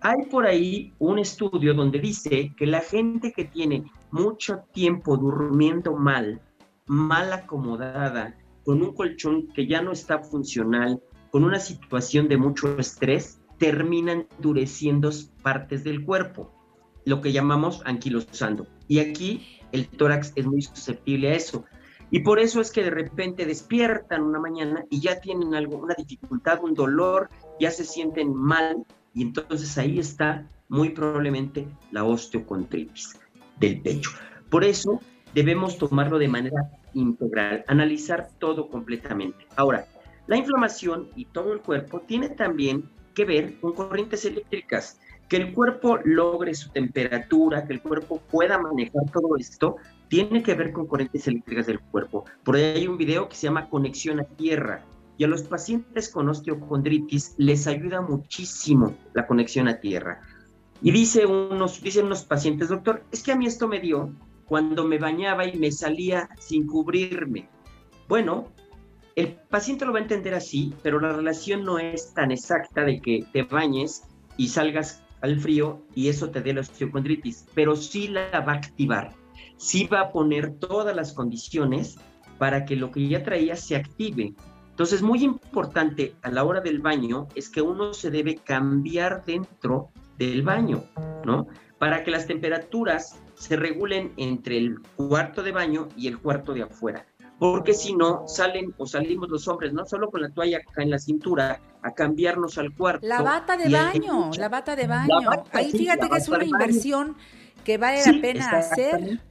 Hay 0.00 0.26
por 0.30 0.46
ahí 0.46 0.92
un 0.98 1.18
estudio 1.18 1.74
donde 1.74 1.98
dice 1.98 2.52
que 2.56 2.66
la 2.66 2.80
gente 2.80 3.32
que 3.32 3.44
tiene 3.44 3.84
mucho 4.10 4.64
tiempo 4.72 5.16
durmiendo 5.16 5.94
mal, 5.94 6.42
mal 6.86 7.32
acomodada, 7.32 8.36
con 8.64 8.82
un 8.82 8.94
colchón 8.94 9.48
que 9.54 9.66
ya 9.66 9.80
no 9.80 9.92
está 9.92 10.18
funcional, 10.18 11.00
con 11.30 11.44
una 11.44 11.58
situación 11.58 12.28
de 12.28 12.36
mucho 12.36 12.78
estrés, 12.78 13.40
termina 13.58 14.12
endureciendo 14.12 15.10
partes 15.42 15.84
del 15.84 16.04
cuerpo, 16.04 16.52
lo 17.04 17.20
que 17.20 17.32
llamamos 17.32 17.80
anquilosando. 17.84 18.66
Y 18.88 18.98
aquí 18.98 19.60
el 19.72 19.88
tórax 19.88 20.32
es 20.36 20.46
muy 20.46 20.62
susceptible 20.62 21.30
a 21.30 21.34
eso. 21.34 21.64
Y 22.12 22.20
por 22.20 22.38
eso 22.38 22.60
es 22.60 22.70
que 22.70 22.84
de 22.84 22.90
repente 22.90 23.46
despiertan 23.46 24.22
una 24.22 24.38
mañana 24.38 24.84
y 24.90 25.00
ya 25.00 25.18
tienen 25.18 25.54
algo, 25.54 25.78
una 25.78 25.94
dificultad, 25.94 26.62
un 26.62 26.74
dolor, 26.74 27.30
ya 27.58 27.70
se 27.70 27.84
sienten 27.84 28.34
mal 28.34 28.84
y 29.14 29.22
entonces 29.22 29.78
ahí 29.78 29.98
está 29.98 30.46
muy 30.68 30.90
probablemente 30.90 31.66
la 31.90 32.04
osteocontritis 32.04 33.18
del 33.58 33.80
pecho. 33.80 34.10
Por 34.50 34.62
eso 34.62 35.00
debemos 35.32 35.78
tomarlo 35.78 36.18
de 36.18 36.28
manera 36.28 36.70
integral, 36.92 37.64
analizar 37.66 38.28
todo 38.38 38.68
completamente. 38.68 39.46
Ahora, 39.56 39.86
la 40.26 40.36
inflamación 40.36 41.08
y 41.16 41.24
todo 41.24 41.54
el 41.54 41.60
cuerpo 41.60 42.00
tiene 42.00 42.28
también 42.28 42.90
que 43.14 43.24
ver 43.24 43.58
con 43.58 43.72
corrientes 43.72 44.26
eléctricas. 44.26 45.00
Que 45.30 45.38
el 45.38 45.54
cuerpo 45.54 45.98
logre 46.04 46.52
su 46.52 46.68
temperatura, 46.68 47.66
que 47.66 47.72
el 47.72 47.80
cuerpo 47.80 48.20
pueda 48.30 48.58
manejar 48.58 49.10
todo 49.10 49.36
esto, 49.38 49.76
tiene 50.12 50.42
que 50.42 50.52
ver 50.52 50.72
con 50.72 50.86
corrientes 50.86 51.26
eléctricas 51.26 51.66
del 51.66 51.80
cuerpo. 51.80 52.26
Por 52.44 52.56
ahí 52.56 52.64
hay 52.64 52.86
un 52.86 52.98
video 52.98 53.30
que 53.30 53.34
se 53.34 53.46
llama 53.46 53.70
Conexión 53.70 54.20
a 54.20 54.24
Tierra. 54.24 54.84
Y 55.16 55.24
a 55.24 55.26
los 55.26 55.44
pacientes 55.44 56.10
con 56.10 56.28
osteocondritis 56.28 57.34
les 57.38 57.66
ayuda 57.66 58.02
muchísimo 58.02 58.94
la 59.14 59.26
conexión 59.26 59.68
a 59.68 59.80
tierra. 59.80 60.20
Y 60.82 60.90
dice 60.90 61.24
unos, 61.24 61.80
dicen 61.80 62.04
unos 62.06 62.24
pacientes, 62.24 62.68
doctor, 62.68 63.04
es 63.10 63.22
que 63.22 63.32
a 63.32 63.36
mí 63.36 63.46
esto 63.46 63.68
me 63.68 63.80
dio 63.80 64.12
cuando 64.44 64.84
me 64.84 64.98
bañaba 64.98 65.46
y 65.46 65.56
me 65.56 65.72
salía 65.72 66.28
sin 66.38 66.66
cubrirme. 66.66 67.48
Bueno, 68.06 68.52
el 69.16 69.32
paciente 69.48 69.86
lo 69.86 69.94
va 69.94 70.00
a 70.00 70.02
entender 70.02 70.34
así, 70.34 70.74
pero 70.82 71.00
la 71.00 71.14
relación 71.14 71.64
no 71.64 71.78
es 71.78 72.12
tan 72.12 72.32
exacta 72.32 72.84
de 72.84 73.00
que 73.00 73.24
te 73.32 73.44
bañes 73.44 74.02
y 74.36 74.48
salgas 74.48 75.02
al 75.22 75.40
frío 75.40 75.80
y 75.94 76.08
eso 76.08 76.30
te 76.30 76.42
dé 76.42 76.52
la 76.52 76.60
osteocondritis, 76.60 77.46
pero 77.54 77.76
sí 77.76 78.08
la 78.08 78.40
va 78.40 78.52
a 78.52 78.56
activar, 78.56 79.21
sí 79.62 79.86
va 79.86 80.00
a 80.00 80.12
poner 80.12 80.54
todas 80.58 80.94
las 80.94 81.12
condiciones 81.12 81.96
para 82.38 82.64
que 82.64 82.74
lo 82.74 82.90
que 82.90 83.06
ya 83.06 83.22
traía 83.22 83.54
se 83.54 83.76
active. 83.76 84.34
Entonces, 84.70 85.02
muy 85.02 85.22
importante 85.22 86.16
a 86.22 86.30
la 86.30 86.42
hora 86.42 86.60
del 86.60 86.80
baño 86.80 87.28
es 87.36 87.48
que 87.48 87.62
uno 87.62 87.94
se 87.94 88.10
debe 88.10 88.36
cambiar 88.36 89.24
dentro 89.24 89.90
del 90.18 90.42
baño, 90.42 90.82
¿no? 91.24 91.46
Para 91.78 92.02
que 92.02 92.10
las 92.10 92.26
temperaturas 92.26 93.20
se 93.34 93.54
regulen 93.56 94.12
entre 94.16 94.58
el 94.58 94.80
cuarto 94.96 95.44
de 95.44 95.52
baño 95.52 95.88
y 95.96 96.08
el 96.08 96.18
cuarto 96.18 96.54
de 96.54 96.62
afuera. 96.62 97.06
Porque 97.38 97.74
si 97.74 97.94
no, 97.94 98.26
salen 98.26 98.74
o 98.78 98.86
salimos 98.86 99.28
los 99.28 99.46
hombres, 99.46 99.72
no 99.72 99.84
solo 99.86 100.10
con 100.10 100.22
la 100.22 100.30
toalla 100.30 100.58
acá 100.58 100.82
en 100.82 100.90
la 100.90 100.98
cintura, 100.98 101.60
a 101.82 101.92
cambiarnos 101.92 102.58
al 102.58 102.74
cuarto. 102.74 103.06
La 103.06 103.22
bata 103.22 103.56
de 103.56 103.68
baño, 103.68 104.30
la 104.36 104.48
bata 104.48 104.74
de 104.74 104.86
baño. 104.86 105.20
bata, 105.24 105.44
Ahí 105.52 105.70
sí, 105.70 105.78
fíjate 105.78 106.08
que 106.08 106.16
es 106.16 106.28
una 106.28 106.38
baño. 106.38 107.16
Que 107.64 107.78
vale 107.78 108.02
Sí, 108.02 108.12
la 108.12 108.20
pena 108.20 108.50
hacer. 108.50 109.00
exactamente. 109.00 109.22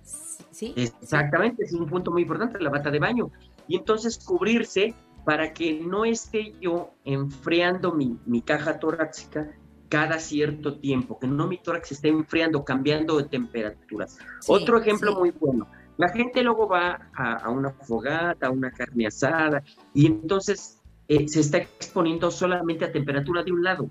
Sí. 0.51 0.73
Exactamente, 0.75 1.63
es 1.63 1.73
un 1.73 1.87
punto 1.87 2.11
muy 2.11 2.23
importante, 2.23 2.59
la 2.59 2.69
bata 2.69 2.91
de 2.91 2.99
baño. 2.99 3.31
Y 3.67 3.77
entonces 3.77 4.17
cubrirse 4.19 4.93
para 5.25 5.53
que 5.53 5.79
no 5.79 6.05
esté 6.05 6.53
yo 6.59 6.91
enfriando 7.05 7.93
mi, 7.93 8.17
mi 8.25 8.41
caja 8.41 8.79
torácica 8.79 9.51
cada 9.89 10.19
cierto 10.19 10.77
tiempo, 10.79 11.19
que 11.19 11.27
no 11.27 11.47
mi 11.47 11.57
tórax 11.57 11.91
esté 11.91 12.07
enfriando, 12.09 12.63
cambiando 12.63 13.17
de 13.17 13.25
temperaturas. 13.25 14.17
Sí, 14.39 14.51
Otro 14.51 14.77
ejemplo 14.79 15.15
muy 15.19 15.31
bueno. 15.31 15.67
La 15.97 16.09
gente 16.09 16.41
luego 16.43 16.67
va 16.67 17.09
a, 17.13 17.33
a 17.33 17.49
una 17.49 17.71
fogata, 17.71 18.47
a 18.47 18.49
una 18.51 18.71
carne 18.71 19.07
asada, 19.07 19.63
y 19.93 20.07
entonces 20.07 20.81
eh, 21.07 21.27
se 21.27 21.41
está 21.41 21.57
exponiendo 21.57 22.31
solamente 22.31 22.85
a 22.85 22.91
temperatura 22.91 23.43
de 23.43 23.51
un 23.51 23.63
lado. 23.63 23.89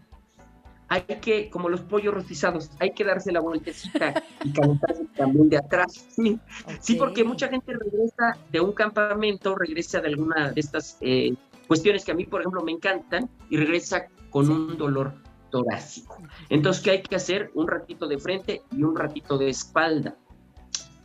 Hay 0.91 1.03
que, 1.03 1.49
como 1.51 1.69
los 1.69 1.83
pollos 1.83 2.13
rostizados, 2.13 2.73
hay 2.81 2.93
que 2.93 3.05
darse 3.05 3.31
la 3.31 3.39
vueltecita 3.39 4.13
y 4.45 4.53
calentarse 4.53 5.07
también 5.17 5.49
de 5.49 5.57
atrás. 5.57 6.05
Sí, 6.11 6.39
Sí, 6.81 6.97
porque 6.97 7.23
mucha 7.23 7.47
gente 7.47 7.73
regresa 7.73 8.37
de 8.51 8.61
un 8.61 8.73
campamento, 8.73 9.55
regresa 9.55 10.01
de 10.01 10.09
alguna 10.09 10.51
de 10.51 10.61
estas 10.61 10.99
eh, 11.01 11.33
cuestiones 11.69 12.05
que 12.05 12.11
a 12.11 12.15
mí, 12.17 12.25
por 12.25 12.41
ejemplo, 12.41 12.61
me 12.63 12.73
encantan 12.73 13.31
y 13.49 13.57
regresa 13.57 14.09
con 14.31 14.51
un 14.51 14.77
dolor 14.77 15.15
torácico. 15.53 16.19
Entonces, 16.49 16.83
¿qué 16.83 16.91
hay 16.91 17.03
que 17.03 17.15
hacer? 17.15 17.53
Un 17.55 17.69
ratito 17.69 18.09
de 18.09 18.19
frente 18.19 18.63
y 18.73 18.83
un 18.83 18.97
ratito 18.97 19.39
de 19.39 19.49
espalda 19.49 20.17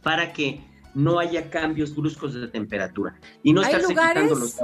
para 0.02 0.34
que 0.34 0.62
no 0.96 1.20
haya 1.20 1.52
cambios 1.52 1.96
bruscos 1.96 2.34
de 2.34 2.48
temperatura. 2.48 3.20
Y 3.44 3.54
no 3.54 3.62
¿Hay 3.62 3.68
estarse 3.68 3.90
quitando 3.90 4.34
los. 4.34 4.58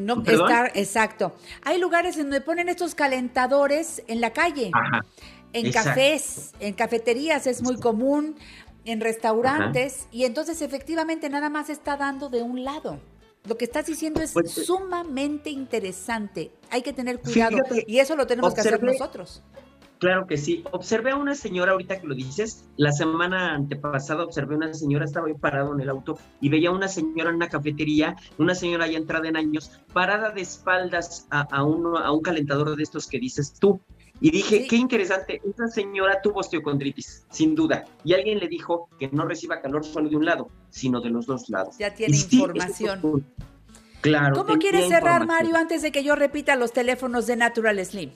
No, 0.00 0.22
¿Perdón? 0.22 0.50
estar, 0.50 0.72
exacto. 0.74 1.34
Hay 1.62 1.78
lugares 1.78 2.16
en 2.16 2.24
donde 2.24 2.40
ponen 2.40 2.68
estos 2.68 2.94
calentadores 2.94 4.02
en 4.06 4.20
la 4.20 4.32
calle, 4.32 4.70
Ajá. 4.72 5.04
en 5.52 5.66
exacto. 5.66 5.90
cafés, 5.90 6.52
en 6.60 6.74
cafeterías 6.74 7.46
es 7.46 7.62
muy 7.62 7.76
común, 7.76 8.36
en 8.84 9.00
restaurantes, 9.00 10.08
y 10.10 10.24
entonces 10.24 10.60
efectivamente 10.62 11.28
nada 11.28 11.48
más 11.48 11.70
está 11.70 11.96
dando 11.96 12.28
de 12.28 12.42
un 12.42 12.64
lado. 12.64 12.98
Lo 13.46 13.58
que 13.58 13.66
estás 13.66 13.86
diciendo 13.86 14.22
es 14.22 14.32
Pues, 14.32 14.56
eh, 14.56 14.64
sumamente 14.64 15.50
interesante. 15.50 16.50
Hay 16.70 16.82
que 16.82 16.92
tener 16.92 17.20
cuidado 17.20 17.58
Fíjate, 17.58 17.84
y 17.86 17.98
eso 17.98 18.16
lo 18.16 18.26
tenemos 18.26 18.54
que 18.54 18.62
hacer 18.62 18.82
nosotros. 18.82 19.42
Claro 20.04 20.26
que 20.26 20.36
sí. 20.36 20.62
Observé 20.72 21.12
a 21.12 21.16
una 21.16 21.34
señora, 21.34 21.72
ahorita 21.72 21.98
que 21.98 22.06
lo 22.06 22.14
dices, 22.14 22.64
la 22.76 22.92
semana 22.92 23.54
antepasada 23.54 24.22
observé 24.22 24.52
a 24.54 24.58
una 24.58 24.74
señora, 24.74 25.06
estaba 25.06 25.28
yo 25.28 25.38
parado 25.38 25.72
en 25.72 25.80
el 25.80 25.88
auto 25.88 26.18
y 26.42 26.50
veía 26.50 26.68
a 26.68 26.72
una 26.72 26.88
señora 26.88 27.30
en 27.30 27.36
una 27.36 27.48
cafetería, 27.48 28.14
una 28.36 28.54
señora 28.54 28.86
ya 28.86 28.98
entrada 28.98 29.26
en 29.28 29.38
años, 29.38 29.70
parada 29.94 30.28
de 30.28 30.42
espaldas 30.42 31.26
a, 31.30 31.40
a 31.50 31.64
uno, 31.64 31.96
a 31.96 32.12
un 32.12 32.20
calentador 32.20 32.76
de 32.76 32.82
estos 32.82 33.06
que 33.06 33.18
dices 33.18 33.54
tú. 33.58 33.80
Y 34.20 34.30
dije, 34.30 34.58
Sí. 34.60 34.66
qué 34.68 34.76
interesante, 34.76 35.40
esa 35.42 35.68
señora 35.68 36.20
tuvo 36.22 36.40
osteocondritis, 36.40 37.24
sin 37.30 37.54
duda. 37.54 37.86
Y 38.04 38.12
alguien 38.12 38.40
le 38.40 38.48
dijo 38.48 38.90
que 38.98 39.08
no 39.08 39.24
reciba 39.24 39.62
calor 39.62 39.86
solo 39.86 40.10
de 40.10 40.16
un 40.16 40.26
lado, 40.26 40.50
sino 40.68 41.00
de 41.00 41.08
los 41.08 41.24
dos 41.24 41.48
lados. 41.48 41.78
Ya 41.78 41.94
tiene 41.94 42.14
Y 42.14 42.20
información. 42.20 43.24
Claro. 44.02 44.36
¿Cómo 44.36 44.58
quieres 44.58 44.88
cerrar. 44.88 45.26
Mario, 45.26 45.56
antes 45.56 45.80
de 45.80 45.90
que 45.90 46.04
yo 46.04 46.14
repita 46.14 46.56
los 46.56 46.74
teléfonos 46.74 47.26
de 47.26 47.36
Natural 47.36 47.82
Slim? 47.86 48.10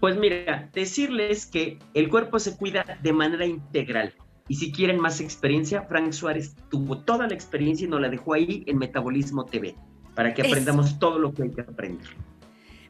Pues 0.00 0.16
mira, 0.16 0.70
decirles 0.72 1.46
que 1.46 1.78
el 1.94 2.08
cuerpo 2.08 2.38
se 2.38 2.56
cuida 2.56 2.98
de 3.02 3.12
manera 3.12 3.44
integral. 3.44 4.14
Y 4.48 4.56
si 4.56 4.72
quieren 4.72 4.98
más 4.98 5.20
experiencia, 5.20 5.82
Frank 5.82 6.12
Suárez 6.12 6.56
tuvo 6.70 6.98
toda 6.98 7.28
la 7.28 7.34
experiencia 7.34 7.86
y 7.86 7.90
nos 7.90 8.00
la 8.00 8.08
dejó 8.08 8.34
ahí 8.34 8.64
en 8.66 8.78
Metabolismo 8.78 9.44
TV, 9.44 9.76
para 10.14 10.34
que 10.34 10.42
Eso. 10.42 10.50
aprendamos 10.50 10.98
todo 10.98 11.18
lo 11.18 11.32
que 11.32 11.44
hay 11.44 11.50
que 11.50 11.60
aprender. 11.60 12.08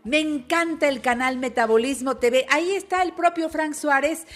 Me 0.05 0.21
encanta 0.21 0.89
el 0.89 1.03
canal 1.03 1.37
Metabolismo 1.37 2.17
TV. 2.17 2.47
Ahí 2.49 2.71
está 2.71 3.03
el 3.03 3.13
propio 3.13 3.51
Frank 3.51 3.75
Suárez. 3.75 4.27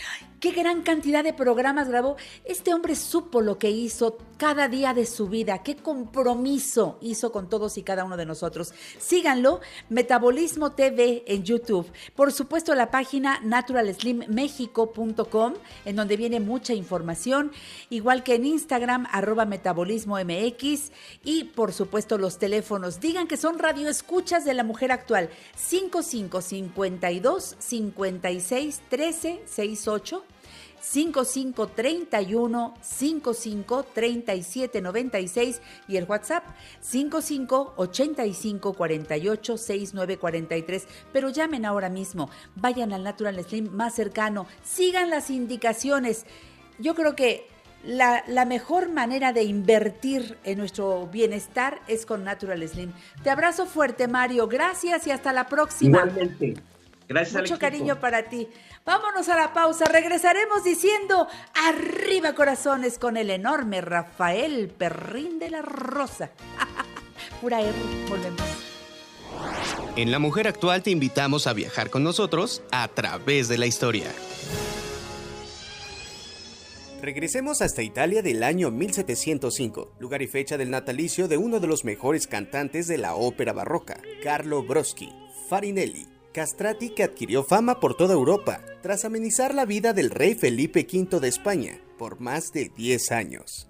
Qué 0.40 0.52
gran 0.52 0.82
cantidad 0.82 1.22
de 1.24 1.32
programas 1.32 1.88
grabó. 1.88 2.16
Este 2.44 2.74
hombre 2.74 2.94
supo 2.96 3.40
lo 3.40 3.58
que 3.58 3.70
hizo 3.70 4.18
cada 4.36 4.68
día 4.68 4.92
de 4.92 5.06
su 5.06 5.28
vida. 5.28 5.62
Qué 5.62 5.76
compromiso 5.76 6.98
hizo 7.00 7.32
con 7.32 7.48
todos 7.48 7.78
y 7.78 7.82
cada 7.82 8.04
uno 8.04 8.18
de 8.18 8.26
nosotros. 8.26 8.74
Síganlo, 8.98 9.60
Metabolismo 9.88 10.72
TV 10.72 11.24
en 11.26 11.44
YouTube. 11.44 11.90
Por 12.14 12.30
supuesto, 12.32 12.74
la 12.74 12.90
página 12.90 13.40
naturalslimmexico.com, 13.42 15.54
en 15.86 15.96
donde 15.96 16.18
viene 16.18 16.40
mucha 16.40 16.74
información. 16.74 17.50
Igual 17.88 18.22
que 18.22 18.34
en 18.34 18.44
Instagram, 18.44 19.06
arroba 19.12 19.46
Metabolismo 19.46 20.18
MX. 20.18 20.92
Y 21.22 21.44
por 21.44 21.72
supuesto, 21.72 22.18
los 22.18 22.36
teléfonos. 22.38 23.00
Digan 23.00 23.28
que 23.28 23.38
son 23.38 23.58
radioescuchas 23.58 24.44
de 24.44 24.52
la 24.54 24.64
mujer 24.64 24.92
actual. 24.92 25.30
55 25.56 26.42
52 26.42 27.56
56 27.58 28.82
13 28.90 29.42
68 29.46 30.24
55 30.84 31.68
31 31.68 32.74
55 32.82 33.86
37 33.94 34.82
96 34.82 35.62
y 35.88 35.96
el 35.96 36.04
WhatsApp 36.04 36.44
55 36.80 37.72
85 37.76 38.74
48 38.74 39.56
69 39.56 40.18
43. 40.18 40.86
Pero 41.12 41.30
llamen 41.30 41.64
ahora 41.64 41.88
mismo, 41.88 42.28
vayan 42.54 42.92
al 42.92 43.02
Natural 43.02 43.42
Slim 43.42 43.70
más 43.72 43.94
cercano, 43.94 44.46
sigan 44.62 45.08
las 45.08 45.30
indicaciones. 45.30 46.26
Yo 46.78 46.94
creo 46.94 47.16
que 47.16 47.46
la, 47.82 48.22
la 48.28 48.44
mejor 48.44 48.90
manera 48.90 49.32
de 49.32 49.44
invertir 49.44 50.36
en 50.44 50.58
nuestro 50.58 51.06
bienestar 51.06 51.80
es 51.88 52.04
con 52.04 52.24
Natural 52.24 52.66
Slim. 52.68 52.92
Te 53.22 53.30
abrazo 53.30 53.64
fuerte, 53.64 54.06
Mario. 54.06 54.48
Gracias 54.48 55.06
y 55.06 55.10
hasta 55.10 55.32
la 55.32 55.46
próxima. 55.46 56.00
Igualmente. 56.00 56.54
Gracias 57.08 57.36
al 57.36 57.42
Mucho 57.42 57.54
equipo. 57.54 57.60
cariño 57.70 58.00
para 58.00 58.28
ti. 58.28 58.48
Vámonos 58.84 59.30
a 59.30 59.36
la 59.36 59.52
pausa. 59.54 59.86
Regresaremos 59.86 60.62
diciendo 60.62 61.26
arriba 61.54 62.34
corazones 62.34 62.98
con 62.98 63.16
el 63.16 63.30
enorme 63.30 63.80
Rafael 63.80 64.68
Perrín 64.68 65.38
de 65.38 65.48
la 65.50 65.62
Rosa. 65.62 66.30
Pura 67.40 67.60
R. 67.62 67.72
Volvemos. 68.08 68.42
En 69.96 70.10
La 70.10 70.18
Mujer 70.18 70.48
Actual 70.48 70.82
te 70.82 70.90
invitamos 70.90 71.46
a 71.46 71.54
viajar 71.54 71.88
con 71.88 72.04
nosotros 72.04 72.62
a 72.72 72.86
través 72.88 73.48
de 73.48 73.58
la 73.58 73.66
historia. 73.66 74.12
Regresemos 77.00 77.62
hasta 77.62 77.82
Italia 77.82 78.22
del 78.22 78.42
año 78.42 78.70
1705, 78.70 79.92
lugar 79.98 80.22
y 80.22 80.26
fecha 80.26 80.56
del 80.56 80.70
natalicio 80.70 81.28
de 81.28 81.36
uno 81.36 81.60
de 81.60 81.66
los 81.66 81.84
mejores 81.84 82.26
cantantes 82.26 82.86
de 82.86 82.98
la 82.98 83.14
ópera 83.14 83.52
barroca, 83.52 84.00
Carlo 84.22 84.62
Broschi, 84.62 85.12
Farinelli. 85.48 86.13
Castrati 86.34 86.90
que 86.90 87.04
adquirió 87.04 87.44
fama 87.44 87.78
por 87.78 87.96
toda 87.96 88.12
Europa 88.12 88.60
tras 88.82 89.04
amenizar 89.04 89.54
la 89.54 89.64
vida 89.66 89.92
del 89.92 90.10
rey 90.10 90.34
Felipe 90.34 90.84
V 90.92 91.20
de 91.20 91.28
España 91.28 91.78
por 91.96 92.18
más 92.18 92.50
de 92.52 92.72
10 92.76 93.12
años. 93.12 93.68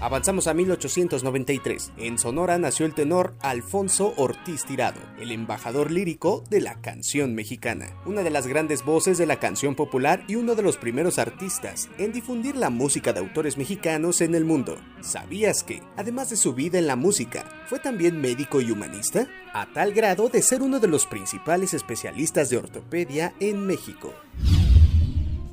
Avanzamos 0.00 0.46
a 0.46 0.54
1893. 0.54 1.92
En 1.96 2.18
Sonora 2.18 2.56
nació 2.56 2.86
el 2.86 2.94
tenor 2.94 3.34
Alfonso 3.40 4.14
Ortiz 4.16 4.64
Tirado, 4.64 5.00
el 5.18 5.32
embajador 5.32 5.90
lírico 5.90 6.44
de 6.48 6.60
la 6.60 6.80
canción 6.80 7.34
mexicana, 7.34 8.00
una 8.06 8.22
de 8.22 8.30
las 8.30 8.46
grandes 8.46 8.84
voces 8.84 9.18
de 9.18 9.26
la 9.26 9.40
canción 9.40 9.74
popular 9.74 10.22
y 10.28 10.36
uno 10.36 10.54
de 10.54 10.62
los 10.62 10.76
primeros 10.76 11.18
artistas 11.18 11.90
en 11.98 12.12
difundir 12.12 12.54
la 12.54 12.70
música 12.70 13.12
de 13.12 13.18
autores 13.18 13.58
mexicanos 13.58 14.20
en 14.20 14.36
el 14.36 14.44
mundo. 14.44 14.76
¿Sabías 15.00 15.64
que, 15.64 15.82
además 15.96 16.30
de 16.30 16.36
su 16.36 16.54
vida 16.54 16.78
en 16.78 16.86
la 16.86 16.94
música, 16.94 17.44
fue 17.66 17.80
también 17.80 18.20
médico 18.20 18.60
y 18.60 18.70
humanista? 18.70 19.26
A 19.52 19.66
tal 19.72 19.92
grado 19.94 20.28
de 20.28 20.42
ser 20.42 20.62
uno 20.62 20.78
de 20.78 20.86
los 20.86 21.06
principales 21.06 21.74
especialistas 21.74 22.50
de 22.50 22.58
ortopedia 22.58 23.34
en 23.40 23.66
México. 23.66 24.14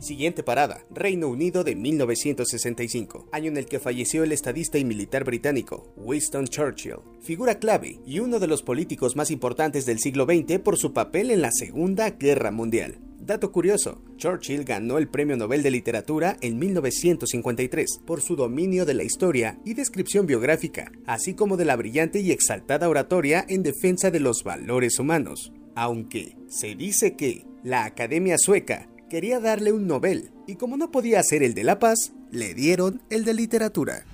Siguiente 0.06 0.44
parada, 0.44 0.86
Reino 0.91 1.27
Unido 1.27 1.64
de 1.64 1.76
1965, 1.76 3.27
año 3.32 3.48
en 3.48 3.57
el 3.57 3.65
que 3.65 3.80
falleció 3.80 4.23
el 4.23 4.34
estadista 4.34 4.77
y 4.77 4.86
militar 4.86 5.23
británico 5.23 5.91
Winston 5.98 6.45
Churchill, 6.45 6.98
figura 7.22 7.57
clave 7.57 7.99
y 8.06 8.19
uno 8.19 8.38
de 8.38 8.45
los 8.45 8.61
políticos 8.61 9.15
más 9.15 9.32
importantes 9.32 9.88
del 9.88 9.98
siglo 9.98 10.26
XX 10.26 10.60
por 10.60 10.77
su 10.77 10.94
papel 10.94 11.32
en 11.32 11.41
la 11.41 11.49
Segunda 11.52 12.11
Guerra 12.11 12.52
Mundial. 12.52 12.99
Dato 13.19 13.52
curioso, 13.52 14.03
Churchill 14.18 14.64
ganó 14.64 14.99
el 14.99 15.07
Premio 15.07 15.38
Nobel 15.38 15.64
de 15.64 15.72
Literatura 15.72 16.38
en 16.40 16.60
1953 16.60 18.02
por 18.06 18.22
su 18.22 18.36
dominio 18.36 18.86
de 18.86 18.94
la 18.94 19.03
historia 19.03 19.57
y 19.65 19.73
descripción 19.73 20.27
biográfica, 20.27 20.91
así 21.07 21.34
como 21.34 21.57
de 21.57 21.65
la 21.65 21.77
brillante 21.77 22.19
y 22.19 22.32
exaltada 22.32 22.90
oratoria 22.90 23.44
en 23.49 23.64
defensa 23.64 24.11
de 24.11 24.19
los 24.19 24.44
valores 24.44 24.99
humanos. 24.99 25.52
Aunque 25.73 26.38
se 26.48 26.76
dice 26.76 27.15
que 27.15 27.48
la 27.64 27.86
Academia 27.86 28.38
Sueca 28.38 28.88
quería 29.10 29.40
darle 29.40 29.72
un 29.72 29.88
Nobel, 29.88 30.32
y 30.48 30.56
como 30.56 30.77
no 30.77 30.91
podía 30.91 31.19
hacer 31.19 31.44
el 31.44 31.53
de 31.53 31.64
la 31.64 31.80
paz, 31.80 32.14
le 32.32 32.53
dieron 32.53 33.02
el 33.10 33.26
de 33.26 33.34
literatura. 33.34 34.06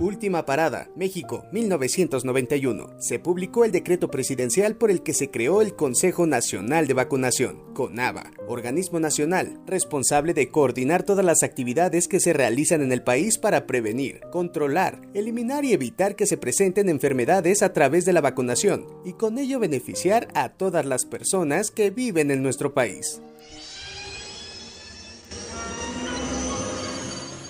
Última 0.00 0.44
parada, 0.44 0.88
México, 0.96 1.44
1991. 1.52 2.96
Se 2.98 3.20
publicó 3.20 3.64
el 3.64 3.70
decreto 3.70 4.10
presidencial 4.10 4.74
por 4.74 4.90
el 4.90 5.04
que 5.04 5.14
se 5.14 5.30
creó 5.30 5.62
el 5.62 5.76
Consejo 5.76 6.26
Nacional 6.26 6.88
de 6.88 6.94
Vacunación, 6.94 7.62
CONAVA, 7.74 8.32
organismo 8.48 8.98
nacional 8.98 9.60
responsable 9.68 10.34
de 10.34 10.48
coordinar 10.48 11.04
todas 11.04 11.24
las 11.24 11.44
actividades 11.44 12.08
que 12.08 12.18
se 12.18 12.32
realizan 12.32 12.82
en 12.82 12.90
el 12.90 13.04
país 13.04 13.38
para 13.38 13.66
prevenir, 13.66 14.20
controlar, 14.32 15.00
eliminar 15.14 15.64
y 15.64 15.72
evitar 15.72 16.16
que 16.16 16.26
se 16.26 16.38
presenten 16.38 16.88
enfermedades 16.88 17.62
a 17.62 17.72
través 17.72 18.04
de 18.04 18.12
la 18.12 18.20
vacunación 18.20 18.86
y 19.04 19.12
con 19.12 19.38
ello 19.38 19.60
beneficiar 19.60 20.26
a 20.34 20.48
todas 20.48 20.84
las 20.86 21.04
personas 21.04 21.70
que 21.70 21.90
viven 21.90 22.32
en 22.32 22.42
nuestro 22.42 22.74
país. 22.74 23.20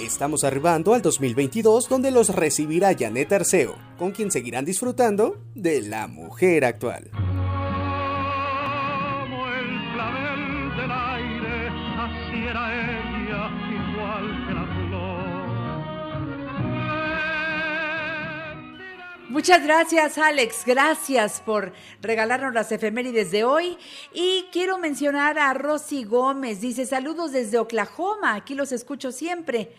Estamos 0.05 0.45
arribando 0.45 0.93
al 0.93 1.01
2022 1.01 1.89
donde 1.89 2.11
los 2.11 2.29
recibirá 2.29 2.95
Janet 2.95 3.33
Arceo, 3.33 3.75
con 3.97 4.13
quien 4.13 4.31
seguirán 4.31 4.67
disfrutando 4.67 5.39
de 5.55 5.81
la 5.81 6.09
mujer 6.09 6.67
actual. 6.67 7.09
como 7.11 7.25
el 9.49 9.93
clavel 9.95 10.77
del 10.77 10.91
aire, 10.91 11.69
así 11.97 12.37
era 12.37 12.85
ella, 12.85 13.49
igual 13.73 14.47
que 14.47 14.53
la 14.53 14.67
flor. 14.67 15.25
Muchas 19.31 19.65
gracias, 19.65 20.19
Alex. 20.19 20.65
Gracias 20.67 21.41
por 21.41 21.73
regalarnos 22.03 22.53
las 22.53 22.71
efemérides 22.71 23.31
de 23.31 23.45
hoy. 23.45 23.79
Y 24.13 24.45
quiero 24.53 24.77
mencionar 24.77 25.39
a 25.39 25.55
Rosy 25.55 26.05
Gómez. 26.05 26.61
Dice, 26.61 26.85
saludos 26.85 27.33
desde 27.33 27.59
Oklahoma. 27.59 28.35
Aquí 28.35 28.55
los 28.55 28.71
escucho 28.71 29.11
siempre. 29.11 29.73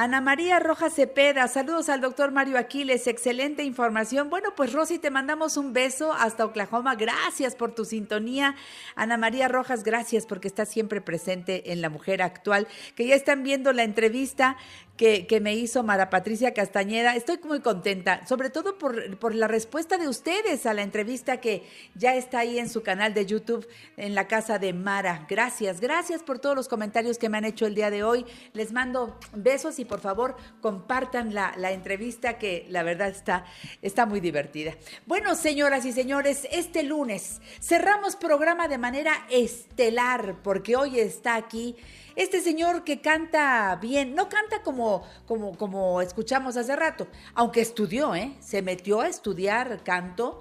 Ana 0.00 0.20
María 0.20 0.60
Rojas 0.60 0.94
Cepeda, 0.94 1.48
saludos 1.48 1.88
al 1.88 2.00
doctor 2.00 2.30
Mario 2.30 2.56
Aquiles, 2.56 3.08
excelente 3.08 3.64
información. 3.64 4.30
Bueno, 4.30 4.54
pues 4.54 4.72
Rosy, 4.72 5.00
te 5.00 5.10
mandamos 5.10 5.56
un 5.56 5.72
beso 5.72 6.12
hasta 6.12 6.44
Oklahoma. 6.44 6.94
Gracias 6.94 7.56
por 7.56 7.74
tu 7.74 7.84
sintonía. 7.84 8.54
Ana 8.94 9.16
María 9.16 9.48
Rojas, 9.48 9.82
gracias 9.82 10.24
porque 10.24 10.46
estás 10.46 10.68
siempre 10.68 11.00
presente 11.00 11.72
en 11.72 11.82
La 11.82 11.90
Mujer 11.90 12.22
Actual, 12.22 12.68
que 12.94 13.08
ya 13.08 13.16
están 13.16 13.42
viendo 13.42 13.72
la 13.72 13.82
entrevista 13.82 14.56
que, 14.98 15.40
me 15.40 15.54
hizo 15.54 15.84
Mara 15.84 16.10
Patricia 16.10 16.52
Castañeda. 16.52 17.14
Estoy 17.14 17.38
muy 17.44 17.60
contenta, 17.60 18.26
sobre 18.26 18.50
todo 18.50 18.76
por, 18.78 19.16
por 19.18 19.32
la 19.32 19.46
respuesta 19.46 19.96
de 19.96 20.08
ustedes 20.08 20.66
a 20.66 20.74
la 20.74 20.82
entrevista 20.82 21.40
que 21.40 21.62
ya 21.94 22.16
está 22.16 22.40
ahí 22.40 22.58
en 22.58 22.68
su 22.68 22.82
canal 22.82 23.14
de 23.14 23.24
YouTube, 23.24 23.66
en 23.96 24.16
la 24.16 24.26
casa 24.26 24.58
de 24.58 24.72
Mara. 24.72 25.24
Gracias, 25.30 25.80
gracias 25.80 26.24
por 26.24 26.40
todos 26.40 26.56
los 26.56 26.66
comentarios 26.66 27.16
que 27.16 27.28
me 27.28 27.38
han 27.38 27.44
hecho 27.44 27.64
el 27.64 27.76
día 27.76 27.90
de 27.90 28.02
hoy. 28.02 28.26
Les 28.52 28.72
mando 28.72 29.16
besos 29.32 29.78
y 29.78 29.84
por 29.84 30.00
favor 30.00 30.36
compartan 30.60 31.32
la, 31.32 31.54
la 31.56 31.70
entrevista 31.70 32.36
que 32.36 32.66
la 32.68 32.82
verdad 32.82 33.08
está, 33.08 33.44
está 33.82 34.04
muy 34.04 34.18
divertida. 34.18 34.74
Bueno, 35.06 35.36
señoras 35.36 35.84
y 35.84 35.92
señores, 35.92 36.48
este 36.50 36.82
lunes 36.82 37.40
cerramos 37.60 38.16
programa 38.16 38.66
de 38.66 38.78
manera 38.78 39.12
estelar 39.30 40.42
porque 40.42 40.74
hoy 40.74 40.98
está 40.98 41.36
aquí 41.36 41.76
este 42.18 42.40
señor 42.40 42.82
que 42.82 43.00
canta 43.00 43.78
bien, 43.80 44.16
no 44.16 44.28
canta 44.28 44.60
como, 44.64 45.04
como, 45.24 45.56
como 45.56 46.02
escuchamos 46.02 46.56
hace 46.56 46.74
rato, 46.74 47.06
aunque 47.32 47.60
estudió, 47.60 48.12
¿eh? 48.16 48.34
se 48.40 48.60
metió 48.60 49.00
a 49.00 49.08
estudiar 49.08 49.84
canto 49.84 50.40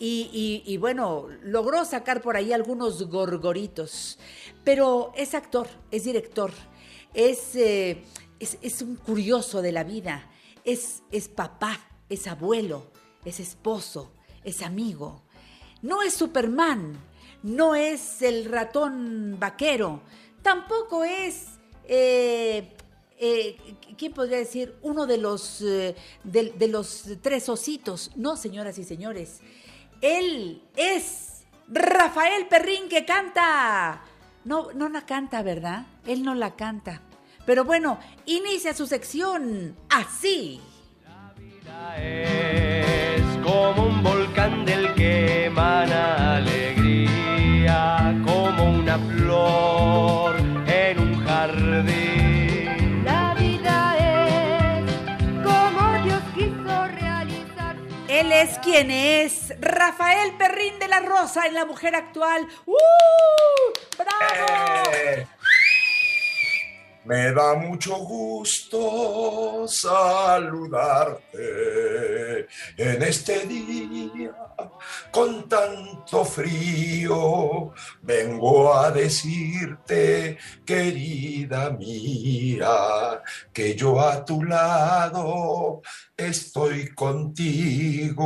y, 0.00 0.74
bueno, 0.80 1.26
logró 1.42 1.84
sacar 1.84 2.22
por 2.22 2.36
ahí 2.36 2.54
algunos 2.54 3.10
gorgoritos, 3.10 4.18
pero 4.64 5.12
es 5.16 5.34
actor, 5.34 5.68
es 5.90 6.04
director, 6.04 6.50
es, 7.12 7.54
eh, 7.56 8.04
es, 8.40 8.56
es 8.62 8.80
un 8.80 8.96
curioso 8.96 9.60
de 9.60 9.72
la 9.72 9.84
vida, 9.84 10.30
es, 10.64 11.02
es 11.12 11.28
papá, 11.28 11.78
es 12.08 12.26
abuelo, 12.26 12.90
es 13.26 13.38
esposo, 13.38 14.12
es 14.44 14.62
amigo, 14.62 15.20
no 15.82 16.02
es 16.02 16.14
Superman, 16.14 16.98
no 17.42 17.74
es 17.74 18.22
el 18.22 18.46
ratón 18.46 19.36
vaquero, 19.38 20.00
tampoco 20.42 21.04
es, 21.04 21.46
eh, 21.84 22.76
eh, 23.18 23.56
¿quién 23.96 24.12
podría 24.12 24.38
decir? 24.38 24.76
Uno 24.82 25.06
de 25.06 25.18
los, 25.18 25.62
eh, 25.62 25.96
de, 26.24 26.68
los 26.68 27.04
tres 27.22 27.48
ositos. 27.48 28.12
No, 28.16 28.36
señoras 28.36 28.78
y 28.78 28.84
señores, 28.84 29.40
él 30.00 30.62
es 30.76 31.44
Rafael 31.68 32.46
Perrín 32.48 32.88
que 32.88 33.04
canta. 33.04 34.02
No, 34.44 34.72
no 34.72 34.88
la 34.88 35.04
canta, 35.04 35.42
¿verdad? 35.42 35.86
Él 36.06 36.22
no 36.22 36.34
la 36.34 36.56
canta. 36.56 37.02
Pero 37.44 37.64
bueno, 37.64 37.98
inicia 38.26 38.74
su 38.74 38.86
sección 38.86 39.76
así. 39.88 40.60
Es 41.98 42.37
quien 58.78 58.90
es 58.92 59.54
Rafael 59.60 60.34
Perrín 60.34 60.78
de 60.78 60.86
la 60.86 61.00
Rosa 61.00 61.46
en 61.46 61.54
La 61.54 61.64
Mujer 61.64 61.96
Actual. 61.96 62.46
¡Uh! 62.64 62.76
¡Bravo! 63.96 64.90
Eh, 64.92 65.26
Me 67.08 67.32
da 67.32 67.54
mucho 67.54 67.96
gusto 68.00 69.66
saludarte 69.66 71.40
en 72.76 73.02
este 73.02 73.46
día 73.46 74.34
con 75.10 75.48
tanto 75.48 76.22
frío. 76.26 77.72
Vengo 78.02 78.74
a 78.74 78.90
decirte, 78.90 80.36
querida 80.66 81.70
mía, 81.70 83.22
que 83.54 83.74
yo 83.74 83.98
a 83.98 84.22
tu 84.22 84.44
lado 84.44 85.80
estoy 86.14 86.94
contigo. 86.94 88.20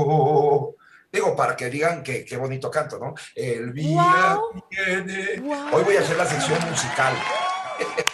Digo, 1.13 1.37
para 1.37 1.55
que 1.55 1.71
digan 1.71 2.03
que 2.03 2.25
qué 2.25 2.37
bonito 2.37 2.69
canto, 2.69 2.99
¿no? 2.99 3.15
El 3.33 3.73
día 3.73 4.41
viene. 4.69 5.41
Hoy 5.73 5.85
voy 5.85 5.97
a 5.99 6.01
hacer 6.01 6.17
la 6.17 6.27
sección 6.27 6.59
musical. 6.69 7.15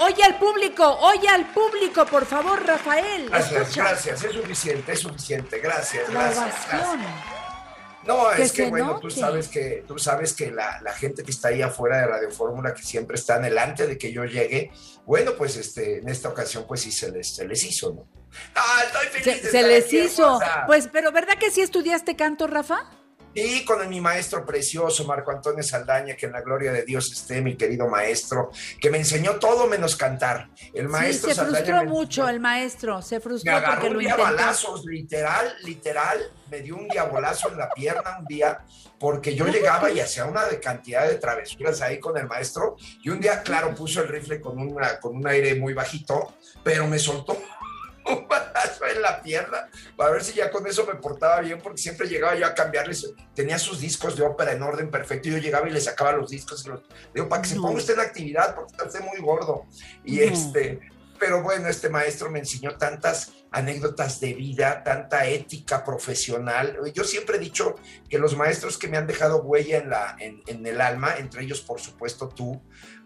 Oye, 0.00 0.22
al 0.24 0.38
público, 0.38 0.86
oye 1.00 1.28
al 1.28 1.46
público, 1.52 2.06
por 2.06 2.24
favor, 2.26 2.64
Rafael. 2.66 3.28
Gracias, 3.28 3.60
escucha. 3.62 3.84
gracias, 3.84 4.24
es 4.24 4.32
suficiente, 4.32 4.92
es 4.92 5.00
suficiente, 5.00 5.58
gracias, 5.58 6.08
La 6.12 6.22
gracias. 6.24 6.54
No, 8.04 8.30
Que 8.34 8.42
es 8.44 8.52
que 8.52 8.70
bueno, 8.70 8.98
tú 8.98 9.10
sabes 9.10 9.48
que, 9.48 9.84
tú 9.86 9.98
sabes 9.98 10.32
que 10.32 10.50
la, 10.50 10.80
la 10.80 10.94
gente 10.94 11.22
que 11.22 11.30
está 11.30 11.48
ahí 11.48 11.60
afuera 11.60 11.98
de 11.98 12.06
Radio 12.06 12.30
Fórmula, 12.30 12.72
que 12.72 12.82
siempre 12.82 13.16
está 13.16 13.38
delante 13.38 13.86
de 13.86 13.98
que 13.98 14.10
yo 14.10 14.24
llegue, 14.24 14.72
bueno, 15.04 15.32
pues 15.36 15.56
este, 15.56 15.98
en 15.98 16.08
esta 16.08 16.30
ocasión, 16.30 16.64
pues 16.66 16.80
sí 16.80 16.90
se 16.92 17.10
les, 17.12 17.34
se 17.36 17.46
les 17.46 17.62
hizo, 17.62 17.92
¿no? 17.92 18.08
Ah, 18.54 18.82
estoy 18.86 19.06
feliz 19.08 19.24
Se, 19.24 19.30
de 19.34 19.40
se 19.40 19.46
estar 19.48 19.64
les 19.64 19.92
hizo. 19.92 20.22
hermosa. 20.24 20.64
Pues, 20.66 20.88
pero 20.90 21.12
¿verdad 21.12 21.36
que 21.38 21.50
sí 21.50 21.60
estudiaste 21.60 22.16
canto, 22.16 22.46
Rafa? 22.46 22.88
Y 23.32 23.64
con 23.64 23.88
mi 23.88 24.00
maestro 24.00 24.44
precioso, 24.44 25.04
Marco 25.04 25.30
Antonio 25.30 25.62
Saldaña, 25.62 26.16
que 26.16 26.26
en 26.26 26.32
la 26.32 26.40
gloria 26.40 26.72
de 26.72 26.82
Dios 26.84 27.12
esté, 27.12 27.40
mi 27.40 27.56
querido 27.56 27.86
maestro, 27.86 28.50
que 28.80 28.90
me 28.90 28.98
enseñó 28.98 29.36
todo 29.36 29.68
menos 29.68 29.94
cantar. 29.94 30.48
El 30.74 30.88
maestro 30.88 31.30
sí, 31.30 31.36
se 31.36 31.44
frustró 31.44 31.76
me- 31.78 31.84
mucho 31.84 32.28
el 32.28 32.40
maestro, 32.40 33.00
se 33.02 33.16
Me 33.16 33.20
frustró 33.20 33.52
porque 33.52 33.66
agarró 33.66 33.84
lo 33.84 33.92
un 33.92 33.98
día 34.00 34.10
intentó. 34.10 34.22
balazos, 34.32 34.84
literal, 34.84 35.54
literal, 35.64 36.18
me 36.50 36.60
dio 36.60 36.76
un 36.76 36.88
diabolazo 36.88 37.50
en 37.50 37.58
la 37.58 37.70
pierna 37.70 38.18
un 38.18 38.26
día, 38.26 38.58
porque 38.98 39.34
yo 39.34 39.46
llegaba 39.46 39.90
y 39.92 40.00
hacía 40.00 40.24
una 40.24 40.42
cantidad 40.60 41.08
de 41.08 41.14
travesuras 41.14 41.80
ahí 41.82 42.00
con 42.00 42.18
el 42.18 42.26
maestro, 42.26 42.76
y 43.02 43.10
un 43.10 43.20
día, 43.20 43.42
claro, 43.44 43.74
puso 43.76 44.02
el 44.02 44.08
rifle 44.08 44.40
con, 44.40 44.58
una, 44.58 44.98
con 44.98 45.14
un 45.16 45.26
aire 45.28 45.54
muy 45.54 45.72
bajito, 45.72 46.34
pero 46.64 46.86
me 46.88 46.98
soltó 46.98 47.40
un 48.06 48.26
balazo 48.28 48.86
en 48.86 49.02
la 49.02 49.22
pierna, 49.22 49.68
para 49.96 50.10
ver 50.12 50.24
si 50.24 50.34
ya 50.34 50.50
con 50.50 50.66
eso 50.66 50.86
me 50.86 50.94
portaba 50.94 51.40
bien, 51.40 51.60
porque 51.60 51.80
siempre 51.80 52.08
llegaba 52.08 52.34
yo 52.34 52.46
a 52.46 52.54
cambiarles, 52.54 53.12
tenía 53.34 53.58
sus 53.58 53.80
discos 53.80 54.16
de 54.16 54.22
ópera 54.22 54.52
en 54.52 54.62
orden 54.62 54.90
perfecto, 54.90 55.28
y 55.28 55.32
yo 55.32 55.38
llegaba 55.38 55.68
y 55.68 55.72
le 55.72 55.80
sacaba 55.80 56.12
los 56.12 56.30
discos, 56.30 56.64
y 56.64 56.68
los, 56.68 56.80
digo, 57.14 57.28
para 57.28 57.42
que 57.42 57.48
se 57.48 57.56
ponga 57.56 57.76
usted 57.78 57.94
en 57.94 58.00
actividad, 58.00 58.54
porque 58.54 58.72
está 58.72 58.84
usted 58.84 59.00
muy 59.00 59.20
gordo, 59.20 59.66
y 60.04 60.16
No. 60.16 60.22
este, 60.22 60.80
pero 61.18 61.42
bueno, 61.42 61.68
este 61.68 61.90
maestro 61.90 62.30
me 62.30 62.38
enseñó 62.38 62.78
tantas 62.78 63.32
anécdotas 63.52 64.20
de 64.20 64.32
vida, 64.32 64.82
tanta 64.82 65.26
ética 65.26 65.84
profesional. 65.84 66.78
Yo 66.94 67.04
siempre 67.04 67.36
he 67.36 67.38
dicho 67.40 67.74
que 68.08 68.18
los 68.18 68.36
maestros 68.36 68.78
que 68.78 68.88
me 68.88 68.96
han 68.96 69.06
dejado 69.06 69.42
huella 69.42 69.76
en, 69.76 69.90
la, 69.90 70.16
en, 70.18 70.42
en 70.46 70.66
el 70.66 70.80
alma, 70.80 71.16
entre 71.18 71.42
ellos 71.42 71.60
por 71.60 71.78
supuesto 71.78 72.30
tú, 72.30 72.62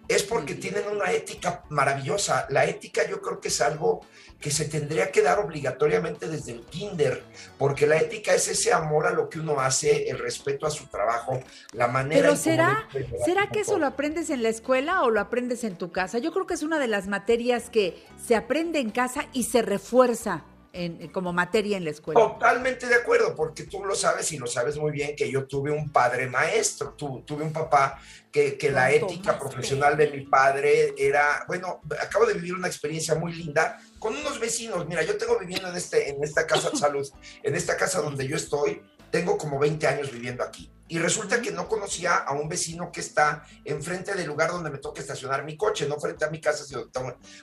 es 0.09 0.23
porque 0.23 0.55
tienen 0.55 0.85
una 0.89 1.13
ética 1.13 1.65
maravillosa. 1.71 2.47
La 2.51 2.67
ética 2.67 3.09
yo 3.09 3.21
creo 3.21 3.41
que 3.41 3.49
es 3.49 3.61
algo 3.61 4.03
que 4.41 4.51
se 4.51 4.67
tendría 4.67 5.11
que 5.11 5.23
dar 5.23 5.39
obligatoriamente 5.39 6.29
desde 6.29 6.53
el 6.53 6.61
kinder, 6.67 7.23
porque 7.57 7.87
la 7.87 7.97
ética 7.97 8.35
es 8.35 8.47
ese 8.49 8.75
amor 8.75 9.07
a 9.07 9.11
lo 9.11 9.31
que 9.31 9.39
uno 9.39 9.59
hace, 9.59 10.11
el 10.11 10.19
respeto 10.19 10.67
a 10.67 10.71
su 10.71 10.87
trabajo, 10.87 11.41
la 11.73 11.89
manera... 11.89 12.21
Pero 12.21 12.37
será, 12.37 12.89
¿será 13.25 13.49
que 13.49 13.61
eso 13.61 13.79
lo 13.79 13.87
aprendes 13.87 14.29
en 14.29 14.43
la 14.43 14.51
escuela 14.51 15.03
o 15.03 15.11
lo 15.11 15.21
aprendes 15.21 15.65
en 15.65 15.77
tu 15.77 15.93
casa? 15.93 16.19
Yo 16.19 16.31
creo 16.33 16.47
que 16.47 16.55
es 16.55 16.63
una 16.63 16.79
de 16.79 16.89
las 16.89 17.07
materias 17.07 17.71
que 17.71 18.05
se 18.23 18.37
aprende 18.37 18.81
en 18.81 18.91
casa 18.91 19.27
y 19.33 19.45
se 19.45 19.63
refuerza 19.63 20.45
en- 20.75 21.09
como 21.09 21.33
materia 21.33 21.77
en 21.77 21.85
la 21.85 21.91
escuela. 21.91 22.21
Totalmente 22.21 22.87
de 22.87 22.95
acuerdo, 22.97 23.35
porque 23.35 23.63
tú 23.65 23.85
lo 23.85 23.95
sabes 23.95 24.31
y 24.33 24.39
lo 24.39 24.47
sabes 24.47 24.77
muy 24.77 24.91
bien 24.93 25.15
que 25.17 25.31
yo 25.31 25.47
tuve 25.47 25.71
un 25.71 25.91
padre 25.91 26.27
maestro, 26.27 26.91
tu- 26.95 27.23
tuve 27.23 27.45
un 27.45 27.53
papá 27.53 27.99
que, 28.31 28.59
que 28.59 28.71
la 28.71 28.91
ética 28.91 29.39
profesional 29.39 29.97
de 29.97 30.11
mi 30.11 30.27
padre 30.27 30.93
era, 30.99 31.45
bueno, 31.47 31.81
acabo 32.01 32.27
de 32.27 32.35
vivir 32.35 32.55
una 32.55 32.67
experiencia 32.67 33.15
muy 33.15 33.33
linda 33.33 33.79
con 34.01 34.17
unos 34.17 34.41
vecinos. 34.41 34.87
Mira, 34.87 35.03
yo 35.05 35.17
tengo 35.17 35.39
viviendo 35.39 35.69
en, 35.69 35.77
este, 35.77 36.11
en 36.11 36.23
esta 36.23 36.47
casa 36.47 36.71
de 36.71 36.77
salud, 36.77 37.09
en 37.43 37.55
esta 37.55 37.77
casa 37.77 38.01
donde 38.03 38.27
yo 38.27 38.37
estoy, 38.37 38.83
tengo 39.15 39.39
como 39.39 39.61
20 39.61 39.87
años 39.87 40.11
viviendo 40.11 40.43
aquí. 40.43 40.69
Y 40.89 40.99
resulta 40.99 41.41
que 41.41 41.53
no 41.53 41.69
conocía 41.69 42.17
a 42.17 42.33
un 42.33 42.49
vecino 42.49 42.91
que 42.91 42.99
está 42.99 43.45
enfrente 43.65 44.13
del 44.13 44.27
lugar 44.27 44.51
donde 44.51 44.71
me 44.71 44.79
toca 44.79 45.01
estacionar 45.01 45.45
mi 45.45 45.57
coche, 45.57 45.87
no 45.87 46.01
frente 46.01 46.25
a 46.25 46.31
mi 46.31 46.41
casa, 46.41 46.65
sino 46.65 46.91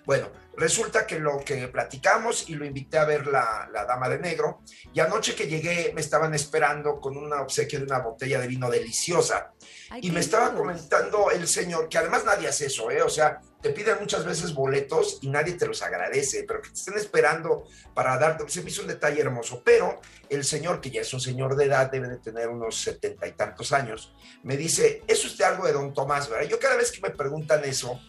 bueno, 0.05 0.29
resulta 0.57 1.07
que 1.07 1.17
lo 1.17 1.39
que 1.39 1.69
platicamos 1.69 2.49
y 2.49 2.55
lo 2.55 2.65
invité 2.65 2.97
a 2.97 3.05
ver 3.05 3.25
la, 3.25 3.69
la 3.71 3.85
dama 3.85 4.09
de 4.09 4.19
negro. 4.19 4.63
Y 4.93 4.99
anoche 4.99 5.33
que 5.33 5.47
llegué 5.47 5.93
me 5.95 6.01
estaban 6.01 6.33
esperando 6.33 6.99
con 6.99 7.15
una 7.15 7.41
obsequio 7.41 7.79
de 7.79 7.85
una 7.85 7.99
botella 7.99 8.41
de 8.41 8.47
vino 8.47 8.69
deliciosa. 8.69 9.53
Ay, 9.91 10.01
Y 10.03 10.11
me 10.11 10.19
estaba 10.19 10.53
comentando 10.53 11.31
el 11.31 11.47
señor, 11.47 11.87
que 11.87 11.99
además 11.99 12.25
nadie 12.25 12.49
hace 12.49 12.65
eso, 12.65 12.91
¿eh? 12.91 13.01
O 13.01 13.09
sea, 13.09 13.39
te 13.61 13.69
piden 13.69 13.97
muchas 13.99 14.25
veces 14.25 14.53
boletos 14.53 15.19
y 15.21 15.29
nadie 15.29 15.53
te 15.53 15.67
los 15.67 15.81
agradece, 15.81 16.43
pero 16.47 16.61
que 16.61 16.69
te 16.69 16.75
estén 16.75 16.97
esperando 16.97 17.65
para 17.93 18.17
darte, 18.17 18.47
se 18.49 18.63
me 18.63 18.69
hizo 18.69 18.81
un 18.81 18.87
detalle 18.87 19.21
hermoso. 19.21 19.61
Pero 19.63 20.01
el 20.29 20.43
señor, 20.43 20.81
que 20.81 20.89
ya 20.89 21.01
es 21.01 21.13
un 21.13 21.21
señor 21.21 21.55
de 21.55 21.65
edad, 21.65 21.91
debe 21.91 22.07
de 22.07 22.17
tener 22.17 22.49
unos 22.49 22.81
setenta 22.81 23.27
y 23.27 23.33
tantos 23.33 23.71
años, 23.71 24.13
me 24.43 24.57
dice, 24.57 25.03
¿es 25.07 25.23
usted 25.23 25.45
algo 25.45 25.65
de 25.65 25.73
don 25.73 25.93
Tomás, 25.93 26.29
verdad? 26.29 26.47
Yo 26.49 26.59
cada 26.59 26.75
vez 26.75 26.91
que 26.91 27.01
me 27.01 27.11
preguntan 27.11 27.63
eso, 27.63 27.99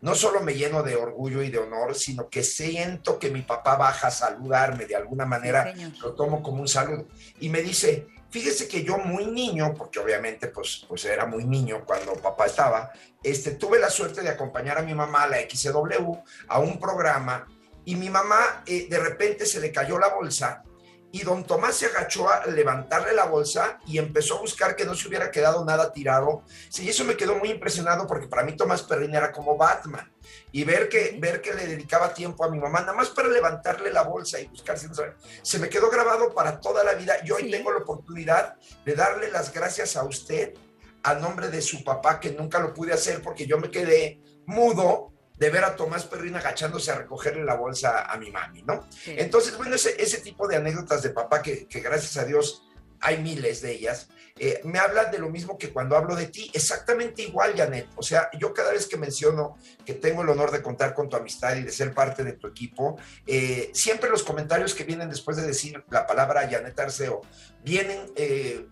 no 0.00 0.14
solo 0.14 0.40
me 0.40 0.54
lleno 0.54 0.82
de 0.82 0.94
orgullo 0.94 1.42
y 1.42 1.50
de 1.50 1.58
honor, 1.58 1.94
sino 1.94 2.28
que 2.28 2.44
siento 2.44 3.18
que 3.18 3.30
mi 3.30 3.42
papá 3.42 3.76
baja 3.76 4.08
a 4.08 4.10
saludarme 4.12 4.86
de 4.86 4.94
alguna 4.94 5.24
manera, 5.24 5.72
señor. 5.72 5.92
lo 6.00 6.14
tomo 6.14 6.42
como 6.42 6.60
un 6.60 6.68
saludo. 6.68 7.08
Y 7.40 7.48
me 7.48 7.62
dice, 7.62 8.06
fíjese 8.30 8.68
que 8.68 8.82
yo 8.82 8.98
muy 8.98 9.26
niño, 9.26 9.74
porque 9.76 9.98
obviamente 9.98 10.48
pues, 10.48 10.84
pues 10.88 11.04
era 11.04 11.26
muy 11.26 11.44
niño 11.44 11.84
cuando 11.86 12.14
papá 12.14 12.46
estaba, 12.46 12.92
este, 13.22 13.52
tuve 13.52 13.78
la 13.78 13.90
suerte 13.90 14.22
de 14.22 14.28
acompañar 14.28 14.78
a 14.78 14.82
mi 14.82 14.94
mamá 14.94 15.26
la 15.26 15.38
XW 15.38 16.12
a 16.48 16.58
un 16.58 16.78
programa 16.78 17.46
y 17.84 17.96
mi 17.96 18.10
mamá 18.10 18.62
eh, 18.66 18.86
de 18.88 18.98
repente 18.98 19.46
se 19.46 19.60
le 19.60 19.72
cayó 19.72 19.98
la 19.98 20.08
bolsa 20.14 20.62
y 21.10 21.22
don 21.22 21.44
Tomás 21.44 21.76
se 21.76 21.86
agachó 21.86 22.28
a 22.28 22.46
levantarle 22.46 23.14
la 23.14 23.24
bolsa 23.24 23.78
y 23.86 23.98
empezó 23.98 24.36
a 24.36 24.40
buscar 24.40 24.76
que 24.76 24.84
no 24.84 24.94
se 24.94 25.08
hubiera 25.08 25.30
quedado 25.30 25.64
nada 25.64 25.92
tirado. 25.92 26.42
Sí, 26.68 26.88
eso 26.88 27.04
me 27.04 27.16
quedó 27.16 27.34
muy 27.36 27.50
impresionado 27.50 28.06
porque 28.06 28.26
para 28.26 28.42
mí 28.42 28.54
Tomás 28.54 28.82
Perrin 28.82 29.14
era 29.14 29.32
como 29.32 29.56
Batman. 29.56 30.12
Y 30.50 30.64
ver 30.64 30.88
que, 30.88 31.16
ver 31.20 31.42
que 31.42 31.52
le 31.52 31.66
dedicaba 31.66 32.14
tiempo 32.14 32.42
a 32.44 32.50
mi 32.50 32.58
mamá, 32.58 32.80
nada 32.80 32.94
más 32.94 33.10
para 33.10 33.28
levantarle 33.28 33.92
la 33.92 34.02
bolsa 34.02 34.40
y 34.40 34.46
buscar, 34.46 34.78
sin 34.78 34.94
saber, 34.94 35.14
se 35.42 35.58
me 35.58 35.68
quedó 35.68 35.90
grabado 35.90 36.32
para 36.34 36.58
toda 36.58 36.82
la 36.84 36.94
vida. 36.94 37.22
Yo 37.24 37.36
hoy 37.36 37.44
Sí. 37.44 37.50
tengo 37.50 37.70
la 37.70 37.78
oportunidad 37.78 38.56
de 38.84 38.94
darle 38.94 39.30
las 39.30 39.52
gracias 39.52 39.96
a 39.96 40.04
usted 40.04 40.54
a 41.02 41.14
nombre 41.14 41.48
de 41.48 41.60
su 41.60 41.84
papá, 41.84 42.18
que 42.18 42.30
nunca 42.30 42.58
lo 42.60 42.72
pude 42.74 42.92
hacer 42.92 43.20
porque 43.22 43.46
yo 43.46 43.58
me 43.58 43.70
quedé 43.70 44.20
mudo 44.46 45.12
de 45.36 45.50
ver 45.50 45.62
a 45.64 45.76
Tomás 45.76 46.04
Perrin 46.04 46.34
agachándose 46.34 46.90
a 46.90 46.96
recogerle 46.96 47.44
la 47.44 47.54
bolsa 47.54 48.02
a 48.10 48.16
mi 48.16 48.30
mami, 48.32 48.62
¿no? 48.62 48.88
Sí. 48.90 49.14
Entonces, 49.16 49.56
bueno, 49.56 49.76
ese, 49.76 49.94
ese 50.02 50.18
tipo 50.20 50.48
de 50.48 50.56
anécdotas 50.56 51.02
de 51.02 51.10
papá, 51.10 51.42
que, 51.42 51.68
que 51.68 51.80
gracias 51.80 52.16
a 52.16 52.24
Dios 52.24 52.64
hay 53.00 53.18
miles 53.22 53.60
de 53.60 53.72
ellas, 53.72 54.08
eh, 54.40 54.60
me 54.64 54.78
hablan 54.78 55.10
de 55.10 55.18
lo 55.18 55.28
mismo 55.30 55.56
que 55.58 55.70
cuando 55.72 55.96
hablo 55.96 56.14
de 56.16 56.26
ti, 56.26 56.50
exactamente 56.54 57.22
igual, 57.22 57.54
Janet. 57.56 57.88
O 57.96 58.02
sea, 58.02 58.28
yo 58.38 58.52
cada 58.54 58.72
vez 58.72 58.86
que 58.86 58.96
menciono 58.96 59.56
que 59.84 59.94
tengo 59.94 60.22
el 60.22 60.28
honor 60.28 60.50
de 60.50 60.62
contar 60.62 60.94
con 60.94 61.08
tu 61.08 61.16
amistad 61.16 61.56
y 61.56 61.62
de 61.62 61.72
ser 61.72 61.92
parte 61.94 62.24
de 62.24 62.32
tu 62.34 62.46
equipo, 62.46 62.96
eh, 63.26 63.70
siempre 63.74 64.10
los 64.10 64.22
comentarios 64.22 64.74
que 64.74 64.84
vienen 64.84 65.08
después 65.10 65.36
de 65.36 65.46
decir 65.46 65.84
la 65.90 66.06
palabra 66.06 66.48
Janet 66.50 66.78
Arceo, 66.78 67.20
vienen 67.64 68.12
eh, 68.16 68.66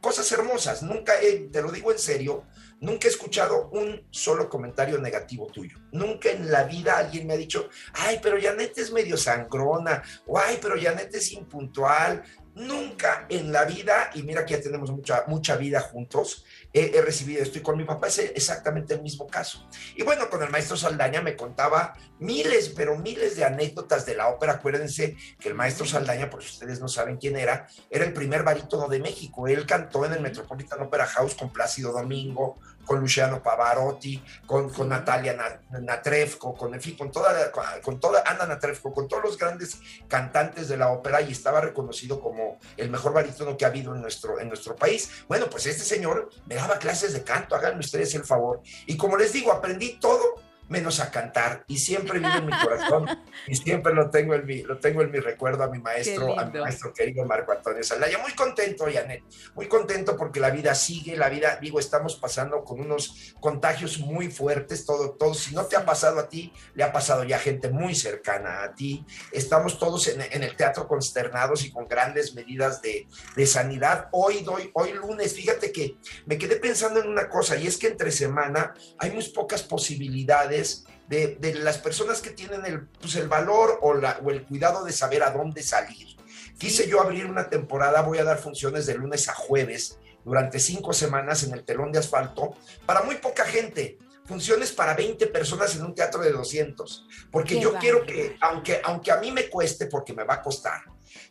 cosas 0.00 0.30
hermosas. 0.32 0.82
Nunca, 0.82 1.20
he- 1.20 1.48
te 1.52 1.62
lo 1.62 1.70
digo 1.70 1.92
en 1.92 1.98
serio, 1.98 2.44
nunca 2.80 3.06
he 3.06 3.10
escuchado 3.10 3.68
un 3.72 4.06
solo 4.10 4.48
comentario 4.48 4.98
negativo 4.98 5.46
tuyo. 5.46 5.78
Nunca 5.92 6.30
en 6.30 6.50
la 6.50 6.64
vida 6.64 6.96
alguien 6.96 7.26
me 7.26 7.34
ha 7.34 7.36
dicho, 7.36 7.68
ay, 7.92 8.18
pero 8.22 8.38
Janet 8.40 8.76
es 8.78 8.90
medio 8.92 9.16
sangrona, 9.16 10.02
o 10.26 10.38
ay, 10.38 10.58
pero 10.60 10.80
Janet 10.80 11.14
es 11.14 11.32
impuntual. 11.32 12.22
Nunca 12.60 13.26
en 13.30 13.52
la 13.52 13.64
vida, 13.64 14.10
y 14.14 14.22
mira 14.22 14.44
que 14.44 14.54
ya 14.54 14.60
tenemos 14.60 14.90
mucha, 14.90 15.24
mucha 15.26 15.56
vida 15.56 15.80
juntos, 15.80 16.44
he, 16.72 16.96
he 16.96 17.00
recibido 17.00 17.42
esto. 17.42 17.58
Y 17.58 17.62
con 17.62 17.76
mi 17.76 17.84
papá 17.84 18.08
es 18.08 18.18
exactamente 18.18 18.94
el 18.94 19.02
mismo 19.02 19.26
caso. 19.26 19.66
Y 19.96 20.02
bueno, 20.02 20.28
con 20.28 20.42
el 20.42 20.50
maestro 20.50 20.76
Saldaña 20.76 21.22
me 21.22 21.36
contaba 21.36 21.94
miles, 22.18 22.68
pero 22.76 22.96
miles 22.96 23.36
de 23.36 23.44
anécdotas 23.44 24.04
de 24.04 24.14
la 24.14 24.28
ópera. 24.28 24.54
Acuérdense 24.54 25.16
que 25.38 25.48
el 25.48 25.54
maestro 25.54 25.86
Saldaña, 25.86 26.28
por 26.28 26.42
si 26.42 26.50
ustedes 26.50 26.80
no 26.80 26.88
saben 26.88 27.16
quién 27.16 27.36
era, 27.36 27.66
era 27.88 28.04
el 28.04 28.12
primer 28.12 28.42
barítono 28.42 28.88
de 28.88 29.00
México. 29.00 29.48
Él 29.48 29.64
cantó 29.66 30.04
en 30.04 30.12
el 30.12 30.20
Metropolitan 30.20 30.82
Opera 30.82 31.06
House 31.06 31.34
con 31.34 31.52
Plácido 31.52 31.92
Domingo, 31.92 32.58
con 32.84 33.00
Luciano 33.00 33.42
Pavarotti, 33.42 34.22
con, 34.46 34.70
con 34.70 34.88
Natalia 34.88 35.34
Na- 35.34 35.80
Natrefko, 35.80 36.54
con, 36.54 36.74
en 36.74 36.80
fin, 36.80 36.96
con 36.96 37.10
toda, 37.10 37.50
con, 37.52 37.64
con 37.82 38.00
toda 38.00 38.22
Ana 38.26 38.46
Natrefko, 38.46 38.92
con 38.92 39.06
todos 39.06 39.22
los 39.22 39.38
grandes 39.38 39.78
cantantes 40.08 40.68
de 40.68 40.76
la 40.76 40.90
ópera 40.90 41.20
y 41.20 41.32
estaba 41.32 41.60
reconocido 41.60 42.20
como, 42.20 42.58
el 42.76 42.90
mejor 42.90 43.12
barítono 43.12 43.56
que 43.56 43.64
ha 43.64 43.68
habido 43.68 43.94
en 43.94 44.02
nuestro, 44.02 44.40
en 44.40 44.48
nuestro 44.48 44.74
país. 44.76 45.24
Bueno, 45.28 45.48
pues 45.48 45.66
este 45.66 45.84
señor 45.84 46.30
me 46.46 46.56
daba 46.56 46.78
clases 46.78 47.12
de 47.12 47.22
canto, 47.22 47.54
háganme 47.54 47.80
ustedes 47.80 48.14
el 48.14 48.24
favor. 48.24 48.60
Y 48.86 48.96
como 48.96 49.16
les 49.16 49.32
digo, 49.32 49.52
aprendí 49.52 49.98
todo 50.00 50.49
menos 50.70 51.00
a 51.00 51.10
cantar 51.10 51.64
y 51.66 51.78
siempre 51.78 52.20
vive 52.20 52.36
en 52.36 52.46
mi 52.46 52.52
corazón 52.52 53.06
y 53.46 53.56
siempre 53.56 53.92
lo 53.92 54.08
tengo 54.08 54.34
en 54.34 54.46
mi, 54.46 54.62
lo 54.62 54.78
tengo 54.78 55.02
en 55.02 55.10
mi 55.10 55.18
recuerdo 55.18 55.64
a 55.64 55.68
mi 55.68 55.80
maestro, 55.80 56.38
a 56.38 56.44
mi 56.44 56.60
maestro 56.60 56.94
querido 56.94 57.24
Marco 57.24 57.50
Antonio 57.50 57.82
Salaya. 57.82 58.18
Muy 58.18 58.32
contento, 58.32 58.86
Janet, 58.90 59.24
muy 59.54 59.66
contento 59.66 60.16
porque 60.16 60.38
la 60.38 60.50
vida 60.50 60.74
sigue, 60.76 61.16
la 61.16 61.28
vida, 61.28 61.58
digo, 61.60 61.80
estamos 61.80 62.14
pasando 62.14 62.64
con 62.64 62.80
unos 62.80 63.34
contagios 63.40 63.98
muy 63.98 64.30
fuertes, 64.30 64.86
todo, 64.86 65.10
todo, 65.10 65.34
si 65.34 65.54
no 65.54 65.66
te 65.66 65.76
ha 65.76 65.84
pasado 65.84 66.20
a 66.20 66.28
ti, 66.28 66.52
le 66.74 66.84
ha 66.84 66.92
pasado 66.92 67.24
ya 67.24 67.40
gente 67.40 67.68
muy 67.68 67.96
cercana 67.96 68.62
a 68.62 68.74
ti. 68.74 69.04
Estamos 69.32 69.78
todos 69.78 70.06
en, 70.06 70.20
en 70.22 70.44
el 70.44 70.54
teatro 70.54 70.86
consternados 70.86 71.64
y 71.64 71.72
con 71.72 71.88
grandes 71.88 72.34
medidas 72.34 72.80
de, 72.80 73.08
de 73.34 73.46
sanidad. 73.46 74.08
Hoy 74.12 74.42
doy, 74.42 74.70
hoy 74.74 74.92
lunes, 74.92 75.34
fíjate 75.34 75.72
que 75.72 75.96
me 76.26 76.38
quedé 76.38 76.56
pensando 76.56 77.00
en 77.00 77.08
una 77.08 77.28
cosa 77.28 77.56
y 77.56 77.66
es 77.66 77.76
que 77.76 77.88
entre 77.88 78.12
semana 78.12 78.72
hay 78.98 79.10
muy 79.10 79.20
pocas 79.30 79.62
posibilidades 79.62 80.59
de, 81.08 81.36
de 81.40 81.54
las 81.54 81.78
personas 81.78 82.20
que 82.20 82.30
tienen 82.30 82.64
el, 82.64 82.86
pues 82.86 83.16
el 83.16 83.28
valor 83.28 83.78
o, 83.82 83.94
la, 83.94 84.20
o 84.22 84.30
el 84.30 84.44
cuidado 84.44 84.84
de 84.84 84.92
saber 84.92 85.22
a 85.22 85.30
dónde 85.30 85.62
salir. 85.62 86.16
Quise 86.58 86.88
yo 86.88 87.00
abrir 87.00 87.26
una 87.26 87.48
temporada, 87.48 88.02
voy 88.02 88.18
a 88.18 88.24
dar 88.24 88.38
funciones 88.38 88.86
de 88.86 88.94
lunes 88.94 89.28
a 89.28 89.34
jueves 89.34 89.98
durante 90.24 90.60
cinco 90.60 90.92
semanas 90.92 91.42
en 91.42 91.52
el 91.52 91.64
telón 91.64 91.90
de 91.90 91.98
asfalto 91.98 92.54
para 92.86 93.02
muy 93.02 93.16
poca 93.16 93.44
gente. 93.44 93.98
Funciones 94.26 94.70
para 94.70 94.94
20 94.94 95.26
personas 95.28 95.74
en 95.74 95.84
un 95.84 95.94
teatro 95.94 96.22
de 96.22 96.30
200. 96.30 97.06
Porque 97.32 97.54
Qué 97.56 97.62
yo 97.62 97.74
quiero 97.74 98.04
que, 98.04 98.36
aunque, 98.40 98.80
aunque 98.84 99.10
a 99.10 99.16
mí 99.16 99.32
me 99.32 99.48
cueste, 99.48 99.86
porque 99.86 100.12
me 100.12 100.22
va 100.22 100.34
a 100.34 100.42
costar, 100.42 100.82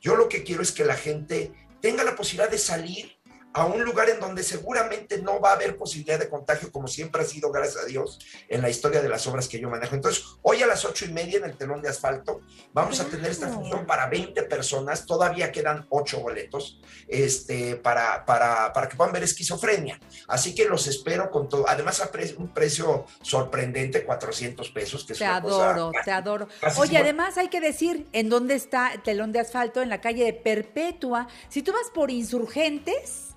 yo 0.02 0.16
lo 0.16 0.28
que 0.28 0.44
quiero 0.44 0.62
es 0.62 0.74
que 0.74 0.84
la 0.84 0.96
gente 0.96 1.54
tenga 1.82 2.04
la 2.04 2.16
posibilidad 2.16 2.52
de 2.52 2.58
salir 2.58 3.19
a 3.54 3.66
un 3.66 3.84
lugar 3.84 4.10
en 4.10 4.20
donde 4.20 4.44
seguramente 4.44 5.22
no 5.22 5.40
va 5.42 5.52
a 5.52 5.54
haber 5.54 5.76
posibilidad 5.76 6.20
de 6.20 6.30
contagio, 6.30 6.72
como 6.72 6.88
siempre 6.88 7.24
ha 7.24 7.26
sido, 7.26 7.52
gracias 7.52 7.84
a 7.84 7.88
Dios, 7.88 8.20
en 8.48 8.62
la 8.62 8.70
historia 8.70 9.02
de 9.02 9.10
las 9.10 9.26
obras 9.28 9.48
que 9.48 9.60
yo 9.60 9.70
manejo. 9.70 9.96
Entonces, 9.96 10.24
hoy 10.44 10.62
a 10.62 10.68
las 10.68 10.86
ocho 10.86 11.06
y 11.06 11.10
media 11.12 11.40
en 11.40 11.46
el 11.46 11.58
telón 11.58 11.82
de 11.82 11.90
asfalto, 11.90 12.42
vamos 12.74 13.00
a 13.00 13.06
tener 13.06 13.32
esta 13.32 13.48
función 13.50 13.86
para 13.88 14.08
20 14.08 14.44
personas, 14.44 15.06
todavía 15.06 15.52
quedan 15.52 15.88
ocho 15.90 16.20
boletos, 16.20 16.80
este, 17.08 17.76
para, 17.76 18.24
para, 18.26 18.72
para 18.72 18.88
que 18.88 18.96
puedan 18.96 19.14
ver 19.14 19.24
esquizofrenia. 19.24 20.00
Así 20.28 20.54
que 20.54 20.66
los 20.66 20.86
espero 20.88 21.32
con 21.32 21.50
todo, 21.50 21.68
además 21.68 22.02
a 22.02 22.12
pre- 22.12 22.36
un 22.38 22.54
precio 22.54 23.06
sorprendente, 23.22 24.04
400 24.06 24.70
pesos, 24.70 25.06
que 25.06 25.14
es 25.14 25.20
Te 25.20 25.26
una 25.26 25.42
cosa 25.42 25.72
adoro, 25.72 25.92
te 26.06 26.12
adoro. 26.12 26.48
Oye, 26.78 26.98
además 26.98 27.38
hay 27.38 27.48
que 27.50 27.62
decir 27.62 28.08
en 28.14 28.30
dónde 28.30 28.54
está 28.54 28.94
el 28.94 29.02
telón 29.02 29.32
de 29.32 29.40
asfalto, 29.40 29.82
en 29.82 29.90
la 29.90 30.02
calle 30.02 30.24
de 30.24 30.34
Perpetua. 30.34 31.28
Si 31.50 31.64
tú 31.64 31.72
vas 31.72 31.90
por 31.94 32.12
Insurgentes, 32.12 33.29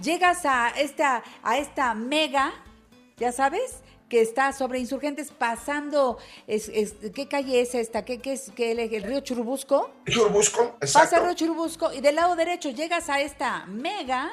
llegas 0.00 0.44
a 0.44 0.68
esta, 0.70 1.22
a 1.42 1.58
esta 1.58 1.94
mega, 1.94 2.52
ya 3.16 3.32
sabes, 3.32 3.82
que 4.08 4.20
está 4.20 4.52
sobre 4.52 4.78
Insurgentes 4.78 5.32
pasando, 5.32 6.18
es, 6.46 6.68
es- 6.68 6.94
¿qué 7.12 7.26
calle 7.26 7.60
es 7.60 7.74
esta? 7.74 8.04
¿Qué, 8.04 8.20
qué 8.20 8.34
es? 8.34 8.52
¿Qué, 8.54 8.70
el, 8.70 8.78
el 8.78 9.02
río 9.02 9.20
Churubusco? 9.20 9.90
Churubusco, 10.08 10.76
Pasa 10.78 11.00
exacto. 11.02 11.16
el 11.16 11.22
río 11.24 11.34
Churubusco 11.34 11.92
y 11.92 12.00
del 12.00 12.14
lado 12.14 12.36
derecho 12.36 12.70
llegas 12.70 13.08
a 13.08 13.20
esta 13.20 13.66
mega 13.66 14.30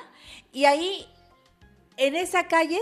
y 0.52 0.65
ahí, 0.65 1.07
en 1.98 2.15
esa 2.15 2.48
calle, 2.48 2.80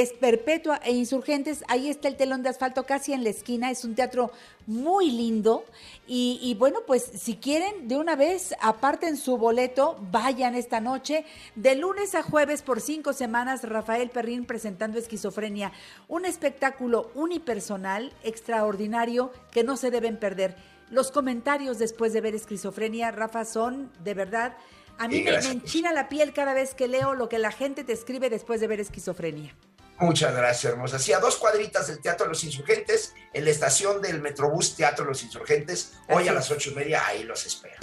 es 0.00 0.12
Perpetua 0.12 0.80
e 0.84 0.92
Insurgentes, 0.92 1.64
ahí 1.68 1.88
está 1.88 2.08
el 2.08 2.16
telón 2.16 2.42
de 2.42 2.48
asfalto 2.48 2.84
casi 2.84 3.12
en 3.12 3.24
la 3.24 3.30
esquina, 3.30 3.70
es 3.70 3.84
un 3.84 3.94
teatro 3.94 4.30
muy 4.66 5.10
lindo. 5.10 5.64
Y, 6.06 6.38
y 6.42 6.54
bueno, 6.54 6.80
pues 6.86 7.02
si 7.02 7.36
quieren 7.36 7.88
de 7.88 7.96
una 7.96 8.16
vez 8.16 8.54
aparten 8.60 9.16
su 9.16 9.36
boleto, 9.36 9.96
vayan 10.10 10.54
esta 10.54 10.80
noche, 10.80 11.24
de 11.54 11.74
lunes 11.74 12.14
a 12.14 12.22
jueves 12.22 12.62
por 12.62 12.80
cinco 12.80 13.12
semanas, 13.12 13.62
Rafael 13.62 14.10
Perrín 14.10 14.46
presentando 14.46 14.98
Esquizofrenia, 14.98 15.72
un 16.08 16.24
espectáculo 16.24 17.10
unipersonal, 17.14 18.12
extraordinario, 18.22 19.30
que 19.50 19.64
no 19.64 19.76
se 19.76 19.90
deben 19.90 20.16
perder. 20.18 20.56
Los 20.90 21.10
comentarios 21.10 21.78
después 21.78 22.12
de 22.12 22.20
ver 22.20 22.34
Esquizofrenia, 22.34 23.10
Rafa, 23.10 23.44
son 23.44 23.90
de 24.02 24.14
verdad... 24.14 24.56
A 24.98 25.08
mí 25.08 25.22
me, 25.22 25.32
me 25.32 25.50
enchina 25.50 25.90
la 25.92 26.10
piel 26.10 26.34
cada 26.34 26.52
vez 26.52 26.74
que 26.74 26.86
leo 26.86 27.14
lo 27.14 27.28
que 27.30 27.38
la 27.38 27.50
gente 27.50 27.82
te 27.82 27.94
escribe 27.94 28.28
después 28.28 28.60
de 28.60 28.66
ver 28.66 28.78
esquizofrenia. 28.78 29.56
Muchas 30.02 30.34
gracias, 30.34 30.72
hermosa. 30.72 30.98
Sí, 30.98 31.12
a 31.12 31.20
dos 31.20 31.36
cuadritas 31.36 31.86
del 31.86 32.00
Teatro 32.00 32.26
de 32.26 32.30
los 32.30 32.42
Insurgentes, 32.42 33.14
en 33.32 33.44
la 33.44 33.50
estación 33.52 34.02
del 34.02 34.20
Metrobús 34.20 34.74
Teatro 34.74 35.04
de 35.04 35.10
los 35.12 35.22
Insurgentes, 35.22 35.92
hoy 36.08 36.26
a 36.26 36.32
las 36.32 36.50
ocho 36.50 36.72
y 36.72 36.74
media, 36.74 37.06
ahí 37.06 37.22
los 37.22 37.46
espero. 37.46 37.76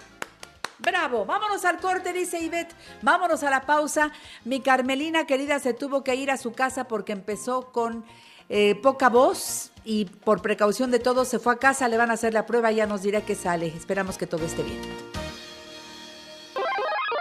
Bravo, 0.79 1.25
vámonos 1.25 1.63
al 1.63 1.79
corte, 1.79 2.11
dice 2.11 2.39
Ivette. 2.39 2.75
Vámonos 3.01 3.43
a 3.43 3.49
la 3.49 3.61
pausa. 3.61 4.11
Mi 4.43 4.59
Carmelina 4.59 5.25
querida 5.25 5.59
se 5.59 5.73
tuvo 5.73 6.03
que 6.03 6.15
ir 6.15 6.29
a 6.29 6.37
su 6.37 6.51
casa 6.51 6.89
porque 6.89 7.13
empezó 7.13 7.71
con 7.71 8.03
eh, 8.49 8.75
poca 8.75 9.07
voz 9.07 9.71
y 9.85 10.05
por 10.05 10.41
precaución 10.41 10.91
de 10.91 10.99
todos 10.99 11.29
se 11.29 11.39
fue 11.39 11.53
a 11.53 11.57
casa, 11.57 11.87
le 11.87 11.95
van 11.95 12.11
a 12.11 12.15
hacer 12.15 12.33
la 12.33 12.45
prueba, 12.45 12.69
ya 12.71 12.85
nos 12.85 13.01
dirá 13.01 13.21
que 13.21 13.35
sale. 13.35 13.67
Esperamos 13.67 14.17
que 14.17 14.27
todo 14.27 14.45
esté 14.45 14.63
bien. 14.63 14.79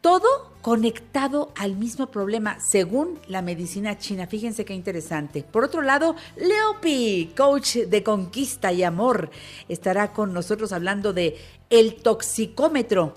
Todo 0.00 0.26
conectado 0.60 1.52
al 1.54 1.76
mismo 1.76 2.08
problema 2.10 2.58
según 2.58 3.20
la 3.28 3.42
medicina 3.42 3.96
china. 3.96 4.26
Fíjense 4.26 4.64
qué 4.64 4.74
interesante. 4.74 5.44
Por 5.44 5.62
otro 5.62 5.80
lado, 5.80 6.16
Leopi, 6.34 7.32
coach 7.36 7.76
de 7.76 8.02
conquista 8.02 8.72
y 8.72 8.82
amor, 8.82 9.30
estará 9.68 10.12
con 10.12 10.32
nosotros 10.32 10.72
hablando 10.72 11.12
de 11.12 11.36
el 11.70 11.94
toxicómetro. 11.94 13.14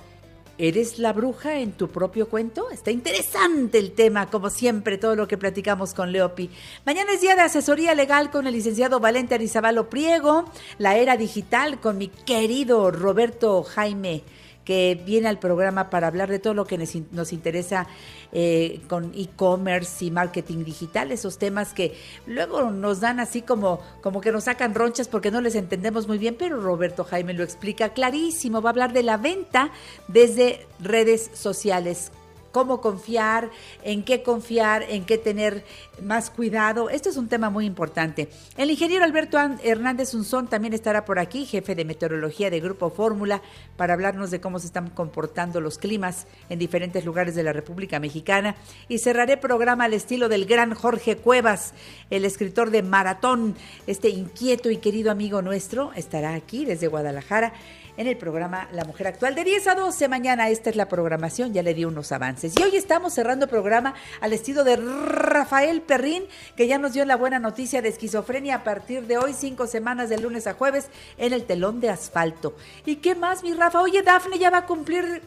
¿Eres 0.59 0.97
la 0.97 1.13
bruja 1.13 1.59
en 1.59 1.73
tu 1.73 1.87
propio 1.89 2.29
cuento? 2.29 2.71
Está 2.71 2.89
interesante 2.89 3.77
el 3.77 3.91
tema, 3.91 4.31
como 4.31 4.49
siempre, 4.49 4.97
todo 4.97 5.15
lo 5.15 5.27
que 5.27 5.37
platicamos 5.37 5.93
con 5.93 6.11
Leopi. 6.11 6.49
Mañana 6.83 7.13
es 7.13 7.21
día 7.21 7.35
de 7.35 7.41
asesoría 7.41 7.93
legal 7.93 8.31
con 8.31 8.47
el 8.47 8.53
licenciado 8.53 8.99
Valente 8.99 9.35
Arizabalo 9.35 9.87
Priego, 9.87 10.45
la 10.79 10.97
era 10.97 11.15
digital 11.15 11.79
con 11.79 11.99
mi 11.99 12.07
querido 12.07 12.89
Roberto 12.89 13.61
Jaime 13.61 14.23
que 14.67 15.01
viene 15.05 15.29
al 15.29 15.39
programa 15.39 15.89
para 15.89 16.07
hablar 16.07 16.29
de 16.29 16.39
todo 16.39 16.53
lo 16.53 16.65
que 16.65 16.77
nos, 16.77 16.93
in- 16.93 17.07
nos 17.13 17.31
interesa 17.31 17.87
eh, 18.33 18.81
con 18.89 19.13
e-commerce 19.15 20.03
y 20.03 20.11
marketing 20.11 20.65
digital, 20.65 21.13
esos 21.13 21.37
temas 21.37 21.73
que 21.73 21.95
luego 22.25 22.69
nos 22.69 22.99
dan 22.99 23.21
así 23.21 23.41
como, 23.41 23.79
como 24.01 24.19
que 24.19 24.33
nos 24.33 24.43
sacan 24.43 24.75
ronchas 24.75 25.07
porque 25.07 25.31
no 25.31 25.39
les 25.39 25.55
entendemos 25.55 26.09
muy 26.09 26.17
bien, 26.17 26.35
pero 26.37 26.59
Roberto 26.59 27.05
Jaime 27.05 27.33
lo 27.33 27.45
explica 27.45 27.93
clarísimo, 27.93 28.61
va 28.61 28.69
a 28.69 28.73
hablar 28.73 28.91
de 28.91 29.03
la 29.03 29.15
venta 29.15 29.71
desde 30.09 30.67
redes 30.81 31.31
sociales 31.33 32.11
cómo 32.57 32.81
confiar, 32.81 33.51
en 33.83 34.01
qué 34.01 34.23
confiar, 34.23 34.81
en 34.89 35.05
qué 35.05 35.19
tener 35.19 35.63
más 36.01 36.31
cuidado. 36.31 36.89
Esto 36.89 37.07
es 37.07 37.15
un 37.15 37.27
tema 37.27 37.51
muy 37.51 37.67
importante. 37.67 38.29
El 38.57 38.71
ingeniero 38.71 39.03
Alberto 39.05 39.37
Hernández 39.37 40.15
Unzón 40.15 40.47
también 40.47 40.73
estará 40.73 41.05
por 41.05 41.19
aquí, 41.19 41.45
jefe 41.45 41.75
de 41.75 41.85
meteorología 41.85 42.49
de 42.49 42.59
Grupo 42.59 42.89
Fórmula, 42.89 43.43
para 43.75 43.93
hablarnos 43.93 44.31
de 44.31 44.41
cómo 44.41 44.57
se 44.57 44.65
están 44.65 44.89
comportando 44.89 45.61
los 45.61 45.77
climas 45.77 46.25
en 46.49 46.57
diferentes 46.57 47.05
lugares 47.05 47.35
de 47.35 47.43
la 47.43 47.53
República 47.53 47.99
Mexicana. 47.99 48.55
Y 48.87 48.97
cerraré 48.97 49.37
programa 49.37 49.83
al 49.83 49.93
estilo 49.93 50.27
del 50.27 50.47
gran 50.47 50.73
Jorge 50.73 51.15
Cuevas, 51.15 51.75
el 52.09 52.25
escritor 52.25 52.71
de 52.71 52.81
Maratón, 52.81 53.55
este 53.85 54.09
inquieto 54.09 54.71
y 54.71 54.77
querido 54.77 55.11
amigo 55.11 55.43
nuestro, 55.43 55.93
estará 55.93 56.33
aquí 56.33 56.65
desde 56.65 56.87
Guadalajara 56.87 57.53
en 57.97 58.07
el 58.07 58.17
programa 58.17 58.67
La 58.71 58.85
Mujer 58.85 59.07
Actual 59.07 59.35
de 59.35 59.43
10 59.43 59.67
a 59.67 59.75
12 59.75 60.07
mañana. 60.07 60.49
Esta 60.49 60.69
es 60.69 60.75
la 60.75 60.87
programación, 60.87 61.53
ya 61.53 61.63
le 61.63 61.73
di 61.73 61.83
unos 61.83 62.11
avances. 62.11 62.53
Y 62.57 62.63
hoy 62.63 62.75
estamos 62.75 63.13
cerrando 63.13 63.47
programa 63.47 63.95
al 64.21 64.33
estilo 64.33 64.63
de 64.63 64.77
Rafael 64.77 65.81
Perrín, 65.81 66.27
que 66.55 66.67
ya 66.67 66.77
nos 66.77 66.93
dio 66.93 67.03
la 67.05 67.17
buena 67.17 67.39
noticia 67.39 67.81
de 67.81 67.89
esquizofrenia 67.89 68.55
a 68.55 68.63
partir 68.63 69.07
de 69.07 69.17
hoy, 69.17 69.33
cinco 69.33 69.67
semanas 69.67 70.09
de 70.09 70.19
lunes 70.19 70.47
a 70.47 70.53
jueves, 70.53 70.87
en 71.17 71.33
el 71.33 71.45
telón 71.45 71.81
de 71.81 71.89
asfalto. 71.89 72.55
¿Y 72.85 72.97
qué 72.97 73.15
más, 73.15 73.43
mi 73.43 73.53
Rafa? 73.53 73.81
Oye, 73.81 74.03
Dafne 74.03 74.37
ya 74.37 74.49
va 74.49 74.59
a 74.59 74.65
cumplir 74.65 75.23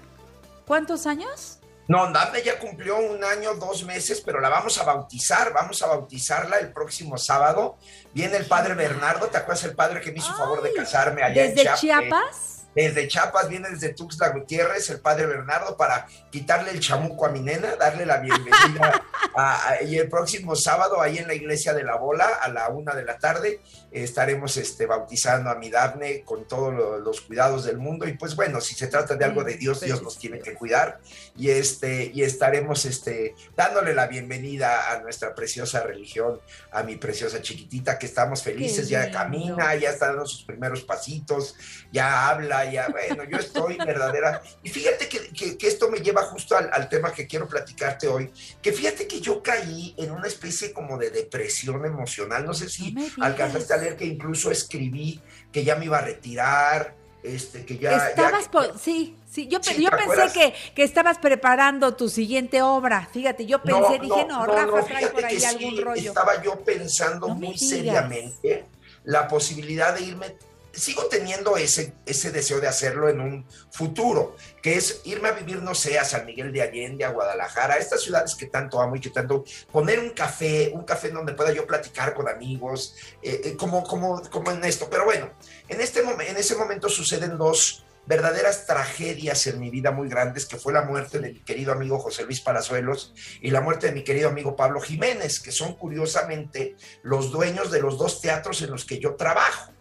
¿cuántos 0.64 1.06
años? 1.06 1.59
No, 1.88 2.09
Dafne 2.12 2.40
ya 2.44 2.56
cumplió 2.60 2.98
un 2.98 3.24
año, 3.24 3.55
dos 3.55 3.82
meses, 3.82 4.22
pero 4.24 4.38
la 4.38 4.48
vamos 4.48 4.78
a 4.78 4.84
bautizar, 4.84 5.52
vamos 5.52 5.82
a 5.82 5.88
bautizarla 5.88 6.59
el 6.60 6.72
próximo 6.72 7.18
sábado. 7.18 7.78
Viene 8.14 8.36
el 8.36 8.47
padre 8.47 8.74
Bernardo, 8.74 9.26
¿te 9.26 9.38
acuerdas 9.38 9.64
el 9.64 9.74
padre 9.74 10.01
que 10.01 10.12
me 10.12 10.18
hizo 10.18 10.32
favor 10.36 10.62
de 10.62 10.72
casarme 10.72 11.24
allá 11.24 11.47
en 11.47 11.55
¿Desde 11.56 11.62
Chiapas? 11.62 11.80
Chiapas? 11.80 12.60
Desde 12.74 13.09
Chiapas, 13.09 13.48
viene 13.48 13.68
desde 13.70 13.94
Tuxtla 13.94 14.28
Gutiérrez, 14.28 14.88
el 14.90 15.01
padre 15.01 15.26
Bernardo, 15.26 15.76
para 15.76 16.06
quitarle 16.30 16.70
el 16.70 16.80
chamuco 16.80 17.26
a 17.26 17.30
mi 17.30 17.40
nena, 17.40 17.74
darle 17.76 18.06
la 18.06 18.18
bienvenida. 18.18 19.02
a- 19.36 19.68
a- 19.70 19.82
y 19.82 19.98
el 19.98 20.09
próximo 20.09 20.55
sábado, 20.55 21.01
ahí 21.01 21.18
en 21.18 21.26
la 21.26 21.34
iglesia 21.34 21.74
de 21.74 21.82
la 21.84 21.97
Bola, 21.97 22.26
a 22.40 22.48
la 22.48 22.68
una 22.68 22.94
de 22.94 23.05
la 23.05 23.18
tarde, 23.18 23.60
estaremos 23.91 24.57
este, 24.57 24.87
bautizando 24.87 25.51
a 25.51 25.55
mi 25.57 25.71
Dafne 25.71 26.23
con 26.25 26.47
todos 26.47 26.73
lo- 26.75 26.99
los 26.99 27.21
cuidados 27.23 27.65
del 27.65 27.79
mundo. 27.79 28.07
Y 28.07 28.15
pues 28.17 28.37
bueno, 28.37 28.61
si 28.61 28.75
se 28.75 28.87
trata 28.87 29.17
de 29.17 29.25
algo 29.25 29.45
de 29.45 29.55
Dios, 29.55 29.81
Dios 29.81 30.03
nos 30.03 30.19
tiene 30.19 30.39
que 30.41 30.55
cuidar. 30.55 31.01
Y, 31.37 31.51
este, 31.51 32.11
y 32.15 32.23
estaremos 32.23 32.85
este, 32.85 33.35
dándole 33.57 33.95
la 33.95 34.07
bienvenida 34.07 34.93
a 34.93 35.01
nuestra 35.01 35.35
preciosa 35.35 35.83
religión, 35.83 36.41
a 36.73 36.83
mi 36.83 36.97
preciosa 36.97 37.43
chiquitita, 37.43 37.99
que 37.99 38.07
estamos 38.07 38.43
felices, 38.43 38.89
ya 38.89 39.03
lindo. 39.05 39.19
camina, 39.19 39.75
ya 39.77 39.91
está 39.91 40.07
dando 40.09 40.27
sus 40.27 40.45
primeros 40.45 40.83
pasitos, 40.83 41.55
ya 41.93 42.29
habla, 42.29 42.71
ya, 42.71 42.89
bueno, 42.89 43.25
yo 43.25 43.39
estoy 43.39 43.77
verdadera. 43.87 44.43
Y 44.62 44.69
fíjate 44.71 45.09
que, 45.09 45.29
que- 45.31 45.59
que 45.59 45.67
esto 45.67 45.91
me 45.91 45.99
lleva 46.01 46.23
justo 46.23 46.57
al, 46.57 46.71
al 46.73 46.89
tema 46.89 47.12
que 47.12 47.27
quiero 47.27 47.49
platicarte 47.49 48.07
hoy, 48.09 48.31
que 48.62 48.73
fíjate 48.73 49.07
que 49.07 49.21
yo 49.21 49.43
caí 49.43 49.95
en 49.99 50.11
una 50.11 50.27
especie 50.29 50.73
como 50.73 50.97
de 50.99 51.11
depresión 51.11 51.85
emocional, 51.85 52.45
no 52.47 52.55
sé 52.55 52.69
si 52.69 52.93
digas. 52.93 53.12
alcanzaste 53.21 53.75
a 53.75 53.77
que 53.97 54.05
incluso 54.07 54.51
escribí 54.51 55.20
que 55.52 55.65
ya 55.65 55.77
me 55.77 55.86
iba 55.86 55.98
a 55.98 56.02
retirar, 56.02 56.94
este, 57.23 57.65
que 57.66 57.77
ya... 57.78 57.90
ya- 57.90 58.09
Estabas, 58.09 58.48
sí, 58.81 59.16
sí, 59.31 59.47
yo, 59.48 59.59
Sí, 59.62 59.82
yo 59.82 59.90
¿te 59.90 59.97
pensé 59.97 60.32
que, 60.32 60.55
que 60.74 60.82
estabas 60.85 61.19
preparando 61.19 61.94
tu 61.94 62.09
siguiente 62.09 62.62
obra. 62.62 63.09
Fíjate, 63.12 63.47
yo 63.47 63.62
pensé, 63.62 63.98
dije, 63.98 64.24
no, 64.27 64.47
Rafa 64.47 64.85
trae 64.85 65.09
por 65.09 65.24
ahí 65.24 65.43
algún 65.44 65.81
rollo. 65.81 66.01
Estaba 66.11 66.43
yo 66.43 66.61
pensando 66.65 67.28
muy 67.28 67.59
seriamente 67.59 68.65
la 69.05 69.27
posibilidad 69.28 69.94
de 69.94 70.02
irme. 70.02 70.35
Sigo 70.72 71.06
teniendo 71.06 71.56
ese, 71.56 71.94
ese 72.06 72.30
deseo 72.30 72.60
de 72.60 72.68
hacerlo 72.68 73.09
en 73.09 73.20
un 73.20 73.47
futuro, 73.70 74.36
que 74.62 74.76
es 74.76 75.01
irme 75.05 75.28
a 75.28 75.32
vivir, 75.32 75.62
no 75.62 75.74
sé, 75.74 75.98
a 75.98 76.05
San 76.05 76.26
Miguel 76.26 76.52
de 76.52 76.62
Allende, 76.62 77.05
a 77.05 77.10
Guadalajara, 77.10 77.74
a 77.74 77.78
estas 77.78 78.02
ciudades 78.02 78.34
que 78.34 78.47
tanto 78.47 78.80
amo 78.80 78.97
y 78.97 79.01
que 79.01 79.10
tanto. 79.10 79.44
poner 79.72 79.98
un 79.98 80.10
café, 80.10 80.70
un 80.72 80.84
café 80.84 81.10
donde 81.10 81.34
pueda 81.34 81.52
yo 81.52 81.66
platicar 81.66 82.14
con 82.14 82.28
amigos, 82.28 82.94
eh, 83.22 83.40
eh, 83.44 83.56
como, 83.56 83.82
como, 83.82 84.22
como 84.30 84.51
en 84.51 84.64
esto. 84.64 84.88
Pero 84.90 85.05
bueno, 85.05 85.30
en, 85.68 85.80
este 85.80 86.01
en 86.01 86.36
ese 86.36 86.55
momento 86.56 86.88
suceden 86.88 87.36
dos 87.36 87.84
verdaderas 88.06 88.66
tragedias 88.66 89.47
en 89.47 89.60
mi 89.60 89.70
vida 89.70 89.92
muy 89.92 90.09
grandes, 90.09 90.47
que 90.47 90.56
fue 90.56 90.72
la 90.72 90.82
muerte 90.82 91.20
de 91.20 91.32
mi 91.32 91.40
querido 91.40 91.72
amigo 91.72 91.98
José 91.98 92.24
Luis 92.24 92.40
Palazuelos 92.40 93.14
y 93.40 93.51
la 93.51 93.60
muerte 93.60 93.86
de 93.86 93.92
mi 93.92 94.02
querido 94.02 94.28
amigo 94.28 94.56
Pablo 94.56 94.80
Jiménez, 94.80 95.40
que 95.40 95.52
son 95.52 95.74
curiosamente 95.74 96.76
los 97.02 97.30
dueños 97.30 97.70
de 97.70 97.80
los 97.80 97.98
dos 97.98 98.20
teatros 98.20 98.62
en 98.62 98.70
los 98.70 98.84
que 98.84 98.98
yo 98.98 99.14
trabajo. 99.14 99.72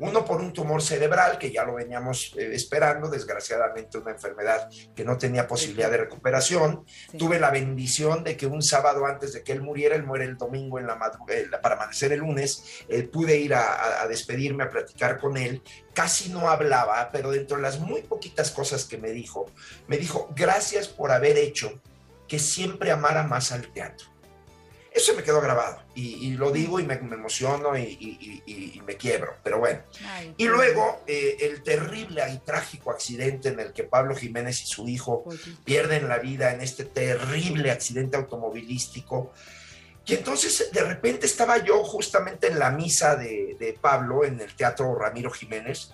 Uno 0.00 0.24
por 0.24 0.40
un 0.40 0.52
tumor 0.52 0.80
cerebral, 0.82 1.38
que 1.38 1.50
ya 1.50 1.64
lo 1.64 1.74
veníamos 1.74 2.32
eh, 2.36 2.50
esperando, 2.52 3.08
desgraciadamente 3.08 3.98
una 3.98 4.12
enfermedad 4.12 4.68
que 4.94 5.04
no 5.04 5.18
tenía 5.18 5.46
posibilidad 5.48 5.90
de 5.90 5.98
recuperación. 5.98 6.84
Tuve 7.18 7.40
la 7.40 7.50
bendición 7.50 8.22
de 8.24 8.36
que 8.36 8.46
un 8.46 8.62
sábado 8.62 9.06
antes 9.06 9.32
de 9.32 9.42
que 9.42 9.52
él 9.52 9.62
muriera, 9.62 9.96
él 9.96 10.04
muere 10.04 10.24
el 10.24 10.36
domingo 10.36 10.78
en 10.78 10.86
la 10.86 10.94
madrugada, 10.96 11.60
para 11.60 11.74
amanecer 11.74 12.12
el 12.12 12.20
lunes, 12.20 12.84
eh, 12.88 13.02
pude 13.02 13.36
ir 13.38 13.54
a, 13.54 13.60
a- 13.74 14.02
a 14.02 14.06
despedirme, 14.08 14.64
a 14.64 14.70
platicar 14.70 15.18
con 15.18 15.36
él. 15.36 15.62
Casi 15.94 16.28
no 16.28 16.48
hablaba, 16.48 17.10
pero 17.12 17.30
dentro 17.30 17.56
de 17.56 17.62
las 17.64 17.80
muy 17.80 18.02
poquitas 18.02 18.50
cosas 18.52 18.84
que 18.84 18.98
me 18.98 19.10
dijo, 19.10 19.46
me 19.88 19.96
dijo, 19.98 20.28
gracias 20.36 20.86
por 20.88 21.10
haber 21.10 21.36
hecho 21.36 21.80
que 22.28 22.38
siempre 22.38 22.90
amara 22.92 23.24
más 23.24 23.52
al 23.52 23.72
teatro. 23.72 24.06
Eso 24.98 25.14
me 25.14 25.22
quedó 25.22 25.40
grabado 25.40 25.80
y, 25.94 26.26
y 26.26 26.30
lo 26.32 26.50
digo 26.50 26.80
y 26.80 26.82
me, 26.82 26.98
me 26.98 27.14
emociono 27.14 27.78
y, 27.78 27.82
y- 27.82 28.42
y- 28.46 28.72
y 28.78 28.80
me 28.82 28.96
quiebro, 28.96 29.36
pero 29.44 29.60
bueno. 29.60 29.80
Ay, 30.04 30.34
Y 30.36 30.44
qué 30.44 30.50
luego 30.50 31.02
eh, 31.06 31.36
el 31.40 31.62
terrible 31.62 32.20
y 32.34 32.38
trágico 32.38 32.90
accidente 32.90 33.50
en 33.50 33.60
el 33.60 33.72
que 33.72 33.84
Pablo 33.84 34.16
Jiménez 34.16 34.60
y 34.62 34.66
su 34.66 34.88
hijo 34.88 35.24
pierden 35.64 36.08
la 36.08 36.18
vida 36.18 36.52
en 36.52 36.60
este 36.62 36.84
terrible 36.84 37.70
accidente 37.70 38.16
automovilístico. 38.16 39.32
Y 40.04 40.14
entonces 40.14 40.70
de 40.72 40.82
repente 40.82 41.26
estaba 41.26 41.62
yo 41.62 41.84
justamente 41.84 42.48
en 42.48 42.58
la 42.58 42.70
misa 42.70 43.14
de, 43.14 43.56
de 43.60 43.78
Pablo 43.80 44.24
en 44.24 44.40
el 44.40 44.52
Teatro 44.54 44.94
Ramiro 44.98 45.30
Jiménez, 45.30 45.92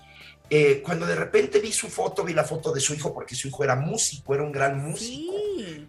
eh, 0.49 0.81
cuando 0.83 1.05
de 1.05 1.15
repente 1.15 1.59
vi 1.59 1.71
su 1.71 1.87
foto, 1.89 2.23
vi 2.23 2.33
la 2.33 2.43
foto 2.43 2.71
de 2.71 2.79
su 2.79 2.93
hijo, 2.93 3.13
porque 3.13 3.35
su 3.35 3.47
hijo 3.47 3.63
era 3.63 3.75
músico, 3.75 4.33
era 4.33 4.43
un 4.43 4.51
gran 4.51 4.77
músico 4.83 5.33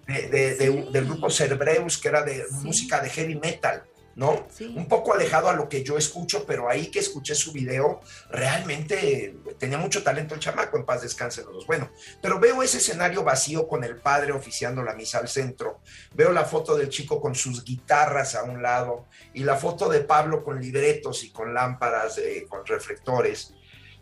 de- 0.07 0.28
de- 0.28 0.55
de- 0.55 0.87
del 0.91 1.05
grupo 1.05 1.28
Cerbreus, 1.31 1.99
que 1.99 2.09
era 2.09 2.23
de 2.23 2.45
música 2.62 3.01
de 3.01 3.11
heavy 3.11 3.35
metal, 3.37 3.85
¿no? 4.15 4.47
Un 4.74 4.89
poco 4.89 5.12
alejado 5.12 5.49
a 5.51 5.53
lo 5.53 5.69
que 5.69 5.83
yo 5.85 5.99
escucho, 5.99 6.47
pero 6.47 6.70
ahí 6.70 6.87
que 6.91 7.01
escuché 7.01 7.35
su 7.35 7.53
video, 7.53 8.01
realmente 8.31 9.37
tenía 9.59 9.77
mucho 9.77 10.03
talento 10.03 10.35
el 10.35 10.41
chamaco, 10.41 10.78
en 10.78 10.87
paz 10.87 11.03
descanse 11.03 11.43
los 11.43 11.53
dos. 11.53 11.66
Bueno, 11.66 11.91
pero 12.23 12.41
veo 12.41 12.62
ese 12.62 12.78
escenario 12.78 13.23
vacío 13.23 13.69
con 13.69 13.85
el 13.85 13.97
padre 13.97 14.33
oficiando 14.33 14.83
la 14.83 14.95
misa 14.95 15.19
al 15.19 15.28
centro, 15.28 15.81
veo 16.15 16.33
la 16.33 16.45
foto 16.47 16.77
del 16.77 16.89
chico 16.89 17.20
con 17.20 17.35
sus 17.35 17.62
guitarras 17.65 18.35
a 18.35 18.45
un 18.45 18.62
lado 18.62 19.07
y 19.35 19.45
la 19.45 19.57
foto 19.57 19.89
de 19.91 20.01
Pablo 20.01 20.43
con 20.43 20.61
libretos 20.61 21.23
y 21.24 21.31
con 21.31 21.53
lámparas, 21.53 22.16
eh, 22.19 22.47
con 22.49 22.65
reflectores. 22.65 23.53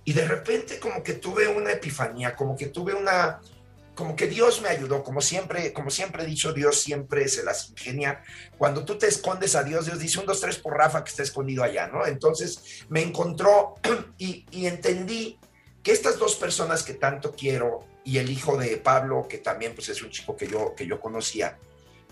Y 0.05 0.13
de 0.13 0.27
repente 0.27 0.79
como 0.79 1.03
que 1.03 1.15
tuve 1.15 1.49
una 1.49 1.73
epifanía, 1.73 2.37
como 2.37 2.57
que 2.57 2.67
tuve 2.67 2.95
una, 2.95 3.41
como 3.95 4.17
que 4.17 4.27
Dios 4.27 4.61
me 4.61 4.69
ayudó, 4.69 5.03
como 5.03 5.21
siempre, 5.21 5.73
como 5.73 5.91
siempre 5.91 6.25
he 6.25 6.27
dicho, 6.27 6.53
Dios 6.53 6.81
siempre 6.81 7.29
se 7.29 7.43
las 7.43 7.71
ingenia. 7.71 8.23
Cuando 8.59 8.85
tú 8.85 8.99
te 8.99 9.07
escondes 9.07 9.55
a 9.55 9.63
Dios, 9.63 9.87
Dios 9.87 9.99
dice 9.99 10.19
un, 10.19 10.27
dos, 10.27 10.41
tres 10.41 10.59
por 10.59 10.77
Rafa 10.77 11.05
que 11.05 11.11
está 11.11 11.23
escondido 11.23 11.63
allá, 11.63 11.87
¿no? 11.87 12.07
Entonces 12.07 12.85
me 12.89 13.03
encontró 13.03 13.77
y, 14.19 14.45
y 14.51 14.67
entendí 14.67 15.39
que 15.83 15.93
estas 15.93 16.19
dos 16.19 16.35
personas 16.37 16.83
que 16.83 16.95
tanto 16.95 17.33
quiero 17.33 17.87
y 18.05 18.19
el 18.19 18.31
hijo 18.31 18.57
de 18.57 18.77
Pablo, 18.77 19.27
que 19.29 19.39
también 19.39 19.75
pues 19.75 19.89
es 19.89 20.03
un 20.03 20.11
chico 20.11 20.37
que 20.37 20.47
yo, 20.47 20.75
que 20.75 20.87
yo 20.87 21.01
conocía, 21.01 21.59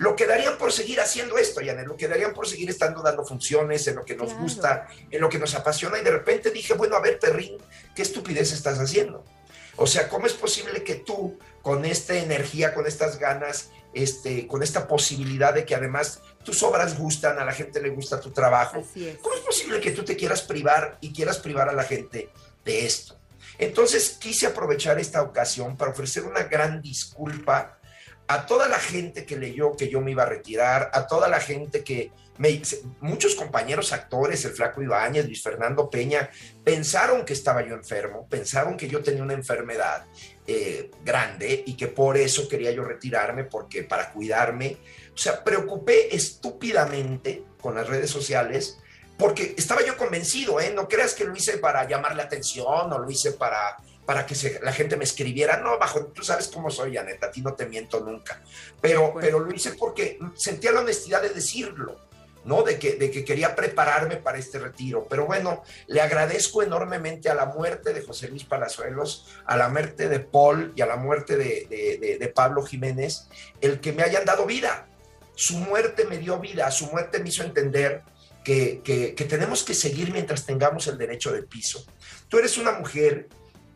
lo 0.03 0.17
quedarían 0.17 0.59
por 0.59 0.73
seguir 0.73 1.01
haciendo 1.01 1.39
esto, 1.39 1.61
Janet, 1.65 1.87
lo 1.87 1.97
quedarían 1.97 2.35
por 2.35 2.49
seguir 2.49 2.69
estando 2.69 3.03
dando 3.03 3.25
funciones 3.25 3.87
en 3.87 3.95
lo 3.97 4.05
que 4.05 4.17
nos 4.17 4.31
Claro. 4.31 4.43
gusta, 4.43 4.89
en 5.11 5.21
lo 5.21 5.29
que 5.29 5.39
nos 5.39 5.55
apasiona 5.55 5.99
y 5.99 6.03
de 6.03 6.11
repente 6.11 6.51
dije, 6.51 6.75
bueno, 6.75 6.97
a 6.97 7.01
ver, 7.01 7.19
Perrín, 7.21 7.57
¿qué 7.95 8.03
estupidez 8.03 8.53
estás 8.53 8.79
haciendo? 8.81 9.25
O 9.77 9.87
sea, 9.87 10.09
¿cómo 10.09 10.27
es 10.27 10.33
posible 10.33 10.83
que 10.83 10.97
tú, 10.97 11.39
con 11.63 11.85
esta 11.85 12.15
energía, 12.17 12.75
con 12.75 12.87
estas 12.87 13.19
ganas, 13.19 13.71
este, 13.95 14.47
con 14.49 14.63
esta 14.63 14.89
posibilidad 14.89 15.55
de 15.55 15.65
que 15.65 15.75
además 15.75 16.21
tus 16.45 16.63
obras 16.65 16.99
gustan, 16.99 17.39
a 17.39 17.45
la 17.45 17.53
gente 17.53 17.81
le 17.81 17.91
gusta 17.91 18.21
tu 18.21 18.31
trabajo, 18.33 18.79
Así 18.91 19.09
es. 19.09 19.19
¿cómo 19.19 19.35
es 19.37 19.41
posible 19.43 19.81
que 19.81 19.93
tú 19.93 20.05
te 20.05 20.17
quieras 20.17 20.43
privar 20.43 20.99
y 21.01 21.13
quieras 21.13 21.39
privar 21.39 21.69
a 21.69 21.73
la 21.73 21.85
gente 21.85 22.29
de 22.65 22.87
esto? 22.87 23.17
Entonces 23.59 24.17
quise 24.19 24.47
aprovechar 24.47 24.99
esta 24.99 25.23
ocasión 25.23 25.77
para 25.77 25.93
ofrecer 25.93 26.25
una 26.25 26.43
gran 26.45 26.83
disculpa 26.83 27.79
a 28.33 28.47
toda 28.47 28.69
la 28.69 28.79
gente 28.79 29.27
que 29.27 29.37
leyó 29.37 29.77
que 29.77 29.89
yo 29.89 30.01
me 30.01 30.13
iba 30.13 30.23
a 30.23 30.27
retirar, 30.27 30.91
a 30.93 31.07
toda 31.07 31.29
la 31.29 31.41
gente 31.41 31.85
que 31.85 32.13
me, 32.39 32.63
muchos 33.01 33.35
compañeros 33.35 33.93
actores, 33.93 34.45
el 34.45 34.53
Flaco 34.53 34.83
Ibáñez, 34.83 35.27
Luis 35.27 35.43
Fernando 35.43 35.91
Peña, 35.91 36.31
pensaron 36.65 37.25
que 37.25 37.35
estaba 37.35 37.67
yo 37.67 37.75
enfermo, 37.75 38.27
pensaron 38.29 38.77
que 38.77 38.89
yo 38.89 39.03
tenía 39.03 39.23
una 39.23 39.35
enfermedad 39.35 40.07
eh, 40.47 40.91
grande 41.05 41.63
y 41.67 41.75
que 41.75 41.89
por 41.89 42.17
eso 42.17 42.49
quería 42.49 42.71
yo 42.71 42.85
retirarme, 42.85 43.45
porque 43.45 43.83
para 43.83 44.11
cuidarme, 44.11 44.79
o 45.15 45.19
sea, 45.19 45.45
preocupé 45.45 46.15
estúpidamente 46.17 47.45
con 47.61 47.75
las 47.75 47.87
redes 47.87 48.11
sociales 48.11 48.79
porque 49.19 49.55
estaba 49.57 49.85
yo 49.85 49.97
convencido, 49.97 50.59
¿eh? 50.59 50.73
No 50.75 50.89
creas 50.89 51.15
que 51.15 51.25
lo 51.25 51.37
hice 51.37 51.59
para 51.59 51.87
llamar 51.87 52.17
la 52.17 52.25
atención 52.25 52.93
o 52.93 52.99
lo 52.99 53.09
hice 53.11 53.33
para, 53.33 53.77
para 54.07 54.27
que 54.27 54.35
se- 54.35 54.61
la 54.63 54.73
gente 54.73 54.97
me 54.97 55.05
escribiera. 55.05 55.59
No, 55.59 55.79
bajo, 55.79 56.07
tú 56.07 56.23
sabes 56.23 56.49
cómo 56.49 56.71
soy, 56.71 56.97
Aneta, 56.97 57.27
a 57.27 57.31
ti 57.31 57.41
no 57.41 57.55
te 57.55 57.67
miento 57.67 58.01
nunca. 58.01 58.43
Pero, 58.81 59.15
pero 59.21 59.39
lo 59.39 59.55
hice 59.55 59.73
porque 59.73 60.19
sentía 60.37 60.73
la 60.73 60.81
honestidad 60.81 61.23
de 61.23 61.31
decirlo, 61.31 62.01
¿no? 62.45 62.65
De 62.65 62.77
que, 62.79 62.95
de 62.97 63.11
que 63.13 63.25
quería 63.25 63.55
prepararme 63.55 64.17
para 64.17 64.39
este 64.39 64.59
retiro. 64.59 65.07
Pero 65.09 65.27
bueno, 65.27 65.63
le 65.87 66.01
agradezco 66.01 66.63
enormemente 66.65 67.29
a 67.31 67.35
la 67.35 67.47
muerte 67.47 67.95
de 67.95 68.03
José 68.03 68.27
Luis 68.29 68.43
Palazuelos, 68.45 69.29
a 69.47 69.57
la 69.57 69.69
muerte 69.69 70.09
de 70.09 70.19
Paul 70.19 70.73
y 70.75 70.83
a 70.83 70.87
la 70.87 70.97
muerte 70.97 71.37
de, 71.37 71.67
de- 71.71 71.99
de- 71.99 72.19
de 72.19 72.29
Pablo 72.29 72.65
Jiménez, 72.65 73.29
el 73.61 73.79
que 73.81 73.93
me 73.93 74.03
hayan 74.03 74.25
dado 74.25 74.45
vida. 74.47 74.89
Su 75.37 75.57
muerte 75.59 76.05
me 76.07 76.19
dio 76.19 76.39
vida, 76.41 76.71
su 76.73 76.87
muerte 76.87 77.21
me 77.21 77.29
hizo 77.29 77.45
entender 77.45 78.03
que, 78.45 78.81
que- 78.83 79.15
que 79.15 79.25
tenemos 79.25 79.63
que 79.63 79.73
seguir 79.75 80.11
mientras 80.13 80.45
tengamos 80.45 80.89
el 80.89 80.99
derecho 80.99 81.31
de 81.33 81.45
piso. 81.45 81.87
Tú 82.29 82.39
eres 82.39 82.59
una 82.59 82.73
mujer 82.73 83.29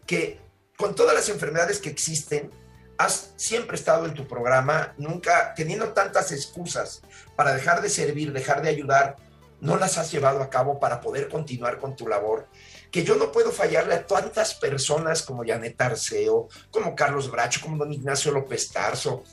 que 0.06 0.40
con 0.76 0.94
todas 0.94 1.14
las 1.14 1.28
enfermedades 1.28 1.78
que 1.78 1.88
existen, 1.88 2.50
has 2.98 3.32
siempre 3.36 3.76
estado 3.76 4.06
en 4.06 4.14
tu 4.14 4.26
programa, 4.26 4.94
nunca 4.96 5.54
teniendo 5.54 5.88
tantas 5.92 6.32
excusas 6.32 7.02
para 7.34 7.54
dejar 7.54 7.82
de 7.82 7.90
servir, 7.90 8.32
dejar 8.32 8.62
de 8.62 8.70
ayudar, 8.70 9.16
no 9.60 9.76
las 9.76 9.98
has 9.98 10.12
llevado 10.12 10.42
a 10.42 10.50
cabo 10.50 10.78
para 10.78 11.00
poder 11.00 11.28
continuar 11.28 11.78
con 11.78 11.96
tu 11.96 12.06
labor, 12.06 12.48
que 12.90 13.04
yo 13.04 13.16
no 13.16 13.32
puedo 13.32 13.52
fallarle 13.52 13.94
a 13.94 14.06
tantas 14.06 14.54
personas 14.54 15.22
como 15.22 15.44
Janet 15.46 15.80
Arceo, 15.80 16.48
como 16.70 16.94
Carlos 16.94 17.30
Bracho, 17.30 17.60
como 17.62 17.76
don 17.76 17.92
Ignacio 17.92 18.32
López 18.32 18.70
Tarso, 18.70 19.24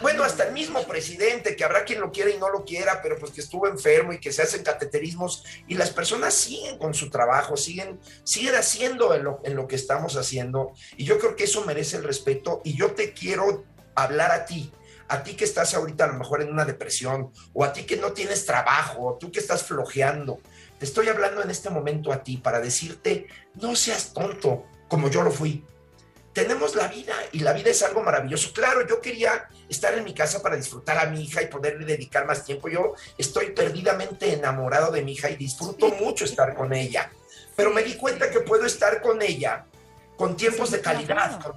Bueno, 0.00 0.24
hasta 0.24 0.44
el 0.44 0.52
mismo 0.52 0.82
presidente, 0.84 1.54
que 1.54 1.64
habrá 1.64 1.84
quien 1.84 2.00
lo 2.00 2.10
quiera 2.10 2.30
y 2.30 2.38
no 2.38 2.50
lo 2.50 2.64
quiera, 2.64 3.00
pero 3.00 3.16
pues 3.16 3.30
que 3.30 3.40
estuvo 3.40 3.68
enfermo 3.68 4.12
y 4.12 4.18
que 4.18 4.32
se 4.32 4.42
hacen 4.42 4.64
cateterismos 4.64 5.44
y 5.68 5.74
las 5.74 5.90
personas 5.90 6.34
siguen 6.34 6.78
con 6.78 6.94
su 6.94 7.10
trabajo, 7.10 7.56
siguen, 7.56 8.00
siguen 8.24 8.56
haciendo 8.56 9.14
en 9.14 9.24
lo, 9.24 9.40
en 9.44 9.54
lo 9.54 9.68
que 9.68 9.76
estamos 9.76 10.16
haciendo 10.16 10.72
y 10.96 11.04
yo 11.04 11.18
creo 11.18 11.36
que 11.36 11.44
eso 11.44 11.64
merece 11.64 11.96
el 11.96 12.02
respeto 12.02 12.60
y 12.64 12.76
yo 12.76 12.92
te 12.92 13.12
quiero 13.12 13.64
hablar 13.94 14.32
a 14.32 14.46
ti, 14.46 14.72
a 15.06 15.22
ti 15.22 15.34
que 15.34 15.44
estás 15.44 15.74
ahorita 15.74 16.04
a 16.04 16.08
lo 16.08 16.14
mejor 16.14 16.42
en 16.42 16.50
una 16.50 16.64
depresión 16.64 17.32
o 17.52 17.62
a 17.62 17.72
ti 17.72 17.84
que 17.84 17.96
no 17.96 18.12
tienes 18.12 18.46
trabajo, 18.46 19.06
o 19.06 19.18
tú 19.18 19.30
que 19.30 19.38
estás 19.38 19.62
flojeando, 19.62 20.40
te 20.78 20.86
estoy 20.86 21.08
hablando 21.08 21.40
en 21.40 21.50
este 21.50 21.70
momento 21.70 22.12
a 22.12 22.24
ti 22.24 22.38
para 22.38 22.60
decirte, 22.60 23.28
no 23.54 23.76
seas 23.76 24.12
tonto 24.12 24.66
como 24.88 25.08
yo 25.08 25.22
lo 25.22 25.30
fui 25.30 25.64
tenemos 26.34 26.74
la 26.74 26.88
vida 26.88 27.14
y 27.32 27.38
la 27.38 27.54
vida 27.54 27.70
es 27.70 27.82
algo 27.82 28.02
maravilloso. 28.02 28.52
Claro, 28.52 28.86
yo 28.86 29.00
quería 29.00 29.48
estar 29.68 29.94
en 29.94 30.04
mi 30.04 30.14
casa 30.14 30.42
para 30.42 30.56
disfrutar 30.56 30.98
a 30.98 31.10
mi 31.10 31.22
hija 31.24 31.42
y 31.42 31.46
poderle 31.46 31.84
dedicar 31.84 32.26
más 32.26 32.44
tiempo. 32.44 32.68
Yo 32.68 32.94
estoy 33.18 33.50
perdidamente 33.50 34.32
enamorado 34.32 34.90
de 34.92 35.02
mi 35.02 35.12
hija 35.12 35.30
y 35.30 35.36
disfruto 35.36 35.88
mucho 35.88 36.24
estar 36.24 36.54
con 36.54 36.72
ella. 36.72 37.10
Pero 37.56 37.70
me 37.70 37.82
di 37.82 37.94
cuenta 37.94 38.30
que 38.30 38.40
puedo 38.40 38.66
estar 38.66 39.00
con 39.00 39.22
ella 39.22 39.66
con 40.16 40.36
tiempos 40.36 40.70
de 40.70 40.80
calidad, 40.80 41.40
con, 41.40 41.56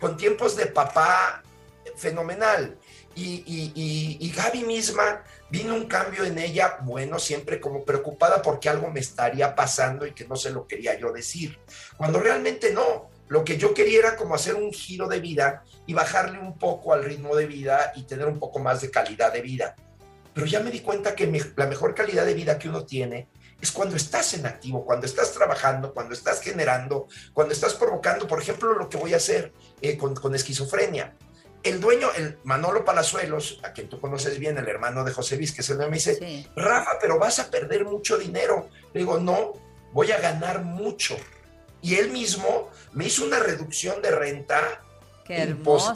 con 0.00 0.16
tiempos 0.16 0.56
de 0.56 0.66
papá 0.66 1.42
fenomenal. 1.96 2.76
Y, 3.16 3.44
y, 3.46 3.72
y, 3.74 4.26
y 4.26 4.32
Gaby 4.32 4.64
misma 4.64 5.22
vino 5.48 5.74
un 5.74 5.86
cambio 5.86 6.24
en 6.24 6.36
ella, 6.36 6.78
bueno, 6.80 7.20
siempre 7.20 7.60
como 7.60 7.84
preocupada 7.84 8.42
porque 8.42 8.68
algo 8.68 8.90
me 8.90 8.98
estaría 8.98 9.54
pasando 9.54 10.04
y 10.04 10.12
que 10.12 10.26
no 10.26 10.34
se 10.34 10.50
lo 10.50 10.66
quería 10.66 10.98
yo 10.98 11.12
decir. 11.12 11.58
Cuando 11.96 12.18
realmente 12.18 12.72
no, 12.72 13.10
lo 13.28 13.44
que 13.44 13.56
yo 13.56 13.72
quería 13.74 13.98
era 14.00 14.16
como 14.16 14.34
hacer 14.34 14.54
un 14.54 14.72
giro 14.72 15.08
de 15.08 15.20
vida 15.20 15.64
y 15.86 15.94
bajarle 15.94 16.38
un 16.38 16.58
poco 16.58 16.92
al 16.92 17.04
ritmo 17.04 17.34
de 17.36 17.46
vida 17.46 17.92
y 17.96 18.02
tener 18.04 18.26
un 18.26 18.38
poco 18.38 18.58
más 18.58 18.80
de 18.80 18.90
calidad 18.90 19.32
de 19.32 19.40
vida. 19.40 19.76
Pero 20.34 20.46
ya 20.46 20.60
me 20.60 20.70
di 20.70 20.80
cuenta 20.80 21.14
que 21.14 21.26
me- 21.26 21.40
la 21.56 21.66
mejor 21.66 21.94
calidad 21.94 22.26
de 22.26 22.34
vida 22.34 22.58
que 22.58 22.68
uno 22.68 22.84
tiene 22.84 23.28
es 23.60 23.70
cuando 23.72 23.96
estás 23.96 24.34
en 24.34 24.44
activo, 24.46 24.84
cuando 24.84 25.06
estás 25.06 25.32
trabajando, 25.32 25.94
cuando 25.94 26.12
estás 26.12 26.40
generando, 26.42 27.06
cuando 27.32 27.54
estás 27.54 27.74
provocando, 27.74 28.26
por 28.26 28.42
ejemplo, 28.42 28.74
lo 28.74 28.88
que 28.88 28.96
voy 28.98 29.14
a 29.14 29.18
hacer 29.18 29.52
eh, 29.80 29.96
con, 29.96 30.14
con 30.14 30.34
esquizofrenia. 30.34 31.14
El 31.62 31.80
dueño, 31.80 32.08
el 32.16 32.38
Manolo 32.44 32.84
Palazuelos, 32.84 33.58
a 33.62 33.72
quien 33.72 33.88
tú 33.88 33.98
conoces 33.98 34.38
bien, 34.38 34.58
el 34.58 34.68
hermano 34.68 35.02
de 35.02 35.12
José 35.12 35.36
Luis, 35.36 35.52
que 35.52 35.62
dueño, 35.62 35.88
me 35.90 35.96
dice, 35.96 36.18
Rafa, 36.56 36.98
pero 37.00 37.18
vas 37.18 37.38
a 37.38 37.50
perder 37.50 37.86
mucho 37.86 38.18
dinero. 38.18 38.68
Le 38.92 39.00
digo, 39.00 39.18
no, 39.18 39.54
voy 39.92 40.12
a 40.12 40.18
ganar 40.20 40.62
mucho. 40.62 41.16
Y 41.84 41.96
él 41.96 42.08
mismo 42.08 42.70
me 42.94 43.04
hizo 43.04 43.26
una 43.26 43.38
reducción 43.38 44.00
de 44.00 44.10
renta. 44.10 44.80
Qué 45.22 45.36
hermoso. 45.36 45.92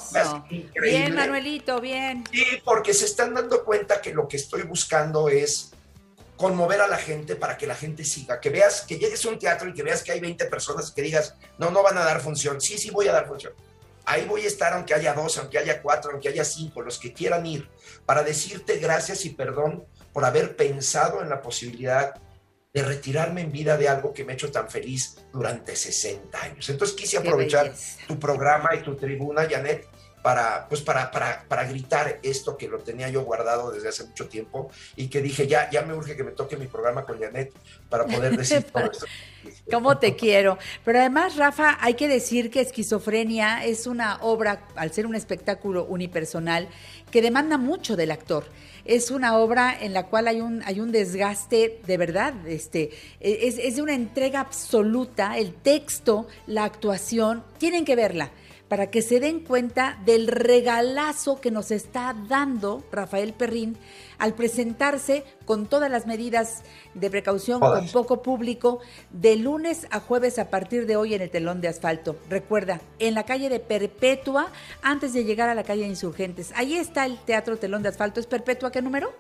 increíble. 0.51 0.81
Bien, 0.83 1.15
Manuelito, 1.15 1.81
bien. 1.81 2.25
Sí, 2.31 2.45
porque 2.63 2.93
se 2.93 3.07
están 3.07 3.33
dando 3.33 3.65
cuenta 3.65 4.03
que 4.03 4.13
lo 4.13 4.29
que 4.29 4.37
estoy 4.37 4.65
buscando 4.65 5.31
es 5.31 5.71
conmover 6.37 6.83
a 6.83 6.89
la 6.89 6.99
gente 6.99 7.37
para 7.37 7.57
que 7.57 7.67
la 7.67 7.75
gente 7.75 8.05
siga, 8.05 8.39
que 8.39 8.51
veas, 8.51 8.83
que 8.83 8.99
llegues 8.99 9.25
a 9.25 9.31
un 9.31 9.39
teatro 9.39 9.67
y 9.71 9.73
que 9.73 9.83
veas 9.83 10.03
que 10.03 10.13
hay 10.13 10.21
20 10.21 10.45
personas 10.45 10.91
y 10.91 10.95
que 10.95 11.01
digas, 11.01 11.35
no, 11.57 11.71
no 11.71 11.83
van 11.83 11.97
a 11.97 12.05
dar 12.05 12.21
función, 12.21 12.61
sí, 12.61 12.77
sí 12.77 12.91
voy 12.91 13.09
a 13.09 13.13
dar 13.13 13.27
función. 13.27 13.55
Ahí 14.05 14.27
voy 14.27 14.43
a 14.43 14.47
estar 14.47 14.75
aunque 14.75 14.93
haya 14.93 15.15
dos, 15.15 15.39
aunque 15.39 15.59
haya 15.59 15.81
cuatro, 15.81 16.11
aunque 16.13 16.29
haya 16.29 16.45
cinco, 16.45 16.83
los 16.83 16.99
que 16.99 17.15
quieran 17.15 17.47
ir, 17.47 17.67
para 18.05 18.23
decirte 18.23 18.77
gracias 18.77 19.25
y 19.25 19.31
perdón 19.31 19.87
por 20.13 20.27
haber 20.27 20.55
pensado 20.55 21.23
en 21.23 21.31
la 21.31 21.41
posibilidad 21.41 22.15
de 22.73 22.83
retirarme 22.83 23.41
en 23.41 23.53
vida 23.53 23.77
de 23.77 23.89
algo 23.89 24.13
que 24.13 24.25
me 24.25 24.33
ha 24.33 24.35
hecho 24.35 24.51
tan 24.51 24.69
feliz 24.69 25.17
durante 25.33 25.75
60 25.75 26.43
años. 26.43 26.69
Entonces 26.69 26.97
quise 26.97 27.17
aprovechar 27.17 27.73
tu 28.07 28.19
programa 28.19 28.75
y 28.75 28.83
tu 28.83 28.95
tribuna, 28.95 29.49
Janet, 29.49 29.89
para, 30.23 30.67
pues 30.69 30.83
para, 30.83 31.11
para, 31.11 31.45
para 31.49 31.65
gritar 31.65 32.19
esto 32.23 32.57
que 32.57 32.69
lo 32.69 32.81
tenía 32.81 33.09
yo 33.09 33.23
guardado 33.23 33.71
desde 33.71 33.89
hace 33.89 34.05
mucho 34.05 34.29
tiempo 34.29 34.71
y 34.97 35.09
que 35.09 35.23
dije, 35.23 35.47
ya, 35.47 35.71
ya 35.71 35.83
me 35.83 35.95
urge 35.95 36.17
que 36.17 36.25
me 36.25 36.33
toque 36.33 36.57
mi 36.57 36.67
programa 36.67 37.05
con 37.05 37.19
Janet 37.19 37.53
para 37.89 38.05
poder 38.05 38.37
decir 38.37 38.63
todo 38.73 38.91
esto. 38.91 39.07
¿Cómo 39.71 39.99
te 39.99 40.17
quiero? 40.17 40.59
Pero 40.85 40.99
además, 40.99 41.37
Rafa, 41.37 41.79
hay 41.81 41.95
que 41.95 42.09
decir 42.09 42.51
que 42.51 42.61
Esquizofrenia 42.61 43.65
es 43.65 43.87
una 43.87 44.19
obra, 44.21 44.67
al 44.75 44.93
ser 44.93 45.07
un 45.07 45.15
espectáculo 45.15 45.85
unipersonal, 45.85 46.69
que 47.11 47.23
demanda 47.23 47.57
mucho 47.57 47.97
del 47.97 48.11
actor. 48.11 48.45
Es 48.89 49.13
una 49.13 49.39
obra 49.39 49.77
en 49.81 49.93
la 49.93 50.07
cual 50.07 50.27
hay 50.27 50.41
un, 50.41 50.63
hay 50.65 50.81
un 50.81 50.91
desgaste 50.91 51.81
de 51.87 51.97
verdad, 51.97 52.35
este, 52.49 52.91
es, 53.21 53.59
es 53.59 53.77
de 53.77 53.83
una 53.83 53.95
entrega 53.95 54.41
absoluta, 54.41 55.39
el 55.39 55.55
texto, 55.55 56.27
la 56.49 56.65
actuación, 56.65 57.45
tienen 57.59 57.85
que 57.85 57.95
verla 57.95 58.33
para 58.69 58.91
que 58.91 59.03
se 59.03 59.19
den 59.19 59.41
cuenta 59.41 59.99
del 60.05 60.29
regalazo 60.29 61.41
que 61.41 61.51
nos 61.51 61.71
está 61.71 62.15
dando 62.29 62.85
Rafael 62.93 63.33
Perrín 63.33 63.79
al 64.19 64.35
presentarse 64.35 65.25
con 65.45 65.67
todas 65.67 65.91
las 65.91 66.07
medidas 66.07 66.63
de 66.95 67.11
precaución, 67.11 67.61
con 67.61 67.89
poco 67.89 68.23
público, 68.23 68.81
de 69.11 69.37
lunes 69.37 69.87
a 69.91 70.01
jueves 70.01 70.39
a 70.39 70.51
partir 70.51 70.87
de 70.87 70.97
hoy 70.97 71.15
en 71.15 71.23
el 71.23 71.31
telón 71.31 71.61
de 71.61 71.69
asfalto. 71.69 72.17
Recuerda, 72.29 72.81
en 72.99 73.15
la 73.15 73.25
calle 73.25 73.49
de 73.49 73.61
Perpetua, 73.61 74.51
antes 74.83 75.13
de 75.13 75.25
llegar 75.25 75.49
a 75.49 75.55
la 75.55 75.65
calle 75.65 75.83
de 75.83 75.89
Insurgentes. 75.89 76.53
Ahí 76.55 76.77
está 76.77 77.07
el 77.07 77.19
Teatro 77.19 77.57
Telón 77.57 77.83
de 77.83 77.89
Asfalto. 77.89 78.21
¿Es 78.21 78.27
Perpetua 78.27 78.71
qué 78.71 78.83
número? 78.83 79.15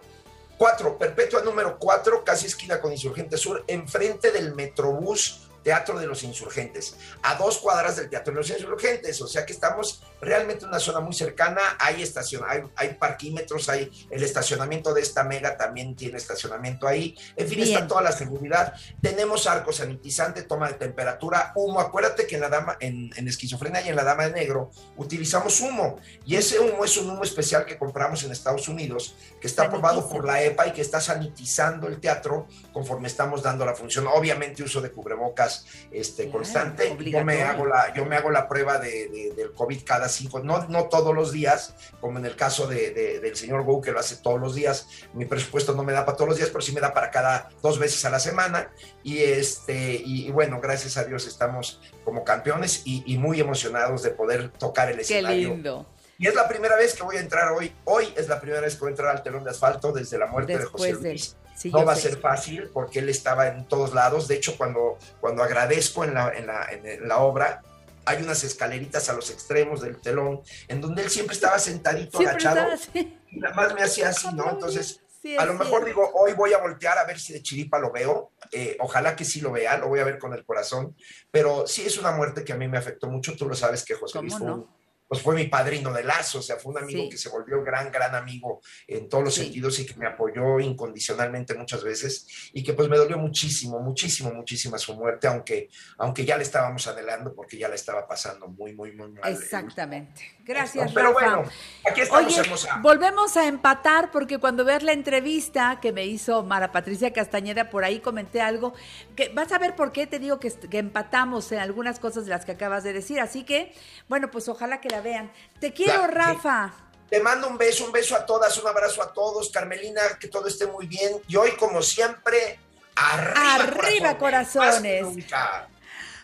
Cuatro, 0.59 0.99
Perpetua 0.99 1.43
número 1.43 1.79
cuatro, 1.79 2.25
casi 2.25 2.47
esquina 2.47 2.81
con 2.81 2.91
Insurgente 2.91 3.37
Sur, 3.37 3.65
enfrente 3.69 4.33
del 4.33 4.55
Metrobús 4.55 5.48
Teatro 5.69 5.99
de 5.99 6.07
los 6.07 6.23
Insurgentes, 6.23 6.97
a 7.23 7.35
dos 7.35 7.59
cuadras 7.59 7.97
del 7.97 8.09
Teatro 8.09 8.32
de 8.32 8.39
los 8.39 8.49
Insurgentes, 8.49 9.20
o 9.20 9.28
sea 9.28 9.45
que 9.45 9.53
estamos 9.53 10.03
realmente 10.19 10.65
en 10.65 10.70
una 10.70 10.81
zona 10.81 11.01
muy 11.01 11.12
cercana, 11.12 11.61
hay 11.78 12.03
estación, 12.03 12.43
hay, 12.49 12.62
hay 12.74 12.95
parquímetros, 12.95 13.69
hay 13.69 13.90
el 14.09 14.23
estacionamiento 14.23 14.95
de 14.95 15.03
esta 15.03 15.24
mega 15.24 15.59
también 15.59 15.95
tiene 15.95 16.16
estacionamiento 16.16 16.89
ahí, 16.89 17.15
en 17.36 17.47
fin, 17.47 17.59
Bien. 17.59 17.69
está 17.69 17.86
toda 17.86 18.01
la 18.01 18.12
seguridad, 18.12 18.73
tenemos 19.03 19.47
arco 19.47 19.70
sanitizante, 19.70 20.43
toma 20.45 20.69
de 20.69 20.74
temperatura, 20.78 21.53
humo, 21.55 21.81
acuérdate 21.81 22.27
que 22.27 22.36
en 22.36 22.40
la 22.40 22.49
dama, 22.49 22.78
en, 22.81 23.11
en 23.15 23.28
esquizofrenia 23.28 23.82
y 23.82 23.90
en 23.90 23.97
la 23.97 24.05
dama 24.05 24.27
de 24.27 24.32
negro, 24.32 24.70
utilizamos 24.97 25.61
humo, 25.61 25.99
y 26.24 26.36
ese 26.36 26.59
humo 26.61 26.82
es 26.82 26.97
un 26.97 27.11
humo 27.11 27.24
especial 27.24 27.66
que 27.66 27.77
compramos 27.77 28.24
en 28.24 28.32
Estados 28.32 28.69
Unidos, 28.69 29.16
que 29.39 29.47
está 29.47 29.65
aprobado 29.65 30.09
por 30.09 30.24
la 30.24 30.43
EPA 30.43 30.69
y 30.69 30.73
que 30.73 30.81
está 30.81 30.99
sanitizando 30.99 31.89
el 31.89 32.01
teatro 32.01 32.47
conforme 32.73 33.09
estamos 33.09 33.43
dando 33.43 33.66
la 33.66 33.74
función. 33.74 34.07
Obviamente 34.07 34.62
uso 34.62 34.81
de 34.81 34.90
cubrebocas 34.90 35.57
este, 35.90 36.30
constante. 36.30 36.97
Yo 37.01 37.24
me, 37.24 37.43
hago 37.43 37.66
la, 37.66 37.93
yo 37.94 38.05
me 38.05 38.16
hago 38.16 38.30
la 38.30 38.48
prueba 38.48 38.78
de, 38.78 39.09
de- 39.09 39.32
del 39.36 39.52
COVID 39.52 39.82
cada 39.85 40.09
cinco, 40.09 40.40
no, 40.40 40.66
no 40.68 40.85
todos 40.89 41.14
los 41.14 41.32
días, 41.32 41.74
como 42.01 42.18
en 42.18 42.26
el 42.26 42.36
caso 42.36 42.66
de- 42.66 42.90
de- 42.90 43.20
del 43.20 43.36
señor 43.36 43.64
Go, 43.64 43.80
que 43.80 43.93
lo 43.93 44.01
hace 44.01 44.16
todos 44.16 44.40
los 44.40 44.55
días. 44.55 44.86
Mi 45.14 45.24
presupuesto 45.24 45.74
no 45.74 45.82
me 45.82 45.93
da 45.93 46.05
para 46.05 46.16
todos 46.16 46.28
los 46.28 46.36
días, 46.39 46.51
pero 46.51 46.60
sí 46.62 46.72
me 46.72 46.80
da 46.80 46.93
para 46.94 47.10
cada 47.10 47.48
dos 47.62 47.78
veces 47.78 48.05
a 48.05 48.10
la 48.10 48.20
semana. 48.20 48.70
Y, 49.02 49.18
este, 49.22 49.94
y, 50.05 50.26
y 50.26 50.30
bueno, 50.30 50.60
gracias 50.60 50.97
a 50.97 51.05
Dios 51.05 51.26
estamos 51.26 51.80
como 52.05 52.24
campeones 52.24 52.82
y, 52.85 53.02
y 53.06 53.18
muy 53.18 53.40
emocionados 53.40 54.02
de 54.02 54.10
poder 54.10 54.51
tocar 54.51 54.89
el 54.90 54.97
Qué 54.97 55.02
escenario. 55.02 55.48
lindo. 55.51 55.86
Y 56.20 56.26
es 56.26 56.35
la 56.35 56.48
primera 56.48 56.74
vez 56.76 56.94
que 56.94 57.02
voy 57.05 57.16
a 57.16 57.20
entrar 57.20 57.52
hoy. 57.52 57.72
Hoy 57.85 58.12
es 58.16 58.26
la 58.28 58.40
primera 58.40 58.60
vez 58.60 58.74
que 58.74 58.80
voy 58.80 58.89
a 58.89 58.90
entrar 58.90 59.16
al 59.16 59.22
telón 59.22 59.44
de 59.44 59.51
asfalto 59.51 59.93
desde 59.93 60.18
la 60.18 60.26
muerte 60.26 60.59
de 60.59 60.64
José 60.64 60.89
Después 60.94 61.02
del... 61.02 61.20
Sí, 61.59 61.70
no 61.72 61.85
va 61.85 61.94
a 61.94 61.97
ser 61.97 62.18
fácil 62.18 62.70
porque 62.72 63.01
él 63.01 63.09
estaba 63.09 63.48
en 63.48 63.66
todos 63.66 63.93
lados. 63.93 64.28
De 64.28 64.36
hecho, 64.36 64.56
cuando, 64.56 64.97
cuando 65.20 65.43
agradezco 65.43 66.05
en 66.05 66.14
la, 66.14 66.32
en, 66.32 66.47
la, 66.47 66.66
en 66.70 67.09
la 67.09 67.18
obra, 67.18 67.62
hay 68.05 68.22
unas 68.22 68.44
escaleritas 68.44 69.09
a 69.09 69.12
los 69.12 69.28
extremos 69.30 69.80
del 69.80 70.01
telón 70.01 70.40
en 70.68 70.80
donde 70.80 71.02
él 71.02 71.10
siempre 71.10 71.35
estaba 71.35 71.59
sentadito, 71.59 72.18
Siempre 72.18 72.47
agachado. 72.47 72.72
así. 72.72 73.18
Y 73.30 73.40
nada 73.40 73.55
más 73.55 73.74
me 73.74 73.82
hacía 73.82 74.10
así, 74.10 74.32
¿no? 74.35 74.51
Entonces, 74.51 75.01
Sí, 75.20 75.36
a 75.36 75.44
lo 75.44 75.55
mejor 75.55 75.85
digo, 75.85 76.09
hoy 76.14 76.32
voy 76.35 76.52
a 76.52 76.59
voltear 76.59 76.97
a 76.97 77.05
ver 77.05 77.18
si 77.18 77.32
de 77.32 77.43
chiripa 77.43 77.80
lo 77.80 77.90
veo. 77.90 78.30
Eh, 78.52 78.76
ojalá 78.78 79.16
que 79.16 79.24
sí 79.24 79.40
lo 79.40 79.51
vea, 79.51 79.76
lo 79.76 79.89
voy 79.89 79.98
a 79.98 80.05
ver 80.05 80.16
con 80.16 80.32
el 80.32 80.44
corazón. 80.44 80.94
Pero 81.32 81.66
sí 81.66 81.85
es 81.85 81.98
una 81.98 82.12
muerte 82.12 82.44
que 82.44 82.52
a 82.52 82.56
mí 82.56 82.68
me 82.68 82.78
afectó 82.78 83.09
mucho. 83.09 83.35
Tú 83.36 83.48
lo 83.48 83.56
sabes 83.56 83.85
que 83.85 83.94
José 83.94 84.20
Luis 84.20 84.35
¿Cómo 84.35 84.44
fue, 84.44 84.56
no? 84.56 84.78
Pues 85.09 85.22
fue 85.22 85.35
mi 85.35 85.47
padrino 85.47 85.93
de 85.93 86.05
lazo, 86.05 86.39
o 86.40 86.43
sea, 86.43 86.56
fue 86.56 86.72
un 86.72 86.78
amigo 86.78 87.02
Sí. 87.05 87.09
que 87.09 87.16
se 87.16 87.28
volvió 87.30 87.62
gran, 87.64 87.90
gran 87.90 88.14
amigo 88.14 88.60
en 88.86 89.09
todos 89.09 89.24
los 89.24 89.35
Sí. 89.35 89.44
sentidos 89.44 89.78
y 89.78 89.86
que 89.86 89.94
me 89.94 90.06
apoyó 90.06 90.60
incondicionalmente 90.60 91.55
muchas 91.55 91.82
veces 91.82 92.26
y 92.52 92.62
que 92.62 92.74
pues 92.74 92.89
me 92.89 92.97
dolió 92.98 93.16
muchísimo, 93.18 93.80
muchísimo, 93.80 94.30
muchísimo 94.32 94.76
su 94.78 94.94
muerte, 94.94 95.26
aunque, 95.26 95.70
aunque 95.97 96.24
ya 96.24 96.36
le 96.36 96.43
estábamos 96.43 96.86
adelando 96.86 97.35
porque 97.35 97.56
ya 97.59 97.68
le 97.68 97.74
estaba 97.76 98.06
pasando 98.06 98.48
muy, 98.48 98.74
muy, 98.74 98.93
muy 98.93 99.09
mal. 99.12 99.32
Exactamente. 99.32 100.36
Gracias, 100.44 100.93
Pero 100.93 101.12
Rafa. 101.12 101.36
bueno, 101.36 101.51
aquí 101.90 102.01
estamos, 102.02 102.26
Oye, 102.32 102.40
hermosa. 102.40 102.78
volvemos 102.82 103.36
a 103.36 103.47
empatar 103.47 104.10
porque 104.10 104.39
cuando 104.39 104.64
veas 104.64 104.82
la 104.82 104.93
entrevista 104.93 105.78
que 105.80 105.93
me 105.93 106.06
hizo 106.06 106.43
Mara 106.43 106.72
Patricia 106.72 107.12
Castañeda, 107.12 107.70
por 107.70 107.85
ahí 107.85 108.01
comenté 108.01 108.40
algo, 108.40 108.72
que 109.16 109.28
vas 109.30 109.52
a 109.52 109.59
ver 109.59 109.74
por 109.76 109.93
qué 109.93 110.06
te 110.06 110.18
digo 110.18 110.39
que, 110.39 110.51
que 110.51 110.78
empatamos 110.78 111.52
en 111.52 111.59
algunas 111.59 111.98
cosas 111.98 112.24
de 112.24 112.30
las 112.30 112.44
que 112.44 112.52
acabas 112.52 112.82
de 112.85 112.93
decir. 112.94 113.20
Así 113.20 113.44
que, 113.44 113.74
bueno, 114.09 114.30
pues 114.30 114.48
ojalá 114.48 114.80
que 114.80 114.89
la 114.89 114.98
vean. 115.01 115.33
Te 115.61 115.73
quiero, 115.73 116.07
sí. 116.07 116.11
Rafa. 116.11 116.73
Te 117.09 117.20
mando 117.20 117.49
un 117.49 117.57
beso, 117.57 117.85
un 117.87 117.93
beso 117.93 118.15
a 118.15 118.27
todas, 118.27 118.57
un 118.59 118.69
abrazo 118.69 119.03
a 119.03 119.12
todos. 119.12 119.51
Carmelina, 119.51 120.03
que 120.20 120.29
todo 120.29 120.47
esté 120.47 120.66
muy 120.66 120.87
bien. 120.87 121.20
Y 121.27 121.37
hoy, 121.37 121.53
como 121.53 121.81
siempre, 121.83 122.59
arriba, 122.95 123.55
Arriba, 123.55 124.19
corazones. 124.19 125.07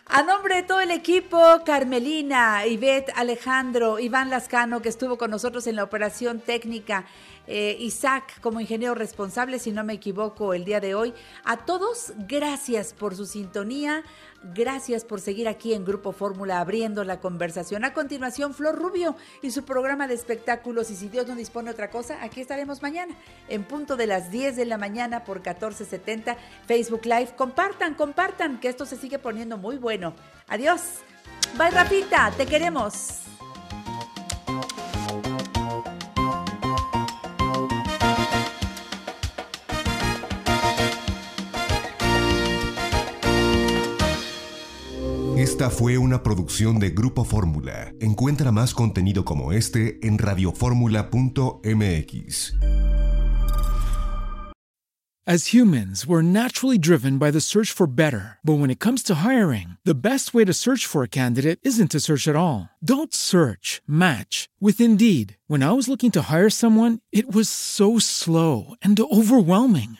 A 0.07 0.21
nombre 0.21 0.57
de 0.57 0.63
todo 0.63 0.81
el 0.81 0.91
equipo, 0.91 1.39
Carmelina, 1.65 2.67
Ivette, 2.67 3.11
Alejandro, 3.15 3.97
Iván 3.97 4.29
Lascano, 4.29 4.79
que 4.79 4.89
estuvo 4.89 5.17
con 5.17 5.31
nosotros 5.31 5.65
en 5.65 5.75
la 5.75 5.83
operación 5.83 6.39
técnica, 6.39 7.05
eh, 7.47 7.75
Isaac 7.79 8.39
como 8.39 8.61
ingeniero 8.61 8.93
responsable, 8.93 9.57
si 9.57 9.71
no 9.71 9.83
me 9.83 9.93
equivoco, 9.93 10.53
el 10.53 10.63
día 10.63 10.79
de 10.79 10.93
hoy. 10.93 11.15
A 11.43 11.65
todos, 11.65 12.13
gracias 12.27 12.93
por 12.93 13.15
su 13.15 13.25
sintonía, 13.25 14.03
gracias 14.53 15.03
por 15.03 15.21
seguir 15.21 15.47
aquí 15.47 15.73
en 15.73 15.85
Grupo 15.85 16.11
Fórmula 16.11 16.59
abriendo 16.59 17.03
la 17.03 17.19
conversación. 17.19 17.83
A 17.83 17.93
continuación, 17.93 18.53
Flor 18.53 18.75
Rubio 18.75 19.15
y 19.41 19.51
su 19.51 19.63
programa 19.63 20.07
de 20.07 20.13
espectáculos. 20.13 20.91
Y 20.91 20.95
si 20.95 21.09
Dios 21.09 21.27
no 21.27 21.35
dispone 21.35 21.71
otra 21.71 21.89
cosa, 21.89 22.23
aquí 22.23 22.41
estaremos 22.41 22.81
mañana 22.81 23.15
en 23.49 23.63
punto 23.63 23.95
de 23.95 24.07
las 24.07 24.31
10 24.31 24.55
de 24.55 24.65
la 24.65 24.77
mañana 24.77 25.23
por 25.23 25.37
1470 25.37 26.37
Facebook 26.67 27.05
Live. 27.05 27.35
Compartan, 27.35 27.95
compartan, 27.95 28.59
que 28.59 28.69
esto 28.69 28.85
se 28.85 28.97
sigue 28.97 29.19
poniendo 29.19 29.57
muy 29.57 29.77
bueno. 29.77 30.13
Adiós. 30.47 30.81
Bye, 31.57 31.71
Rafita, 31.71 32.31
te 32.37 32.45
queremos. 32.45 33.25
Esta 45.55 45.69
fue 45.69 45.97
una 45.97 46.21
producción 46.21 46.79
de 46.79 46.89
Grupo 46.89 47.23
Fórmula. 47.23 47.93
Encuentra 48.01 48.51
más 48.51 48.73
contenido 48.73 49.23
como 49.23 49.53
este 49.53 50.05
en 50.05 50.17
radioformula.mx. 50.17 52.53
As 55.25 55.53
humans, 55.53 56.05
we're 56.05 56.21
naturally 56.21 56.77
driven 56.77 57.17
by 57.17 57.31
the 57.31 57.39
search 57.39 57.71
for 57.71 57.87
better. 57.87 58.37
But 58.43 58.59
when 58.59 58.69
it 58.69 58.79
comes 58.79 59.01
to 59.03 59.21
hiring, 59.23 59.77
the 59.85 59.95
best 59.95 60.33
way 60.33 60.43
to 60.43 60.53
search 60.53 60.85
for 60.85 61.03
a 61.03 61.07
candidate 61.07 61.59
isn't 61.63 61.91
to 61.91 62.01
search 62.01 62.27
at 62.27 62.35
all. 62.35 62.71
Don't 62.83 63.13
search, 63.13 63.81
match 63.87 64.49
with 64.59 64.81
Indeed. 64.81 65.37
When 65.47 65.63
I 65.63 65.71
was 65.71 65.87
looking 65.87 66.11
to 66.11 66.23
hire 66.23 66.49
someone, 66.49 66.99
it 67.13 67.33
was 67.33 67.47
so 67.47 67.97
slow 67.97 68.75
and 68.83 68.99
overwhelming. 68.99 69.99